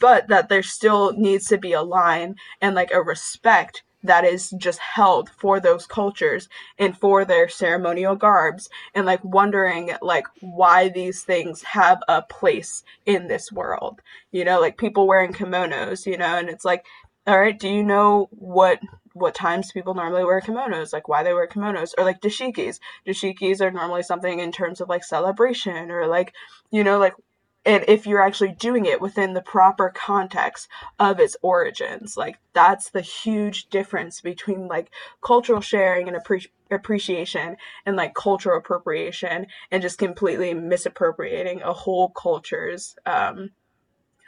but 0.00 0.28
that 0.28 0.48
there 0.48 0.62
still 0.62 1.12
needs 1.12 1.46
to 1.46 1.58
be 1.58 1.72
a 1.72 1.82
line 1.82 2.34
and 2.60 2.74
like 2.74 2.90
a 2.92 3.02
respect 3.02 3.82
that 4.02 4.24
is 4.24 4.50
just 4.56 4.78
held 4.78 5.30
for 5.30 5.60
those 5.60 5.86
cultures 5.86 6.48
and 6.78 6.96
for 6.96 7.24
their 7.24 7.48
ceremonial 7.48 8.16
garbs 8.16 8.68
and 8.94 9.06
like 9.06 9.22
wondering 9.24 9.92
like 10.02 10.26
why 10.40 10.88
these 10.88 11.22
things 11.22 11.62
have 11.62 12.00
a 12.08 12.22
place 12.22 12.84
in 13.06 13.28
this 13.28 13.52
world. 13.52 14.00
You 14.30 14.44
know 14.44 14.60
like 14.60 14.78
people 14.78 15.06
wearing 15.06 15.32
kimonos 15.32 16.06
you 16.06 16.16
know 16.16 16.36
and 16.38 16.48
it's 16.48 16.64
like 16.64 16.84
all 17.26 17.38
right 17.38 17.58
do 17.58 17.68
you 17.68 17.82
know 17.82 18.28
what 18.32 18.80
what 19.14 19.34
times 19.34 19.72
people 19.72 19.94
normally 19.94 20.24
wear 20.24 20.40
kimonos? 20.40 20.92
Like 20.92 21.08
why 21.08 21.22
they 21.22 21.32
wear 21.32 21.46
kimonos? 21.46 21.94
Or 21.96 22.04
like 22.04 22.20
dashikis. 22.20 22.78
Dashikis 23.06 23.60
are 23.60 23.70
normally 23.70 24.02
something 24.02 24.38
in 24.38 24.52
terms 24.52 24.80
of 24.80 24.88
like 24.88 25.04
celebration 25.04 25.90
or 25.90 26.06
like 26.06 26.32
you 26.70 26.84
know 26.84 26.98
like 26.98 27.14
and 27.64 27.84
if 27.86 28.06
you're 28.06 28.22
actually 28.22 28.52
doing 28.52 28.86
it 28.86 29.00
within 29.00 29.34
the 29.34 29.42
proper 29.42 29.92
context 29.94 30.68
of 30.98 31.20
its 31.20 31.36
origins 31.42 32.16
like 32.16 32.38
that's 32.52 32.90
the 32.90 33.00
huge 33.00 33.68
difference 33.68 34.20
between 34.20 34.68
like 34.68 34.90
cultural 35.20 35.60
sharing 35.60 36.08
and 36.08 36.16
appre- 36.16 36.48
appreciation 36.70 37.56
and 37.86 37.96
like 37.96 38.14
cultural 38.14 38.58
appropriation 38.58 39.46
and 39.70 39.82
just 39.82 39.98
completely 39.98 40.54
misappropriating 40.54 41.62
a 41.62 41.72
whole 41.72 42.08
culture's 42.10 42.96
um 43.06 43.50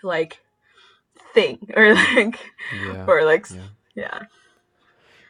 like 0.03 0.41
thing 1.33 1.59
or 1.77 1.95
like 1.95 2.39
yeah. 2.83 3.05
or 3.07 3.25
like 3.25 3.51
yeah. 3.51 3.63
yeah 3.95 4.23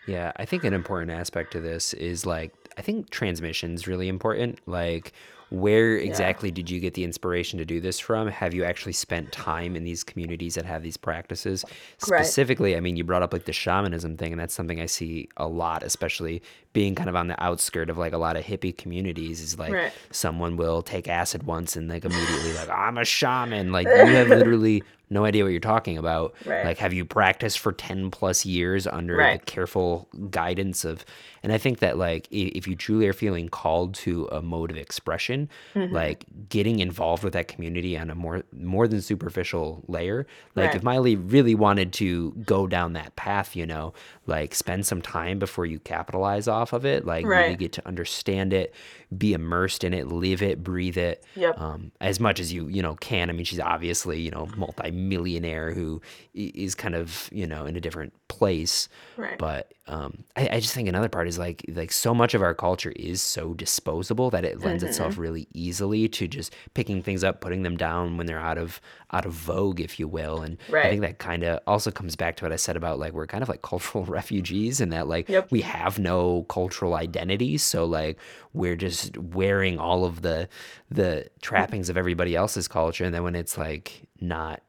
yeah 0.06 0.32
i 0.36 0.44
think 0.44 0.64
an 0.64 0.74
important 0.74 1.10
aspect 1.10 1.52
to 1.52 1.60
this 1.60 1.94
is 1.94 2.26
like 2.26 2.52
i 2.76 2.82
think 2.82 3.08
transmission 3.10 3.74
is 3.74 3.86
really 3.86 4.08
important 4.08 4.58
like 4.66 5.12
where 5.50 5.96
exactly 5.96 6.48
yeah. 6.48 6.54
did 6.54 6.70
you 6.70 6.80
get 6.80 6.94
the 6.94 7.04
inspiration 7.04 7.58
to 7.58 7.64
do 7.64 7.80
this 7.80 7.98
from? 7.98 8.28
Have 8.28 8.54
you 8.54 8.64
actually 8.64 8.92
spent 8.92 9.32
time 9.32 9.76
in 9.76 9.84
these 9.84 10.04
communities 10.04 10.54
that 10.54 10.64
have 10.64 10.82
these 10.82 10.96
practices? 10.96 11.64
Specifically, 11.98 12.72
right. 12.72 12.78
I 12.78 12.80
mean, 12.80 12.96
you 12.96 13.04
brought 13.04 13.22
up 13.22 13.32
like 13.32 13.44
the 13.44 13.52
shamanism 13.52 14.16
thing, 14.16 14.32
and 14.32 14.40
that's 14.40 14.54
something 14.54 14.80
I 14.80 14.86
see 14.86 15.28
a 15.36 15.46
lot, 15.46 15.82
especially 15.82 16.42
being 16.72 16.94
kind 16.94 17.08
of 17.08 17.16
on 17.16 17.28
the 17.28 17.42
outskirt 17.42 17.90
of 17.90 17.98
like 17.98 18.12
a 18.12 18.18
lot 18.18 18.36
of 18.36 18.44
hippie 18.44 18.76
communities. 18.76 19.40
Is 19.40 19.58
like 19.58 19.72
right. 19.72 19.92
someone 20.10 20.56
will 20.56 20.82
take 20.82 21.08
acid 21.08 21.44
once 21.44 21.76
and 21.76 21.88
like 21.88 22.04
immediately 22.04 22.52
like 22.54 22.68
I'm 22.68 22.98
a 22.98 23.04
shaman. 23.04 23.72
Like 23.72 23.86
you 23.86 24.06
have 24.14 24.28
literally 24.28 24.82
no 25.10 25.24
idea 25.24 25.44
what 25.44 25.50
you're 25.50 25.60
talking 25.60 25.98
about. 25.98 26.34
Right. 26.44 26.64
Like, 26.64 26.78
have 26.78 26.92
you 26.92 27.04
practiced 27.04 27.58
for 27.58 27.72
10 27.72 28.10
plus 28.10 28.44
years 28.44 28.86
under 28.86 29.16
the 29.16 29.38
careful 29.46 30.08
guidance 30.30 30.84
of, 30.84 31.04
and 31.44 31.52
I 31.52 31.58
think 31.58 31.80
that, 31.80 31.98
like, 31.98 32.26
if 32.30 32.66
you 32.66 32.74
truly 32.74 33.06
are 33.06 33.12
feeling 33.12 33.50
called 33.50 33.92
to 33.96 34.26
a 34.32 34.40
mode 34.40 34.70
of 34.70 34.78
expression, 34.78 35.50
mm-hmm. 35.74 35.94
like 35.94 36.24
getting 36.48 36.78
involved 36.78 37.22
with 37.22 37.34
that 37.34 37.48
community 37.48 37.98
on 37.98 38.08
a 38.08 38.14
more, 38.14 38.44
more 38.50 38.88
than 38.88 39.02
superficial 39.02 39.84
layer, 39.86 40.26
like, 40.54 40.68
right. 40.68 40.76
if 40.76 40.82
Miley 40.82 41.16
really 41.16 41.54
wanted 41.54 41.92
to 41.92 42.30
go 42.46 42.66
down 42.66 42.94
that 42.94 43.14
path, 43.16 43.54
you 43.54 43.66
know, 43.66 43.92
like, 44.26 44.54
spend 44.54 44.86
some 44.86 45.02
time 45.02 45.38
before 45.38 45.66
you 45.66 45.78
capitalize 45.80 46.48
off 46.48 46.72
of 46.72 46.86
it, 46.86 47.04
like, 47.04 47.26
really 47.26 47.56
get 47.56 47.72
to 47.72 47.86
understand 47.86 48.54
it, 48.54 48.72
be 49.18 49.32
immersed 49.32 49.84
in 49.84 49.94
it, 49.94 50.08
live 50.08 50.42
it, 50.42 50.62
breathe 50.62 50.96
it, 50.96 51.24
yep. 51.36 51.58
um, 51.60 51.92
as 52.00 52.20
much 52.20 52.40
as 52.40 52.52
you 52.52 52.68
you 52.68 52.82
know 52.82 52.94
can. 52.96 53.30
I 53.30 53.32
mean, 53.32 53.44
she's 53.44 53.60
obviously 53.60 54.20
you 54.20 54.30
know 54.30 54.48
multi-millionaire 54.56 55.72
who 55.72 56.00
is 56.34 56.74
kind 56.74 56.94
of 56.94 57.28
you 57.32 57.46
know 57.46 57.66
in 57.66 57.76
a 57.76 57.80
different 57.80 58.12
place. 58.28 58.88
Right. 59.16 59.38
But 59.38 59.72
um, 59.86 60.24
I, 60.34 60.48
I, 60.52 60.60
just 60.60 60.74
think 60.74 60.88
another 60.88 61.10
part 61.10 61.28
is 61.28 61.38
like 61.38 61.64
like 61.68 61.92
so 61.92 62.14
much 62.14 62.32
of 62.34 62.42
our 62.42 62.54
culture 62.54 62.92
is 62.96 63.20
so 63.20 63.52
disposable 63.52 64.30
that 64.30 64.44
it 64.44 64.60
lends 64.60 64.82
mm-hmm. 64.82 64.90
itself 64.90 65.18
really 65.18 65.46
easily 65.52 66.08
to 66.08 66.26
just 66.26 66.54
picking 66.72 67.02
things 67.02 67.22
up, 67.22 67.40
putting 67.40 67.62
them 67.62 67.76
down 67.76 68.16
when 68.16 68.26
they're 68.26 68.40
out 68.40 68.56
of 68.56 68.80
out 69.14 69.24
of 69.24 69.32
vogue, 69.32 69.80
if 69.80 70.00
you 70.00 70.08
will. 70.08 70.42
And 70.42 70.58
right. 70.68 70.86
I 70.86 70.90
think 70.90 71.02
that 71.02 71.18
kind 71.18 71.44
of 71.44 71.60
also 71.68 71.92
comes 71.92 72.16
back 72.16 72.36
to 72.36 72.44
what 72.44 72.52
I 72.52 72.56
said 72.56 72.76
about 72.76 72.98
like 72.98 73.12
we're 73.12 73.28
kind 73.28 73.42
of 73.42 73.48
like 73.48 73.62
cultural 73.62 74.04
refugees 74.18 74.80
and 74.80 74.92
that 74.92 75.06
like 75.06 75.28
yep. 75.28 75.50
we 75.50 75.60
have 75.60 75.98
no 75.98 76.42
cultural 76.48 76.94
identity. 76.94 77.56
So 77.56 77.84
like 77.84 78.18
we're 78.52 78.76
just 78.76 79.16
wearing 79.16 79.78
all 79.78 80.04
of 80.04 80.22
the 80.22 80.48
the 80.90 81.28
trappings 81.40 81.88
of 81.88 81.96
everybody 81.96 82.34
else's 82.34 82.66
culture, 82.68 83.04
and 83.04 83.14
then 83.14 83.22
when 83.22 83.36
it's 83.36 83.56
like 83.56 84.08
not 84.20 84.60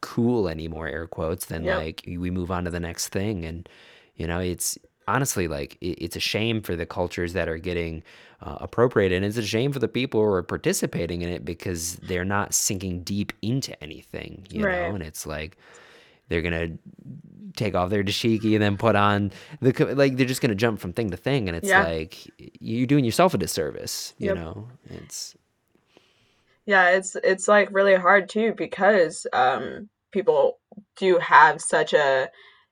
cool 0.00 0.48
anymore, 0.48 0.88
air 0.88 1.06
quotes, 1.06 1.46
then 1.46 1.64
yep. 1.64 1.78
like 1.78 2.04
we 2.06 2.30
move 2.30 2.50
on 2.50 2.64
to 2.64 2.70
the 2.70 2.80
next 2.80 3.08
thing, 3.08 3.44
and 3.44 3.68
you 4.14 4.26
know 4.26 4.38
it's 4.38 4.78
honestly 5.08 5.48
like 5.48 5.76
it, 5.80 6.02
it's 6.04 6.16
a 6.16 6.20
shame 6.20 6.62
for 6.62 6.76
the 6.76 6.86
cultures 6.86 7.32
that 7.32 7.48
are 7.48 7.58
getting 7.58 8.02
uh, 8.40 8.58
appropriated 8.60 9.16
and 9.16 9.24
it's 9.24 9.36
a 9.36 9.42
shame 9.42 9.72
for 9.72 9.78
the 9.78 9.88
people 9.88 10.20
who 10.20 10.26
are 10.26 10.42
participating 10.42 11.22
in 11.22 11.28
it 11.28 11.44
because 11.44 11.96
they're 11.96 12.24
not 12.24 12.54
sinking 12.54 13.02
deep 13.02 13.32
into 13.42 13.80
anything 13.82 14.46
you 14.50 14.64
right. 14.64 14.88
know 14.88 14.94
and 14.94 15.02
it's 15.02 15.26
like 15.26 15.56
they're 16.28 16.42
gonna 16.42 16.68
take 17.56 17.74
off 17.74 17.90
their 17.90 18.04
dashiki 18.04 18.52
and 18.52 18.62
then 18.62 18.76
put 18.76 18.94
on 18.94 19.32
the 19.60 19.72
like 19.96 20.16
they're 20.16 20.26
just 20.26 20.40
gonna 20.40 20.54
jump 20.54 20.78
from 20.78 20.92
thing 20.92 21.10
to 21.10 21.16
thing 21.16 21.48
and 21.48 21.56
it's 21.56 21.68
yeah. 21.68 21.82
like 21.82 22.30
you're 22.60 22.86
doing 22.86 23.04
yourself 23.04 23.34
a 23.34 23.38
disservice 23.38 24.14
you 24.18 24.26
yep. 24.26 24.36
know 24.36 24.68
it's 24.84 25.36
yeah 26.64 26.90
it's 26.90 27.16
it's 27.24 27.48
like 27.48 27.68
really 27.72 27.96
hard 27.96 28.28
too 28.28 28.54
because 28.56 29.26
um 29.32 29.88
people 30.12 30.58
do 30.96 31.18
have 31.18 31.60
such 31.60 31.92
a 31.92 32.28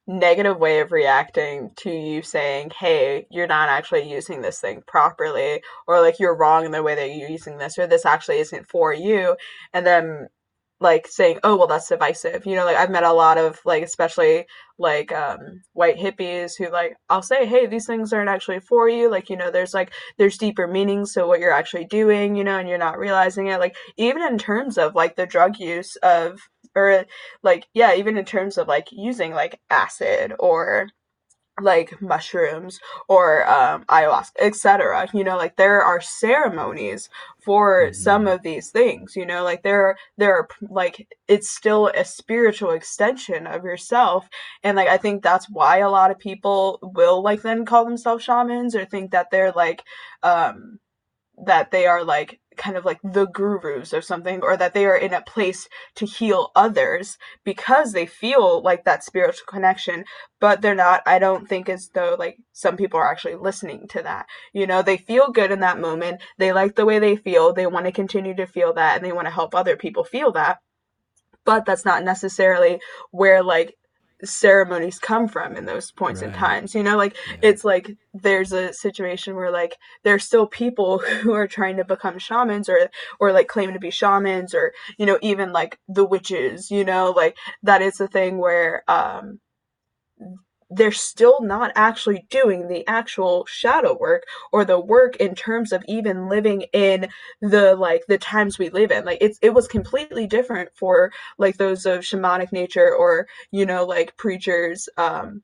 negative 0.06 0.58
way 0.58 0.80
of 0.80 0.92
reacting 0.92 1.70
to 1.76 1.90
you 1.90 2.22
saying, 2.22 2.70
hey, 2.78 3.26
you're 3.30 3.46
not 3.46 3.68
actually 3.68 4.08
using 4.08 4.40
this 4.40 4.60
thing 4.60 4.82
properly, 4.86 5.62
or 5.86 6.00
like 6.00 6.20
you're 6.20 6.36
wrong 6.36 6.64
in 6.64 6.70
the 6.70 6.82
way 6.82 6.94
that 6.94 7.12
you're 7.12 7.28
using 7.28 7.58
this, 7.58 7.78
or 7.78 7.86
this 7.86 8.06
actually 8.06 8.38
isn't 8.38 8.68
for 8.68 8.92
you. 8.92 9.36
And 9.72 9.86
then 9.86 10.28
like 10.78 11.08
saying, 11.08 11.38
oh, 11.42 11.56
well, 11.56 11.66
that's 11.66 11.88
divisive. 11.88 12.44
You 12.44 12.54
know, 12.54 12.64
like 12.66 12.76
I've 12.76 12.90
met 12.90 13.02
a 13.02 13.12
lot 13.12 13.38
of 13.38 13.58
like, 13.64 13.82
especially 13.82 14.44
like 14.78 15.10
um, 15.10 15.62
white 15.72 15.96
hippies 15.96 16.52
who 16.58 16.70
like, 16.70 16.96
I'll 17.08 17.22
say, 17.22 17.46
hey, 17.46 17.66
these 17.66 17.86
things 17.86 18.12
aren't 18.12 18.28
actually 18.28 18.60
for 18.60 18.86
you. 18.88 19.10
Like, 19.10 19.30
you 19.30 19.36
know, 19.36 19.50
there's 19.50 19.72
like, 19.72 19.92
there's 20.18 20.36
deeper 20.36 20.66
meanings 20.66 21.14
to 21.14 21.26
what 21.26 21.40
you're 21.40 21.50
actually 21.50 21.86
doing, 21.86 22.36
you 22.36 22.44
know, 22.44 22.58
and 22.58 22.68
you're 22.68 22.76
not 22.76 22.98
realizing 22.98 23.46
it. 23.46 23.58
Like, 23.58 23.74
even 23.96 24.22
in 24.22 24.36
terms 24.36 24.76
of 24.76 24.94
like 24.94 25.16
the 25.16 25.26
drug 25.26 25.58
use 25.58 25.96
of, 25.96 26.38
or 26.76 27.06
like, 27.42 27.66
yeah, 27.74 27.94
even 27.94 28.16
in 28.18 28.24
terms 28.24 28.58
of 28.58 28.68
like 28.68 28.88
using 28.92 29.32
like 29.32 29.60
acid 29.70 30.34
or 30.38 30.88
like 31.60 32.00
mushrooms 32.02 32.80
or 33.08 33.48
um, 33.48 33.84
ayahuasca, 33.84 34.32
etc. 34.38 35.08
You 35.14 35.24
know, 35.24 35.36
like 35.36 35.56
there 35.56 35.82
are 35.82 36.00
ceremonies 36.00 37.08
for 37.40 37.84
mm-hmm. 37.84 37.94
some 37.94 38.26
of 38.26 38.42
these 38.42 38.70
things. 38.70 39.16
You 39.16 39.26
know, 39.26 39.42
like 39.42 39.62
there, 39.62 39.82
are 39.86 39.96
there 40.18 40.36
are 40.36 40.48
like 40.68 41.08
it's 41.28 41.50
still 41.50 41.88
a 41.88 42.04
spiritual 42.04 42.72
extension 42.72 43.46
of 43.46 43.64
yourself, 43.64 44.28
and 44.62 44.76
like 44.76 44.88
I 44.88 44.98
think 44.98 45.22
that's 45.22 45.48
why 45.48 45.78
a 45.78 45.90
lot 45.90 46.10
of 46.10 46.18
people 46.18 46.78
will 46.82 47.22
like 47.22 47.42
then 47.42 47.64
call 47.64 47.84
themselves 47.84 48.24
shamans 48.24 48.74
or 48.74 48.84
think 48.84 49.12
that 49.12 49.30
they're 49.30 49.52
like 49.52 49.82
um 50.22 50.78
that 51.44 51.70
they 51.70 51.86
are 51.86 52.04
like 52.04 52.40
kind 52.56 52.76
of 52.76 52.84
like 52.86 52.98
the 53.02 53.26
gurus 53.26 53.92
or 53.92 54.00
something 54.00 54.40
or 54.42 54.56
that 54.56 54.72
they 54.72 54.86
are 54.86 54.96
in 54.96 55.12
a 55.12 55.20
place 55.20 55.68
to 55.94 56.06
heal 56.06 56.50
others 56.56 57.18
because 57.44 57.92
they 57.92 58.06
feel 58.06 58.62
like 58.62 58.84
that 58.84 59.04
spiritual 59.04 59.44
connection 59.46 60.04
but 60.40 60.60
they're 60.60 60.74
not. 60.74 61.02
I 61.06 61.18
don't 61.18 61.48
think 61.48 61.68
as 61.68 61.88
though 61.94 62.16
like 62.18 62.38
some 62.52 62.76
people 62.76 63.00
are 63.00 63.10
actually 63.10 63.36
listening 63.36 63.88
to 63.88 64.02
that. 64.02 64.26
You 64.52 64.66
know 64.66 64.82
they 64.82 64.96
feel 64.96 65.30
good 65.30 65.50
in 65.50 65.60
that 65.60 65.80
moment. 65.80 66.22
They 66.38 66.52
like 66.52 66.74
the 66.74 66.84
way 66.84 66.98
they 66.98 67.16
feel. 67.16 67.52
They 67.52 67.66
want 67.66 67.86
to 67.86 67.92
continue 67.92 68.34
to 68.36 68.46
feel 68.46 68.72
that 68.74 68.96
and 68.96 69.04
they 69.04 69.12
want 69.12 69.26
to 69.26 69.32
help 69.34 69.54
other 69.54 69.76
people 69.76 70.04
feel 70.04 70.32
that. 70.32 70.58
But 71.44 71.64
that's 71.64 71.84
not 71.84 72.04
necessarily 72.04 72.80
where 73.12 73.42
like 73.42 73.76
ceremonies 74.24 74.98
come 74.98 75.28
from 75.28 75.56
in 75.56 75.66
those 75.66 75.90
points 75.90 76.22
right. 76.22 76.28
in 76.28 76.34
times 76.34 76.74
you 76.74 76.82
know 76.82 76.96
like 76.96 77.14
yeah. 77.28 77.36
it's 77.42 77.64
like 77.64 77.96
there's 78.14 78.52
a 78.52 78.72
situation 78.72 79.36
where 79.36 79.50
like 79.50 79.76
there's 80.04 80.24
still 80.24 80.46
people 80.46 80.98
who 81.20 81.32
are 81.32 81.46
trying 81.46 81.76
to 81.76 81.84
become 81.84 82.18
shamans 82.18 82.68
or 82.68 82.88
or 83.20 83.32
like 83.32 83.48
claim 83.48 83.72
to 83.72 83.78
be 83.78 83.90
shamans 83.90 84.54
or 84.54 84.72
you 84.98 85.04
know 85.04 85.18
even 85.20 85.52
like 85.52 85.78
the 85.88 86.04
witches 86.04 86.70
you 86.70 86.84
know 86.84 87.10
like 87.10 87.36
that 87.62 87.82
is 87.82 88.00
a 88.00 88.08
thing 88.08 88.38
where 88.38 88.82
um 88.88 89.38
they're 90.70 90.92
still 90.92 91.40
not 91.42 91.72
actually 91.76 92.26
doing 92.30 92.68
the 92.68 92.86
actual 92.88 93.46
shadow 93.46 93.96
work 93.98 94.24
or 94.52 94.64
the 94.64 94.80
work 94.80 95.16
in 95.16 95.34
terms 95.34 95.72
of 95.72 95.84
even 95.86 96.28
living 96.28 96.64
in 96.72 97.08
the 97.40 97.74
like 97.76 98.02
the 98.08 98.18
times 98.18 98.58
we 98.58 98.68
live 98.70 98.90
in. 98.90 99.04
Like 99.04 99.18
it's 99.20 99.38
it 99.42 99.54
was 99.54 99.68
completely 99.68 100.26
different 100.26 100.70
for 100.74 101.12
like 101.38 101.56
those 101.56 101.86
of 101.86 102.00
shamanic 102.00 102.52
nature 102.52 102.94
or 102.94 103.28
you 103.52 103.64
know 103.66 103.84
like 103.84 104.16
preachers 104.16 104.88
um 104.96 105.42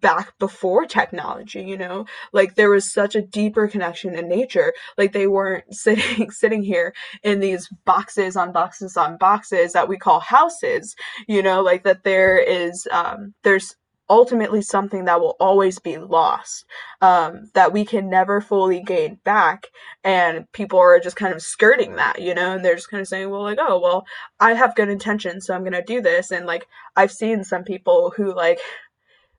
back 0.00 0.38
before 0.38 0.86
technology 0.86 1.62
you 1.62 1.76
know? 1.76 2.06
Like 2.32 2.54
there 2.54 2.70
was 2.70 2.92
such 2.92 3.16
a 3.16 3.22
deeper 3.22 3.66
connection 3.66 4.14
in 4.14 4.28
nature. 4.28 4.72
Like 4.96 5.12
they 5.12 5.26
weren't 5.26 5.74
sitting 5.74 6.30
sitting 6.30 6.62
here 6.62 6.94
in 7.24 7.40
these 7.40 7.68
boxes 7.84 8.36
on 8.36 8.52
boxes 8.52 8.96
on 8.96 9.18
boxes 9.18 9.72
that 9.72 9.88
we 9.88 9.98
call 9.98 10.20
houses 10.20 10.94
you 11.26 11.42
know? 11.42 11.62
Like 11.62 11.82
that 11.84 12.04
there 12.04 12.38
is 12.38 12.86
um 12.92 13.34
there's 13.42 13.74
ultimately 14.10 14.60
something 14.60 15.06
that 15.06 15.20
will 15.20 15.36
always 15.40 15.78
be 15.78 15.96
lost 15.96 16.66
um, 17.00 17.48
that 17.54 17.72
we 17.72 17.84
can 17.86 18.10
never 18.10 18.42
fully 18.42 18.82
gain 18.82 19.18
back. 19.24 19.68
And 20.04 20.50
people 20.52 20.78
are 20.78 21.00
just 21.00 21.16
kind 21.16 21.32
of 21.32 21.40
skirting 21.40 21.96
that 21.96 22.20
you 22.20 22.34
know 22.34 22.52
and 22.52 22.64
they're 22.64 22.74
just 22.74 22.90
kind 22.90 23.00
of 23.00 23.08
saying 23.08 23.30
well 23.30 23.42
like 23.42 23.58
oh 23.60 23.80
well 23.80 24.04
i 24.40 24.54
have 24.54 24.74
good 24.74 24.88
intentions 24.88 25.46
so 25.46 25.54
i'm 25.54 25.62
going 25.62 25.72
to 25.72 25.82
do 25.82 26.02
this. 26.02 26.30
And 26.30 26.46
like 26.46 26.66
i've 26.96 27.12
seen 27.12 27.44
some 27.44 27.64
people 27.64 28.12
who 28.16 28.34
like 28.34 28.60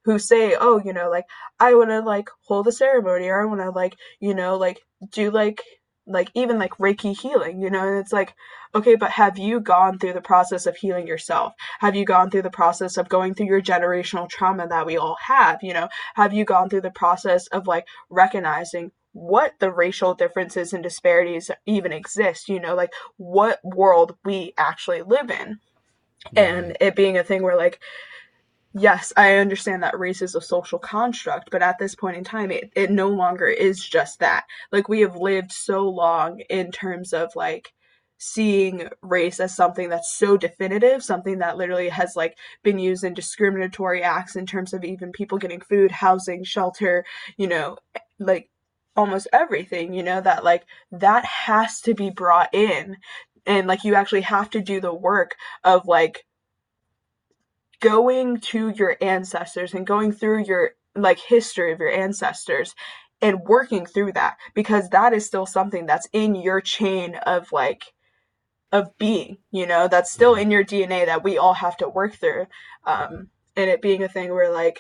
who 0.04 0.18
say, 0.18 0.56
oh, 0.60 0.82
you 0.84 0.94
know, 0.94 1.10
like 1.10 1.26
I 1.60 1.76
want 1.76 1.90
to 1.90 2.00
like 2.00 2.30
hold 2.48 2.68
a 2.68 2.72
ceremony 2.72 3.28
or 3.28 3.42
I 3.42 3.46
want 3.46 3.62
to 3.62 3.70
like, 3.70 3.96
you 4.20 4.34
know, 4.34 4.58
like 4.58 4.82
do 5.12 5.32
like 5.32 5.62
like 6.12 6.30
even 6.34 6.60
like 6.60 6.72
reiki 6.78 7.18
healing 7.18 7.62
you 7.62 7.70
know 7.70 7.88
and 7.88 7.98
it's 7.98 8.14
like 8.14 8.34
okay 8.74 8.96
but 8.96 9.12
have 9.12 9.38
you 9.38 9.60
gone 9.60 9.98
through 9.98 10.14
the 10.14 10.22
process 10.22 10.66
of 10.66 10.76
healing 10.76 11.08
yourself? 11.08 11.54
Have 11.80 11.96
you 11.96 12.06
gone 12.06 12.30
through 12.30 12.44
the 12.44 12.50
process 12.50 12.98
of 12.98 13.10
going 13.10 13.34
through 13.34 13.48
your 13.48 13.62
generational 13.62 14.30
trauma 14.30 14.68
that 14.68 14.86
we 14.86 14.98
all 14.98 15.18
have 15.26 15.60
you 15.62 15.74
know? 15.74 15.90
Have 16.16 16.34
you 16.34 16.46
gone 16.46 16.70
through 16.70 16.82
the 16.82 16.92
process 16.92 17.48
of 17.48 17.68
like 17.68 17.88
recognizing 18.10 18.92
what 19.14 19.54
the 19.60 19.72
racial 19.72 20.14
differences 20.14 20.72
and 20.74 20.84
disparities 20.84 21.52
even 21.66 21.92
exist 21.92 22.50
you 22.50 22.60
know? 22.60 22.76
Like 22.76 22.94
what 23.18 23.60
world 23.64 24.16
we 24.24 24.54
actually 24.58 25.02
live 25.02 25.30
in. 25.30 25.60
And 26.36 26.78
it 26.80 26.96
being 26.96 27.18
a 27.18 27.24
thing 27.24 27.42
where 27.42 27.58
like 27.58 27.80
yes, 28.74 29.14
I 29.18 29.36
understand 29.36 29.84
that 29.84 30.00
race 30.00 30.22
is 30.22 30.36
a 30.36 30.42
social 30.42 30.80
construct, 30.80 31.50
but 31.52 31.62
at 31.62 31.78
this 31.80 31.96
point 31.96 32.18
in 32.18 32.24
time, 32.24 32.52
it, 32.52 32.72
it 32.76 32.92
no 32.92 33.10
longer 33.10 33.48
is 33.48 33.84
just 33.84 34.20
that. 34.20 34.46
Like, 34.72 34.90
we 34.90 35.02
have 35.02 35.16
lived 35.16 35.52
so 35.52 35.88
long 35.90 36.42
in 36.50 36.72
terms 36.72 37.14
of 37.14 37.30
like 37.36 37.74
seeing 38.18 38.88
race 39.02 39.40
as 39.40 39.56
something 39.56 39.90
that's 39.90 40.16
so 40.16 40.38
definitive, 40.38 41.04
something 41.04 41.40
that 41.40 41.58
literally 41.58 41.90
has 41.90 42.16
like 42.16 42.38
been 42.64 42.78
used 42.78 43.04
in 43.04 43.16
discriminatory 43.16 44.04
acts 44.04 44.36
in 44.36 44.46
terms 44.46 44.74
of 44.74 44.84
even 44.84 45.12
people 45.12 45.40
getting 45.40 45.60
food, 45.60 45.90
housing, 45.92 46.44
shelter, 46.44 47.04
you 47.38 47.48
know, 47.48 47.78
eh, 47.96 48.00
like 48.20 48.48
almost 48.96 49.28
everything, 49.34 49.94
you 49.94 50.04
know, 50.04 50.22
that 50.22 50.44
like 50.44 50.64
that 50.92 51.26
has 51.26 51.82
to 51.82 51.96
be 51.96 52.12
brought 52.12 52.54
in. 52.54 52.96
And 53.48 53.68
like 53.68 53.84
you 53.84 53.96
actually 53.96 54.22
have 54.22 54.52
to 54.52 54.62
do 54.62 54.80
the 54.80 54.94
work 54.94 55.36
of 55.64 55.88
like 55.88 56.24
going 57.82 58.40
to 58.40 58.70
your 58.70 58.96
ancestors 59.02 59.74
and 59.74 59.86
going 59.86 60.14
through 60.14 60.46
your 60.46 60.72
like 60.96 61.20
history 61.20 61.74
of 61.74 61.80
your 61.80 61.92
ancestors 61.92 62.74
and 63.22 63.42
working 63.42 63.86
through 63.86 64.14
that 64.14 64.38
because 64.54 64.90
that 64.90 65.14
is 65.14 65.26
still 65.26 65.46
something 65.46 65.86
that's 65.86 66.08
in 66.14 66.36
your 66.36 66.62
chain 66.62 67.16
of 67.16 67.52
like 67.52 67.94
of 68.72 68.98
being 68.98 69.38
you 69.52 69.68
know? 69.68 69.88
That's 69.90 70.12
still 70.12 70.36
in 70.36 70.50
your 70.52 70.64
dna 70.64 71.06
that 71.08 71.24
we 71.24 71.38
all 71.38 71.54
have 71.54 71.76
to 71.78 71.90
work 71.90 72.16
through 72.16 72.48
um 72.86 73.30
and 73.58 73.70
it 73.70 73.82
being 73.82 74.04
a 74.04 74.08
thing 74.08 74.32
where 74.32 74.52
like 74.52 74.80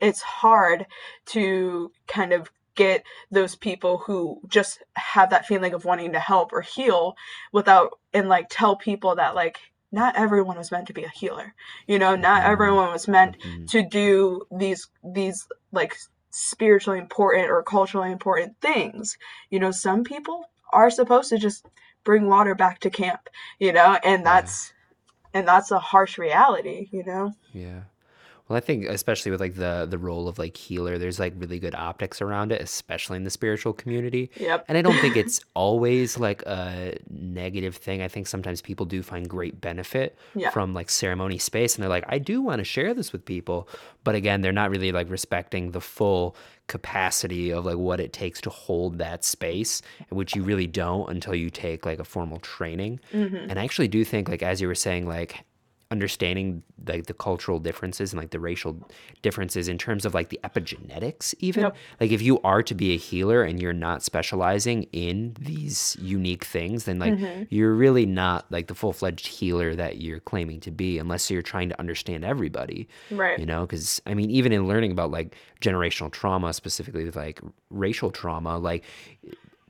it's 0.00 0.22
hard 0.22 0.86
to 1.26 1.90
kind 2.06 2.32
of 2.32 2.50
get 2.74 3.04
those 3.30 3.54
people 3.54 3.98
who 3.98 4.40
just 4.48 4.82
have 4.94 5.30
that 5.30 5.46
feeling 5.46 5.74
of 5.74 5.84
wanting 5.84 6.12
to 6.12 6.18
help 6.18 6.52
or 6.52 6.60
heal 6.60 7.14
without 7.52 7.98
and 8.12 8.28
like 8.28 8.46
tell 8.50 8.76
people 8.76 9.14
that 9.14 9.34
like 9.34 9.58
not 9.94 10.16
everyone 10.16 10.58
was 10.58 10.72
meant 10.72 10.88
to 10.88 10.92
be 10.92 11.04
a 11.04 11.08
healer 11.08 11.54
you 11.86 11.98
know 11.98 12.16
not 12.16 12.42
mm-hmm. 12.42 12.52
everyone 12.52 12.90
was 12.90 13.06
meant 13.06 13.38
mm-hmm. 13.38 13.64
to 13.66 13.88
do 13.88 14.42
these 14.58 14.88
these 15.14 15.46
like 15.72 15.96
spiritually 16.30 16.98
important 16.98 17.48
or 17.48 17.62
culturally 17.62 18.10
important 18.10 18.54
things 18.60 19.16
you 19.50 19.58
know 19.58 19.70
some 19.70 20.02
people 20.02 20.44
are 20.72 20.90
supposed 20.90 21.30
to 21.30 21.38
just 21.38 21.66
bring 22.02 22.26
water 22.26 22.54
back 22.54 22.80
to 22.80 22.90
camp 22.90 23.28
you 23.60 23.72
know 23.72 23.96
and 24.04 24.26
that's 24.26 24.72
yeah. 25.32 25.38
and 25.38 25.48
that's 25.48 25.70
a 25.70 25.78
harsh 25.78 26.18
reality 26.18 26.88
you 26.90 27.04
know 27.04 27.32
yeah 27.52 27.82
well, 28.48 28.58
I 28.58 28.60
think 28.60 28.84
especially 28.84 29.30
with 29.30 29.40
like 29.40 29.54
the 29.54 29.86
the 29.88 29.96
role 29.96 30.28
of 30.28 30.38
like 30.38 30.54
healer, 30.54 30.98
there's 30.98 31.18
like 31.18 31.32
really 31.38 31.58
good 31.58 31.74
optics 31.74 32.20
around 32.20 32.52
it, 32.52 32.60
especially 32.60 33.16
in 33.16 33.24
the 33.24 33.30
spiritual 33.30 33.72
community. 33.72 34.30
Yep. 34.36 34.66
And 34.68 34.76
I 34.76 34.82
don't 34.82 34.98
think 35.00 35.16
it's 35.16 35.40
always 35.54 36.18
like 36.18 36.42
a 36.42 36.98
negative 37.08 37.76
thing. 37.76 38.02
I 38.02 38.08
think 38.08 38.26
sometimes 38.26 38.60
people 38.60 38.84
do 38.84 39.02
find 39.02 39.26
great 39.26 39.62
benefit 39.62 40.18
yeah. 40.34 40.50
from 40.50 40.74
like 40.74 40.90
ceremony 40.90 41.38
space 41.38 41.74
and 41.74 41.82
they're 41.82 41.88
like, 41.88 42.04
I 42.06 42.18
do 42.18 42.42
want 42.42 42.58
to 42.58 42.64
share 42.64 42.92
this 42.92 43.12
with 43.12 43.24
people. 43.24 43.66
But 44.04 44.14
again, 44.14 44.42
they're 44.42 44.52
not 44.52 44.70
really 44.70 44.92
like 44.92 45.08
respecting 45.08 45.70
the 45.70 45.80
full 45.80 46.36
capacity 46.66 47.50
of 47.50 47.64
like 47.64 47.78
what 47.78 47.98
it 47.98 48.12
takes 48.12 48.42
to 48.42 48.50
hold 48.50 48.98
that 48.98 49.24
space, 49.24 49.80
which 50.10 50.36
you 50.36 50.42
really 50.42 50.66
don't 50.66 51.08
until 51.10 51.34
you 51.34 51.48
take 51.48 51.86
like 51.86 51.98
a 51.98 52.04
formal 52.04 52.40
training. 52.40 53.00
Mm-hmm. 53.10 53.48
And 53.48 53.58
I 53.58 53.64
actually 53.64 53.88
do 53.88 54.04
think 54.04 54.28
like 54.28 54.42
as 54.42 54.60
you 54.60 54.68
were 54.68 54.74
saying, 54.74 55.06
like 55.08 55.44
understanding 55.94 56.60
like 56.88 57.06
the 57.06 57.14
cultural 57.14 57.60
differences 57.60 58.12
and 58.12 58.20
like 58.20 58.30
the 58.30 58.40
racial 58.40 58.76
differences 59.22 59.68
in 59.68 59.78
terms 59.78 60.04
of 60.04 60.12
like 60.12 60.28
the 60.28 60.40
epigenetics 60.42 61.32
even 61.38 61.62
yep. 61.62 61.76
like 62.00 62.10
if 62.10 62.20
you 62.20 62.40
are 62.42 62.64
to 62.64 62.74
be 62.74 62.92
a 62.92 62.96
healer 62.96 63.44
and 63.44 63.62
you're 63.62 63.72
not 63.72 64.02
specializing 64.02 64.82
in 64.90 65.36
these 65.38 65.96
unique 66.00 66.44
things 66.44 66.84
then 66.84 66.98
like 66.98 67.14
mm-hmm. 67.14 67.44
you're 67.48 67.74
really 67.74 68.04
not 68.04 68.44
like 68.50 68.66
the 68.66 68.74
full-fledged 68.74 69.28
healer 69.28 69.76
that 69.76 69.98
you're 69.98 70.18
claiming 70.18 70.58
to 70.58 70.72
be 70.72 70.98
unless 70.98 71.30
you're 71.30 71.42
trying 71.42 71.68
to 71.68 71.78
understand 71.78 72.24
everybody 72.24 72.88
right 73.12 73.38
you 73.38 73.46
know 73.46 73.60
because 73.62 74.02
i 74.06 74.14
mean 74.14 74.28
even 74.30 74.52
in 74.52 74.66
learning 74.66 74.90
about 74.90 75.12
like 75.12 75.36
generational 75.60 76.10
trauma 76.10 76.52
specifically 76.52 77.04
with 77.04 77.14
like 77.14 77.40
racial 77.70 78.10
trauma 78.10 78.58
like 78.58 78.82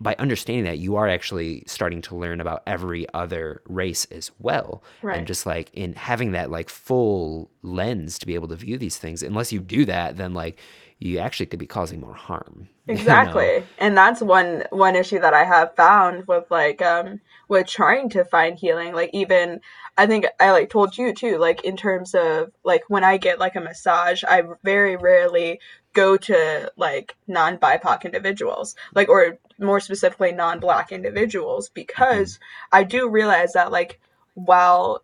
by 0.01 0.17
understanding 0.19 0.65
that 0.65 0.79
you 0.79 0.97
are 0.97 1.09
actually 1.09 1.63
starting 1.67 2.03
to 2.03 2.17
learn 2.17 2.41
about 2.41 2.63
every 2.67 3.07
other 3.15 3.63
race 3.67 4.05
as 4.07 4.31
well 4.39 4.83
right. 5.03 5.19
and 5.19 5.27
just 5.27 5.47
like 5.47 5.71
in 5.73 5.95
having 5.95 6.33
that 6.33 6.51
like 6.51 6.69
full 6.69 7.51
lens 7.63 8.19
to 8.19 8.27
be 8.27 8.35
able 8.35 8.49
to 8.49 8.57
view 8.57 8.77
these 8.77 8.99
things 8.99 9.23
unless 9.23 9.53
you 9.53 9.61
do 9.61 9.85
that 9.85 10.17
then 10.17 10.35
like 10.35 10.59
you 10.99 11.19
actually 11.19 11.47
could 11.47 11.59
be 11.59 11.67
causing 11.67 12.01
more 12.01 12.15
harm 12.15 12.69
exactly 12.89 13.47
you 13.47 13.61
know? 13.61 13.67
and 13.79 13.97
that's 13.97 14.21
one 14.21 14.65
one 14.71 14.97
issue 14.97 15.19
that 15.19 15.35
i 15.35 15.45
have 15.45 15.75
found 15.77 16.27
with 16.27 16.45
like 16.51 16.83
um 16.83 17.21
with 17.49 17.67
trying 17.67 18.09
to 18.09 18.25
find 18.25 18.59
healing 18.59 18.93
like 18.95 19.11
even 19.13 19.61
i 19.97 20.07
think 20.07 20.27
i 20.41 20.51
like 20.51 20.71
told 20.71 20.97
you 20.97 21.13
too 21.13 21.39
like 21.39 21.63
in 21.65 21.77
terms 21.77 22.15
of 22.15 22.51
like 22.65 22.83
when 22.89 23.05
i 23.05 23.17
get 23.17 23.39
like 23.39 23.55
a 23.55 23.61
massage 23.61 24.25
i 24.25 24.43
very 24.63 24.97
rarely 24.97 25.61
go 25.95 26.17
to 26.17 26.71
like 26.77 27.17
non 27.27 27.57
BIPOC 27.57 28.05
individuals, 28.05 28.77
like, 28.95 29.09
or 29.09 29.39
more 29.59 29.81
specifically, 29.81 30.33
non 30.33 30.61
black 30.61 30.93
individuals, 30.93 31.71
because 31.71 32.35
mm-hmm. 32.35 32.77
I 32.77 32.83
do 32.85 33.09
realize 33.09 33.55
that, 33.55 33.73
like, 33.73 34.01
while 34.35 35.03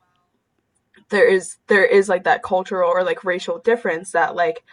there 1.11 1.29
is 1.29 1.57
there 1.67 1.85
is 1.85 2.09
like 2.09 2.25
that 2.25 2.43
cultural 2.43 2.91
or 2.91 3.05
like 3.05 3.25
racial 3.25 3.59
difference 3.59 4.13
that 4.13 4.35
like 4.35 4.65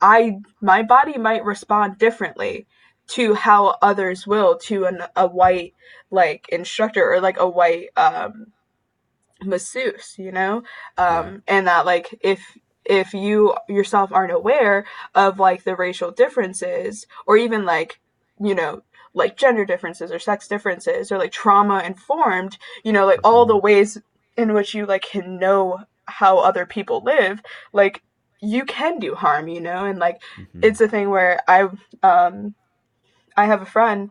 i 0.00 0.38
my 0.60 0.82
body 0.82 1.18
might 1.18 1.44
respond 1.44 1.98
differently 1.98 2.66
to 3.08 3.34
how 3.34 3.76
others 3.82 4.26
will 4.26 4.56
to 4.56 4.84
an, 4.84 5.02
a 5.16 5.26
white 5.26 5.74
like 6.10 6.46
instructor 6.50 7.12
or 7.12 7.20
like 7.20 7.38
a 7.38 7.48
white 7.48 7.88
um 7.96 8.46
masseuse 9.42 10.14
you 10.18 10.32
know 10.32 10.58
um 10.96 11.26
yeah. 11.26 11.38
and 11.48 11.66
that 11.66 11.86
like 11.86 12.16
if 12.20 12.40
if 12.88 13.12
you 13.12 13.54
yourself 13.68 14.10
aren't 14.12 14.32
aware 14.32 14.84
of 15.14 15.38
like 15.38 15.62
the 15.62 15.76
racial 15.76 16.10
differences 16.10 17.06
or 17.26 17.36
even 17.36 17.64
like 17.64 18.00
you 18.40 18.54
know 18.54 18.82
like 19.14 19.36
gender 19.36 19.64
differences 19.64 20.10
or 20.10 20.18
sex 20.18 20.48
differences 20.48 21.12
or 21.12 21.18
like 21.18 21.30
trauma 21.30 21.82
informed 21.84 22.58
you 22.84 22.92
know 22.92 23.06
like 23.06 23.20
all 23.22 23.46
the 23.46 23.54
mm-hmm. 23.54 23.64
ways 23.64 23.98
in 24.36 24.54
which 24.54 24.74
you 24.74 24.86
like 24.86 25.02
can 25.02 25.38
know 25.38 25.78
how 26.06 26.38
other 26.38 26.64
people 26.64 27.02
live 27.04 27.42
like 27.72 28.02
you 28.40 28.64
can 28.64 28.98
do 28.98 29.14
harm 29.14 29.48
you 29.48 29.60
know 29.60 29.84
and 29.84 29.98
like 29.98 30.20
mm-hmm. 30.38 30.60
it's 30.62 30.80
a 30.80 30.88
thing 30.88 31.10
where 31.10 31.40
i 31.46 31.68
um 32.02 32.54
i 33.36 33.44
have 33.44 33.60
a 33.60 33.66
friend 33.66 34.10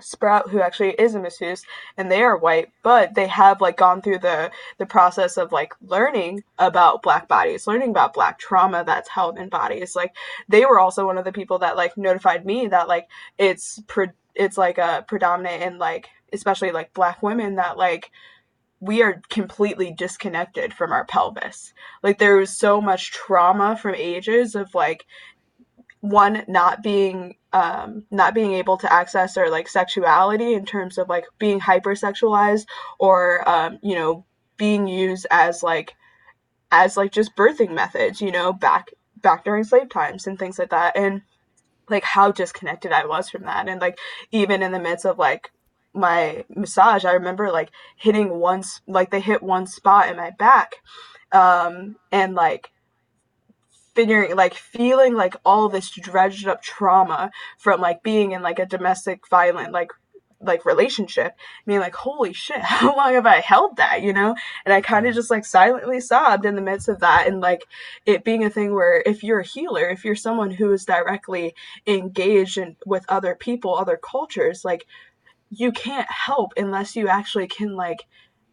Sprout, 0.00 0.50
who 0.50 0.60
actually 0.60 0.90
is 0.90 1.14
a 1.14 1.20
masseuse, 1.20 1.64
and 1.96 2.10
they 2.10 2.22
are 2.22 2.36
white, 2.36 2.70
but 2.82 3.14
they 3.14 3.28
have 3.28 3.60
like 3.60 3.76
gone 3.76 4.02
through 4.02 4.18
the 4.18 4.50
the 4.78 4.86
process 4.86 5.36
of 5.36 5.52
like 5.52 5.72
learning 5.80 6.42
about 6.58 7.02
black 7.02 7.28
bodies, 7.28 7.66
learning 7.66 7.90
about 7.90 8.14
black 8.14 8.38
trauma 8.38 8.82
that's 8.84 9.08
held 9.08 9.38
in 9.38 9.48
bodies. 9.48 9.94
Like 9.94 10.14
they 10.48 10.64
were 10.64 10.80
also 10.80 11.06
one 11.06 11.18
of 11.18 11.24
the 11.24 11.32
people 11.32 11.60
that 11.60 11.76
like 11.76 11.96
notified 11.96 12.44
me 12.44 12.66
that 12.68 12.88
like 12.88 13.08
it's 13.38 13.80
pre- 13.86 14.08
it's 14.34 14.58
like 14.58 14.78
a 14.78 15.04
predominant 15.06 15.62
in 15.62 15.78
like 15.78 16.08
especially 16.32 16.72
like 16.72 16.92
black 16.92 17.22
women 17.22 17.54
that 17.56 17.78
like 17.78 18.10
we 18.80 19.02
are 19.02 19.22
completely 19.30 19.92
disconnected 19.92 20.74
from 20.74 20.92
our 20.92 21.04
pelvis. 21.06 21.72
Like 22.02 22.18
there 22.18 22.36
was 22.36 22.58
so 22.58 22.80
much 22.80 23.12
trauma 23.12 23.76
from 23.76 23.94
ages 23.94 24.54
of 24.54 24.74
like 24.74 25.06
one 26.00 26.44
not 26.48 26.82
being 26.82 27.36
um, 27.54 28.04
not 28.10 28.34
being 28.34 28.52
able 28.52 28.76
to 28.76 28.92
access 28.92 29.34
their 29.34 29.48
like 29.48 29.68
sexuality 29.68 30.52
in 30.52 30.66
terms 30.66 30.98
of 30.98 31.08
like 31.08 31.24
being 31.38 31.60
hypersexualized 31.60 32.66
or 32.98 33.48
um, 33.48 33.78
you 33.82 33.94
know 33.94 34.26
being 34.56 34.86
used 34.86 35.26
as 35.30 35.62
like 35.62 35.94
as 36.70 36.96
like 36.96 37.12
just 37.12 37.34
birthing 37.36 37.70
methods 37.70 38.20
you 38.20 38.30
know 38.30 38.52
back 38.52 38.90
back 39.24 39.42
during 39.42 39.64
slave 39.64 39.88
times 39.88 40.28
and 40.28 40.38
things 40.38 40.60
like 40.60 40.70
that. 40.70 40.96
And 40.96 41.22
like 41.88 42.04
how 42.04 42.30
disconnected 42.30 42.92
I 42.92 43.06
was 43.06 43.28
from 43.28 43.42
that. 43.42 43.68
And 43.68 43.80
like 43.80 43.98
even 44.30 44.62
in 44.62 44.70
the 44.70 44.78
midst 44.78 45.04
of 45.04 45.18
like 45.18 45.50
my 45.92 46.44
massage 46.48 47.04
I 47.04 47.12
remember 47.12 47.50
like 47.50 47.70
hitting 47.96 48.30
once 48.30 48.80
like 48.86 49.10
they 49.10 49.20
hit 49.20 49.42
one 49.42 49.66
spot 49.66 50.08
in 50.08 50.16
my 50.16 50.30
back 50.38 50.76
um 51.30 51.94
and 52.10 52.34
like 52.34 52.70
figuring 53.94 54.34
like 54.36 54.54
feeling 54.54 55.14
like 55.14 55.36
all 55.44 55.68
this 55.68 55.90
dredged 55.90 56.46
up 56.46 56.62
trauma 56.62 57.30
from 57.58 57.80
like 57.80 58.02
being 58.02 58.32
in 58.32 58.42
like 58.42 58.58
a 58.58 58.66
domestic 58.66 59.26
violent 59.28 59.72
like 59.72 59.90
like 60.40 60.66
relationship 60.66 61.32
being 61.66 61.80
like 61.80 61.94
holy 61.94 62.32
shit 62.32 62.60
how 62.60 62.94
long 62.96 63.14
have 63.14 63.26
i 63.26 63.40
held 63.40 63.76
that? 63.76 64.02
You 64.02 64.12
know? 64.12 64.34
And 64.64 64.72
i 64.72 64.80
kind 64.80 65.06
of 65.06 65.12
mm. 65.12 65.16
just 65.16 65.30
like 65.30 65.44
silently 65.44 66.00
sobbed 66.00 66.44
in 66.44 66.54
the 66.54 66.62
midst 66.62 66.88
of 66.88 67.00
that 67.00 67.26
and 67.26 67.40
like 67.40 67.64
it 68.06 68.24
being 68.24 68.44
a 68.44 68.50
thing 68.50 68.74
where 68.74 69.02
if 69.06 69.22
you're 69.22 69.40
a 69.40 69.46
healer 69.46 69.88
if 69.88 70.04
you're 70.04 70.16
someone 70.16 70.50
who 70.50 70.72
is 70.72 70.84
directly 70.84 71.54
engaged 71.86 72.58
in, 72.58 72.76
with 72.86 73.04
other 73.08 73.34
people 73.34 73.76
other 73.76 73.98
cultures 74.02 74.64
like 74.64 74.86
you 75.50 75.72
can't 75.72 76.10
help 76.10 76.52
unless 76.56 76.96
you 76.96 77.08
actually 77.08 77.46
can 77.46 77.74
like 77.74 78.04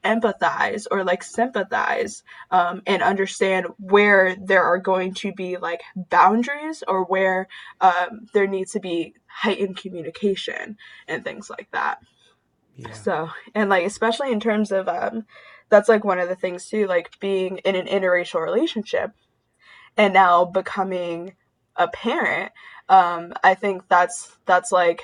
empathize 0.04 0.88
or 0.90 1.04
like 1.04 1.24
sympathize 1.24 2.24
um, 2.50 2.82
and 2.88 3.04
understand 3.04 3.68
where 3.78 4.36
there 4.36 4.64
are 4.64 4.80
going 4.80 5.14
to 5.14 5.32
be 5.32 5.58
like 5.58 5.82
boundaries 5.96 6.84
or 6.88 7.04
where 7.06 7.48
um, 7.82 8.28
there 8.34 8.48
needs 8.48 8.72
to 8.72 8.80
be 8.80 9.14
heightened 9.28 9.78
communication 9.78 10.78
and 11.08 11.24
things 11.24 11.50
like 11.50 11.70
that. 11.72 12.00
Yeah. 12.78 12.92
So, 12.94 13.30
and 13.54 13.70
like, 13.70 13.86
especially 13.86 14.32
in 14.32 14.40
terms 14.40 14.72
of, 14.72 14.88
um, 14.88 15.26
that's 15.70 15.90
like 15.90 16.04
one 16.04 16.20
of 16.20 16.30
the 16.30 16.36
things 16.36 16.68
too, 16.68 16.88
like 16.88 17.20
being 17.20 17.58
in 17.60 17.76
an 17.76 17.86
interracial 17.86 18.44
relationship 18.44 19.12
and 19.98 20.14
now 20.14 20.46
becoming 20.46 21.36
a 21.76 21.88
parent. 21.88 22.52
Um, 22.90 23.34
I 23.44 23.54
think 23.54 23.88
that's, 23.88 24.36
that's 24.46 24.72
like, 24.72 25.04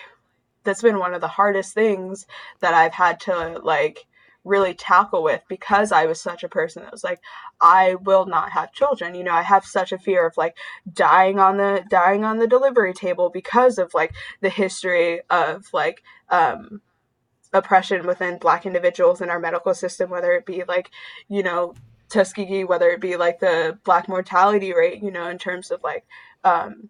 that's 0.63 0.81
been 0.81 0.99
one 0.99 1.13
of 1.13 1.21
the 1.21 1.27
hardest 1.27 1.73
things 1.73 2.25
that 2.59 2.73
I've 2.73 2.93
had 2.93 3.19
to 3.21 3.59
like 3.63 4.05
really 4.47 4.73
tackle 4.73 5.23
with 5.23 5.41
because 5.47 5.91
I 5.91 6.05
was 6.05 6.21
such 6.21 6.43
a 6.43 6.49
person 6.49 6.83
that 6.83 6.91
was 6.91 7.03
like, 7.03 7.19
I 7.61 7.95
will 7.95 8.25
not 8.25 8.51
have 8.51 8.73
children. 8.73 9.15
You 9.15 9.23
know, 9.23 9.33
I 9.33 9.41
have 9.43 9.65
such 9.65 9.91
a 9.91 9.97
fear 9.97 10.25
of 10.25 10.37
like 10.37 10.57
dying 10.91 11.39
on 11.39 11.57
the 11.57 11.83
dying 11.89 12.23
on 12.23 12.37
the 12.37 12.47
delivery 12.47 12.93
table 12.93 13.29
because 13.29 13.77
of 13.77 13.93
like 13.93 14.13
the 14.41 14.49
history 14.49 15.21
of 15.29 15.65
like 15.73 16.03
um 16.29 16.81
oppression 17.53 18.05
within 18.05 18.37
black 18.37 18.65
individuals 18.65 19.21
in 19.21 19.29
our 19.29 19.39
medical 19.39 19.73
system, 19.73 20.09
whether 20.09 20.33
it 20.33 20.45
be 20.45 20.63
like, 20.67 20.91
you 21.29 21.43
know, 21.43 21.73
Tuskegee, 22.09 22.63
whether 22.63 22.89
it 22.89 23.01
be 23.01 23.15
like 23.17 23.39
the 23.39 23.77
black 23.83 24.07
mortality 24.07 24.73
rate, 24.73 25.01
you 25.03 25.11
know, 25.11 25.29
in 25.29 25.37
terms 25.37 25.71
of 25.71 25.83
like 25.83 26.05
um 26.43 26.89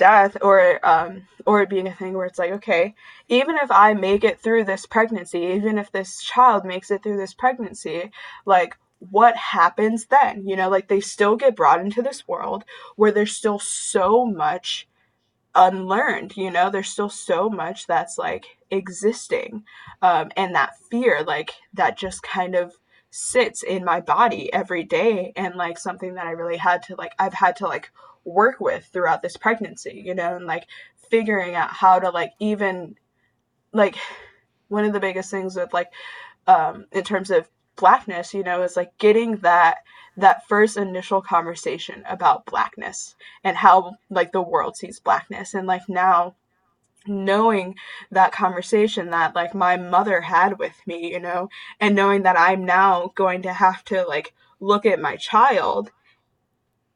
death 0.00 0.36
or 0.40 0.84
um 0.84 1.22
or 1.46 1.62
it 1.62 1.68
being 1.68 1.86
a 1.86 1.94
thing 1.94 2.14
where 2.14 2.26
it's 2.26 2.38
like 2.38 2.52
okay 2.52 2.94
even 3.28 3.56
if 3.56 3.70
i 3.70 3.92
make 3.92 4.24
it 4.24 4.40
through 4.40 4.64
this 4.64 4.86
pregnancy 4.86 5.38
even 5.38 5.78
if 5.78 5.92
this 5.92 6.22
child 6.22 6.64
makes 6.64 6.90
it 6.90 7.02
through 7.02 7.18
this 7.18 7.34
pregnancy 7.34 8.10
like 8.46 8.76
what 9.00 9.36
happens 9.36 10.06
then? 10.06 10.46
You 10.46 10.56
know 10.56 10.68
like 10.68 10.88
they 10.88 11.00
still 11.00 11.36
get 11.36 11.56
brought 11.56 11.80
into 11.80 12.02
this 12.02 12.28
world 12.28 12.64
where 12.96 13.10
there's 13.10 13.34
still 13.34 13.58
so 13.58 14.24
much 14.26 14.86
unlearned 15.54 16.36
you 16.36 16.50
know? 16.50 16.70
There's 16.70 16.90
still 16.90 17.08
so 17.08 17.48
much 17.48 17.86
that's 17.86 18.18
like 18.18 18.44
existing 18.70 19.64
um 20.02 20.30
and 20.36 20.54
that 20.54 20.74
fear 20.90 21.24
like 21.24 21.52
that 21.74 21.98
just 21.98 22.22
kind 22.22 22.54
of 22.54 22.74
sits 23.10 23.64
in 23.64 23.84
my 23.84 24.00
body 24.00 24.52
every 24.52 24.84
day 24.84 25.32
and 25.34 25.56
like 25.56 25.76
something 25.76 26.14
that 26.14 26.28
i 26.28 26.30
really 26.30 26.56
had 26.56 26.80
to 26.80 26.94
like 26.94 27.12
i've 27.18 27.34
had 27.34 27.56
to 27.56 27.66
like 27.66 27.90
work 28.24 28.60
with 28.60 28.84
throughout 28.86 29.22
this 29.22 29.36
pregnancy, 29.36 30.02
you 30.04 30.14
know, 30.14 30.36
and 30.36 30.46
like 30.46 30.66
figuring 31.10 31.54
out 31.54 31.70
how 31.70 31.98
to 31.98 32.10
like 32.10 32.32
even 32.38 32.96
like 33.72 33.96
one 34.68 34.84
of 34.84 34.92
the 34.92 35.00
biggest 35.00 35.30
things 35.30 35.56
with 35.56 35.72
like 35.72 35.90
um 36.46 36.86
in 36.92 37.04
terms 37.04 37.30
of 37.30 37.48
blackness, 37.76 38.34
you 38.34 38.42
know, 38.42 38.62
is 38.62 38.76
like 38.76 38.96
getting 38.98 39.36
that 39.38 39.78
that 40.16 40.46
first 40.48 40.76
initial 40.76 41.22
conversation 41.22 42.02
about 42.08 42.46
blackness 42.46 43.14
and 43.42 43.56
how 43.56 43.94
like 44.10 44.32
the 44.32 44.42
world 44.42 44.76
sees 44.76 45.00
blackness. 45.00 45.54
And 45.54 45.66
like 45.66 45.88
now 45.88 46.34
knowing 47.06 47.74
that 48.10 48.32
conversation 48.32 49.10
that 49.10 49.34
like 49.34 49.54
my 49.54 49.76
mother 49.76 50.20
had 50.20 50.58
with 50.58 50.74
me, 50.86 51.12
you 51.12 51.20
know, 51.20 51.48
and 51.80 51.96
knowing 51.96 52.22
that 52.22 52.38
I'm 52.38 52.64
now 52.64 53.12
going 53.14 53.42
to 53.42 53.52
have 53.52 53.84
to 53.86 54.04
like 54.04 54.34
look 54.60 54.84
at 54.84 55.00
my 55.00 55.16
child 55.16 55.90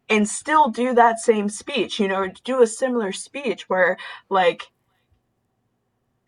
and 0.08 0.28
still 0.28 0.68
do 0.68 0.94
that 0.94 1.18
same 1.18 1.48
speech, 1.48 1.98
you 1.98 2.08
know, 2.08 2.28
do 2.44 2.62
a 2.62 2.66
similar 2.66 3.12
speech 3.12 3.68
where 3.68 3.96
like 4.28 4.70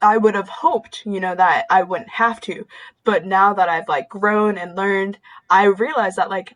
I 0.00 0.16
would 0.18 0.34
have 0.34 0.48
hoped, 0.48 1.04
you 1.06 1.20
know, 1.20 1.34
that 1.34 1.66
I 1.70 1.82
wouldn't 1.82 2.10
have 2.10 2.40
to. 2.42 2.66
But 3.04 3.24
now 3.24 3.54
that 3.54 3.68
I've 3.68 3.88
like 3.88 4.08
grown 4.08 4.58
and 4.58 4.76
learned, 4.76 5.18
I 5.48 5.64
realize 5.64 6.16
that 6.16 6.30
like 6.30 6.54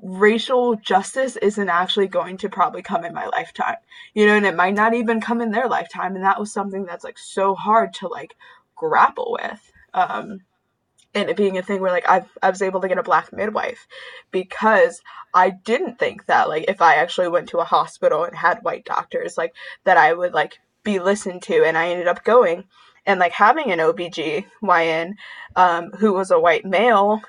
racial 0.00 0.74
justice 0.76 1.36
isn't 1.36 1.68
actually 1.68 2.08
going 2.08 2.36
to 2.38 2.48
probably 2.48 2.82
come 2.82 3.04
in 3.04 3.14
my 3.14 3.26
lifetime. 3.26 3.76
You 4.14 4.26
know, 4.26 4.36
and 4.36 4.46
it 4.46 4.56
might 4.56 4.74
not 4.74 4.94
even 4.94 5.20
come 5.20 5.40
in 5.40 5.52
their 5.52 5.68
lifetime. 5.68 6.14
And 6.14 6.24
that 6.24 6.40
was 6.40 6.52
something 6.52 6.84
that's 6.84 7.04
like 7.04 7.18
so 7.18 7.54
hard 7.54 7.94
to 7.94 8.08
like 8.08 8.34
grapple 8.76 9.36
with. 9.40 9.72
Um 9.94 10.40
and 11.14 11.28
it 11.28 11.36
being 11.36 11.58
a 11.58 11.62
thing 11.62 11.80
where 11.80 11.92
like 11.92 12.08
I've, 12.08 12.26
I 12.42 12.50
was 12.50 12.62
able 12.62 12.80
to 12.80 12.88
get 12.88 12.98
a 12.98 13.02
black 13.02 13.32
midwife 13.32 13.86
because 14.30 15.02
I 15.34 15.50
didn't 15.50 15.98
think 15.98 16.26
that 16.26 16.48
like 16.48 16.64
if 16.68 16.80
I 16.80 16.94
actually 16.94 17.28
went 17.28 17.48
to 17.50 17.58
a 17.58 17.64
hospital 17.64 18.24
and 18.24 18.36
had 18.36 18.62
white 18.62 18.84
doctors 18.84 19.36
like 19.36 19.54
that 19.84 19.96
I 19.96 20.12
would 20.12 20.32
like 20.32 20.58
be 20.84 20.98
listened 20.98 21.42
to 21.42 21.64
and 21.64 21.76
I 21.76 21.90
ended 21.90 22.08
up 22.08 22.24
going 22.24 22.64
and 23.06 23.20
like 23.20 23.32
having 23.32 23.70
an 23.72 23.78
OBGYN 23.78 25.14
um, 25.56 25.90
who 25.92 26.12
was 26.12 26.30
a 26.30 26.40
white 26.40 26.64
male 26.64 27.20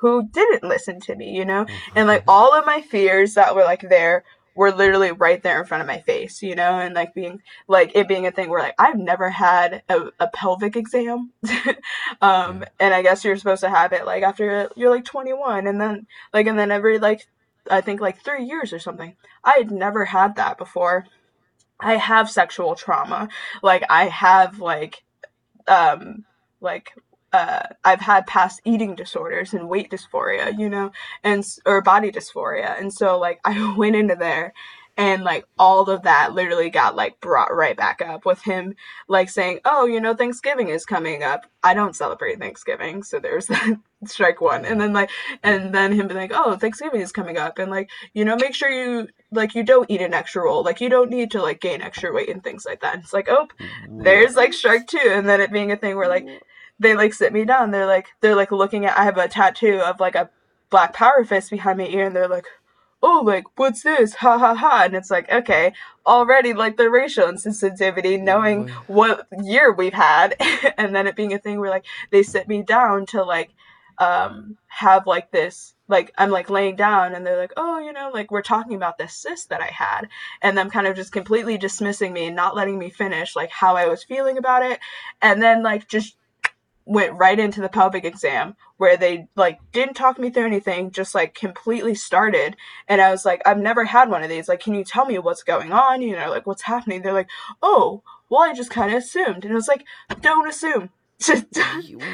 who 0.00 0.28
didn't 0.28 0.68
listen 0.68 1.00
to 1.00 1.16
me, 1.16 1.34
you 1.34 1.44
know? 1.44 1.66
And 1.94 2.06
like 2.06 2.24
all 2.28 2.54
of 2.54 2.66
my 2.66 2.82
fears 2.82 3.34
that 3.34 3.54
were 3.54 3.64
like 3.64 3.88
there 3.88 4.24
were 4.54 4.70
literally 4.70 5.12
right 5.12 5.42
there 5.42 5.60
in 5.60 5.66
front 5.66 5.80
of 5.80 5.86
my 5.86 6.00
face, 6.00 6.42
you 6.42 6.54
know, 6.54 6.78
and 6.78 6.94
like 6.94 7.14
being 7.14 7.42
like 7.66 7.92
it 7.94 8.08
being 8.08 8.26
a 8.26 8.30
thing 8.30 8.48
where 8.48 8.62
like 8.62 8.74
I've 8.78 8.98
never 8.98 9.28
had 9.30 9.82
a, 9.88 10.10
a 10.20 10.28
pelvic 10.28 10.76
exam. 10.76 11.32
um 12.20 12.64
and 12.78 12.94
I 12.94 13.02
guess 13.02 13.24
you're 13.24 13.36
supposed 13.36 13.62
to 13.62 13.70
have 13.70 13.92
it 13.92 14.06
like 14.06 14.22
after 14.22 14.70
you're 14.76 14.90
like 14.90 15.04
21 15.04 15.66
and 15.66 15.80
then 15.80 16.06
like 16.32 16.46
and 16.46 16.58
then 16.58 16.70
every 16.70 16.98
like 16.98 17.26
I 17.70 17.80
think 17.80 18.00
like 18.00 18.22
3 18.22 18.44
years 18.44 18.72
or 18.72 18.78
something. 18.78 19.16
I 19.42 19.54
had 19.58 19.70
never 19.70 20.04
had 20.04 20.36
that 20.36 20.58
before. 20.58 21.06
I 21.80 21.96
have 21.96 22.30
sexual 22.30 22.74
trauma. 22.74 23.28
Like 23.62 23.84
I 23.90 24.06
have 24.06 24.60
like 24.60 25.02
um 25.66 26.24
like 26.60 26.94
uh, 27.34 27.66
I've 27.84 28.00
had 28.00 28.28
past 28.28 28.60
eating 28.64 28.94
disorders 28.94 29.54
and 29.54 29.68
weight 29.68 29.90
dysphoria, 29.90 30.56
you 30.56 30.68
know, 30.68 30.92
and 31.24 31.44
or 31.66 31.80
body 31.80 32.12
dysphoria, 32.12 32.78
and 32.78 32.92
so 32.92 33.18
like 33.18 33.40
I 33.44 33.74
went 33.76 33.96
into 33.96 34.14
there, 34.14 34.54
and 34.96 35.24
like 35.24 35.44
all 35.58 35.90
of 35.90 36.02
that 36.02 36.32
literally 36.32 36.70
got 36.70 36.94
like 36.94 37.20
brought 37.20 37.52
right 37.52 37.76
back 37.76 38.00
up 38.00 38.24
with 38.24 38.40
him 38.42 38.76
like 39.08 39.28
saying, 39.28 39.58
"Oh, 39.64 39.84
you 39.84 40.00
know, 40.00 40.14
Thanksgiving 40.14 40.68
is 40.68 40.86
coming 40.86 41.24
up. 41.24 41.46
I 41.64 41.74
don't 41.74 41.96
celebrate 41.96 42.38
Thanksgiving, 42.38 43.02
so 43.02 43.18
there's 43.18 43.46
that 43.48 43.80
strike 44.04 44.40
one." 44.40 44.64
And 44.64 44.80
then 44.80 44.92
like, 44.92 45.10
and 45.42 45.74
then 45.74 45.90
him 45.90 46.06
being 46.06 46.20
like, 46.20 46.32
"Oh, 46.32 46.56
Thanksgiving 46.56 47.00
is 47.00 47.10
coming 47.10 47.36
up, 47.36 47.58
and 47.58 47.68
like, 47.68 47.90
you 48.12 48.24
know, 48.24 48.36
make 48.36 48.54
sure 48.54 48.70
you 48.70 49.08
like 49.32 49.56
you 49.56 49.64
don't 49.64 49.90
eat 49.90 50.02
an 50.02 50.14
extra 50.14 50.44
roll. 50.44 50.62
Like 50.62 50.80
you 50.80 50.88
don't 50.88 51.10
need 51.10 51.32
to 51.32 51.42
like 51.42 51.60
gain 51.60 51.82
extra 51.82 52.12
weight 52.12 52.28
and 52.28 52.44
things 52.44 52.64
like 52.64 52.80
that." 52.82 52.94
And 52.94 53.02
it's 53.02 53.12
like, 53.12 53.26
oh, 53.28 53.48
there's 53.90 54.36
like 54.36 54.52
strike 54.52 54.86
two, 54.86 55.10
and 55.10 55.28
then 55.28 55.40
it 55.40 55.50
being 55.50 55.72
a 55.72 55.76
thing 55.76 55.96
where 55.96 56.08
like 56.08 56.28
they 56.78 56.94
like 56.94 57.14
sit 57.14 57.32
me 57.32 57.44
down. 57.44 57.70
They're 57.70 57.86
like 57.86 58.08
they're 58.20 58.36
like 58.36 58.52
looking 58.52 58.86
at 58.86 58.98
I 58.98 59.04
have 59.04 59.18
a 59.18 59.28
tattoo 59.28 59.80
of 59.80 60.00
like 60.00 60.14
a 60.14 60.30
black 60.70 60.92
power 60.92 61.24
fist 61.24 61.50
behind 61.50 61.78
my 61.78 61.86
ear 61.86 62.06
and 62.06 62.16
they're 62.16 62.28
like, 62.28 62.46
Oh, 63.02 63.22
like, 63.24 63.44
what's 63.56 63.82
this? 63.82 64.14
Ha 64.14 64.38
ha 64.38 64.54
ha. 64.54 64.82
And 64.86 64.94
it's 64.94 65.10
like, 65.10 65.30
okay, 65.30 65.74
already 66.06 66.54
like 66.54 66.78
the 66.78 66.88
racial 66.88 67.26
insensitivity, 67.26 68.20
knowing 68.20 68.68
what 68.86 69.26
year 69.42 69.72
we've 69.72 69.92
had, 69.92 70.36
and 70.78 70.94
then 70.94 71.06
it 71.06 71.14
being 71.14 71.34
a 71.34 71.38
thing 71.38 71.60
where 71.60 71.70
like 71.70 71.84
they 72.10 72.22
sit 72.22 72.48
me 72.48 72.62
down 72.62 73.06
to 73.06 73.22
like 73.22 73.50
um 73.98 74.56
have 74.66 75.06
like 75.06 75.30
this 75.30 75.74
like 75.88 76.12
I'm 76.16 76.30
like 76.30 76.50
laying 76.50 76.76
down 76.76 77.14
and 77.14 77.26
they're 77.26 77.38
like, 77.38 77.52
oh, 77.56 77.78
you 77.78 77.92
know, 77.92 78.10
like 78.12 78.30
we're 78.30 78.42
talking 78.42 78.74
about 78.74 78.98
this 78.98 79.14
cyst 79.14 79.50
that 79.50 79.60
I 79.60 79.66
had, 79.66 80.08
and 80.40 80.56
them 80.56 80.70
kind 80.70 80.86
of 80.86 80.96
just 80.96 81.12
completely 81.12 81.58
dismissing 81.58 82.12
me 82.12 82.26
and 82.26 82.36
not 82.36 82.56
letting 82.56 82.78
me 82.78 82.90
finish 82.90 83.36
like 83.36 83.50
how 83.50 83.76
I 83.76 83.86
was 83.86 84.04
feeling 84.04 84.38
about 84.38 84.62
it, 84.62 84.80
and 85.20 85.42
then 85.42 85.62
like 85.62 85.88
just 85.88 86.16
went 86.86 87.14
right 87.14 87.38
into 87.38 87.60
the 87.60 87.68
pelvic 87.68 88.04
exam 88.04 88.56
where 88.76 88.96
they 88.96 89.26
like 89.36 89.58
didn't 89.72 89.94
talk 89.94 90.18
me 90.18 90.30
through 90.30 90.46
anything 90.46 90.90
just 90.90 91.14
like 91.14 91.34
completely 91.34 91.94
started. 91.94 92.56
And 92.88 93.00
i 93.00 93.10
was 93.10 93.24
like 93.24 93.42
i've 93.46 93.58
never 93.58 93.84
had 93.84 94.10
one 94.10 94.22
of 94.22 94.28
these. 94.28 94.48
Like 94.48 94.60
can 94.60 94.74
you 94.74 94.84
tell 94.84 95.06
me 95.06 95.18
what's 95.18 95.42
going 95.42 95.72
on? 95.72 96.02
You 96.02 96.16
know 96.16 96.30
like 96.30 96.46
what's 96.46 96.62
happening? 96.62 97.02
They're 97.02 97.12
like 97.12 97.30
oh 97.62 98.02
well 98.28 98.42
i 98.42 98.52
just 98.52 98.70
kind 98.70 98.92
of 98.92 98.98
assumed. 98.98 99.44
And 99.44 99.52
i 99.52 99.54
was 99.54 99.68
like 99.68 99.84
don't 100.20 100.48
assume. 100.48 100.90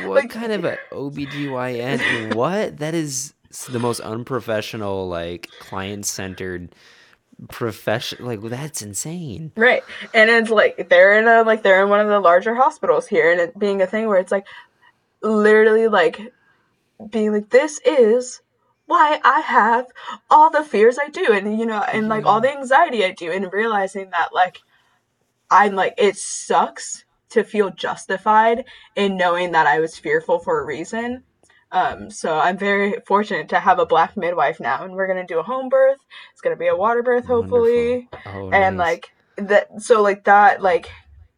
What 0.04 0.08
like, 0.08 0.30
kind 0.30 0.52
of 0.52 0.64
a 0.64 0.78
obgyn 0.92 2.34
what? 2.34 2.78
That 2.78 2.94
is 2.94 3.34
the 3.68 3.78
most 3.80 4.00
unprofessional 4.00 5.08
like 5.08 5.48
client-centered 5.58 6.74
profession 7.48 8.24
like 8.24 8.40
that's 8.42 8.82
insane. 8.82 9.52
Right. 9.56 9.82
And 10.12 10.30
it's 10.30 10.50
like 10.50 10.88
they're 10.88 11.18
in 11.18 11.26
a 11.26 11.42
like 11.42 11.62
they're 11.62 11.82
in 11.82 11.88
one 11.88 12.00
of 12.00 12.08
the 12.08 12.20
larger 12.20 12.54
hospitals 12.54 13.06
here 13.06 13.30
and 13.30 13.40
it 13.40 13.58
being 13.58 13.82
a 13.82 13.86
thing 13.86 14.08
where 14.08 14.18
it's 14.18 14.32
like 14.32 14.46
literally 15.22 15.88
like 15.88 16.32
being 17.10 17.32
like 17.32 17.50
this 17.50 17.80
is 17.84 18.42
why 18.86 19.20
I 19.24 19.40
have 19.40 19.86
all 20.28 20.50
the 20.50 20.64
fears 20.64 20.98
I 20.98 21.08
do 21.08 21.32
and 21.32 21.58
you 21.58 21.66
know 21.66 21.80
and 21.80 22.08
like 22.08 22.26
all 22.26 22.40
the 22.40 22.50
anxiety 22.50 23.04
I 23.04 23.12
do 23.12 23.30
and 23.30 23.52
realizing 23.52 24.10
that 24.10 24.34
like 24.34 24.58
I'm 25.50 25.74
like 25.74 25.94
it 25.96 26.16
sucks 26.16 27.04
to 27.30 27.44
feel 27.44 27.70
justified 27.70 28.64
in 28.96 29.16
knowing 29.16 29.52
that 29.52 29.66
I 29.66 29.78
was 29.78 29.96
fearful 29.96 30.40
for 30.40 30.60
a 30.60 30.66
reason. 30.66 31.22
Um, 31.72 32.10
so 32.10 32.38
I'm 32.38 32.58
very 32.58 32.94
fortunate 33.06 33.48
to 33.50 33.60
have 33.60 33.78
a 33.78 33.86
black 33.86 34.16
midwife 34.16 34.58
now, 34.60 34.82
and 34.84 34.94
we're 34.94 35.06
gonna 35.06 35.26
do 35.26 35.38
a 35.38 35.44
home 35.44 35.68
birth. 35.68 35.98
It's 36.32 36.40
gonna 36.40 36.56
be 36.56 36.66
a 36.66 36.76
water 36.76 37.02
birth, 37.02 37.26
hopefully, 37.26 38.08
Oh, 38.26 38.50
and 38.50 38.76
nice. 38.76 38.86
like 38.86 39.12
that. 39.36 39.80
So 39.82 40.02
like 40.02 40.24
that, 40.24 40.60
like 40.62 40.90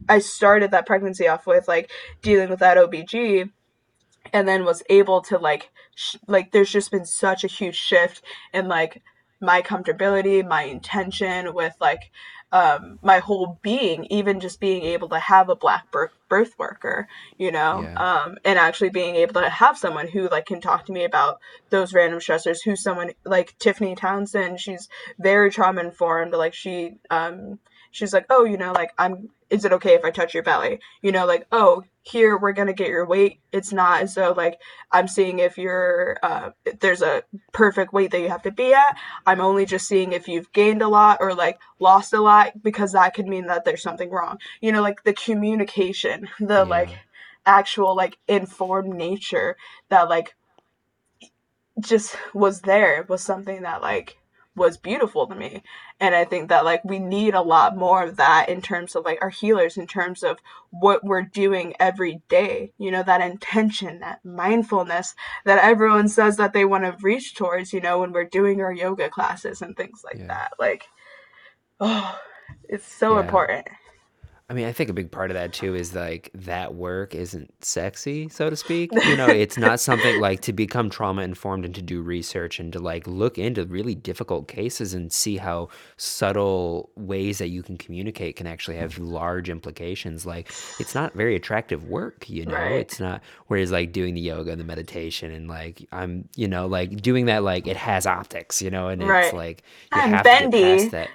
I 0.09 0.20
started 0.20 0.70
that 0.70 0.86
pregnancy 0.86 1.28
off 1.28 1.46
with 1.46 1.68
like 1.68 1.90
dealing 2.22 2.48
with 2.48 2.60
that 2.60 2.78
OBG, 2.78 3.50
and 4.32 4.48
then 4.48 4.64
was 4.64 4.82
able 4.88 5.20
to 5.22 5.38
like 5.38 5.70
sh- 5.94 6.16
like 6.26 6.52
there's 6.52 6.70
just 6.70 6.90
been 6.90 7.04
such 7.04 7.44
a 7.44 7.48
huge 7.48 7.76
shift 7.76 8.22
in 8.54 8.68
like 8.68 9.02
my 9.40 9.60
comfortability, 9.60 10.46
my 10.46 10.62
intention 10.62 11.52
with 11.52 11.74
like 11.80 12.10
um, 12.53 12.99
my 13.03 13.19
whole 13.19 13.59
being, 13.62 14.05
even 14.11 14.39
just 14.39 14.61
being 14.61 14.83
able 14.83 15.09
to 15.09 15.19
have 15.19 15.49
a 15.49 15.57
black 15.57 15.91
birth, 15.91 16.12
birth 16.29 16.55
worker, 16.59 17.09
you 17.39 17.51
know, 17.51 17.81
Yeah. 17.83 17.95
um, 18.24 18.37
and 18.45 18.59
actually 18.59 18.91
being 18.91 19.16
able 19.16 19.41
to 19.41 19.49
have 19.49 19.79
someone 19.79 20.07
who 20.07 20.29
like 20.29 20.47
can 20.47 20.61
talk 20.61 20.87
to 20.87 20.93
me 20.93 21.05
about 21.05 21.41
those 21.70 21.95
random 21.95 22.20
stressors. 22.20 22.59
Who's 22.62 22.83
someone 22.83 23.12
like 23.24 23.57
Tiffany 23.59 23.95
Townsend? 23.95 24.61
She's 24.61 24.89
very 25.19 25.51
trauma 25.51 25.81
informed. 25.81 26.33
Like 26.35 26.53
she, 26.55 26.97
um, 27.11 27.59
she's 27.91 28.12
like, 28.12 28.27
oh, 28.31 28.45
you 28.45 28.59
know, 28.59 28.73
like 28.73 28.91
I'm. 28.99 29.31
Is 29.53 29.66
it 29.66 29.73
okay 29.74 29.93
if 29.95 30.03
I 30.05 30.11
touch 30.11 30.33
your 30.33 30.43
belly? 30.43 30.81
You 31.03 31.12
know, 31.12 31.27
like 31.27 31.47
oh, 31.53 31.85
here 32.03 32.39
we're 32.39 32.55
gonna 32.55 32.73
get 32.73 32.89
your 32.89 33.07
weight. 33.07 33.39
It's 33.53 33.70
not 33.70 34.01
as 34.01 34.15
though 34.15 34.33
like 34.35 34.59
I'm 34.91 35.07
seeing 35.07 35.41
if 35.41 35.59
you're 35.59 36.16
uh, 36.23 36.51
if 36.65 36.81
there's 36.81 37.03
a 37.03 37.23
perfect 37.53 37.93
weight 37.93 38.11
that 38.12 38.20
you 38.23 38.31
have 38.31 38.43
to 38.45 38.51
be 38.51 38.73
at. 38.73 38.97
I'm 39.27 39.43
only 39.43 39.66
just 39.66 39.87
seeing 39.87 40.12
if 40.12 40.27
you've 40.27 40.51
gained 40.53 40.81
a 40.81 40.89
lot 40.89 41.19
or 41.20 41.35
like 41.35 41.59
lost 41.79 42.15
a 42.15 42.20
lot 42.20 42.62
because 42.62 42.93
that 42.93 43.12
could 43.15 43.27
mean 43.29 43.47
that 43.49 43.66
there's 43.66 43.83
something 43.83 44.11
wrong. 44.11 44.39
You 44.62 44.73
know, 44.73 44.81
like 44.83 45.05
the 45.05 45.12
communication, 45.12 46.29
the 46.41 46.55
Yeah. 46.55 46.62
like 46.62 46.99
actual 47.45 47.95
like 47.95 48.16
informed 48.29 48.95
nature 48.95 49.57
that 49.91 50.09
like 50.09 50.35
just 51.81 52.16
was 52.33 52.62
there 52.62 53.05
was 53.09 53.23
something 53.23 53.62
that 53.62 53.83
like 53.83 54.16
was 54.55 54.77
beautiful 54.77 55.27
to 55.27 55.35
me 55.35 55.62
and 55.99 56.15
i 56.15 56.24
think 56.24 56.49
that 56.49 56.65
like 56.65 56.85
we 56.85 56.99
need 56.99 57.35
a 57.35 57.41
lot 57.41 57.77
more 57.77 58.03
of 58.05 58.16
that 58.16 58.49
in 58.49 58.61
terms 58.61 58.95
of 58.95 59.05
like 59.05 59.19
our 59.23 59.31
healers 59.31 59.77
in 59.79 59.87
terms 59.87 60.23
of 60.23 60.39
what 60.70 61.03
we're 61.05 61.23
doing 61.23 61.74
every 61.81 62.20
day 62.29 62.70
you 62.77 62.91
know 62.91 63.03
that 63.03 63.20
intention 63.23 63.99
that 64.01 64.23
mindfulness 64.24 65.15
that 65.45 65.62
everyone 65.65 66.07
says 66.09 66.37
that 66.37 66.53
they 66.53 66.65
want 66.66 66.85
to 66.85 66.95
reach 67.03 67.35
towards 67.35 67.73
you 67.73 67.81
know 67.81 68.01
when 68.01 68.12
we're 68.12 68.24
doing 68.24 68.61
our 68.61 68.73
yoga 68.73 69.09
classes 69.09 69.62
and 69.62 69.77
things 69.77 70.03
like 70.05 70.19
Yeah. 70.19 70.27
that 70.29 70.53
like 70.59 70.85
oh 71.81 72.19
it's 72.69 72.87
so 72.87 73.15
Yeah. 73.15 73.20
important 73.20 73.69
I 74.53 74.55
mean, 74.55 74.66
I 74.66 74.73
think 74.73 74.91
a 74.91 74.93
big 74.93 75.11
part 75.11 75.31
of 75.31 75.35
that 75.35 75.55
too 75.55 75.74
is 75.74 75.95
like 75.95 76.31
that 76.35 76.74
work 76.74 77.15
isn't 77.15 77.65
sexy, 77.65 78.29
so 78.29 78.51
to 78.51 78.57
speak. 78.57 78.91
You 79.12 79.16
know, 79.16 79.27
it's 79.27 79.57
not 79.57 79.81
something 79.81 80.20
like 80.20 80.41
to 80.43 80.53
become 80.53 80.91
trauma 80.91 81.23
informed 81.23 81.65
and 81.65 81.74
to 81.74 81.83
do 81.83 82.03
research 82.03 82.61
and 82.61 82.73
to 82.73 82.79
like 82.79 83.07
look 83.07 83.39
into 83.39 83.65
really 83.65 83.95
difficult 83.95 84.47
cases 84.49 84.93
and 84.95 85.11
see 85.12 85.39
how 85.39 85.69
subtle 85.97 86.91
ways 86.97 87.39
that 87.39 87.49
you 87.49 87.62
can 87.62 87.79
communicate 87.79 88.37
can 88.37 88.47
actually 88.47 88.77
have 88.77 88.99
large 88.99 89.49
implications. 89.49 90.24
Like, 90.27 90.51
it's 90.79 90.95
not 90.95 91.15
very 91.15 91.35
attractive 91.35 91.89
work, 91.89 92.29
you 92.29 92.45
know? 92.47 92.55
Right. 92.55 92.73
It's 92.73 93.01
not, 93.01 93.23
whereas 93.47 93.73
like 93.73 93.93
doing 93.93 94.15
the 94.15 94.20
yoga 94.20 94.51
and 94.51 94.61
the 94.61 94.65
meditation 94.65 95.33
and 95.33 95.49
like, 95.49 95.87
I'm, 95.93 96.29
you 96.37 96.49
know, 96.49 96.66
like 96.66 97.01
doing 97.03 97.27
that, 97.27 97.43
like 97.43 97.66
it 97.66 97.77
has 97.77 98.07
optics, 98.07 98.61
you 98.62 98.70
know, 98.70 98.89
and 98.89 99.03
it's 99.03 99.33
like 99.33 99.62
you 99.95 100.01
I'm 100.01 100.11
have 100.11 100.23
to 100.23 100.29
get 100.29 100.51
bendy. 100.51 100.62
past 100.62 100.91
that. 100.93 101.09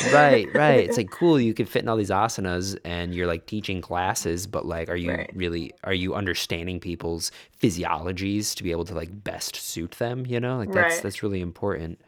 Right, 0.00 0.52
right. 0.54 0.84
It's 0.84 0.96
like 0.96 1.10
cool. 1.10 1.40
You 1.40 1.54
can 1.54 1.66
fit 1.66 1.82
in 1.82 1.88
all 1.88 1.96
these 1.96 2.10
asanas, 2.10 2.76
and 2.84 3.14
you're 3.14 3.26
like 3.26 3.46
teaching 3.46 3.80
classes, 3.80 4.46
but 4.46 4.66
like, 4.66 4.88
are 4.88 4.96
you 4.96 5.24
Right. 5.24 5.34
really 5.34 5.72
are 5.84 5.94
you 5.94 6.14
understanding 6.14 6.80
people's 6.80 7.30
physiologies 7.62 8.54
to 8.56 8.62
be 8.62 8.70
able 8.70 8.84
to 8.86 8.94
like 8.94 9.24
best 9.24 9.56
suit 9.56 9.92
them? 9.92 10.26
You 10.26 10.40
know, 10.40 10.58
like 10.58 10.72
that's 10.72 10.98
Right. 10.98 11.00
that's 11.00 11.22
really 11.22 11.40
important. 11.40 12.00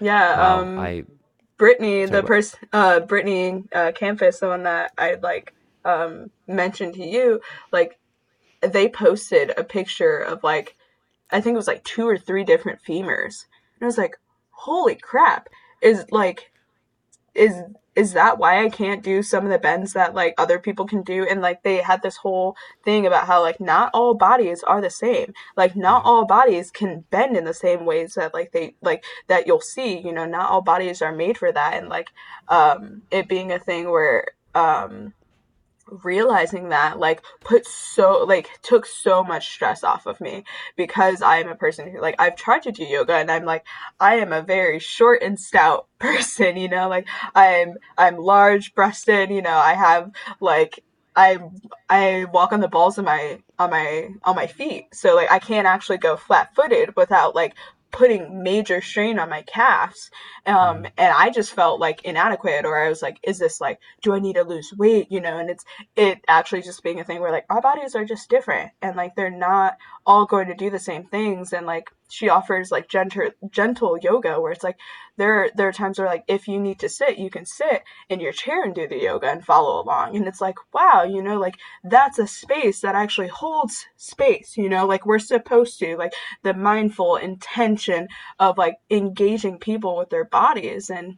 yeah 0.00 0.32
Wow, 0.34 0.70
um 0.70 0.72
I 0.76 1.04
Brittany, 1.58 2.06
sorry. 2.06 2.06
the 2.06 2.24
person, 2.24 2.58
uh, 2.72 3.00
Brittany 3.00 3.64
uh, 3.74 3.92
Campus, 3.94 4.40
the 4.40 4.48
one 4.48 4.64
that 4.64 4.92
I 4.98 5.16
like 5.22 5.54
um, 5.84 6.30
mentioned 6.48 6.94
to 6.94 7.06
you, 7.06 7.40
like 7.72 7.98
they 8.62 8.88
posted 8.88 9.52
a 9.58 9.64
picture 9.64 10.18
of 10.18 10.44
like 10.44 10.76
I 11.32 11.40
think 11.40 11.54
it 11.54 11.58
was 11.58 11.68
like 11.68 11.84
two 11.84 12.08
or 12.08 12.18
three 12.18 12.44
different 12.44 12.80
femurs, 12.82 13.46
and 13.80 13.82
I 13.82 13.86
was 13.86 13.98
like, 13.98 14.16
holy 14.50 14.96
crap! 14.96 15.48
Is 15.82 16.06
like 16.12 16.51
is 17.34 17.62
is 17.94 18.14
that 18.14 18.38
why 18.38 18.64
I 18.64 18.70
can't 18.70 19.02
do 19.02 19.22
some 19.22 19.44
of 19.44 19.50
the 19.50 19.58
bends 19.58 19.92
that 19.92 20.14
like 20.14 20.34
other 20.38 20.58
people 20.58 20.86
can 20.86 21.02
do? 21.02 21.26
And 21.28 21.42
like 21.42 21.62
they 21.62 21.76
had 21.76 22.02
this 22.02 22.16
whole 22.16 22.56
thing 22.84 23.06
about 23.06 23.26
how 23.26 23.42
like 23.42 23.60
not 23.60 23.90
all 23.92 24.14
bodies 24.14 24.62
are 24.62 24.80
the 24.80 24.90
same. 24.90 25.34
Like 25.56 25.76
not 25.76 26.04
all 26.04 26.24
bodies 26.24 26.70
can 26.70 27.04
bend 27.10 27.36
in 27.36 27.44
the 27.44 27.52
same 27.52 27.84
ways 27.84 28.14
that 28.14 28.32
like 28.32 28.52
they 28.52 28.74
like 28.80 29.04
that 29.28 29.46
you'll 29.46 29.60
see, 29.60 29.98
you 29.98 30.12
know, 30.12 30.24
not 30.24 30.50
all 30.50 30.62
bodies 30.62 31.02
are 31.02 31.14
made 31.14 31.36
for 31.36 31.52
that 31.52 31.74
and 31.74 31.88
like 31.88 32.08
um 32.48 33.02
it 33.10 33.28
being 33.28 33.52
a 33.52 33.58
thing 33.58 33.90
where 33.90 34.28
um 34.54 35.12
realizing 35.86 36.70
that 36.70 36.98
like 36.98 37.22
put 37.40 37.66
so 37.66 38.24
like 38.26 38.48
took 38.62 38.86
so 38.86 39.22
much 39.22 39.52
stress 39.52 39.84
off 39.84 40.06
of 40.06 40.20
me 40.20 40.44
because 40.76 41.22
I 41.22 41.38
am 41.38 41.48
a 41.48 41.54
person 41.54 41.90
who 41.90 42.00
like 42.00 42.16
I've 42.18 42.36
tried 42.36 42.62
to 42.62 42.72
do 42.72 42.84
yoga 42.84 43.14
and 43.14 43.30
I'm 43.30 43.44
like 43.44 43.64
I 44.00 44.16
am 44.16 44.32
a 44.32 44.42
very 44.42 44.78
short 44.78 45.22
and 45.22 45.38
stout 45.38 45.88
person, 45.98 46.56
you 46.56 46.68
know, 46.68 46.88
like 46.88 47.06
I'm 47.34 47.74
I'm 47.98 48.16
large 48.16 48.74
breasted, 48.74 49.30
you 49.30 49.42
know, 49.42 49.50
I 49.56 49.74
have 49.74 50.12
like 50.40 50.82
I 51.14 51.38
I 51.88 52.26
walk 52.32 52.52
on 52.52 52.60
the 52.60 52.68
balls 52.68 52.98
of 52.98 53.04
my 53.04 53.40
on 53.58 53.70
my 53.70 54.08
on 54.24 54.36
my 54.36 54.46
feet. 54.46 54.86
So 54.94 55.14
like 55.14 55.30
I 55.30 55.38
can't 55.38 55.66
actually 55.66 55.98
go 55.98 56.16
flat 56.16 56.54
footed 56.54 56.96
without 56.96 57.34
like 57.34 57.54
putting 57.92 58.42
major 58.42 58.80
strain 58.80 59.18
on 59.18 59.28
my 59.30 59.42
calves. 59.42 60.10
Um 60.46 60.84
Mm. 60.84 60.90
and 60.98 61.14
I 61.16 61.30
just 61.30 61.52
felt 61.52 61.80
like 61.80 62.02
inadequate 62.04 62.64
or 62.64 62.78
I 62.78 62.88
was 62.88 63.02
like, 63.02 63.18
is 63.22 63.38
this 63.38 63.60
like 63.60 63.78
do 64.02 64.14
I 64.14 64.18
need 64.18 64.34
to 64.34 64.44
lose 64.44 64.72
weight? 64.76 65.10
You 65.10 65.20
know, 65.20 65.38
and 65.38 65.50
it's 65.50 65.64
it 65.96 66.20
actually 66.28 66.62
just 66.62 66.82
being 66.82 67.00
a 67.00 67.04
thing 67.04 67.20
where 67.20 67.32
like 67.32 67.46
our 67.50 67.60
bodies 67.60 67.94
are 67.94 68.04
just 68.04 68.30
different 68.30 68.70
and 68.82 68.96
like 68.96 69.14
they're 69.14 69.30
not 69.30 69.76
all 70.06 70.26
going 70.26 70.48
to 70.48 70.54
do 70.54 70.70
the 70.70 70.78
same 70.78 71.04
things 71.04 71.52
and 71.52 71.66
like 71.66 71.90
she 72.12 72.28
offers 72.28 72.70
like 72.70 72.88
gentle 72.88 73.30
gentle 73.50 73.96
yoga 74.02 74.38
where 74.38 74.52
it's 74.52 74.62
like 74.62 74.76
there 75.16 75.50
there 75.56 75.68
are 75.68 75.72
times 75.72 75.98
where 75.98 76.06
like 76.06 76.24
if 76.28 76.46
you 76.46 76.60
need 76.60 76.78
to 76.78 76.88
sit 76.88 77.16
you 77.16 77.30
can 77.30 77.46
sit 77.46 77.82
in 78.10 78.20
your 78.20 78.32
chair 78.32 78.62
and 78.62 78.74
do 78.74 78.86
the 78.86 79.02
yoga 79.02 79.30
and 79.30 79.42
follow 79.44 79.82
along. 79.82 80.14
And 80.14 80.28
it's 80.28 80.40
like 80.40 80.56
wow 80.74 81.04
you 81.04 81.22
know 81.22 81.38
like 81.38 81.56
that's 81.82 82.18
a 82.18 82.26
space 82.26 82.80
that 82.80 82.94
actually 82.94 83.28
holds 83.28 83.86
space 83.96 84.58
you 84.58 84.68
know? 84.68 84.86
Like 84.86 85.06
we're 85.06 85.18
supposed 85.18 85.78
to 85.78 85.96
like 85.96 86.12
the 86.42 86.52
mindful 86.52 87.16
intention 87.16 88.08
of 88.38 88.58
like 88.58 88.76
engaging 88.90 89.58
people 89.58 89.96
with 89.96 90.10
their 90.10 90.26
bodies 90.26 90.90
and 90.90 91.16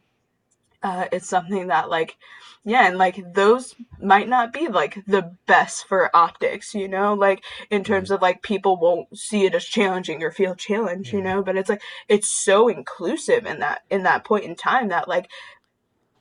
uh, 0.85 1.07
it's 1.11 1.27
something 1.27 1.67
that 1.67 1.89
like 1.89 2.15
yeah 2.63 2.87
and 2.87 2.99
like 2.99 3.33
those 3.33 3.73
might 3.99 4.29
not 4.29 4.53
be 4.53 4.67
like 4.67 5.03
the 5.07 5.35
best 5.47 5.87
for 5.87 6.15
optics 6.15 6.75
you 6.75 6.87
know? 6.87 7.15
Like 7.15 7.43
in 7.71 7.83
terms 7.83 8.11
of 8.11 8.21
like 8.21 8.43
people 8.43 8.77
won't 8.77 9.17
see 9.17 9.45
it 9.45 9.55
as 9.55 9.65
challenging 9.65 10.21
or 10.21 10.29
feel 10.29 10.53
challenged 10.53 11.11
you 11.11 11.23
know? 11.23 11.41
But 11.41 11.57
it's 11.57 11.69
like 11.69 11.81
it's 12.07 12.29
so 12.29 12.67
inclusive 12.67 13.47
in 13.47 13.59
that 13.61 13.81
in 13.89 14.03
that 14.03 14.23
point 14.23 14.45
in 14.45 14.55
time 14.55 14.89
that 14.89 15.07
like 15.07 15.27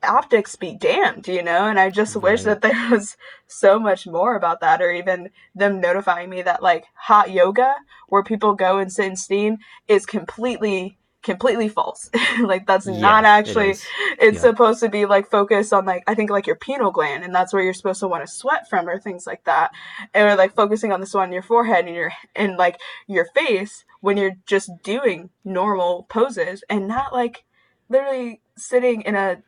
optics 0.03 0.57
be 0.57 0.74
damned 0.74 1.28
you 1.28 1.43
know? 1.43 1.66
And 1.66 1.78
i 1.78 1.91
just 1.91 2.16
wish 2.16 2.45
that 2.45 2.62
there 2.62 2.91
was 2.91 3.19
so 3.47 3.78
much 3.78 4.07
more 4.07 4.35
about 4.35 4.61
that 4.61 4.81
or 4.81 4.91
even 4.91 5.28
them 5.55 5.78
notifying 5.78 6.31
me 6.31 6.41
that 6.41 6.62
like 6.62 6.86
hot 6.95 7.31
yoga 7.31 7.74
where 8.09 8.24
people 8.24 8.55
go 8.55 8.78
and 8.78 8.91
sit 8.91 9.05
in 9.05 9.16
steam 9.16 9.59
is 9.89 10.07
completely 10.07 10.97
completely 11.24 11.68
false 11.68 12.10
like 12.42 12.66
that's 12.66 12.86
not 12.86 13.24
Yeah, 13.24 13.30
it 13.30 13.38
actually 13.40 13.70
is. 13.70 13.84
it's 14.20 14.36
Yeah. 14.36 14.51
supposed 14.51 14.80
to 14.80 14.88
be 14.88 15.06
like 15.06 15.30
focused 15.30 15.72
on 15.72 15.86
like 15.86 16.05
I 16.06 16.14
think 16.14 16.30
like 16.30 16.46
your 16.46 16.56
pineal 16.56 16.90
gland, 16.92 17.24
and 17.24 17.34
that's 17.34 17.52
where 17.52 17.62
you're 17.62 17.72
supposed 17.74 18.01
to 18.01 18.09
want 18.09 18.24
to 18.24 18.32
sweat 18.32 18.68
from 18.68 18.88
or 18.88 18.98
things 19.01 19.26
like 19.26 19.44
that, 19.44 19.72
And 20.12 20.28
or 20.28 20.36
like 20.36 20.55
focusing 20.55 20.92
on 20.92 21.01
the 21.01 21.06
sweat 21.06 21.24
on 21.26 21.32
your 21.32 21.42
forehead 21.42 21.86
and 21.86 21.94
your 21.96 22.12
and 22.36 22.56
like 22.56 22.78
your 23.09 23.26
face 23.34 23.84
when 24.01 24.16
you're 24.18 24.36
just 24.46 24.70
doing 24.82 25.30
normal 25.44 26.06
poses 26.10 26.62
and 26.68 26.86
not 26.86 27.12
like 27.12 27.44
literally 27.88 28.40
sitting 28.56 29.01
in 29.02 29.14
a 29.14 29.42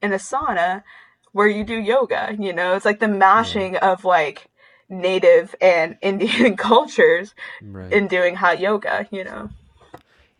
in 0.00 0.12
a 0.12 0.16
sauna 0.16 0.82
where 1.32 1.48
you 1.48 1.64
do 1.64 1.76
yoga. 1.76 2.36
You 2.38 2.52
know, 2.52 2.74
it's 2.76 2.84
like 2.84 3.00
the 3.00 3.08
Yeah. 3.08 3.18
mashing 3.18 3.76
of 3.76 4.04
like 4.04 4.46
native 4.88 5.54
and 5.60 5.96
Indian 6.02 6.56
cultures 6.56 7.34
Right. 7.62 7.92
in 7.92 8.06
doing 8.06 8.36
hot 8.36 8.60
yoga. 8.60 9.08
You 9.10 9.24
know. 9.24 9.50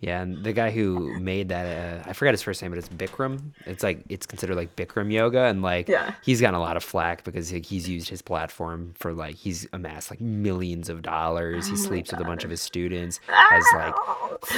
Yeah, 0.07 0.23
and 0.23 0.45
the 0.45 0.53
guy 0.53 0.71
who 0.71 1.19
made 1.19 1.49
that, 1.49 1.67
uh, 2.07 2.09
I 2.09 2.13
forgot 2.13 2.31
his 2.31 2.41
first 2.41 2.63
name, 2.63 2.71
but 2.71 2.79
it's 2.79 2.89
Bikram. 2.89 3.41
It's 3.67 3.83
like 3.83 4.05
it's 4.09 4.25
considered 4.25 4.55
like 4.55 4.77
Bikram 4.77 5.11
yoga, 5.13 5.47
and 5.47 5.63
like 5.63 5.89
Yeah. 5.89 6.15
he's 6.23 6.41
gotten 6.41 6.55
a 6.55 6.61
lot 6.61 6.77
of 6.77 6.85
flack 6.85 7.25
because 7.25 7.53
like, 7.53 7.67
he's 7.67 7.89
used 7.89 8.09
his 8.09 8.23
platform 8.23 8.93
for 8.97 9.13
like 9.13 9.35
he's 9.35 9.67
amassed 9.73 10.11
like 10.11 10.21
millions 10.21 10.89
of 10.89 11.03
dollars. 11.03 11.67
He 11.67 11.73
Oh 11.73 11.77
my 11.77 11.83
sleeps 11.89 12.13
with 12.13 12.21
a 12.21 12.25
bunch 12.25 12.45
of 12.45 12.51
his 12.51 12.61
students, 12.63 13.19
has 13.27 13.65
like 13.75 13.95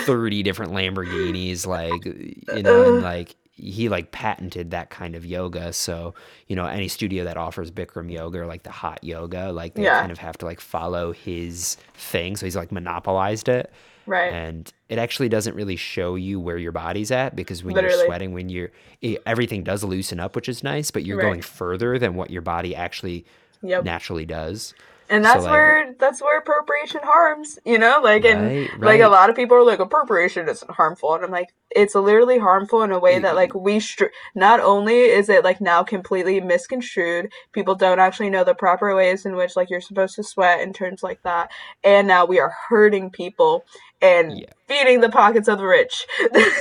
thirty 0.04 0.42
different 0.42 0.72
Lamborghinis, 0.72 1.66
like 1.66 2.04
you 2.04 2.62
know, 2.62 2.82
and 2.84 3.00
like 3.02 3.34
he 3.58 3.88
like 3.88 4.12
patented 4.12 4.70
that 4.70 4.90
kind 4.90 5.14
of 5.14 5.26
yoga. 5.26 5.72
So 5.72 6.14
you 6.46 6.56
know, 6.56 6.66
any 6.66 6.88
studio 6.88 7.24
that 7.24 7.36
offers 7.36 7.70
Bikram 7.70 8.10
yoga 8.10 8.40
or 8.40 8.46
like 8.46 8.62
the 8.62 8.70
hot 8.70 9.02
yoga, 9.02 9.52
like 9.52 9.74
they 9.74 9.82
Yeah. 9.82 10.00
kind 10.00 10.12
of 10.12 10.18
have 10.18 10.38
to 10.38 10.46
like 10.46 10.60
follow 10.60 11.12
his 11.12 11.76
thing. 11.94 12.36
So 12.36 12.46
he's 12.46 12.56
like 12.56 12.72
monopolized 12.72 13.48
it 13.48 13.70
Right. 14.06 14.32
and 14.32 14.72
it 14.88 14.98
actually 14.98 15.28
doesn't 15.28 15.54
really 15.54 15.76
show 15.76 16.14
you 16.14 16.40
where 16.40 16.56
your 16.56 16.72
body's 16.72 17.10
at 17.10 17.36
because 17.36 17.62
when 17.62 17.74
you're 17.76 17.90
sweating 18.06 18.32
when 18.32 18.48
you're 18.48 18.70
it, 19.02 19.22
everything 19.26 19.62
does 19.62 19.84
loosen 19.84 20.18
up 20.18 20.34
which 20.34 20.48
is 20.48 20.62
nice 20.64 20.90
but 20.90 21.04
you're 21.04 21.18
Right. 21.18 21.22
going 21.24 21.42
further 21.42 21.98
than 21.98 22.14
what 22.14 22.30
your 22.30 22.40
body 22.42 22.74
actually 22.74 23.26
Yep. 23.62 23.84
naturally 23.84 24.24
does 24.24 24.72
And 25.10 25.24
So, 25.24 25.32
that's 25.32 25.44
like- 25.44 25.52
where 25.52 25.94
that's 25.98 26.20
where 26.22 26.38
appropriation 26.38 27.00
harms, 27.02 27.58
you 27.64 27.78
know, 27.78 28.00
like 28.02 28.24
and 28.24 28.42
Right, 28.42 28.80
like 28.80 29.00
a 29.00 29.08
lot 29.08 29.30
of 29.30 29.36
people 29.36 29.56
are 29.56 29.64
like 29.64 29.78
appropriation 29.78 30.48
isn't 30.48 30.70
harmful, 30.70 31.14
and 31.14 31.24
I'm 31.24 31.30
like 31.30 31.48
it's 31.70 31.94
literally 31.94 32.38
harmful 32.38 32.82
in 32.82 32.92
a 32.92 32.98
way 32.98 33.18
that 33.18 33.34
like 33.34 33.54
we 33.54 33.80
str- 33.80 34.12
not 34.34 34.60
only 34.60 35.00
is 35.00 35.28
it 35.28 35.44
like 35.44 35.60
now 35.60 35.82
completely 35.82 36.40
misconstrued, 36.40 37.32
people 37.52 37.74
don't 37.74 37.98
actually 37.98 38.30
know 38.30 38.44
the 38.44 38.54
proper 38.54 38.94
ways 38.94 39.24
in 39.26 39.34
which 39.36 39.56
like 39.56 39.70
you're 39.70 39.80
supposed 39.80 40.14
to 40.16 40.22
sweat 40.22 40.60
in 40.60 40.72
terms 40.72 41.02
like 41.02 41.22
that, 41.22 41.50
and 41.82 42.06
now 42.06 42.24
we 42.24 42.38
are 42.38 42.54
hurting 42.68 43.10
people 43.10 43.64
and 44.02 44.38
Yeah. 44.38 44.46
feeding 44.68 45.00
the 45.00 45.08
pockets 45.10 45.48
of 45.48 45.58
the 45.58 45.64
rich. 45.66 46.06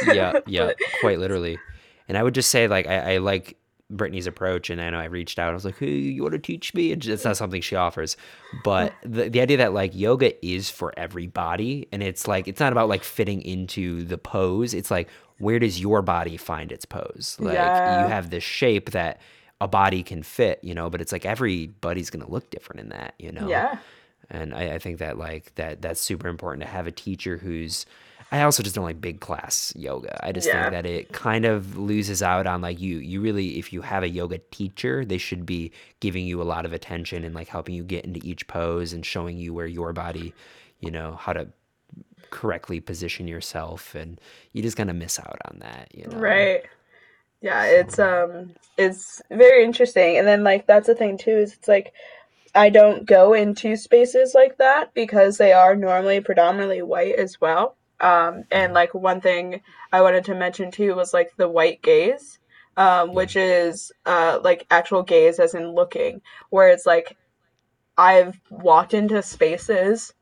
yeah 0.07 0.40
yeah 0.48 0.72
quite 1.02 1.19
literally 1.19 1.60
and 2.07 2.18
i 2.18 2.24
would 2.24 2.34
just 2.34 2.49
say 2.49 2.68
like 2.68 2.88
i, 2.88 3.14
I 3.14 3.18
like 3.18 3.57
brittany's 3.90 4.28
approach 4.28 4.70
and 4.70 4.82
i 4.82 4.90
know 4.90 5.00
i 5.00 5.06
reached 5.06 5.40
out. 5.40 5.52
I 5.52 5.54
was 5.54 5.64
like 5.64 5.78
hey 5.80 5.92
you 5.92 6.22
want 6.22 6.34
to 6.34 6.40
teach 6.40 6.74
me? 6.74 6.92
And 6.92 7.06
it's 7.06 7.24
not 7.24 7.38
something 7.38 7.62
she 7.62 7.76
offers. 7.76 8.18
But 8.64 8.94
the, 9.04 9.30
the 9.30 9.40
idea 9.40 9.58
that 9.58 9.74
like 9.74 9.96
yoga 9.96 10.46
is 10.46 10.70
for 10.70 10.94
everybody 10.98 11.88
and 11.92 12.04
it's 12.04 12.28
like 12.28 12.48
it's 12.50 12.60
not 12.60 12.74
about 12.74 12.90
like 12.90 13.04
fitting 13.04 13.42
into 13.42 14.04
the 14.04 14.18
pose. 14.18 14.74
It's 14.74 14.92
like 14.92 15.08
where 15.40 15.58
does 15.60 15.80
your 15.80 16.02
body 16.02 16.36
find 16.36 16.72
its 16.72 16.84
pose? 16.84 17.38
Like 17.40 17.54
Yeah. 17.54 18.04
you 18.04 18.08
have 18.10 18.30
this 18.30 18.44
shape 18.44 18.92
that 18.92 19.22
a 19.62 19.68
body 19.68 20.04
can 20.04 20.22
fit 20.22 20.60
you 20.62 20.76
know 20.76 20.90
but 20.90 21.00
it's 21.02 21.12
like 21.12 21.26
everybody's 21.26 22.10
gonna 22.10 22.30
look 22.30 22.50
different 22.50 22.82
in 22.82 22.90
that 22.90 23.14
you 23.18 23.32
know? 23.32 23.48
Yeah. 23.48 23.80
and 24.30 24.54
I, 24.54 24.74
I 24.76 24.80
think 24.80 25.00
that 25.00 25.18
like 25.18 25.56
that 25.56 25.82
that's 25.82 26.02
super 26.02 26.28
important 26.28 26.62
to 26.64 26.68
have 26.70 26.88
a 26.88 26.92
teacher 26.92 27.38
who's 27.38 27.86
i 28.32 28.41
also 28.41 28.64
just 28.64 28.76
don't 28.76 28.84
like 28.86 29.02
big 29.02 29.20
class 29.20 29.74
yoga 29.76 30.20
i 30.26 30.32
just 30.32 30.48
Yeah. 30.48 30.52
think 30.52 30.70
that 30.70 30.86
it 30.86 31.12
kind 31.14 31.45
of 31.45 31.78
loses 31.78 32.22
out 32.22 32.48
on 32.48 32.62
like 32.62 32.80
you 32.80 32.98
you 32.98 33.22
really 33.22 33.58
if 33.60 33.72
you 33.74 33.82
have 33.82 34.04
a 34.04 34.10
yoga 34.10 34.38
teacher 34.52 35.06
they 35.06 35.18
should 35.18 35.45
be 35.45 35.72
giving 35.99 36.26
you 36.26 36.41
a 36.41 36.44
lot 36.44 36.66
of 36.66 36.74
attention 36.74 37.24
and 37.24 37.36
like 37.36 37.48
helping 37.48 37.76
you 37.76 37.84
get 37.84 38.06
into 38.06 38.20
each 38.24 38.48
pose 38.48 38.94
and 38.94 39.06
showing 39.06 39.38
you 39.38 39.54
where 39.54 39.68
your 39.68 39.94
body 39.94 40.36
you 40.80 40.91
know 40.91 41.16
how 41.16 41.34
to 41.34 41.48
correctly 42.30 42.80
position 42.80 43.28
yourself 43.28 43.95
and 43.95 44.20
you 44.54 44.62
just 44.62 44.78
kind 44.78 44.90
of 44.90 44.95
miss 44.95 45.20
out 45.20 45.40
on 45.52 45.60
that 45.60 45.90
you 45.94 46.06
know 46.08 46.20
Right. 46.20 46.64
Yeah, 47.41 47.66
it's 47.66 47.99
um 47.99 48.56
it's 48.78 49.22
very 49.32 49.64
interesting. 49.66 50.18
And 50.18 50.28
then 50.28 50.44
like 50.44 50.68
that's 50.68 50.88
the 50.88 50.95
thing 50.95 51.18
too 51.18 51.32
is 51.38 51.54
it's 51.56 51.68
like 51.68 51.94
I 52.56 52.70
don't 52.70 53.06
go 53.06 53.34
into 53.34 53.78
spaces 53.78 54.34
like 54.36 54.58
that 54.60 54.94
because 54.94 55.38
they 55.38 55.54
are 55.54 55.76
normally 55.76 56.22
predominantly 56.22 56.82
white 56.84 57.16
as 57.16 57.41
well. 57.41 57.78
Um 57.99 58.44
and 58.52 58.74
like 58.74 58.94
one 58.94 59.22
thing 59.22 59.61
I 59.91 60.02
wanted 60.02 60.26
to 60.26 60.36
mention 60.36 60.72
too 60.72 60.95
was 60.95 61.14
like 61.14 61.36
the 61.38 61.49
white 61.49 61.82
gaze. 61.82 62.40
Um, 62.78 63.15
which 63.15 63.36
is 63.36 63.91
uh 64.06 64.40
like 64.44 64.68
actual 64.69 65.02
gaze 65.02 65.40
as 65.40 65.56
in 65.56 65.74
looking, 65.74 66.22
where 66.52 66.69
it's 66.69 66.86
like 66.86 67.18
I've 67.98 68.40
walked 68.52 68.94
into 68.94 69.22
spaces 69.24 70.14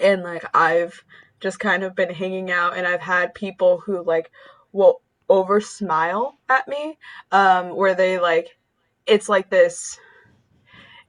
and 0.00 0.22
like 0.22 0.44
I've 0.54 1.04
just 1.40 1.60
kind 1.60 1.82
of 1.84 1.94
been 1.94 2.12
hanging 2.12 2.50
out 2.50 2.76
and 2.76 2.86
I've 2.86 3.00
had 3.00 3.34
people 3.34 3.78
who 3.78 4.02
like 4.02 4.30
will 4.72 5.00
over 5.28 5.60
smile 5.60 6.38
at 6.48 6.66
me 6.68 6.98
um 7.32 7.76
where 7.76 7.94
they 7.94 8.18
like 8.18 8.58
it's 9.06 9.28
like 9.28 9.48
this 9.48 9.98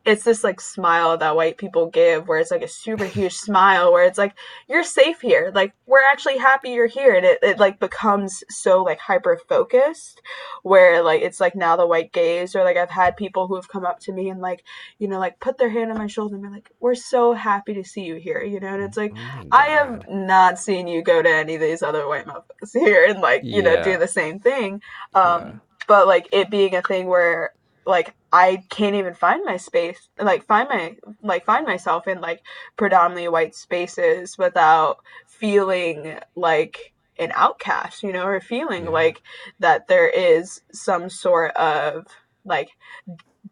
it's 0.03 0.23
this 0.23 0.43
like 0.43 0.59
smile 0.59 1.17
that 1.17 1.35
white 1.35 1.57
people 1.57 1.85
give 1.87 2.27
where 2.27 2.39
it's 2.39 2.49
like 2.51 2.63
a 2.63 2.67
super 2.67 3.05
huge 3.05 3.35
smile 3.35 3.93
where 3.93 4.05
it's 4.05 4.17
like 4.17 4.33
you're 4.67 4.83
safe 4.83 5.21
here. 5.21 5.51
Like 5.53 5.73
we're 5.85 6.03
actually 6.11 6.37
happy 6.37 6.71
you're 6.71 6.87
here. 6.87 7.13
And 7.13 7.25
it, 7.25 7.39
it 7.43 7.59
like 7.59 7.79
becomes 7.79 8.43
so 8.49 8.81
like 8.83 8.99
hyper 8.99 9.39
focused 9.47 10.21
where 10.63 11.03
like 11.03 11.21
it's 11.21 11.39
like 11.39 11.55
now 11.55 11.75
the 11.75 11.85
white 11.85 12.11
gaze 12.13 12.55
or 12.55 12.63
like 12.63 12.77
i've 12.77 12.89
had 12.89 13.17
people 13.17 13.47
who 13.47 13.55
have 13.55 13.67
come 13.67 13.85
up 13.85 13.99
to 13.99 14.11
me 14.11 14.29
and 14.29 14.41
like 14.41 14.63
you 14.99 15.07
know 15.07 15.19
like 15.19 15.39
put 15.39 15.57
their 15.57 15.69
hand 15.69 15.91
on 15.91 15.97
my 15.97 16.07
shoulder 16.07 16.35
and 16.35 16.43
be 16.43 16.49
like 16.49 16.69
we're 16.79 16.95
so 16.95 17.33
happy 17.33 17.73
to 17.73 17.83
see 17.83 18.03
you 18.03 18.15
here 18.15 18.41
you 18.41 18.59
know? 18.59 18.73
And 18.73 18.83
it's 18.83 18.97
like 18.97 19.13
Oh 19.15 19.47
I 19.51 19.65
have 19.67 20.05
not 20.09 20.59
seen 20.59 20.87
you 20.87 21.01
go 21.03 21.21
to 21.21 21.29
any 21.29 21.55
of 21.55 21.61
these 21.61 21.83
other 21.83 22.07
white 22.07 22.25
motherfuckers 22.25 22.71
here 22.73 23.05
and 23.05 23.21
like 23.21 23.43
you 23.43 23.61
know 23.61 23.83
do 23.83 23.97
the 23.97 24.07
same 24.07 24.39
thing. 24.39 24.81
Um, 25.13 25.41
Yeah. 25.41 25.51
but 25.87 26.07
like 26.07 26.27
it 26.31 26.49
being 26.49 26.75
a 26.75 26.81
thing 26.81 27.07
where 27.07 27.51
like 27.85 28.13
I 28.31 28.63
can't 28.69 28.95
even 28.95 29.13
find 29.13 29.43
my 29.45 29.57
space, 29.57 30.09
like 30.19 30.45
find 30.45 30.69
my 30.69 30.97
like 31.23 31.45
find 31.45 31.65
myself 31.65 32.07
in 32.07 32.21
like 32.21 32.41
predominantly 32.77 33.27
white 33.27 33.55
spaces 33.55 34.37
without 34.37 34.97
feeling 35.27 36.19
like 36.35 36.93
an 37.19 37.31
outcast, 37.35 38.03
you 38.03 38.13
know, 38.13 38.25
or 38.25 38.39
feeling 38.39 38.85
Yeah. 38.85 38.91
like 38.91 39.21
that 39.59 39.87
there 39.87 40.09
is 40.09 40.61
some 40.71 41.09
sort 41.09 41.51
of 41.57 42.07
like 42.45 42.69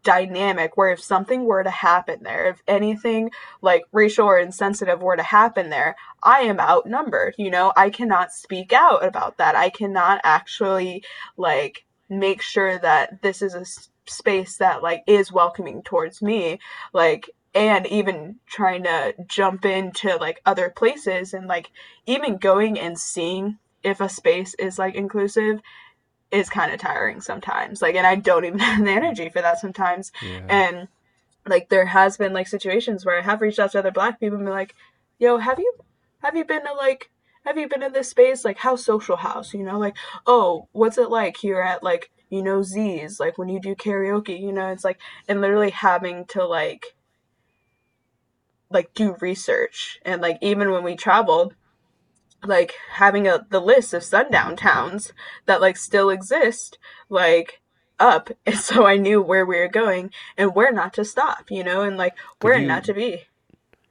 dynamic 0.02 0.76
where 0.76 0.90
if 0.90 1.02
something 1.02 1.44
were 1.44 1.62
to 1.62 1.70
happen 1.70 2.22
there, 2.22 2.46
if 2.48 2.62
anything 2.66 3.30
like 3.62 3.82
racial 3.92 4.26
or 4.26 4.38
insensitive 4.38 5.02
were 5.02 5.16
to 5.16 5.22
happen 5.22 5.70
there, 5.70 5.96
I 6.22 6.40
am 6.42 6.60
outnumbered. 6.60 7.34
You 7.38 7.50
know, 7.50 7.72
I 7.76 7.90
cannot 7.90 8.32
speak 8.32 8.72
out 8.72 9.04
about 9.04 9.38
that. 9.38 9.56
I 9.56 9.70
cannot 9.70 10.20
actually 10.24 11.04
like 11.36 11.84
make 12.08 12.42
sure 12.42 12.78
that 12.78 13.22
this 13.22 13.42
is 13.42 13.54
a 13.54 13.64
space 14.06 14.56
that 14.56 14.82
like 14.82 15.02
is 15.06 15.32
welcoming 15.32 15.82
towards 15.82 16.22
me. 16.22 16.58
Like 16.92 17.30
and 17.54 17.86
even 17.86 18.36
trying 18.46 18.84
to 18.84 19.14
jump 19.26 19.64
into 19.64 20.16
like 20.16 20.40
other 20.46 20.70
places 20.70 21.34
and 21.34 21.46
like 21.46 21.70
even 22.06 22.36
going 22.36 22.78
and 22.78 22.98
seeing 22.98 23.58
if 23.82 24.00
a 24.00 24.08
space 24.08 24.54
is 24.54 24.78
like 24.78 24.94
inclusive 24.94 25.60
is 26.30 26.48
kind 26.48 26.72
of 26.72 26.78
tiring 26.78 27.20
sometimes. 27.20 27.82
Like 27.82 27.96
and 27.96 28.06
I 28.06 28.14
don't 28.16 28.44
even 28.44 28.58
have 28.60 28.84
the 28.84 28.90
energy 28.90 29.28
for 29.28 29.42
that 29.42 29.58
sometimes 29.58 30.12
yeah. 30.22 30.46
and 30.48 30.88
like 31.46 31.68
there 31.68 31.86
has 31.86 32.16
been 32.16 32.32
like 32.32 32.46
situations 32.46 33.04
where 33.04 33.18
I 33.18 33.22
have 33.22 33.40
reached 33.40 33.58
out 33.58 33.72
to 33.72 33.78
other 33.78 33.90
black 33.90 34.20
people 34.20 34.36
and 34.36 34.46
be 34.46 34.52
like, 34.52 34.74
"Yo, 35.18 35.38
have 35.38 35.58
you 35.58 35.72
have 36.22 36.36
you 36.36 36.44
been 36.44 36.64
to 36.64 36.72
like 36.74 37.10
have 37.44 37.56
you 37.56 37.68
been 37.68 37.82
in 37.82 37.92
this 37.92 38.10
space 38.10 38.44
like 38.44 38.58
how 38.58 38.76
social 38.76 39.16
house? 39.16 39.54
You 39.54 39.64
know, 39.64 39.78
like 39.78 39.96
oh, 40.26 40.68
what's 40.72 40.98
it 40.98 41.10
like 41.10 41.36
here 41.36 41.60
at 41.60 41.82
like 41.82 42.10
you 42.30 42.42
know 42.42 42.62
Z's 42.62 43.20
like 43.20 43.38
when 43.38 43.48
you 43.48 43.60
do 43.60 43.74
karaoke? 43.74 44.40
You 44.40 44.52
know, 44.52 44.68
it's 44.68 44.84
like 44.84 45.00
and 45.28 45.40
literally 45.40 45.70
having 45.70 46.24
to 46.26 46.46
like 46.46 46.96
like 48.70 48.94
do 48.94 49.16
research 49.20 49.98
and 50.04 50.22
like 50.22 50.38
even 50.40 50.70
when 50.70 50.84
we 50.84 50.96
traveled 50.96 51.54
like 52.44 52.74
having 52.92 53.26
a 53.28 53.46
the 53.50 53.60
list 53.60 53.92
of 53.92 54.02
sundown 54.04 54.56
towns 54.56 55.12
that 55.46 55.60
like 55.60 55.76
still 55.76 56.10
exist 56.10 56.78
like 57.08 57.60
up 57.98 58.30
and 58.46 58.56
so 58.58 58.86
i 58.86 58.96
knew 58.96 59.20
where 59.20 59.44
we 59.44 59.58
were 59.58 59.68
going 59.68 60.10
and 60.38 60.54
where 60.54 60.72
not 60.72 60.94
to 60.94 61.04
stop 61.04 61.50
you 61.50 61.64
know 61.64 61.82
and 61.82 61.96
like 61.96 62.14
where 62.40 62.54
you- 62.58 62.66
not 62.68 62.84
to 62.84 62.94
be 62.94 63.24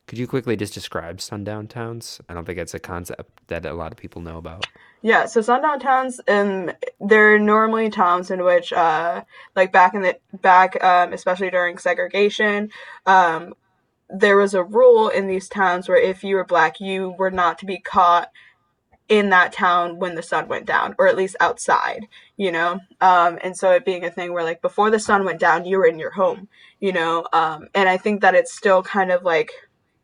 Could 0.10 0.18
you 0.18 0.26
quickly 0.26 0.56
just 0.56 0.74
describe 0.74 1.22
sundown 1.22 1.68
towns? 1.68 2.20
I 2.28 2.34
don't 2.34 2.44
think 2.44 2.58
it's 2.58 2.74
a 2.74 2.80
concept 2.80 3.30
that 3.46 3.64
a 3.64 3.74
lot 3.74 3.92
of 3.92 3.98
people 4.00 4.24
know 4.24 4.40
about. 4.40 4.66
yeah 5.04 5.28
so 5.28 5.40
sundown 5.40 5.80
towns 5.80 6.20
um 6.28 6.72
they're 7.00 7.38
normally 7.38 7.92
towns 7.92 8.32
in 8.32 8.44
which 8.44 8.74
uh 8.74 9.24
like 9.56 9.72
back 9.72 9.94
in 9.94 10.02
the 10.02 10.18
back 10.42 10.84
um 10.84 11.14
especially 11.14 11.52
during 11.52 11.78
segregation 11.78 12.72
um 13.06 13.54
there 14.10 14.36
was 14.36 14.56
a 14.56 14.64
rule 14.64 15.10
in 15.10 15.28
these 15.28 15.48
towns 15.48 15.88
where 15.88 16.02
if 16.02 16.24
you 16.24 16.36
were 16.36 16.44
black 16.44 16.82
you 16.82 17.12
were 17.20 17.32
not 17.32 17.60
to 17.60 17.68
be 17.68 17.78
caught 17.80 18.30
in 19.08 19.30
that 19.30 19.54
town 19.54 20.00
when 20.00 20.16
the 20.16 20.24
sun 20.24 20.48
went 20.48 20.66
down 20.66 20.96
or 20.98 21.08
at 21.08 21.16
least 21.16 21.36
outside 21.40 22.08
you 22.36 22.52
know 22.52 22.80
um 23.00 23.38
and 23.44 23.56
so 23.56 23.72
it 23.72 23.86
being 23.86 24.04
a 24.04 24.10
thing 24.12 24.34
where 24.34 24.44
like 24.44 24.62
before 24.62 24.90
the 24.90 25.00
sun 25.00 25.24
went 25.24 25.40
down 25.40 25.66
you 25.66 25.78
were 25.78 25.86
in 25.86 26.00
your 26.00 26.12
home 26.12 26.48
you 26.80 26.92
know 26.92 27.26
um 27.32 27.68
and 27.76 27.88
i 27.88 27.96
think 27.96 28.22
that 28.22 28.34
it's 28.34 28.54
still 28.54 28.82
kind 28.82 29.12
of 29.12 29.24
like 29.24 29.52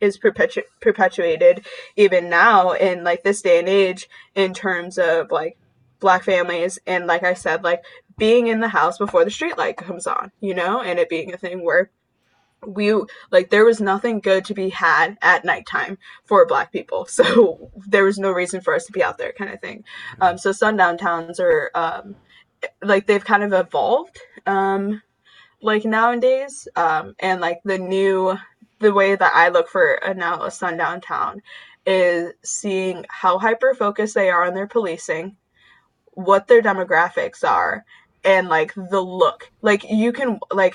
is 0.06 0.18
perpetu- 0.18 0.62
perpetuated 0.80 1.66
even 1.96 2.28
now 2.28 2.72
in 2.72 3.04
like 3.04 3.22
this 3.22 3.42
day 3.42 3.58
and 3.58 3.68
age 3.68 4.08
in 4.34 4.54
terms 4.54 4.98
of 4.98 5.30
like 5.30 5.58
black 6.00 6.22
families 6.22 6.78
and 6.86 7.06
like 7.06 7.22
i 7.22 7.34
said 7.34 7.64
like 7.64 7.82
being 8.18 8.46
in 8.46 8.60
the 8.60 8.68
house 8.68 8.98
before 8.98 9.24
the 9.24 9.30
street 9.30 9.58
light 9.58 9.76
comes 9.76 10.06
on 10.06 10.30
you 10.40 10.54
know 10.54 10.80
and 10.80 10.98
it 10.98 11.08
being 11.08 11.32
a 11.32 11.38
thing 11.38 11.64
where 11.64 11.90
we 12.66 12.92
like 13.30 13.50
there 13.50 13.64
was 13.64 13.80
nothing 13.80 14.20
good 14.20 14.44
to 14.46 14.54
be 14.54 14.68
had 14.70 15.16
at 15.22 15.44
nighttime 15.44 15.98
for 16.24 16.46
black 16.46 16.72
people. 16.72 17.06
So 17.16 17.70
there 17.86 18.04
was 18.04 18.18
no 18.18 18.30
reason 18.30 18.60
for 18.60 18.74
us 18.74 18.84
to 18.86 18.92
be 18.92 19.02
out 19.02 19.18
there 19.18 19.32
kind 19.32 19.52
of 19.52 19.60
thing. 19.60 19.84
Um, 20.20 20.36
so 20.36 20.52
sundown 20.52 20.98
towns 20.98 21.40
are 21.40 21.70
um, 21.74 22.16
like 22.82 23.06
they've 23.06 23.24
kind 23.24 23.42
of 23.42 23.52
evolved 23.52 24.20
um, 24.46 25.02
like 25.62 25.84
nowadays 25.84 26.68
um, 26.76 27.14
and 27.20 27.40
like 27.40 27.60
the 27.64 27.78
new 27.78 28.36
the 28.78 28.92
way 28.92 29.14
that 29.14 29.32
i 29.34 29.48
look 29.48 29.68
for 29.68 29.94
a, 29.94 30.14
now 30.14 30.42
a 30.42 30.50
sundown 30.50 31.00
town 31.00 31.40
is 31.86 32.32
seeing 32.42 33.04
how 33.08 33.38
hyper 33.38 33.74
focused 33.74 34.14
they 34.14 34.30
are 34.30 34.44
on 34.44 34.54
their 34.54 34.66
policing 34.66 35.36
what 36.12 36.46
their 36.48 36.62
demographics 36.62 37.44
are 37.44 37.84
and 38.24 38.48
like 38.48 38.74
the 38.74 39.00
look 39.00 39.50
like 39.62 39.84
you 39.88 40.12
can 40.12 40.38
like 40.52 40.74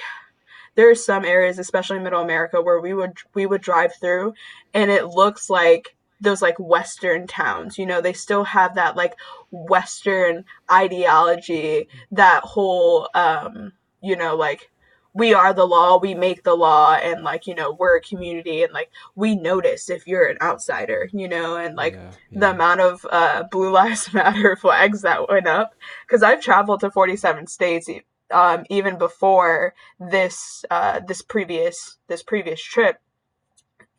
there 0.75 0.89
are 0.89 0.95
some 0.95 1.25
areas, 1.25 1.59
especially 1.59 1.99
Middle 1.99 2.21
America, 2.21 2.61
where 2.61 2.79
we 2.79 2.93
would 2.93 3.17
we 3.33 3.45
would 3.45 3.61
drive 3.61 3.91
through, 3.99 4.33
and 4.73 4.89
it 4.89 5.07
looks 5.07 5.49
like 5.49 5.95
those 6.21 6.41
like 6.41 6.57
Western 6.59 7.27
towns. 7.27 7.77
You 7.77 7.85
know, 7.85 8.01
they 8.01 8.13
still 8.13 8.43
have 8.45 8.75
that 8.75 8.95
like 8.95 9.13
Western 9.51 10.45
ideology, 10.71 11.89
that 12.11 12.43
whole 12.43 13.09
um, 13.13 13.73
you 14.01 14.15
know, 14.15 14.35
like 14.35 14.70
we 15.13 15.33
are 15.33 15.53
the 15.53 15.67
law, 15.67 15.99
we 15.99 16.13
make 16.13 16.43
the 16.43 16.55
law, 16.55 16.93
and 16.93 17.23
like, 17.23 17.45
you 17.45 17.53
know, 17.53 17.71
we're 17.73 17.97
a 17.97 18.01
community 18.01 18.63
and 18.63 18.71
like 18.71 18.89
we 19.15 19.35
notice 19.35 19.89
if 19.89 20.07
you're 20.07 20.25
an 20.25 20.37
outsider, 20.41 21.09
you 21.11 21.27
know, 21.27 21.57
and 21.57 21.75
like 21.75 21.93
yeah, 21.93 22.11
yeah. 22.31 22.39
the 22.39 22.51
amount 22.51 22.79
of 22.79 23.05
uh, 23.11 23.43
Blue 23.51 23.71
Lives 23.71 24.13
Matter 24.13 24.55
flags 24.55 25.01
that 25.01 25.27
went 25.27 25.47
up. 25.47 25.73
Because 26.07 26.23
I've 26.23 26.41
traveled 26.41 26.79
to 26.81 26.91
47 26.91 27.47
states 27.47 27.89
um, 28.31 28.65
even 28.69 28.97
before 28.97 29.73
this 29.99 30.63
uh, 30.71 31.01
this 31.01 31.21
previous 31.21 31.97
this 32.07 32.23
previous 32.23 32.61
trip. 32.61 32.99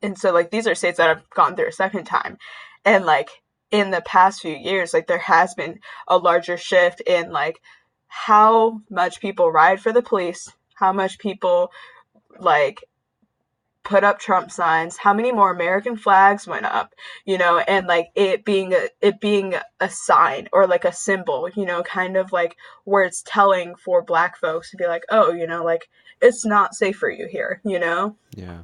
And 0.00 0.18
so 0.18 0.32
like 0.32 0.50
these 0.50 0.66
are 0.66 0.74
states 0.74 0.96
that 0.96 1.10
I've 1.10 1.30
gone 1.30 1.56
through 1.56 1.68
a 1.68 1.72
second 1.72 2.04
time. 2.04 2.38
And 2.84 3.04
like 3.04 3.42
in 3.70 3.90
the 3.90 4.00
past 4.00 4.40
few 4.40 4.54
years, 4.54 4.92
like 4.94 5.06
there 5.06 5.18
has 5.18 5.54
been 5.54 5.80
a 6.08 6.16
larger 6.16 6.56
shift 6.56 7.00
in 7.02 7.30
like 7.30 7.60
how 8.08 8.80
much 8.90 9.20
people 9.20 9.50
ride 9.50 9.80
for 9.80 9.92
the 9.92 10.02
police, 10.02 10.52
how 10.82 10.92
much 10.92 11.20
people 11.20 11.70
like 12.40 12.82
put 13.84 14.02
up 14.02 14.18
Trump 14.18 14.50
signs, 14.50 14.96
how 14.96 15.14
many 15.14 15.30
more 15.30 15.52
American 15.52 15.96
flags 15.96 16.44
went 16.44 16.66
up, 16.66 16.92
you 17.24 17.38
know, 17.38 17.58
and 17.58 17.86
like 17.86 18.08
it 18.16 18.44
being 18.44 18.72
a 18.72 18.88
it 19.00 19.20
being 19.20 19.54
a 19.78 19.88
sign 19.88 20.48
or 20.52 20.66
like 20.66 20.84
a 20.84 20.92
symbol, 20.92 21.48
you 21.54 21.64
know, 21.64 21.84
kind 21.84 22.16
of 22.16 22.32
like 22.32 22.56
where 22.82 23.04
it's 23.04 23.22
telling 23.24 23.76
for 23.76 24.02
black 24.02 24.36
folks 24.36 24.72
to 24.72 24.76
be 24.76 24.88
like, 24.88 25.04
oh, 25.08 25.32
you 25.32 25.46
know, 25.46 25.62
like 25.62 25.88
it's 26.20 26.44
not 26.44 26.74
safe 26.74 26.96
for 26.96 27.08
you 27.08 27.28
here, 27.30 27.60
you 27.64 27.78
know? 27.78 28.16
Yeah. 28.34 28.62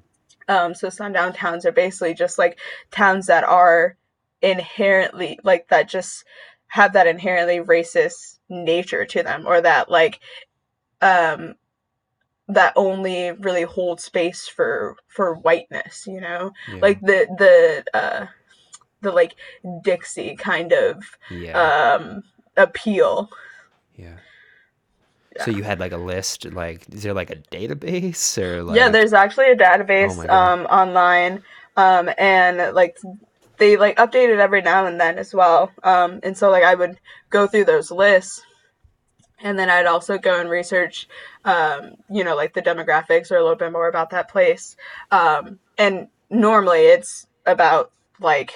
Um, 0.49 0.75
so 0.75 0.89
sundown 0.89 1.33
towns 1.33 1.65
are 1.67 1.73
basically 1.73 2.15
just 2.15 2.37
like 2.37 2.59
towns 2.91 3.27
that 3.27 3.45
are 3.45 3.97
inherently 4.43 5.39
like 5.45 5.69
that 5.69 5.89
just 5.89 6.25
have 6.67 6.95
that 6.95 7.07
inherently 7.07 7.61
racist 7.61 8.39
nature 8.49 9.05
to 9.05 9.23
them 9.23 9.47
or 9.47 9.61
that 9.61 9.89
like 9.89 10.19
um 11.01 11.55
that 12.49 12.73
only 12.77 13.33
really 13.33 13.63
hold 13.63 14.01
space 14.01 14.49
for 14.49 14.97
for 15.09 15.35
whiteness 15.35 16.07
you 16.07 16.21
know? 16.21 16.53
Yeah. 16.73 16.81
like 16.81 17.01
the 17.01 17.27
the 17.39 17.99
uh 17.99 18.27
the 19.01 19.13
like 19.13 19.35
dixie 19.83 20.37
kind 20.37 20.73
of 20.73 21.05
yeah. 21.31 21.97
um 21.97 22.23
appeal. 22.57 23.31
Yeah. 23.97 24.17
So 25.45 25.53
you 25.53 25.63
had 25.63 25.79
like 25.79 25.93
a 25.93 25.99
list 25.99 26.47
like 26.47 26.87
is 26.93 27.05
there 27.05 27.15
like 27.15 27.31
a 27.31 27.37
database 27.37 28.39
or 28.39 28.65
like 28.65 28.77
yeah 28.77 28.89
there's 28.89 29.13
actually 29.13 29.53
a 29.53 29.57
database 29.57 30.27
oh 30.29 30.35
um 30.35 30.67
online 30.67 31.45
um 31.77 32.11
and 32.19 32.75
like 32.75 32.99
they 33.59 33.77
like 33.77 33.97
update 33.99 34.33
it 34.33 34.41
every 34.41 34.63
now 34.63 34.87
and 34.87 35.01
then 35.01 35.17
as 35.17 35.33
well 35.33 35.71
um 35.85 36.19
and 36.25 36.37
so 36.37 36.51
like 36.51 36.65
i 36.65 36.75
would 36.75 36.99
go 37.31 37.47
through 37.47 37.65
those 37.65 37.93
lists 37.93 38.43
and 39.41 39.59
then 39.59 39.71
I'd 39.71 39.87
also 39.87 40.19
go 40.19 40.41
and 40.41 40.51
research, 40.51 41.09
um, 41.45 41.95
you 42.11 42.25
know, 42.25 42.35
like 42.35 42.55
the 42.55 42.63
demographics 42.63 43.31
or 43.31 43.37
a 43.37 43.43
little 43.43 43.57
bit 43.57 43.73
more 43.73 43.89
about 43.89 44.11
that 44.11 44.31
place. 44.31 44.77
Um, 45.11 45.59
and 45.77 46.09
normally 46.31 46.81
it's 46.81 47.27
about 47.47 47.93
like 48.21 48.53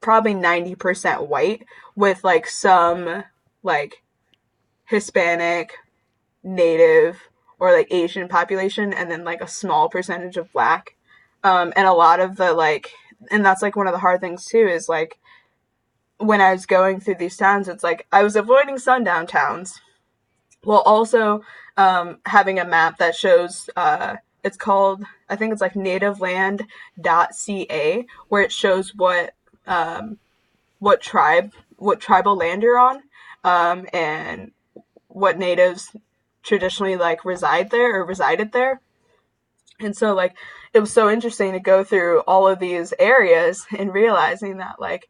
probably 0.00 0.34
90% 0.34 1.28
white 1.28 1.64
with 1.94 2.24
like 2.24 2.46
some 2.46 3.24
like 3.62 4.02
Hispanic, 4.86 5.72
Native, 6.42 7.18
or 7.58 7.72
like 7.72 7.88
Asian 7.90 8.28
population, 8.28 8.92
and 8.92 9.10
then 9.10 9.24
like 9.24 9.40
a 9.40 9.48
small 9.48 9.88
percentage 9.88 10.36
of 10.36 10.52
black. 10.52 10.96
Um, 11.42 11.72
and 11.76 11.86
a 11.86 11.92
lot 11.92 12.20
of 12.20 12.36
the 12.36 12.52
like, 12.52 12.90
and 13.30 13.44
that's 13.44 13.62
like 13.62 13.76
one 13.76 13.86
of 13.86 13.92
the 13.92 13.98
hard 13.98 14.20
things 14.20 14.44
too 14.44 14.66
is 14.68 14.88
like, 14.88 15.18
when 16.18 16.40
I 16.40 16.52
was 16.52 16.66
going 16.66 17.00
through 17.00 17.16
these 17.16 17.36
towns, 17.36 17.68
it's 17.68 17.84
like 17.84 18.06
I 18.12 18.22
was 18.22 18.36
avoiding 18.36 18.78
sundown 18.78 19.26
towns 19.26 19.80
while 20.62 20.80
also 20.80 21.42
um, 21.76 22.18
having 22.26 22.58
a 22.58 22.64
map 22.64 22.98
that 22.98 23.14
shows 23.14 23.68
uh, 23.76 24.16
it's 24.42 24.56
called 24.56 25.04
I 25.28 25.36
think 25.36 25.52
it's 25.52 25.60
like 25.60 25.74
nativeland.ca 25.74 28.06
where 28.28 28.42
it 28.42 28.52
shows 28.52 28.94
what 28.94 29.34
um, 29.66 30.18
what 30.78 31.00
tribe 31.00 31.52
what 31.76 32.00
tribal 32.00 32.36
land 32.36 32.62
you're 32.62 32.78
on 32.78 33.02
um, 33.44 33.86
and 33.92 34.52
what 35.08 35.38
natives 35.38 35.94
traditionally 36.42 36.96
like 36.96 37.24
reside 37.24 37.70
there 37.70 38.00
or 38.00 38.04
resided 38.04 38.52
there. 38.52 38.80
And 39.80 39.96
so 39.96 40.14
like 40.14 40.36
it 40.72 40.80
was 40.80 40.92
so 40.92 41.10
interesting 41.10 41.52
to 41.52 41.60
go 41.60 41.84
through 41.84 42.20
all 42.20 42.46
of 42.46 42.58
these 42.58 42.94
areas 42.98 43.66
and 43.76 43.92
realizing 43.92 44.58
that 44.58 44.80
like 44.80 45.08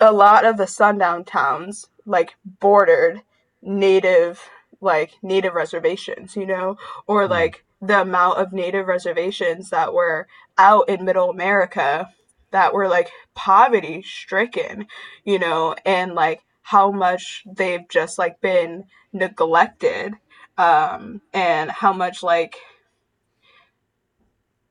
a 0.00 0.12
lot 0.12 0.44
of 0.44 0.56
the 0.56 0.66
sundown 0.66 1.24
towns 1.24 1.86
like 2.06 2.34
bordered 2.60 3.22
native 3.62 4.40
like 4.80 5.12
native 5.22 5.54
reservations 5.54 6.36
you 6.36 6.46
know 6.46 6.76
or 7.06 7.24
hmm. 7.24 7.30
like 7.30 7.64
the 7.80 8.00
amount 8.00 8.38
of 8.38 8.52
native 8.52 8.86
reservations 8.86 9.70
that 9.70 9.92
were 9.92 10.26
out 10.58 10.88
in 10.88 11.04
middle 11.04 11.30
america 11.30 12.08
that 12.50 12.72
were 12.72 12.88
like 12.88 13.10
poverty 13.34 14.02
stricken 14.02 14.86
you 15.24 15.38
know 15.38 15.74
and 15.84 16.14
like 16.14 16.42
how 16.62 16.90
much 16.90 17.42
they've 17.46 17.88
just 17.88 18.18
like 18.18 18.40
been 18.40 18.84
neglected 19.12 20.14
um 20.56 21.20
and 21.32 21.70
how 21.70 21.92
much 21.92 22.22
like 22.22 22.56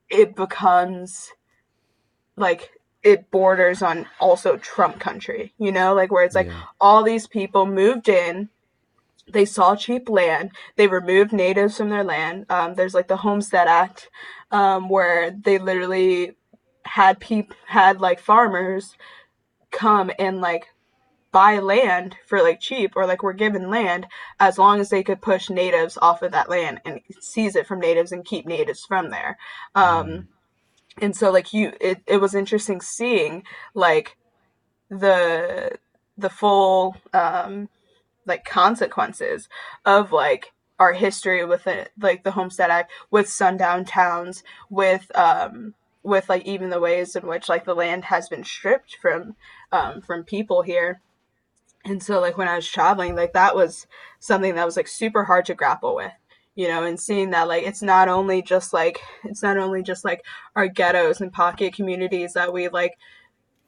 it 0.09 0.35
becomes 0.35 1.31
like 2.35 2.71
it 3.03 3.29
borders 3.31 3.81
on 3.81 4.07
also 4.19 4.57
Trump 4.57 4.99
country, 4.99 5.53
you 5.57 5.71
know, 5.71 5.93
like 5.93 6.11
where 6.11 6.23
it's 6.23 6.35
like 6.35 6.47
yeah. 6.47 6.61
all 6.79 7.03
these 7.03 7.27
people 7.27 7.65
moved 7.65 8.07
in, 8.07 8.49
they 9.31 9.45
saw 9.45 9.75
cheap 9.75 10.09
land, 10.09 10.51
they 10.77 10.87
removed 10.87 11.33
natives 11.33 11.77
from 11.77 11.89
their 11.89 12.03
land. 12.03 12.45
Um, 12.49 12.75
there's 12.75 12.93
like 12.93 13.09
the 13.09 13.17
Homestead 13.17 13.67
Act, 13.67 14.09
um, 14.51 14.89
where 14.89 15.31
they 15.31 15.57
literally 15.57 16.35
had 16.85 17.19
peop 17.19 17.53
had 17.65 18.01
like 18.01 18.19
farmers 18.19 18.95
come 19.71 20.11
and 20.19 20.39
like 20.41 20.67
buy 21.31 21.57
land 21.57 22.15
for 22.27 22.41
like 22.41 22.59
cheap 22.59 22.95
or 22.95 23.05
like 23.07 23.23
were 23.23 23.33
given 23.33 23.69
land 23.69 24.05
as 24.39 24.57
long 24.57 24.79
as 24.79 24.89
they 24.89 25.03
could 25.03 25.21
push 25.21 25.49
natives 25.49 25.97
off 26.01 26.21
of 26.21 26.31
that 26.31 26.49
land 26.49 26.79
and 26.85 27.01
seize 27.19 27.55
it 27.55 27.65
from 27.65 27.79
natives 27.79 28.11
and 28.11 28.23
keep 28.23 28.45
natives 28.45 28.85
from 28.85 29.09
there. 29.09 29.37
Um, 29.75 30.07
mm 30.07 30.27
and 31.01 31.15
so 31.15 31.31
like 31.31 31.53
you 31.53 31.73
it, 31.81 32.01
it 32.07 32.17
was 32.17 32.35
interesting 32.35 32.81
seeing 32.81 33.43
like 33.73 34.17
the 34.89 35.71
the 36.17 36.29
full 36.29 36.95
um 37.13 37.69
like 38.25 38.45
consequences 38.45 39.49
of 39.85 40.11
like 40.11 40.51
our 40.79 40.93
history 40.93 41.43
with 41.45 41.67
it 41.67 41.91
like 41.99 42.23
the 42.23 42.31
homestead 42.31 42.69
act 42.69 42.91
with 43.11 43.27
sundown 43.27 43.85
towns 43.85 44.43
with 44.69 45.11
um 45.15 45.73
with 46.03 46.27
like 46.27 46.45
even 46.45 46.69
the 46.69 46.79
ways 46.79 47.15
in 47.15 47.25
which 47.25 47.49
like 47.49 47.65
the 47.65 47.73
land 47.73 48.05
has 48.05 48.27
been 48.29 48.43
stripped 48.43 48.97
from 49.01 49.35
um 49.71 50.01
from 50.01 50.23
people 50.23 50.61
here. 50.61 51.01
And 51.85 52.01
so 52.01 52.19
like 52.21 52.37
when 52.37 52.47
i 52.47 52.55
was 52.55 52.67
traveling 52.67 53.15
like 53.15 53.33
that 53.33 53.55
was 53.55 53.87
something 54.19 54.55
that 54.55 54.65
was 54.65 54.77
like 54.77 54.87
super 54.87 55.25
hard 55.25 55.45
to 55.45 55.53
grapple 55.53 55.95
with 55.95 56.13
you 56.55 56.67
know, 56.67 56.83
and 56.83 56.99
seeing 56.99 57.31
that 57.31 57.47
like 57.47 57.63
it's 57.63 57.81
not 57.81 58.07
only 58.07 58.41
just 58.41 58.73
like 58.73 58.99
it's 59.23 59.41
not 59.43 59.57
only 59.57 59.83
just 59.83 60.05
like 60.05 60.23
our 60.55 60.67
ghettos 60.67 61.21
and 61.21 61.33
pocket 61.33 61.73
communities 61.73 62.33
that 62.33 62.53
we 62.53 62.67
like 62.69 62.97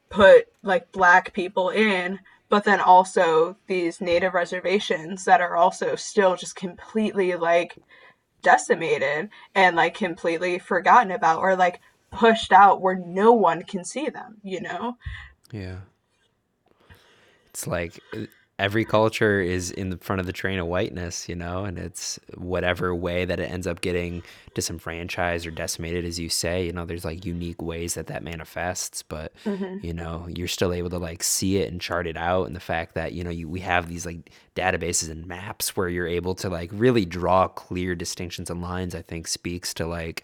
put 0.10 0.48
like 0.64 0.92
black 0.92 1.34
people 1.34 1.70
in, 1.70 2.20
but 2.50 2.64
then 2.64 2.80
also 2.80 3.58
these 3.68 4.02
native 4.02 4.34
reservations 4.34 5.26
that 5.26 5.42
are 5.42 5.56
also 5.56 5.96
still 5.96 6.36
just 6.36 6.56
completely 6.56 7.36
like 7.36 7.78
decimated 8.42 9.30
and 9.56 9.76
like 9.76 9.96
completely 9.96 10.60
forgotten 10.60 11.12
about 11.12 11.40
or 11.40 11.56
like 11.56 11.82
pushed 12.12 12.52
out 12.52 12.82
where 12.82 12.96
no 12.96 13.34
one 13.34 13.64
can 13.64 13.84
see 13.84 14.10
them, 14.10 14.38
you 14.44 14.62
know? 14.62 14.96
Yeah. 15.52 15.80
It's 17.50 17.66
like 17.66 18.00
uh, 18.14 18.26
every 18.58 18.86
culture 18.86 19.42
is 19.42 19.70
in 19.72 19.90
the 19.90 19.98
front 19.98 20.22
of 20.22 20.26
the 20.26 20.32
train 20.32 20.60
of 20.60 20.68
whiteness, 20.68 21.28
you 21.28 21.36
know, 21.36 21.66
and 21.66 21.78
it's 21.78 22.18
whatever 22.38 22.96
way 22.96 23.26
that 23.26 23.38
it 23.40 23.52
ends 23.52 23.68
up 23.68 23.82
getting 23.82 24.24
disenfranchised 24.54 25.46
or 25.46 25.52
decimated, 25.52 26.06
as 26.06 26.18
you 26.20 26.30
say, 26.30 26.66
you 26.66 26.72
know, 26.72 26.86
there's 26.86 27.04
like 27.04 27.26
unique 27.26 27.62
ways 27.62 27.96
that 27.96 28.08
that 28.08 28.24
manifests, 28.24 29.04
but 29.04 29.34
Mm-hmm. 29.46 29.86
you 29.86 29.94
know, 29.94 30.28
you're 30.34 30.48
still 30.48 30.72
able 30.72 30.90
to 30.90 30.98
like 30.98 31.22
see 31.22 31.58
it 31.58 31.70
and 31.72 31.82
chart 31.82 32.08
it 32.08 32.16
out. 32.18 32.48
And 32.48 32.56
the 32.56 32.62
fact 32.62 32.96
that, 32.96 33.12
you 33.12 33.24
know, 33.24 33.30
you, 33.30 33.50
we 33.50 33.60
have 33.60 33.90
these 33.90 34.06
like 34.06 34.32
databases 34.56 35.12
and 35.12 35.28
maps 35.28 35.76
where 35.76 35.90
you're 35.90 36.08
able 36.08 36.34
to 36.36 36.50
like 36.50 36.70
really 36.74 37.06
draw 37.06 37.48
clear 37.50 37.94
distinctions 37.94 38.50
and 38.50 38.62
lines, 38.62 38.96
I 38.96 39.02
think 39.02 39.28
speaks 39.28 39.74
to 39.76 39.86
like 39.86 40.24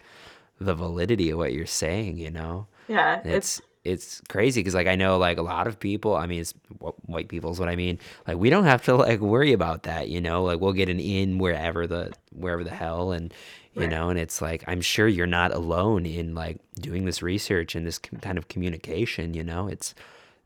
the 0.58 0.74
validity 0.74 1.30
of 1.30 1.38
what 1.38 1.52
you're 1.52 1.66
saying, 1.66 2.16
you 2.16 2.30
know? 2.30 2.66
Yeah, 2.88 3.20
it's 3.24 3.58
it's 3.58 3.66
it's 3.84 4.20
crazy 4.28 4.60
because 4.60 4.74
like 4.74 4.86
I 4.86 4.94
know 4.96 5.18
like 5.18 5.38
a 5.38 5.42
lot 5.42 5.66
of 5.66 5.78
people. 5.80 6.14
I 6.14 6.26
mean, 6.26 6.40
it's 6.40 6.54
wh- 6.80 7.08
white 7.08 7.28
people 7.28 7.50
is 7.50 7.58
what 7.58 7.68
I 7.68 7.76
mean. 7.76 7.98
Like 8.26 8.36
we 8.36 8.48
don't 8.50 8.64
have 8.64 8.84
to 8.84 8.94
like 8.94 9.20
worry 9.20 9.52
about 9.52 9.82
that, 9.84 10.08
you 10.08 10.20
know. 10.20 10.44
Like 10.44 10.60
we'll 10.60 10.72
get 10.72 10.88
an 10.88 11.00
in 11.00 11.38
wherever 11.38 11.86
the 11.86 12.12
wherever 12.32 12.62
the 12.64 12.70
hell, 12.70 13.12
and 13.12 13.34
you 13.74 13.82
right. 13.82 13.90
know. 13.90 14.08
And 14.08 14.18
it's 14.18 14.40
like 14.40 14.62
I'm 14.66 14.80
sure 14.80 15.08
you're 15.08 15.26
not 15.26 15.52
alone 15.52 16.06
in 16.06 16.34
like 16.34 16.58
doing 16.80 17.04
this 17.06 17.22
research 17.22 17.74
and 17.74 17.86
this 17.86 17.98
kind 17.98 18.38
of 18.38 18.48
communication. 18.48 19.34
You 19.34 19.42
know, 19.42 19.66
it's 19.66 19.94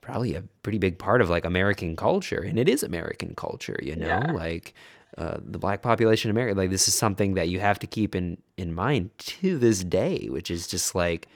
probably 0.00 0.34
a 0.34 0.42
pretty 0.62 0.78
big 0.78 0.98
part 0.98 1.20
of 1.20 1.28
like 1.28 1.44
American 1.44 1.94
culture, 1.96 2.40
and 2.40 2.58
it 2.58 2.68
is 2.68 2.82
American 2.82 3.34
culture. 3.34 3.78
You 3.82 3.96
know, 3.96 4.06
Yeah. 4.06 4.32
like. 4.32 4.74
Uh, 5.16 5.38
the 5.42 5.58
black 5.58 5.80
population 5.80 6.28
in 6.28 6.36
America, 6.36 6.54
like 6.58 6.68
this 6.68 6.88
is 6.88 6.94
something 6.94 7.34
that 7.34 7.48
you 7.48 7.58
have 7.58 7.78
to 7.78 7.86
keep 7.86 8.14
in 8.14 8.36
in 8.58 8.74
mind 8.74 9.08
to 9.18 9.56
this 9.56 9.82
day, 9.82 10.26
which 10.28 10.50
is 10.50 10.66
just 10.66 10.94
like 10.94 11.26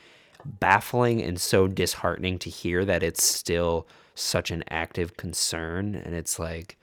baffling 0.44 1.22
and 1.22 1.40
so 1.40 1.68
disheartening 1.68 2.38
to 2.40 2.50
hear 2.50 2.84
that 2.84 3.02
it's 3.02 3.22
still 3.22 3.86
such 4.14 4.50
an 4.50 4.64
active 4.70 5.16
concern. 5.16 5.94
And 5.94 6.14
it's 6.14 6.38
like 6.38 6.76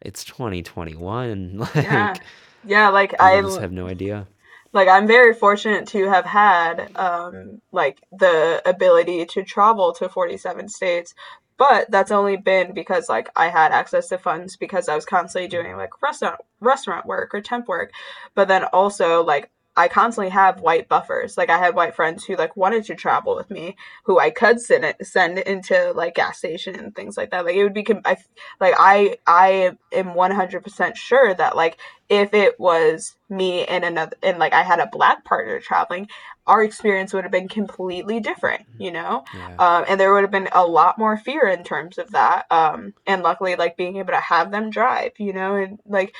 it's 0.00 0.24
2021 0.24 1.58
Yeah. 1.74 2.16
like 2.16 2.22
Yeah, 2.64 2.88
like 2.90 3.14
people 3.18 3.40
just 3.42 3.58
I 3.58 3.60
have 3.60 3.72
no 3.72 3.86
idea. 3.88 4.26
like 4.72 4.88
I'm 4.88 5.06
very 5.06 5.34
fortunate 5.34 5.86
to 5.88 6.08
have 6.08 6.24
had 6.24 6.90
um 6.96 7.60
like 7.72 8.00
the 8.12 8.62
ability 8.66 9.24
to 9.26 9.42
travel 9.44 9.92
to 9.94 10.08
47 10.08 10.68
states, 10.68 11.14
but 11.56 11.90
that's 11.90 12.10
only 12.10 12.36
been 12.36 12.72
because 12.74 13.08
like 13.08 13.28
I 13.36 13.48
had 13.48 13.72
access 13.72 14.08
to 14.08 14.18
funds 14.18 14.56
because 14.56 14.88
I 14.88 14.94
was 14.96 15.06
constantly 15.06 15.48
doing 15.48 15.76
like 15.76 16.02
restaurant 16.02 16.40
restaurant 16.60 17.06
work 17.06 17.34
or 17.34 17.40
temp 17.40 17.68
work. 17.68 17.92
But 18.34 18.48
then 18.48 18.64
also 18.64 19.22
like 19.24 19.50
I 19.76 19.88
constantly 19.88 20.30
have 20.30 20.60
white 20.60 20.88
buffers. 20.88 21.36
Like 21.36 21.50
I 21.50 21.58
had 21.58 21.74
white 21.74 21.94
friends 21.94 22.24
who 22.24 22.36
like 22.36 22.56
wanted 22.56 22.84
to 22.84 22.94
travel 22.94 23.34
with 23.34 23.50
me, 23.50 23.76
who 24.04 24.18
I 24.18 24.30
could 24.30 24.60
send 24.60 24.84
it, 24.84 25.04
send 25.04 25.38
into 25.38 25.92
like 25.92 26.14
gas 26.14 26.38
station 26.38 26.78
and 26.78 26.94
things 26.94 27.16
like 27.16 27.30
that. 27.30 27.44
Like 27.44 27.56
it 27.56 27.64
would 27.64 27.74
be, 27.74 27.86
I 28.04 28.16
like 28.60 28.74
I 28.78 29.16
I 29.26 29.76
am 29.92 30.14
one 30.14 30.30
hundred 30.30 30.62
percent 30.62 30.96
sure 30.96 31.34
that 31.34 31.56
like 31.56 31.78
if 32.08 32.34
it 32.34 32.58
was 32.60 33.16
me 33.28 33.64
and 33.64 33.84
another 33.84 34.16
and 34.22 34.38
like 34.38 34.52
I 34.52 34.62
had 34.62 34.80
a 34.80 34.88
black 34.92 35.24
partner 35.24 35.58
traveling, 35.60 36.08
our 36.46 36.62
experience 36.62 37.12
would 37.12 37.24
have 37.24 37.32
been 37.32 37.48
completely 37.48 38.20
different, 38.20 38.66
you 38.78 38.90
know? 38.90 39.24
yeah 39.34 39.56
Um, 39.58 39.84
and 39.88 39.98
there 39.98 40.12
would 40.12 40.22
have 40.22 40.30
been 40.30 40.48
a 40.52 40.66
lot 40.66 40.98
more 40.98 41.16
fear 41.16 41.46
in 41.48 41.64
terms 41.64 41.98
of 41.98 42.10
that. 42.12 42.46
Um, 42.50 42.94
and 43.06 43.22
luckily, 43.22 43.56
like 43.56 43.76
being 43.76 43.96
able 43.96 44.12
to 44.12 44.20
have 44.20 44.50
them 44.50 44.70
drive, 44.70 45.12
you 45.18 45.32
know, 45.32 45.56
and 45.56 45.78
like 45.86 46.14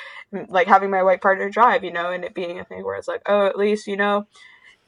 like 0.49 0.67
having 0.67 0.91
my 0.91 1.03
white 1.03 1.21
partner 1.21 1.51
drive, 1.51 1.85
you 1.85 1.93
know, 1.93 2.11
and 2.11 2.25
it 2.25 2.35
being 2.35 2.59
a 2.59 2.65
thing 2.65 2.85
where 2.85 2.97
it's 2.97 3.09
like, 3.09 3.23
oh, 3.27 3.47
at 3.47 3.59
least 3.59 3.87
you 3.87 3.97
know, 3.97 4.27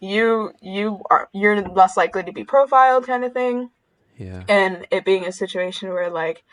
you 0.01 0.52
you 0.60 1.02
are 1.10 1.28
you're 1.32 1.60
less 1.62 1.97
likely 1.97 2.22
to 2.22 2.32
be 2.32 2.44
profiled, 2.44 3.06
kind 3.06 3.24
of 3.24 3.32
thing 3.32 3.70
yeah 4.16 4.43
and 4.48 4.86
it 4.90 5.05
being 5.05 5.26
a 5.26 5.32
situation 5.32 5.90
where 5.90 6.10
like 6.10 6.44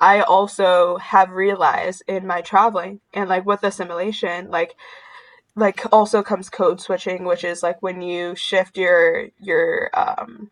I 0.00 0.20
also 0.20 0.98
have 0.98 1.30
realized 1.30 2.02
in 2.06 2.26
my 2.26 2.42
traveling 2.42 3.00
and 3.14 3.28
like 3.28 3.46
with 3.46 3.64
assimilation 3.64 4.50
like 4.50 4.74
like 5.56 5.82
also 5.92 6.22
comes 6.22 6.50
code 6.50 6.80
switching 6.80 7.24
which 7.24 7.42
is 7.42 7.62
like 7.62 7.82
when 7.82 8.02
you 8.02 8.36
shift 8.36 8.76
your 8.76 9.28
your 9.40 9.90
um 9.94 10.50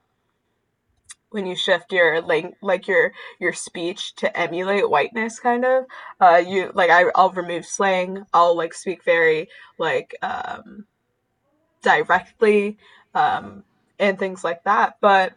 when 1.31 1.47
you 1.47 1.57
shift 1.57 1.93
your 1.93 2.21
like 2.23 2.55
like 2.63 2.87
your 2.89 3.13
your 3.41 3.53
speech 3.53 4.15
to 4.15 4.35
emulate 4.39 4.89
whiteness 4.89 5.41
kind 5.41 5.65
of 5.65 5.85
uh 6.21 6.43
you 6.47 6.71
like 6.75 6.91
I, 6.91 7.07
i'll 7.15 7.31
remove 7.31 7.67
slang. 7.67 8.25
I'll 8.33 8.57
like 8.57 8.73
speak 8.73 9.05
very 9.05 9.49
like 9.79 10.15
um 10.23 10.87
directly 11.83 12.79
um 13.15 13.65
and 13.99 14.19
things 14.19 14.43
like 14.45 14.65
that. 14.65 14.97
But 15.01 15.35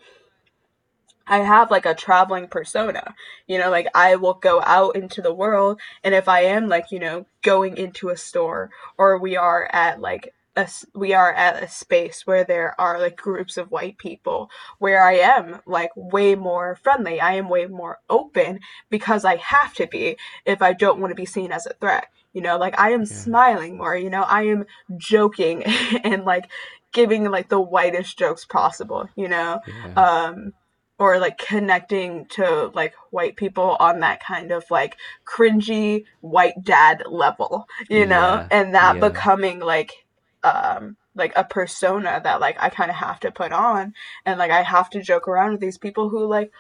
I 1.28 1.40
have 1.40 1.72
like 1.72 1.86
a 1.86 1.94
traveling 1.94 2.48
persona. 2.48 3.16
You 3.48 3.60
know, 3.60 3.70
like 3.70 3.88
I 3.94 4.16
will 4.16 4.36
go 4.36 4.62
out 4.62 4.96
into 4.96 5.22
the 5.22 5.34
world 5.34 5.80
and 6.04 6.16
if 6.16 6.28
I 6.28 6.42
am 6.42 6.68
like, 6.68 6.92
you 6.92 7.00
know, 7.00 7.26
going 7.42 7.78
into 7.78 8.10
a 8.10 8.18
store 8.18 8.70
or 8.98 9.18
we 9.18 9.36
are 9.36 9.70
at 9.72 10.00
like 10.00 10.34
a, 10.56 10.68
we 10.96 11.14
are 11.14 11.32
at 11.32 11.62
a 11.62 11.70
space 11.70 12.26
where 12.26 12.44
there 12.44 12.80
are 12.82 13.00
like 13.00 13.16
groups 13.16 13.58
of 13.58 13.72
white 13.72 13.98
people 13.98 14.50
where 14.80 15.04
I 15.04 15.14
am 15.14 15.62
like 15.66 15.92
way 15.96 16.36
more 16.36 16.78
friendly. 16.82 17.22
I 17.22 17.34
am 17.34 17.48
way 17.48 17.68
more 17.68 18.00
open 18.10 18.60
because 18.90 19.24
I 19.24 19.36
have 19.38 19.74
to 19.76 19.88
be 19.88 20.18
if 20.46 20.62
I 20.62 20.74
don't 20.74 21.00
want 21.00 21.12
to 21.12 21.16
be 21.16 21.26
seen 21.26 21.52
as 21.52 21.66
a 21.66 21.74
threat. 21.74 22.08
You 22.34 22.42
know, 22.42 22.58
like 22.58 22.78
I 22.80 22.92
am 22.92 23.02
yeah 23.02 23.06
smiling 23.06 23.78
more, 23.78 23.96
you 23.96 24.10
know, 24.10 24.24
I 24.24 24.44
am 24.44 24.66
joking 24.98 25.64
and 26.04 26.26
like 26.26 26.50
giving 26.92 27.30
like 27.30 27.50
the 27.50 27.62
whitest 27.62 28.18
jokes 28.18 28.46
possible, 28.46 29.08
you 29.16 29.28
know 29.28 29.60
yeah 29.68 30.32
um 30.32 30.54
or 31.00 31.20
like 31.20 31.38
connecting 31.38 32.26
to 32.26 32.72
like 32.74 32.94
white 33.12 33.36
people 33.36 33.78
on 33.80 34.00
that 34.00 34.24
kind 34.24 34.52
of 34.52 34.64
like 34.72 34.98
cringy 35.26 36.06
white 36.22 36.64
dad 36.64 37.04
level 37.08 37.68
you 37.90 38.06
know? 38.06 38.48
And 38.52 38.76
that 38.76 38.96
yeah. 38.96 39.10
becoming 39.10 39.60
like 39.60 40.06
um 40.44 40.98
like 41.16 41.34
a 41.36 41.44
persona 41.44 42.22
that 42.24 42.40
like 42.40 42.58
I 42.60 42.70
kind 42.70 42.90
of 42.90 42.98
have 42.98 43.20
to 43.22 43.32
put 43.32 43.52
on. 43.52 43.94
And 44.26 44.40
like 44.40 44.52
I 44.52 44.62
have 44.62 44.90
to 44.92 45.02
joke 45.02 45.28
around 45.28 45.52
with 45.52 45.62
these 45.62 45.78
people 45.78 46.10
who 46.10 46.26
like 46.28 46.52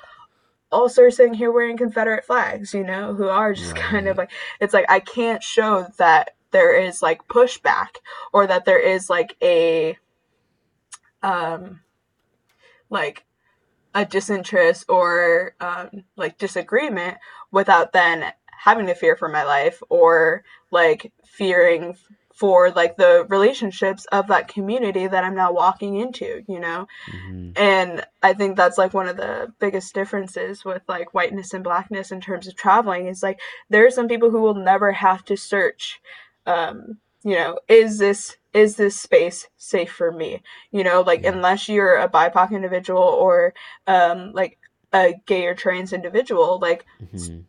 also 0.72 1.04
are 1.04 1.12
sitting 1.12 1.34
here 1.34 1.52
wearing 1.52 1.78
Confederate 1.78 2.26
flags, 2.26 2.74
you 2.74 2.84
know, 2.84 3.14
who 3.14 3.28
are 3.28 3.54
just 3.54 3.76
kind 3.76 4.08
of 4.08 4.18
like 4.18 4.32
it's 4.60 4.74
like 4.74 4.86
I 4.90 5.00
can't 5.00 5.44
show 5.44 5.88
that 5.98 6.32
there 6.52 6.76
is 6.80 7.02
like 7.02 7.28
pushback 7.28 7.98
or 8.34 8.48
that 8.48 8.66
there 8.66 8.80
is 8.80 9.10
like 9.10 9.36
a 9.42 9.98
um 11.22 11.82
like 12.90 13.26
a 13.98 14.06
disinterest 14.06 14.86
or 14.90 15.56
um, 15.60 15.90
like 16.16 16.38
disagreement 16.38 17.18
without 17.52 17.94
then 17.94 18.32
having 18.52 18.86
to 18.86 18.94
fear 18.94 19.16
for 19.16 19.28
my 19.28 19.44
life 19.44 19.82
or 19.90 20.44
like 20.70 21.12
fearing 21.26 21.98
for 22.32 22.70
like 22.70 22.96
the 22.98 23.26
relationships 23.30 24.06
of 24.12 24.28
that 24.28 24.48
community 24.48 25.08
that 25.08 25.24
I'm 25.24 25.34
now 25.34 25.52
walking 25.52 25.96
into, 25.96 26.44
you 26.48 26.60
know? 26.60 26.88
hmm 27.10 27.50
And 27.56 28.06
I 28.22 28.34
think 28.34 28.56
that's 28.56 28.78
like 28.78 28.94
one 28.94 29.08
of 29.08 29.18
the 29.18 29.52
biggest 29.58 29.96
differences 29.96 30.64
with 30.64 30.84
like 30.88 31.16
whiteness 31.16 31.54
and 31.54 31.64
blackness 31.64 32.12
in 32.12 32.22
terms 32.22 32.48
of 32.48 32.56
traveling 32.56 33.08
is 33.08 33.24
like 33.24 33.40
there 33.72 33.88
are 33.88 33.92
some 33.92 34.08
people 34.08 34.30
who 34.30 34.42
will 34.42 34.54
never 34.54 34.92
have 34.92 35.26
to 35.26 35.36
search 35.36 36.00
um 36.46 37.00
you 37.28 37.36
know 37.36 37.60
is 37.68 37.98
this 38.00 38.38
is 38.54 38.76
this 38.78 39.00
space 39.00 39.48
safe 39.58 39.92
for 39.92 40.12
me? 40.12 40.42
You 40.72 40.84
know 40.84 41.02
like 41.02 41.24
unless 41.26 41.68
you're 41.70 41.98
a 41.98 42.10
bipoc 42.10 42.52
individual 42.52 43.04
or 43.04 43.54
um 43.88 44.32
like 44.34 44.58
a 44.94 45.16
gay 45.26 45.46
or 45.48 45.56
trans 45.56 45.94
individual 45.94 46.60
like 46.62 46.86
s- 47.16 47.32
hmm 47.32 47.40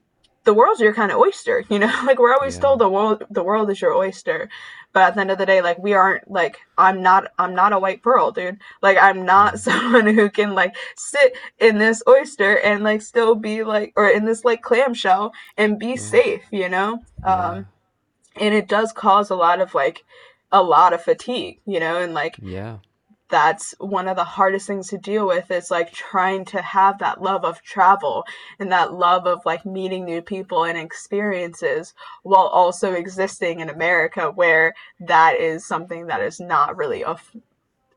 the 0.45 0.55
world's 0.55 0.81
your 0.81 0.95
kind 0.95 1.13
of 1.13 1.19
oyster 1.19 1.65
you 1.71 1.79
know? 1.79 1.93
Like 2.07 2.19
we're 2.19 2.35
always 2.35 2.57
yeah. 2.57 2.63
told 2.63 2.81
the 2.81 2.89
world 2.89 3.25
the 3.31 3.43
world 3.45 3.71
is 3.71 3.81
your 3.83 3.95
oyster. 3.95 4.49
But 4.95 5.03
at 5.09 5.15
the 5.15 5.21
end 5.23 5.31
of 5.31 5.39
the 5.39 5.47
day 5.47 5.61
like 5.63 5.79
we 5.79 5.95
aren't 5.95 6.31
like 6.31 6.59
i'm 6.79 7.03
not 7.03 7.33
i'm 7.39 7.55
not 7.55 7.73
a 7.75 7.79
white 7.79 8.03
pearl 8.03 8.33
dude. 8.33 8.59
Like 8.83 8.99
i'm 9.01 9.25
not 9.25 9.61
someone 9.61 10.07
who 10.07 10.31
can 10.31 10.55
like 10.55 10.77
sit 10.97 11.37
in 11.59 11.79
this 11.79 12.03
oyster 12.09 12.59
and 12.59 12.83
like 12.85 13.03
still 13.03 13.35
be 13.35 13.63
like 13.65 13.93
or 13.97 14.09
in 14.09 14.25
this 14.25 14.45
like 14.45 14.63
clamshell 14.63 15.33
and 15.57 15.79
be 15.79 15.97
yeah. 15.97 15.97
safe 15.97 16.45
you 16.51 16.69
know? 16.69 17.01
Yeah. 17.27 17.57
Um 17.57 17.67
and 18.41 18.55
it 18.55 18.69
does 18.69 18.93
cause 18.93 19.31
a 19.31 19.37
lot 19.37 19.61
of 19.61 19.75
like 19.75 20.05
a 20.53 20.63
lot 20.63 20.93
of 20.93 21.03
fatigue 21.03 21.61
you 21.67 21.79
know 21.79 22.01
and 22.01 22.15
like 22.15 22.37
yeah 22.41 22.79
that's 23.31 23.75
one 23.79 24.09
of 24.09 24.17
the 24.17 24.25
hardest 24.25 24.67
things 24.67 24.89
to 24.89 24.99
deal 24.99 25.27
with 25.27 25.51
is 25.51 25.71
like 25.71 25.93
trying 25.93 26.45
to 26.47 26.63
have 26.63 26.99
that 26.99 27.21
love 27.21 27.45
of 27.45 27.63
travel 27.63 28.25
and 28.59 28.73
that 28.73 28.95
love 28.95 29.27
of 29.27 29.45
like 29.45 29.67
meeting 29.67 30.05
new 30.05 30.23
people 30.23 30.65
and 30.65 30.79
experiences 30.79 31.93
while 32.23 32.47
also 32.47 32.95
existing 32.95 33.61
in 33.61 33.69
America 33.69 34.31
where 34.31 34.75
that 34.99 35.39
is 35.39 35.67
something 35.67 36.07
that 36.07 36.23
is 36.23 36.41
not 36.41 36.77
really 36.77 37.03
aff- 37.03 37.37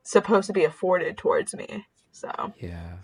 supposed 0.02 0.46
to 0.48 0.52
be 0.52 0.64
afforded 0.64 1.16
towards 1.16 1.54
me. 1.54 1.86
So, 2.10 2.52
yeah 2.60 2.96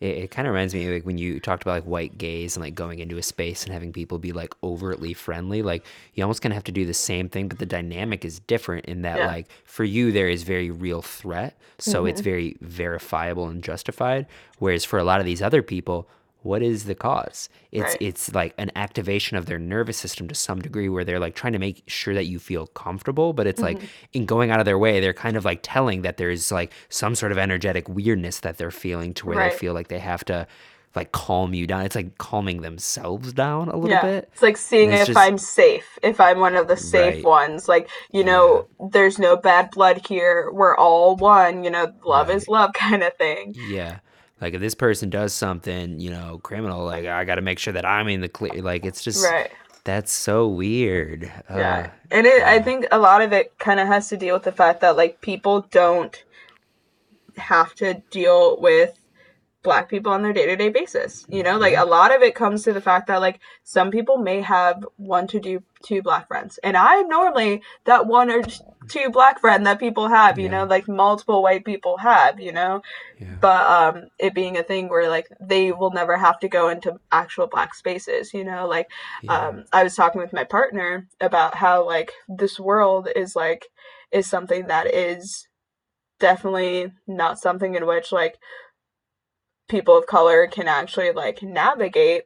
it, 0.00 0.16
it 0.16 0.30
kind 0.30 0.46
of 0.46 0.52
reminds 0.52 0.74
me 0.74 0.86
of 0.86 0.92
like 0.92 1.06
when 1.06 1.18
you 1.18 1.40
talked 1.40 1.62
about 1.62 1.72
like 1.72 1.84
white 1.84 2.18
gaze 2.18 2.56
and 2.56 2.64
like 2.64 2.74
going 2.74 2.98
into 2.98 3.16
a 3.16 3.22
space 3.22 3.64
and 3.64 3.72
having 3.72 3.92
people 3.92 4.18
be 4.18 4.32
like 4.32 4.54
overtly 4.62 5.14
friendly 5.14 5.62
like 5.62 5.84
you 6.14 6.22
almost 6.22 6.42
kind 6.42 6.52
of 6.52 6.56
have 6.56 6.64
to 6.64 6.72
do 6.72 6.84
the 6.84 6.94
same 6.94 7.28
thing 7.28 7.48
but 7.48 7.58
the 7.58 7.66
dynamic 7.66 8.24
is 8.24 8.40
different 8.40 8.84
in 8.86 9.02
that 9.02 9.18
yeah. 9.18 9.26
like 9.26 9.48
for 9.64 9.84
you 9.84 10.12
there 10.12 10.28
is 10.28 10.42
very 10.42 10.70
real 10.70 11.02
threat 11.02 11.56
so 11.78 12.04
it's 12.06 12.20
hmm 12.20 12.26
very 12.26 12.56
verifiable 12.60 13.46
and 13.46 13.62
justified 13.62 14.26
whereas 14.58 14.84
for 14.84 14.98
a 14.98 15.04
lot 15.04 15.20
of 15.20 15.26
these 15.26 15.40
other 15.40 15.62
people 15.62 16.08
what 16.46 16.62
is 16.62 16.84
the 16.84 16.94
cause 16.94 17.48
it's 17.72 17.82
Right. 17.92 17.96
it's 18.08 18.34
like 18.34 18.54
an 18.56 18.70
activation 18.76 19.36
of 19.36 19.46
their 19.46 19.58
nervous 19.58 19.96
system 19.96 20.28
to 20.28 20.34
some 20.34 20.60
degree 20.60 20.88
where 20.88 21.04
they're 21.04 21.18
like 21.20 21.34
trying 21.34 21.52
to 21.54 21.58
make 21.58 21.82
sure 21.86 22.14
that 22.14 22.26
you 22.26 22.38
feel 22.38 22.66
comfortable 22.68 23.32
but 23.32 23.46
it's 23.46 23.60
like 23.60 23.78
Mhm. 23.80 23.88
in 24.12 24.26
going 24.26 24.50
out 24.50 24.60
of 24.60 24.64
their 24.66 24.78
way 24.78 25.00
they're 25.00 25.12
kind 25.26 25.36
of 25.36 25.44
like 25.44 25.60
telling 25.62 26.02
that 26.02 26.16
there's 26.16 26.50
like 26.52 26.72
some 26.88 27.14
sort 27.14 27.32
of 27.32 27.38
energetic 27.38 27.88
weirdness 27.88 28.40
that 28.40 28.58
they're 28.58 28.70
feeling 28.70 29.12
to 29.14 29.26
where 29.26 29.36
Right. 29.38 29.52
they 29.52 29.58
feel 29.58 29.74
like 29.74 29.88
they 29.88 29.98
have 29.98 30.24
to 30.26 30.46
like 30.94 31.12
calm 31.12 31.52
you 31.52 31.66
down 31.66 31.82
it's 31.84 31.94
like 31.94 32.16
calming 32.16 32.62
themselves 32.62 33.34
down 33.34 33.68
a 33.68 33.76
little 33.76 33.90
yeah. 33.90 34.00
bit 34.00 34.30
It's 34.32 34.40
like 34.40 34.56
seeing 34.56 34.92
it's 34.92 35.02
if 35.02 35.06
just- 35.08 35.18
I'm 35.18 35.36
safe, 35.36 35.98
if 36.02 36.18
I'm 36.20 36.40
one 36.40 36.54
of 36.56 36.68
the 36.68 36.76
safe 36.78 37.16
Right. 37.16 37.24
ones. 37.24 37.68
Like, 37.68 37.90
you 38.12 38.24
know, 38.24 38.66
there's 38.92 39.18
no 39.18 39.36
bad 39.36 39.70
blood 39.72 40.06
here. 40.08 40.50
We're 40.50 40.74
all 40.76 41.14
one, 41.16 41.64
you 41.64 41.70
know, 41.70 41.92
love 42.04 42.30
is 42.30 42.48
love 42.48 42.72
kind 42.84 43.02
of 43.02 43.14
thing. 43.18 43.54
Yeah. 43.68 43.96
Like 44.40 44.54
if 44.54 44.60
this 44.60 44.74
person 44.74 45.08
does 45.10 45.32
something, 45.32 45.98
you 45.98 46.10
know, 46.10 46.38
criminal, 46.42 46.84
like 46.84 47.06
I 47.06 47.24
got 47.24 47.36
to 47.36 47.42
make 47.42 47.58
sure 47.58 47.72
that 47.72 47.86
I'm 47.86 48.08
in 48.08 48.20
the 48.20 48.28
clear. 48.28 48.62
Like 48.62 48.84
it's 48.84 49.02
just 49.02 49.24
Right. 49.24 49.50
that's 49.84 50.12
so 50.12 50.46
weird. 50.48 51.32
Yeah. 51.50 51.88
Uh, 51.88 51.90
And 52.10 52.26
it 52.26 52.42
I 52.42 52.60
think 52.60 52.86
a 52.92 52.98
lot 52.98 53.22
of 53.22 53.32
it 53.32 53.58
kind 53.58 53.80
of 53.80 53.86
has 53.86 54.08
to 54.10 54.16
deal 54.16 54.34
with 54.34 54.42
the 54.44 54.52
fact 54.52 54.80
that 54.82 54.96
like 54.96 55.20
people 55.20 55.62
don't 55.70 56.22
have 57.38 57.74
to 57.76 57.94
deal 58.10 58.58
with 58.60 58.94
black 59.66 59.88
people 59.92 60.12
on 60.12 60.22
their 60.22 60.32
day-to-day 60.32 60.70
basis 60.70 61.12
you 61.28 61.42
know 61.46 61.56
like 61.64 61.76
a 61.76 61.84
lot 61.96 62.14
of 62.14 62.22
it 62.22 62.34
comes 62.42 62.62
to 62.62 62.72
the 62.72 62.80
fact 62.90 63.06
that 63.08 63.20
like 63.26 63.38
some 63.64 63.90
people 63.90 64.16
may 64.30 64.40
have 64.40 64.76
one 64.96 65.26
to 65.26 65.38
do 65.48 65.54
two 65.82 66.00
black 66.08 66.26
friends 66.28 66.58
and 66.66 66.76
i'm 66.76 67.06
normally 67.08 67.52
that 67.84 68.06
one 68.06 68.30
or 68.30 68.40
two 68.88 69.10
black 69.10 69.40
friend 69.40 69.66
that 69.66 69.78
people 69.86 70.06
have 70.08 70.38
you 70.38 70.44
Yeah. 70.46 70.52
know 70.58 70.64
like 70.74 70.86
multiple 70.88 71.42
white 71.42 71.64
people 71.64 71.96
have 71.98 72.38
you 72.46 72.52
know 72.52 72.82
yeah. 73.20 73.36
but 73.46 73.62
um 73.78 73.94
it 74.26 74.34
being 74.34 74.56
a 74.56 74.62
thing 74.70 74.88
where 74.88 75.08
like 75.16 75.28
they 75.40 75.72
will 75.72 75.90
never 76.00 76.16
have 76.26 76.38
to 76.40 76.48
go 76.58 76.68
into 76.74 76.98
actual 77.10 77.48
black 77.48 77.74
spaces 77.74 78.32
you 78.38 78.44
know 78.44 78.62
like 78.76 78.88
Yeah. 79.22 79.48
um 79.48 79.64
i 79.72 79.82
was 79.82 79.96
talking 79.96 80.20
with 80.20 80.32
my 80.40 80.44
partner 80.44 81.08
about 81.20 81.56
how 81.56 81.84
like 81.94 82.12
this 82.28 82.60
world 82.60 83.08
is 83.22 83.34
like 83.44 83.62
is 84.12 84.26
something 84.34 84.62
that 84.68 84.86
is 84.86 85.48
definitely 86.18 86.92
not 87.06 87.38
something 87.38 87.74
in 87.74 87.86
which 87.86 88.12
like 88.12 88.36
people 89.68 89.96
of 89.96 90.06
color 90.06 90.46
can 90.46 90.68
actually 90.68 91.12
like 91.12 91.42
navigate 91.42 92.24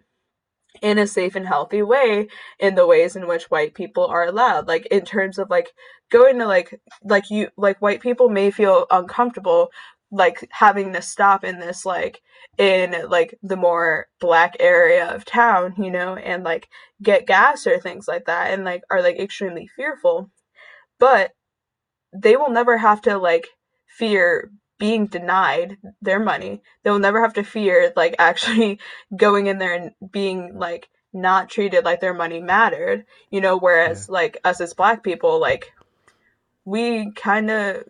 in 0.82 0.98
a 0.98 1.06
safe 1.06 1.34
and 1.34 1.46
healthy 1.46 1.82
way 1.82 2.28
in 2.58 2.74
the 2.74 2.86
ways 2.86 3.16
in 3.16 3.26
which 3.26 3.50
white 3.50 3.74
people 3.74 4.06
are 4.06 4.24
allowed. 4.24 4.68
Like 4.68 4.86
in 4.86 5.04
terms 5.04 5.38
of 5.38 5.50
like 5.50 5.70
going 6.10 6.38
to 6.38 6.46
like 6.46 6.80
like 7.04 7.30
you 7.30 7.48
like 7.56 7.80
white 7.80 8.00
people 8.00 8.28
may 8.28 8.50
feel 8.50 8.86
uncomfortable 8.90 9.70
like 10.12 10.48
having 10.50 10.92
to 10.92 11.02
stop 11.02 11.44
in 11.44 11.60
this 11.60 11.86
like 11.86 12.20
in 12.58 13.08
like 13.08 13.38
the 13.42 13.56
more 13.56 14.08
black 14.20 14.56
area 14.58 15.08
of 15.14 15.24
town 15.24 15.72
you 15.78 15.88
know 15.90 16.16
and 16.16 16.42
like 16.42 16.68
get 17.00 17.26
gas 17.26 17.64
or 17.64 17.78
things 17.78 18.08
like 18.08 18.24
that 18.24 18.52
and 18.52 18.64
like 18.64 18.82
are 18.90 19.02
like 19.02 19.18
extremely 19.18 19.68
fearful. 19.76 20.30
But 20.98 21.32
they 22.12 22.36
will 22.36 22.50
never 22.50 22.76
have 22.78 23.00
to 23.02 23.18
like 23.18 23.48
fear 23.86 24.50
being 24.80 25.06
denied 25.06 25.76
their 26.02 26.18
money. 26.18 26.62
They 26.82 26.90
will 26.90 26.98
never 26.98 27.20
have 27.20 27.34
to 27.34 27.44
fear 27.44 27.92
like 27.94 28.16
actually 28.18 28.80
going 29.14 29.46
in 29.46 29.58
there 29.58 29.74
and 29.74 29.92
being 30.10 30.58
like 30.58 30.88
not 31.12 31.48
treated 31.50 31.84
like 31.84 32.00
their 32.00 32.14
money 32.14 32.40
mattered. 32.40 33.04
You 33.30 33.40
know, 33.40 33.56
whereas 33.56 34.08
like 34.08 34.38
us 34.42 34.60
as 34.60 34.74
black 34.74 35.04
people, 35.04 35.38
like 35.38 35.72
we 36.64 37.12
kind 37.12 37.50
of 37.50 37.84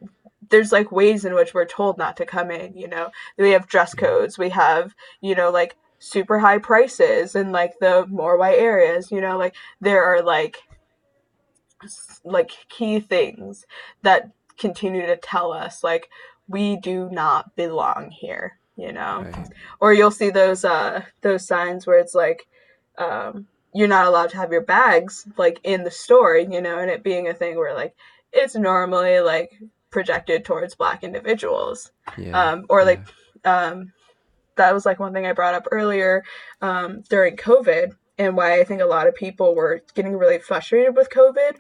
there's 0.50 0.72
like 0.72 0.90
ways 0.90 1.24
in 1.24 1.34
which 1.34 1.54
we're 1.54 1.64
told 1.64 1.96
not 1.96 2.16
to 2.18 2.26
come 2.26 2.50
in, 2.50 2.76
you 2.76 2.88
know. 2.88 3.10
We 3.38 3.52
have 3.52 3.68
dress 3.68 3.94
codes, 3.94 4.36
we 4.36 4.50
have, 4.50 4.94
you 5.20 5.34
know, 5.34 5.50
like 5.50 5.76
super 6.00 6.40
high 6.40 6.58
prices 6.58 7.36
in 7.36 7.52
like 7.52 7.78
the 7.80 8.04
more 8.08 8.36
white 8.36 8.58
areas, 8.58 9.12
you 9.12 9.20
know, 9.20 9.38
like 9.38 9.54
there 9.80 10.04
are 10.04 10.22
like 10.22 10.58
like 12.24 12.50
key 12.68 13.00
things 13.00 13.64
that 14.02 14.30
continue 14.58 15.06
to 15.06 15.16
tell 15.16 15.52
us 15.52 15.82
like 15.82 16.10
we 16.51 16.77
do 16.77 17.09
not 17.10 17.55
belong 17.56 18.10
here 18.10 18.59
you 18.77 18.93
know 18.93 19.22
Right. 19.22 19.48
or 19.81 19.93
you'll 19.94 20.10
see 20.10 20.31
those 20.31 20.64
uh 20.64 21.02
those 21.22 21.47
signs 21.47 21.86
where 21.86 21.98
it's 21.98 22.14
like 22.14 22.47
um 22.98 23.47
you're 23.72 23.89
not 23.89 24.06
allowed 24.06 24.31
to 24.31 24.36
have 24.36 24.52
your 24.52 24.62
bags 24.62 25.27
like 25.36 25.60
in 25.64 25.85
the 25.85 25.90
store 25.90 26.36
you 26.36 26.60
know 26.60 26.78
and 26.78 26.90
it 26.90 27.02
being 27.02 27.28
a 27.28 27.35
thing 27.35 27.56
where 27.56 27.74
like 27.74 27.94
it's 28.32 28.55
normally 28.56 29.20
like 29.20 29.51
projected 29.90 30.44
towards 30.44 30.74
black 30.74 31.02
individuals 31.05 31.93
Yeah. 32.18 32.40
um 32.51 32.66
or 32.68 32.81
yeah. 32.81 32.86
like 32.86 33.01
um 33.44 33.93
that 34.56 34.74
was 34.74 34.85
like 34.85 34.98
one 35.01 35.12
thing 35.14 35.24
I 35.27 35.32
brought 35.32 35.55
up 35.55 35.68
earlier 35.70 36.22
um, 36.60 37.02
during 37.09 37.36
COVID 37.36 37.97
and 38.20 38.36
why 38.36 38.60
I 38.60 38.64
think 38.64 38.82
a 38.82 38.86
lot 38.86 39.06
of 39.06 39.14
people 39.14 39.55
were 39.55 39.80
getting 39.94 40.14
really 40.14 40.38
frustrated 40.38 40.94
with 40.94 41.09
COVID. 41.09 41.56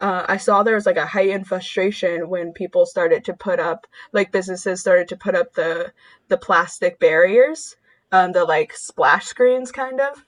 Uh, 0.00 0.24
I 0.26 0.38
saw 0.38 0.62
there 0.62 0.74
was 0.74 0.86
like 0.86 0.96
a 0.96 1.04
heightened 1.04 1.46
frustration 1.46 2.30
when 2.30 2.54
people 2.54 2.86
started 2.86 3.26
to 3.26 3.34
put 3.34 3.60
up, 3.60 3.86
like 4.12 4.32
businesses 4.32 4.80
started 4.80 5.08
to 5.08 5.16
put 5.16 5.34
up 5.34 5.52
the 5.52 5.92
the 6.28 6.38
plastic 6.38 6.98
barriers, 6.98 7.76
um, 8.10 8.32
the 8.32 8.46
like 8.46 8.72
splash 8.72 9.26
screens 9.26 9.70
kind 9.70 10.00
of. 10.00 10.24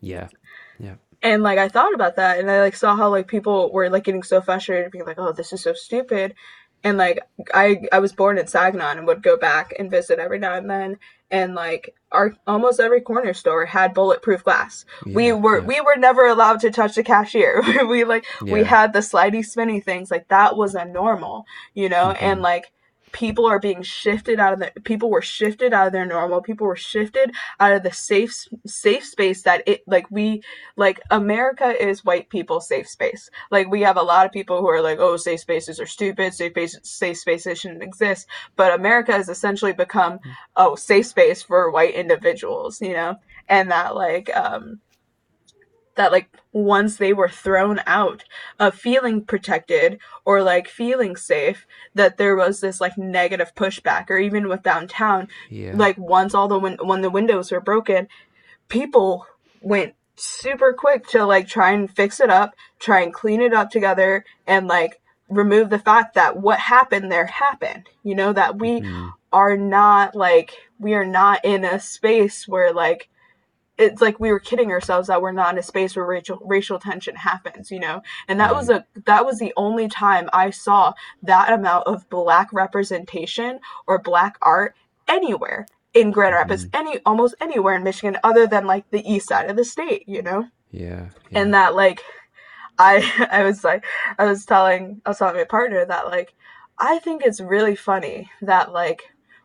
yeah. 0.00 0.28
Yeah. 0.80 0.96
And 1.22 1.44
like 1.44 1.58
I 1.58 1.68
thought 1.68 1.94
about 1.94 2.16
that 2.16 2.40
and 2.40 2.50
I 2.50 2.60
like 2.60 2.74
saw 2.74 2.96
how 2.96 3.10
like 3.10 3.28
people 3.28 3.70
were 3.70 3.88
like 3.88 4.04
getting 4.04 4.24
so 4.24 4.40
frustrated 4.40 4.90
being 4.90 5.04
like, 5.04 5.18
Oh, 5.18 5.32
this 5.32 5.52
is 5.52 5.62
so 5.62 5.74
stupid 5.74 6.34
and 6.84 6.98
like 6.98 7.20
I 7.54 7.82
I 7.92 7.98
was 7.98 8.12
born 8.12 8.38
in 8.38 8.46
Saginaw 8.46 8.90
and 8.92 9.06
would 9.06 9.22
go 9.22 9.36
back 9.36 9.74
and 9.78 9.90
visit 9.90 10.18
every 10.18 10.38
now 10.38 10.54
and 10.54 10.68
then 10.70 10.98
and 11.30 11.54
like 11.54 11.94
our 12.12 12.34
almost 12.46 12.80
every 12.80 13.00
corner 13.00 13.32
store 13.34 13.64
had 13.66 13.94
bulletproof 13.94 14.42
glass. 14.44 14.84
we 15.06 15.32
were 15.32 15.58
yeah. 15.60 15.64
we 15.66 15.80
were 15.80 15.96
never 15.96 16.26
allowed 16.26 16.60
to 16.60 16.70
touch 16.70 16.94
the 16.96 17.04
cashier. 17.04 17.62
we 17.86 18.04
like 18.04 18.24
we 18.42 18.64
had 18.64 18.92
the 18.92 18.98
slidey 19.00 19.44
spinny 19.44 19.80
things 19.80 20.10
like 20.10 20.26
that 20.28 20.56
was 20.56 20.74
a 20.74 20.84
normal, 20.84 21.46
you 21.74 21.88
know, 21.88 22.10
and 22.12 22.40
Mhm. 22.40 22.42
like 22.42 22.72
people 23.12 23.46
are 23.46 23.58
being 23.58 23.82
shifted 23.82 24.38
out 24.40 24.52
of 24.52 24.58
the 24.60 24.72
people 24.82 25.10
were 25.10 25.22
shifted 25.22 25.72
out 25.72 25.86
of 25.86 25.92
their 25.92 26.06
normal 26.06 26.40
people 26.40 26.66
were 26.66 26.76
shifted 26.76 27.32
out 27.58 27.72
of 27.72 27.82
the 27.82 27.92
safe 27.92 28.46
safe 28.66 29.04
space 29.04 29.42
that 29.42 29.62
it 29.66 29.82
like 29.86 30.10
we 30.10 30.42
like 30.76 31.00
america 31.10 31.74
is 31.82 32.04
white 32.04 32.28
people's 32.28 32.68
safe 32.68 32.88
space. 32.88 33.30
Like 33.50 33.70
we 33.70 33.82
have 33.82 33.96
a 33.96 34.02
lot 34.02 34.26
of 34.26 34.32
people 34.32 34.60
who 34.60 34.68
are 34.68 34.82
like 34.82 34.98
oh 34.98 35.16
safe 35.16 35.40
spaces 35.40 35.80
are 35.80 35.86
stupid 35.86 36.34
safe 36.34 36.52
spaces 36.52 36.80
safe 36.82 37.18
spaces 37.18 37.58
shouldn't 37.58 37.82
exist. 37.82 38.26
But 38.56 38.74
america 38.74 39.12
has 39.12 39.28
essentially 39.28 39.72
become 39.72 40.20
oh 40.56 40.74
safe 40.74 41.06
space 41.06 41.42
for 41.42 41.70
white 41.70 41.94
individuals 41.94 42.80
you 42.80 42.92
know? 42.92 43.16
And 43.48 43.70
that 43.70 43.94
like 43.94 44.34
um 44.36 44.80
that 46.00 46.12
like 46.12 46.30
once 46.52 46.96
they 46.96 47.12
were 47.12 47.28
thrown 47.28 47.78
out 47.86 48.24
of 48.58 48.74
feeling 48.74 49.22
protected 49.22 49.98
or 50.24 50.42
like 50.42 50.66
feeling 50.66 51.14
safe 51.14 51.66
that 51.94 52.16
there 52.16 52.34
was 52.34 52.60
this 52.60 52.80
like 52.80 52.96
negative 52.96 53.54
pushback 53.54 54.08
or 54.08 54.16
even 54.16 54.48
with 54.48 54.62
downtown 54.62 55.28
Yeah. 55.50 55.74
like 55.76 55.98
once 55.98 56.34
all 56.34 56.48
the 56.48 56.58
win- 56.58 56.78
when 56.82 57.02
the 57.02 57.10
windows 57.10 57.52
were 57.52 57.60
broken 57.60 58.08
people 58.70 59.26
went 59.60 59.94
super 60.16 60.72
quick 60.72 61.06
to 61.08 61.26
like 61.26 61.46
try 61.46 61.70
and 61.72 61.90
fix 61.94 62.18
it 62.18 62.30
up 62.30 62.54
try 62.78 63.02
and 63.02 63.12
clean 63.12 63.42
it 63.42 63.52
up 63.52 63.68
together 63.70 64.24
and 64.46 64.66
like 64.66 65.02
remove 65.28 65.68
the 65.68 65.78
fact 65.78 66.14
that 66.14 66.38
what 66.38 66.58
happened 66.58 67.12
there 67.12 67.26
happened 67.26 67.88
you 68.02 68.14
know 68.14 68.32
that 68.32 68.58
we 68.58 68.80
Mhm. 68.80 69.12
are 69.34 69.56
not 69.58 70.16
like 70.16 70.56
we 70.78 70.94
are 70.94 71.04
not 71.04 71.44
in 71.44 71.62
a 71.62 71.78
space 71.78 72.48
where 72.48 72.72
like 72.72 73.10
it's 73.80 74.02
like 74.02 74.20
we 74.20 74.30
were 74.30 74.38
kidding 74.40 74.70
ourselves 74.70 75.08
that 75.08 75.22
we're 75.22 75.32
not 75.32 75.54
in 75.54 75.58
a 75.58 75.62
space 75.62 75.96
where 75.96 76.06
racial 76.06 76.38
racial 76.44 76.78
tension 76.78 77.16
happens, 77.16 77.70
you 77.70 77.80
know. 77.80 78.02
And 78.28 78.38
that 78.40 78.54
was 78.54 78.68
mm-hmm. 78.68 78.98
a 78.98 79.02
that 79.06 79.24
was 79.26 79.38
the 79.38 79.52
only 79.56 79.88
time 79.88 80.28
I 80.32 80.50
saw 80.50 80.92
that 81.22 81.52
amount 81.52 81.86
of 81.86 82.08
black 82.10 82.52
representation 82.52 83.60
or 83.86 83.98
black 83.98 84.36
art 84.42 84.74
anywhere 85.08 85.66
in 85.94 86.10
Grand 86.12 86.34
Rapids, 86.34 86.66
mm-hmm. 86.66 86.86
any 86.86 87.00
almost 87.04 87.34
anywhere 87.40 87.74
in 87.74 87.82
Michigan 87.82 88.18
other 88.22 88.46
than 88.46 88.66
like 88.66 88.88
the 88.90 89.08
east 89.10 89.28
side 89.28 89.50
of 89.50 89.56
the 89.56 89.64
state, 89.64 90.04
you 90.06 90.22
know 90.22 90.46
Yeah. 90.70 91.08
and 91.32 91.54
that 91.54 91.74
like 91.74 92.02
i 92.78 93.28
i 93.30 93.44
was 93.44 93.62
like 93.62 93.84
i 94.18 94.24
was 94.24 94.44
telling 94.44 95.00
i 95.04 95.10
was 95.10 95.18
telling 95.18 95.36
my 95.36 95.44
partner 95.44 95.84
that 95.84 96.06
like 96.06 96.34
i 96.78 96.98
think 96.98 97.22
it's 97.22 97.40
really 97.40 97.76
funny 97.76 98.30
that 98.42 98.72
like 98.72 99.02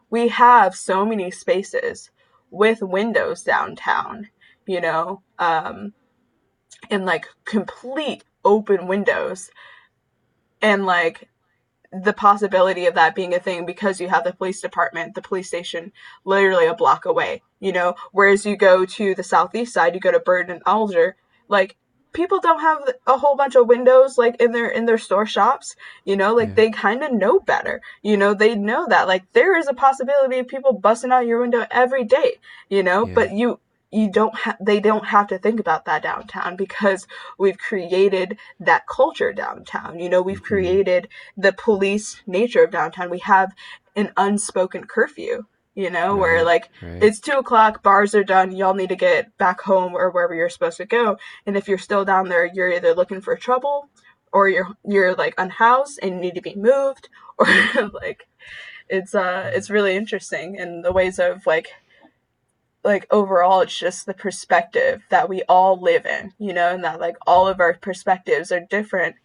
we 0.09 0.29
have 0.29 0.75
so 0.75 1.05
many 1.05 1.29
spaces 1.31 2.09
with 2.55 2.81
windows 2.81 3.43
downtown 3.43 4.29
you 4.65 4.81
know 4.81 5.21
um 5.39 5.93
and 6.89 7.05
like 7.05 7.27
complete 7.45 8.23
open 8.43 8.87
windows. 8.87 9.49
And 10.61 10.85
like 10.85 11.29
the 11.91 12.13
possibility 12.13 12.85
of 12.85 12.95
that 12.95 13.15
being 13.15 13.33
a 13.33 13.39
thing 13.39 13.65
because 13.65 14.01
you 14.01 14.09
have 14.09 14.23
the 14.23 14.33
police 14.33 14.61
department, 14.61 15.15
the 15.15 15.21
police 15.21 15.47
station 15.47 15.91
literally 16.23 16.65
a 16.65 16.73
block 16.73 17.05
away, 17.05 17.41
you 17.59 17.71
know, 17.71 17.95
whereas 18.11 18.45
you 18.45 18.57
go 18.57 18.85
to 18.85 19.15
the 19.15 19.23
southeast 19.23 19.73
side, 19.73 19.93
you 19.93 19.99
go 19.99 20.11
to 20.11 20.19
Burton 20.19 20.55
and 20.55 20.63
Alger, 20.65 21.15
like 21.47 21.77
people 22.15 22.39
don't 22.39 22.61
have 22.61 22.79
a 23.05 23.17
whole 23.17 23.35
bunch 23.35 23.55
of 23.55 23.67
windows 23.67 24.17
like 24.17 24.41
in 24.41 24.51
their 24.53 24.69
in 24.69 24.85
their 24.85 24.97
store 24.97 25.25
shops, 25.27 25.75
you 26.05 26.15
know, 26.15 26.33
like 26.33 26.49
Yeah. 26.49 26.55
they 26.55 26.69
kind 26.71 27.03
of 27.03 27.11
know 27.11 27.39
better. 27.39 27.81
You 28.01 28.17
know, 28.17 28.33
they 28.33 28.55
know 28.55 28.87
that 28.87 29.07
like 29.07 29.31
there 29.33 29.55
is 29.55 29.67
a 29.67 29.73
possibility 29.73 30.39
of 30.39 30.47
people 30.47 30.73
busting 30.73 31.11
out 31.11 31.27
your 31.27 31.41
window 31.41 31.67
every 31.69 32.05
day, 32.05 32.37
you 32.69 32.81
know, 32.81 33.05
Yeah. 33.05 33.13
but 33.13 33.31
you 33.33 33.59
you 33.91 34.09
don't 34.09 34.35
have 34.35 34.57
they 34.59 34.79
don't 34.79 35.05
have 35.05 35.27
to 35.27 35.37
think 35.37 35.59
about 35.59 35.85
that 35.85 36.03
downtown 36.03 36.55
because 36.55 37.05
we've 37.37 37.57
created 37.57 38.37
that 38.59 38.87
culture 38.87 39.31
downtown 39.31 39.99
you 39.99 40.09
know 40.09 40.21
we've 40.21 40.37
mm-hmm. 40.37 40.55
created 40.55 41.07
the 41.37 41.53
police 41.53 42.21
nature 42.27 42.63
of 42.63 42.71
downtown 42.71 43.09
we 43.09 43.19
have 43.19 43.53
an 43.95 44.11
unspoken 44.17 44.83
curfew 44.85 45.45
you 45.75 45.89
know 45.89 46.13
right, 46.13 46.19
where 46.19 46.45
like 46.45 46.69
right. 46.81 47.03
it's 47.03 47.19
two 47.19 47.37
o'clock 47.37 47.83
bars 47.83 48.15
are 48.15 48.23
done 48.23 48.55
y'all 48.55 48.73
need 48.73 48.89
to 48.89 48.95
get 48.95 49.37
back 49.37 49.61
home 49.61 49.93
or 49.93 50.09
wherever 50.09 50.33
you're 50.33 50.49
supposed 50.49 50.77
to 50.77 50.85
go 50.85 51.17
and 51.45 51.55
if 51.55 51.67
you're 51.67 51.77
still 51.77 52.05
down 52.05 52.29
there 52.29 52.45
you're 52.45 52.71
either 52.71 52.93
looking 52.93 53.21
for 53.21 53.35
trouble 53.35 53.89
or 54.31 54.49
you're 54.49 54.69
you're 54.87 55.13
like 55.15 55.35
unhoused 55.37 55.99
and 56.01 56.15
you 56.15 56.21
need 56.21 56.35
to 56.35 56.41
be 56.41 56.55
moved 56.55 57.09
or 57.37 57.47
like 58.01 58.27
it's 58.89 59.13
uh 59.13 59.51
it's 59.53 59.69
really 59.69 59.95
interesting 59.95 60.55
in 60.55 60.81
the 60.81 60.91
ways 60.91 61.19
of 61.19 61.45
like 61.45 61.69
like 62.83 63.07
overall 63.11 63.61
it's 63.61 63.77
just 63.77 64.05
the 64.05 64.13
perspective 64.13 65.01
that 65.09 65.27
we 65.27 65.41
all 65.49 65.81
live 65.81 66.05
in 66.05 66.31
you 66.37 66.53
know 66.53 66.73
and 66.73 66.83
that 66.83 66.99
like 66.99 67.17
all 67.25 67.47
of 67.47 67.59
our 67.59 67.73
perspectives 67.73 68.51
are 68.51 68.65
different 68.69 69.15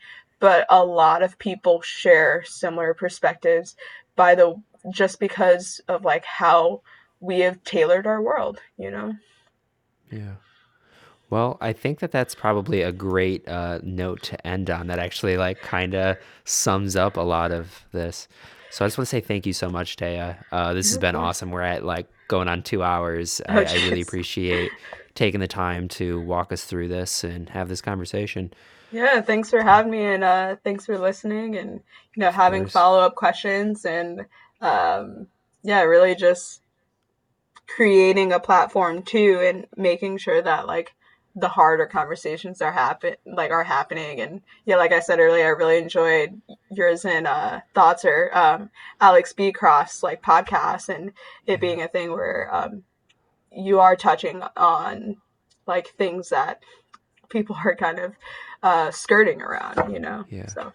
but 0.40 0.64
a 0.70 0.82
lot 0.82 1.22
of 1.22 1.38
people 1.38 1.82
share 1.82 2.42
similar 2.44 2.94
perspectives 2.94 3.76
by 4.16 4.34
the 4.34 4.60
just 4.90 5.20
because 5.20 5.80
of 5.88 6.04
like 6.04 6.24
how 6.24 6.80
we 7.20 7.40
have 7.40 7.62
tailored 7.64 8.06
our 8.06 8.22
world 8.22 8.60
you 8.78 8.90
know 8.90 9.12
yeah 10.10 10.34
well, 11.30 11.58
I 11.60 11.72
think 11.72 12.00
that 12.00 12.10
that's 12.10 12.34
probably 12.34 12.82
a 12.82 12.90
great 12.90 13.48
uh, 13.48 13.78
note 13.84 14.22
to 14.24 14.46
end 14.46 14.68
on. 14.68 14.88
That 14.88 14.98
actually 14.98 15.36
like 15.36 15.60
kind 15.62 15.94
of 15.94 16.16
sums 16.44 16.96
up 16.96 17.16
a 17.16 17.20
lot 17.20 17.52
of 17.52 17.84
this. 17.92 18.26
So 18.70 18.84
I 18.84 18.88
just 18.88 18.98
want 18.98 19.06
to 19.06 19.10
say 19.10 19.20
thank 19.20 19.46
you 19.46 19.52
so 19.52 19.68
much, 19.68 19.96
Taya. 19.96 20.44
Uh, 20.50 20.74
this 20.74 20.88
has 20.88 20.98
been 20.98 21.14
awesome. 21.14 21.50
We're 21.50 21.62
at 21.62 21.84
like 21.84 22.08
going 22.28 22.48
on 22.48 22.62
two 22.62 22.82
hours. 22.82 23.40
Oh, 23.48 23.54
I, 23.54 23.64
I, 23.64 23.74
really 23.74 24.00
appreciate 24.00 24.72
taking 25.14 25.40
the 25.40 25.48
time 25.48 25.88
to 25.88 26.20
walk 26.20 26.52
us 26.52 26.64
through 26.64 26.88
this 26.88 27.24
and 27.24 27.48
have 27.50 27.68
this 27.68 27.80
conversation. 27.80 28.52
Yeah, 28.92 29.20
thanks 29.20 29.50
for 29.50 29.62
having 29.62 29.92
me, 29.92 30.02
and 30.02 30.24
uh, 30.24 30.56
thanks 30.64 30.84
for 30.84 30.98
listening, 30.98 31.56
and 31.56 31.80
you 32.14 32.20
know 32.20 32.32
having 32.32 32.66
follow 32.66 32.98
up 32.98 33.14
questions, 33.14 33.84
and 33.84 34.26
um, 34.60 35.26
yeah, 35.62 35.82
really 35.82 36.14
just 36.14 36.62
creating 37.66 38.32
a 38.32 38.40
platform 38.40 39.02
too, 39.02 39.40
and 39.42 39.66
making 39.76 40.18
sure 40.18 40.42
that 40.42 40.66
like 40.66 40.94
the 41.36 41.48
harder 41.48 41.86
conversations 41.86 42.60
are 42.60 42.72
happen 42.72 43.14
like 43.24 43.50
are 43.50 43.64
happening. 43.64 44.20
And 44.20 44.42
yeah 44.64 44.76
like 44.76 44.92
i 44.92 45.00
said 45.00 45.20
earlier 45.20 45.46
i 45.46 45.48
really 45.48 45.78
enjoyed 45.78 46.40
yours 46.70 47.04
and 47.04 47.26
uh 47.26 47.60
thoughts 47.74 48.04
or 48.04 48.30
um 48.36 48.70
alex 49.00 49.32
b. 49.32 49.52
Cross 49.52 50.02
like 50.02 50.22
podcast 50.22 50.88
and 50.88 51.12
it 51.46 51.60
being 51.60 51.82
a 51.82 51.88
thing 51.88 52.10
where 52.10 52.52
um 52.52 52.82
you 53.52 53.80
are 53.80 53.96
touching 53.96 54.42
on 54.56 55.16
like 55.66 55.88
things 55.98 56.28
that 56.30 56.62
people 57.28 57.56
are 57.64 57.76
kind 57.76 57.98
of 57.98 58.14
uh 58.62 58.90
skirting 58.90 59.40
around 59.40 59.92
you 59.92 60.00
know 60.00 60.24
yeah. 60.30 60.46
so 60.46 60.72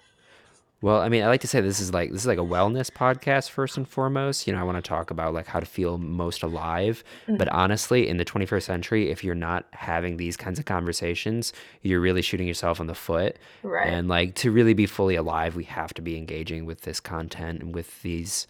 well, 0.81 1.01
I 1.01 1.09
mean, 1.09 1.23
I 1.23 1.27
like 1.27 1.41
to 1.41 1.47
say 1.47 1.61
this 1.61 1.79
is 1.79 1.93
like 1.93 2.11
this 2.11 2.21
is 2.21 2.27
like 2.27 2.37
a 2.37 2.41
wellness 2.41 2.91
podcast 2.91 3.49
first 3.49 3.77
and 3.77 3.87
foremost. 3.87 4.45
You 4.45 4.53
know, 4.53 4.59
I 4.59 4.63
want 4.63 4.77
to 4.77 4.87
talk 4.87 5.09
about 5.09 5.33
like 5.33 5.47
how 5.47 5.59
to 5.59 5.65
feel 5.65 5.97
most 5.97 6.43
alive. 6.43 7.03
Mm-hmm. 7.23 7.37
But 7.37 7.47
honestly, 7.49 8.07
in 8.07 8.17
the 8.17 8.25
21st 8.25 8.63
century, 8.63 9.09
if 9.09 9.23
you're 9.23 9.35
not 9.35 9.65
having 9.71 10.17
these 10.17 10.35
kinds 10.37 10.59
of 10.59 10.65
conversations, 10.65 11.53
you're 11.81 12.01
really 12.01 12.21
shooting 12.21 12.47
yourself 12.47 12.79
in 12.79 12.87
the 12.87 12.95
foot. 12.95 13.37
Right. 13.63 13.87
And 13.87 14.07
like 14.07 14.35
to 14.35 14.51
really 14.51 14.73
be 14.73 14.85
fully 14.85 15.15
alive, 15.15 15.55
we 15.55 15.63
have 15.63 15.93
to 15.95 16.01
be 16.01 16.17
engaging 16.17 16.65
with 16.65 16.81
this 16.81 16.99
content 16.99 17.61
and 17.61 17.73
with 17.73 18.01
these 18.01 18.45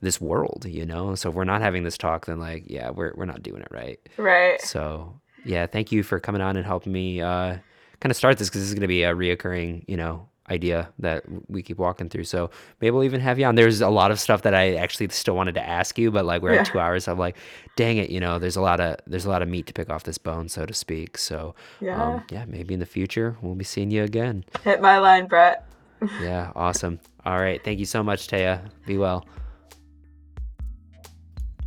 this 0.00 0.20
world, 0.20 0.64
you 0.68 0.86
know? 0.86 1.14
So 1.16 1.28
if 1.28 1.34
we're 1.34 1.44
not 1.44 1.60
having 1.60 1.82
this 1.82 1.98
talk, 1.98 2.26
then 2.26 2.38
like, 2.38 2.64
yeah, 2.66 2.90
we're 2.90 3.12
we're 3.14 3.26
not 3.26 3.42
doing 3.42 3.60
it 3.60 3.68
right. 3.70 4.00
Right. 4.16 4.60
So 4.62 5.20
yeah, 5.44 5.66
thank 5.66 5.92
you 5.92 6.02
for 6.02 6.18
coming 6.18 6.40
on 6.40 6.56
and 6.56 6.64
helping 6.64 6.92
me 6.92 7.20
uh 7.20 7.58
kind 8.00 8.10
of 8.10 8.16
start 8.16 8.38
this 8.38 8.48
because 8.48 8.62
this 8.62 8.68
is 8.68 8.74
going 8.74 8.82
to 8.82 8.88
be 8.88 9.02
a 9.02 9.14
reoccurring, 9.14 9.84
you 9.86 9.96
know, 9.96 10.28
idea 10.50 10.88
that 10.98 11.24
we 11.48 11.62
keep 11.62 11.78
walking 11.78 12.08
through. 12.08 12.24
So 12.24 12.50
maybe 12.80 12.90
we'll 12.92 13.04
even 13.04 13.20
have 13.20 13.38
you 13.38 13.46
on. 13.46 13.54
There's 13.54 13.80
a 13.80 13.88
lot 13.88 14.10
of 14.10 14.20
stuff 14.20 14.42
that 14.42 14.54
I 14.54 14.74
actually 14.74 15.08
still 15.10 15.36
wanted 15.36 15.54
to 15.54 15.66
ask 15.66 15.98
you, 15.98 16.10
but 16.10 16.24
like 16.24 16.42
we're 16.42 16.54
yeah. 16.54 16.60
at 16.60 16.66
two 16.66 16.78
hours. 16.78 17.08
I'm 17.08 17.18
like, 17.18 17.36
dang 17.76 17.98
it, 17.98 18.10
you 18.10 18.20
know, 18.20 18.38
there's 18.38 18.56
a 18.56 18.60
lot 18.60 18.80
of 18.80 18.96
there's 19.06 19.24
a 19.24 19.30
lot 19.30 19.42
of 19.42 19.48
meat 19.48 19.66
to 19.66 19.72
pick 19.72 19.90
off 19.90 20.04
this 20.04 20.18
bone, 20.18 20.48
so 20.48 20.66
to 20.66 20.74
speak. 20.74 21.18
So 21.18 21.54
yeah, 21.80 22.02
um, 22.02 22.24
yeah, 22.30 22.44
maybe 22.46 22.74
in 22.74 22.80
the 22.80 22.86
future 22.86 23.36
we'll 23.42 23.54
be 23.54 23.64
seeing 23.64 23.90
you 23.90 24.02
again. 24.02 24.44
Hit 24.64 24.80
my 24.80 24.98
line, 24.98 25.26
Brett. 25.26 25.66
yeah, 26.22 26.52
awesome. 26.54 27.00
All 27.24 27.38
right, 27.38 27.62
thank 27.62 27.78
you 27.78 27.86
so 27.86 28.02
much, 28.02 28.28
Taya. 28.28 28.70
Be 28.86 28.98
well. 28.98 29.26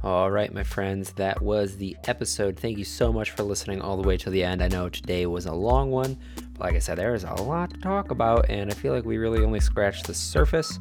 All 0.04 0.32
right, 0.32 0.52
my 0.52 0.64
friends, 0.64 1.12
that 1.14 1.44
was 1.44 1.78
the 1.78 1.96
episode. 2.06 2.58
Thank 2.58 2.80
you 2.80 2.84
so 2.84 3.14
much 3.14 3.30
for 3.32 3.44
listening 3.44 3.82
all 3.82 3.98
the 4.02 4.08
way 4.08 4.18
to 4.18 4.32
the 4.32 4.44
end. 4.44 4.64
I 4.64 4.68
know 4.68 4.90
today 4.90 5.28
was 5.28 5.46
a 5.46 5.54
long 5.54 5.92
one, 5.92 6.18
like 6.62 6.76
I 6.76 6.80
said, 6.80 6.98
there 6.98 7.16
is 7.16 7.24
a 7.24 7.34
lot 7.34 7.72
to 7.72 7.78
talk 7.80 8.12
about, 8.12 8.50
and 8.50 8.72
I 8.72 8.74
feel 8.74 8.94
like 8.94 9.04
we 9.04 9.18
really 9.18 9.44
only 9.44 9.60
scratched 9.60 10.08
the 10.08 10.14
surface. 10.14 10.78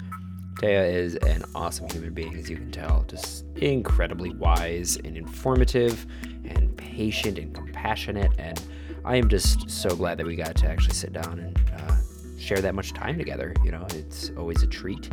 Taya 0.56 0.92
is 0.92 1.16
an 1.16 1.42
awesome 1.54 1.88
human 1.88 2.12
being, 2.12 2.34
as 2.36 2.50
you 2.50 2.56
can 2.56 2.70
tell, 2.70 3.04
just 3.08 3.46
incredibly 3.56 4.30
wise 4.34 4.98
and 4.98 5.16
informative 5.16 6.06
and 6.44 6.76
patient 6.76 7.38
and 7.38 7.54
compassionate. 7.54 8.30
And 8.38 8.62
I 9.04 9.16
am 9.16 9.28
just 9.28 9.70
so 9.70 9.96
glad 9.96 10.18
that 10.18 10.26
we 10.26 10.36
got 10.36 10.54
to 10.56 10.68
actually 10.68 10.94
sit 10.94 11.14
down 11.14 11.38
and 11.38 11.58
uh, 11.80 11.96
share 12.38 12.60
that 12.60 12.74
much 12.74 12.92
time 12.92 13.16
together. 13.16 13.54
You 13.64 13.72
know, 13.72 13.86
it's 13.94 14.30
always 14.36 14.62
a 14.62 14.66
treat 14.66 15.08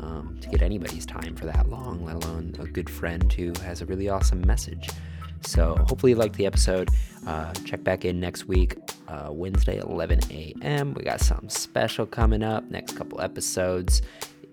um, 0.00 0.36
to 0.42 0.48
get 0.50 0.60
anybody's 0.60 1.06
time 1.06 1.34
for 1.36 1.46
that 1.46 1.70
long, 1.70 2.04
let 2.04 2.16
alone 2.16 2.54
a 2.58 2.66
good 2.66 2.90
friend 2.90 3.32
who 3.32 3.54
has 3.62 3.80
a 3.80 3.86
really 3.86 4.10
awesome 4.10 4.42
message. 4.46 4.90
So 5.40 5.76
hopefully 5.88 6.12
you 6.12 6.16
liked 6.16 6.36
the 6.36 6.46
episode. 6.46 6.90
Uh, 7.26 7.52
check 7.64 7.82
back 7.82 8.04
in 8.04 8.20
next 8.20 8.46
week, 8.46 8.76
uh, 9.12 9.30
Wednesday, 9.30 9.78
11 9.78 10.20
a.m. 10.30 10.94
We 10.94 11.04
got 11.04 11.20
something 11.20 11.50
special 11.50 12.06
coming 12.06 12.42
up. 12.42 12.64
Next 12.70 12.96
couple 12.96 13.20
episodes, 13.20 14.00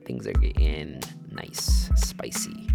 things 0.06 0.27
are 0.27 0.34
getting 0.34 1.02
nice, 1.31 1.90
spicy. 1.95 2.68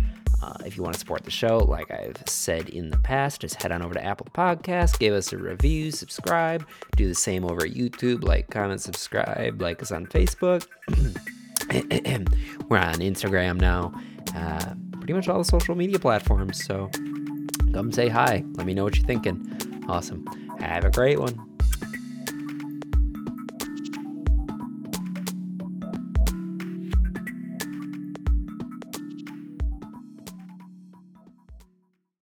Uh, 0.43 0.55
if 0.65 0.77
you 0.77 0.83
want 0.83 0.95
to 0.95 1.01
support 1.01 1.25
the 1.25 1.31
show, 1.31 1.59
like 1.59 1.91
I've 1.91 2.23
said 2.27 2.69
in 2.69 2.91
the 2.91 2.99
past, 2.99 3.41
just 3.41 3.63
head 3.63 3.73
on 3.73 3.83
over 3.83 3.95
to 3.95 4.05
Apple 4.05 4.27
Podcasts, 4.35 4.99
give 4.99 5.15
us 5.15 5.33
a 5.33 5.39
review, 5.39 5.91
subscribe, 5.91 6.67
do 6.97 7.09
the 7.09 7.15
same 7.15 7.45
over 7.45 7.63
YouTube, 7.63 8.25
like, 8.25 8.51
comment, 8.51 8.81
subscribe, 8.81 9.61
like 9.61 9.81
us 9.81 9.91
on 9.93 10.07
Facebook. 10.07 10.67
We're 12.69 12.79
on 12.79 12.95
Instagram 12.97 13.59
now, 13.59 13.93
uh, 14.35 14.75
pretty 14.93 15.15
much 15.15 15.29
all 15.29 15.39
the 15.39 15.45
social 15.45 15.75
media 15.75 15.99
platforms. 15.99 16.65
So 16.65 16.91
come 17.73 17.91
say 17.91 18.09
hi. 18.09 18.45
Let 18.53 18.67
me 18.67 18.75
know 18.75 18.85
what 18.85 18.97
you're 18.97 19.07
thinking. 19.07 19.85
Awesome. 19.89 20.27
Have 20.61 20.85
a 20.85 20.91
great 20.91 21.19
one. 21.19 21.54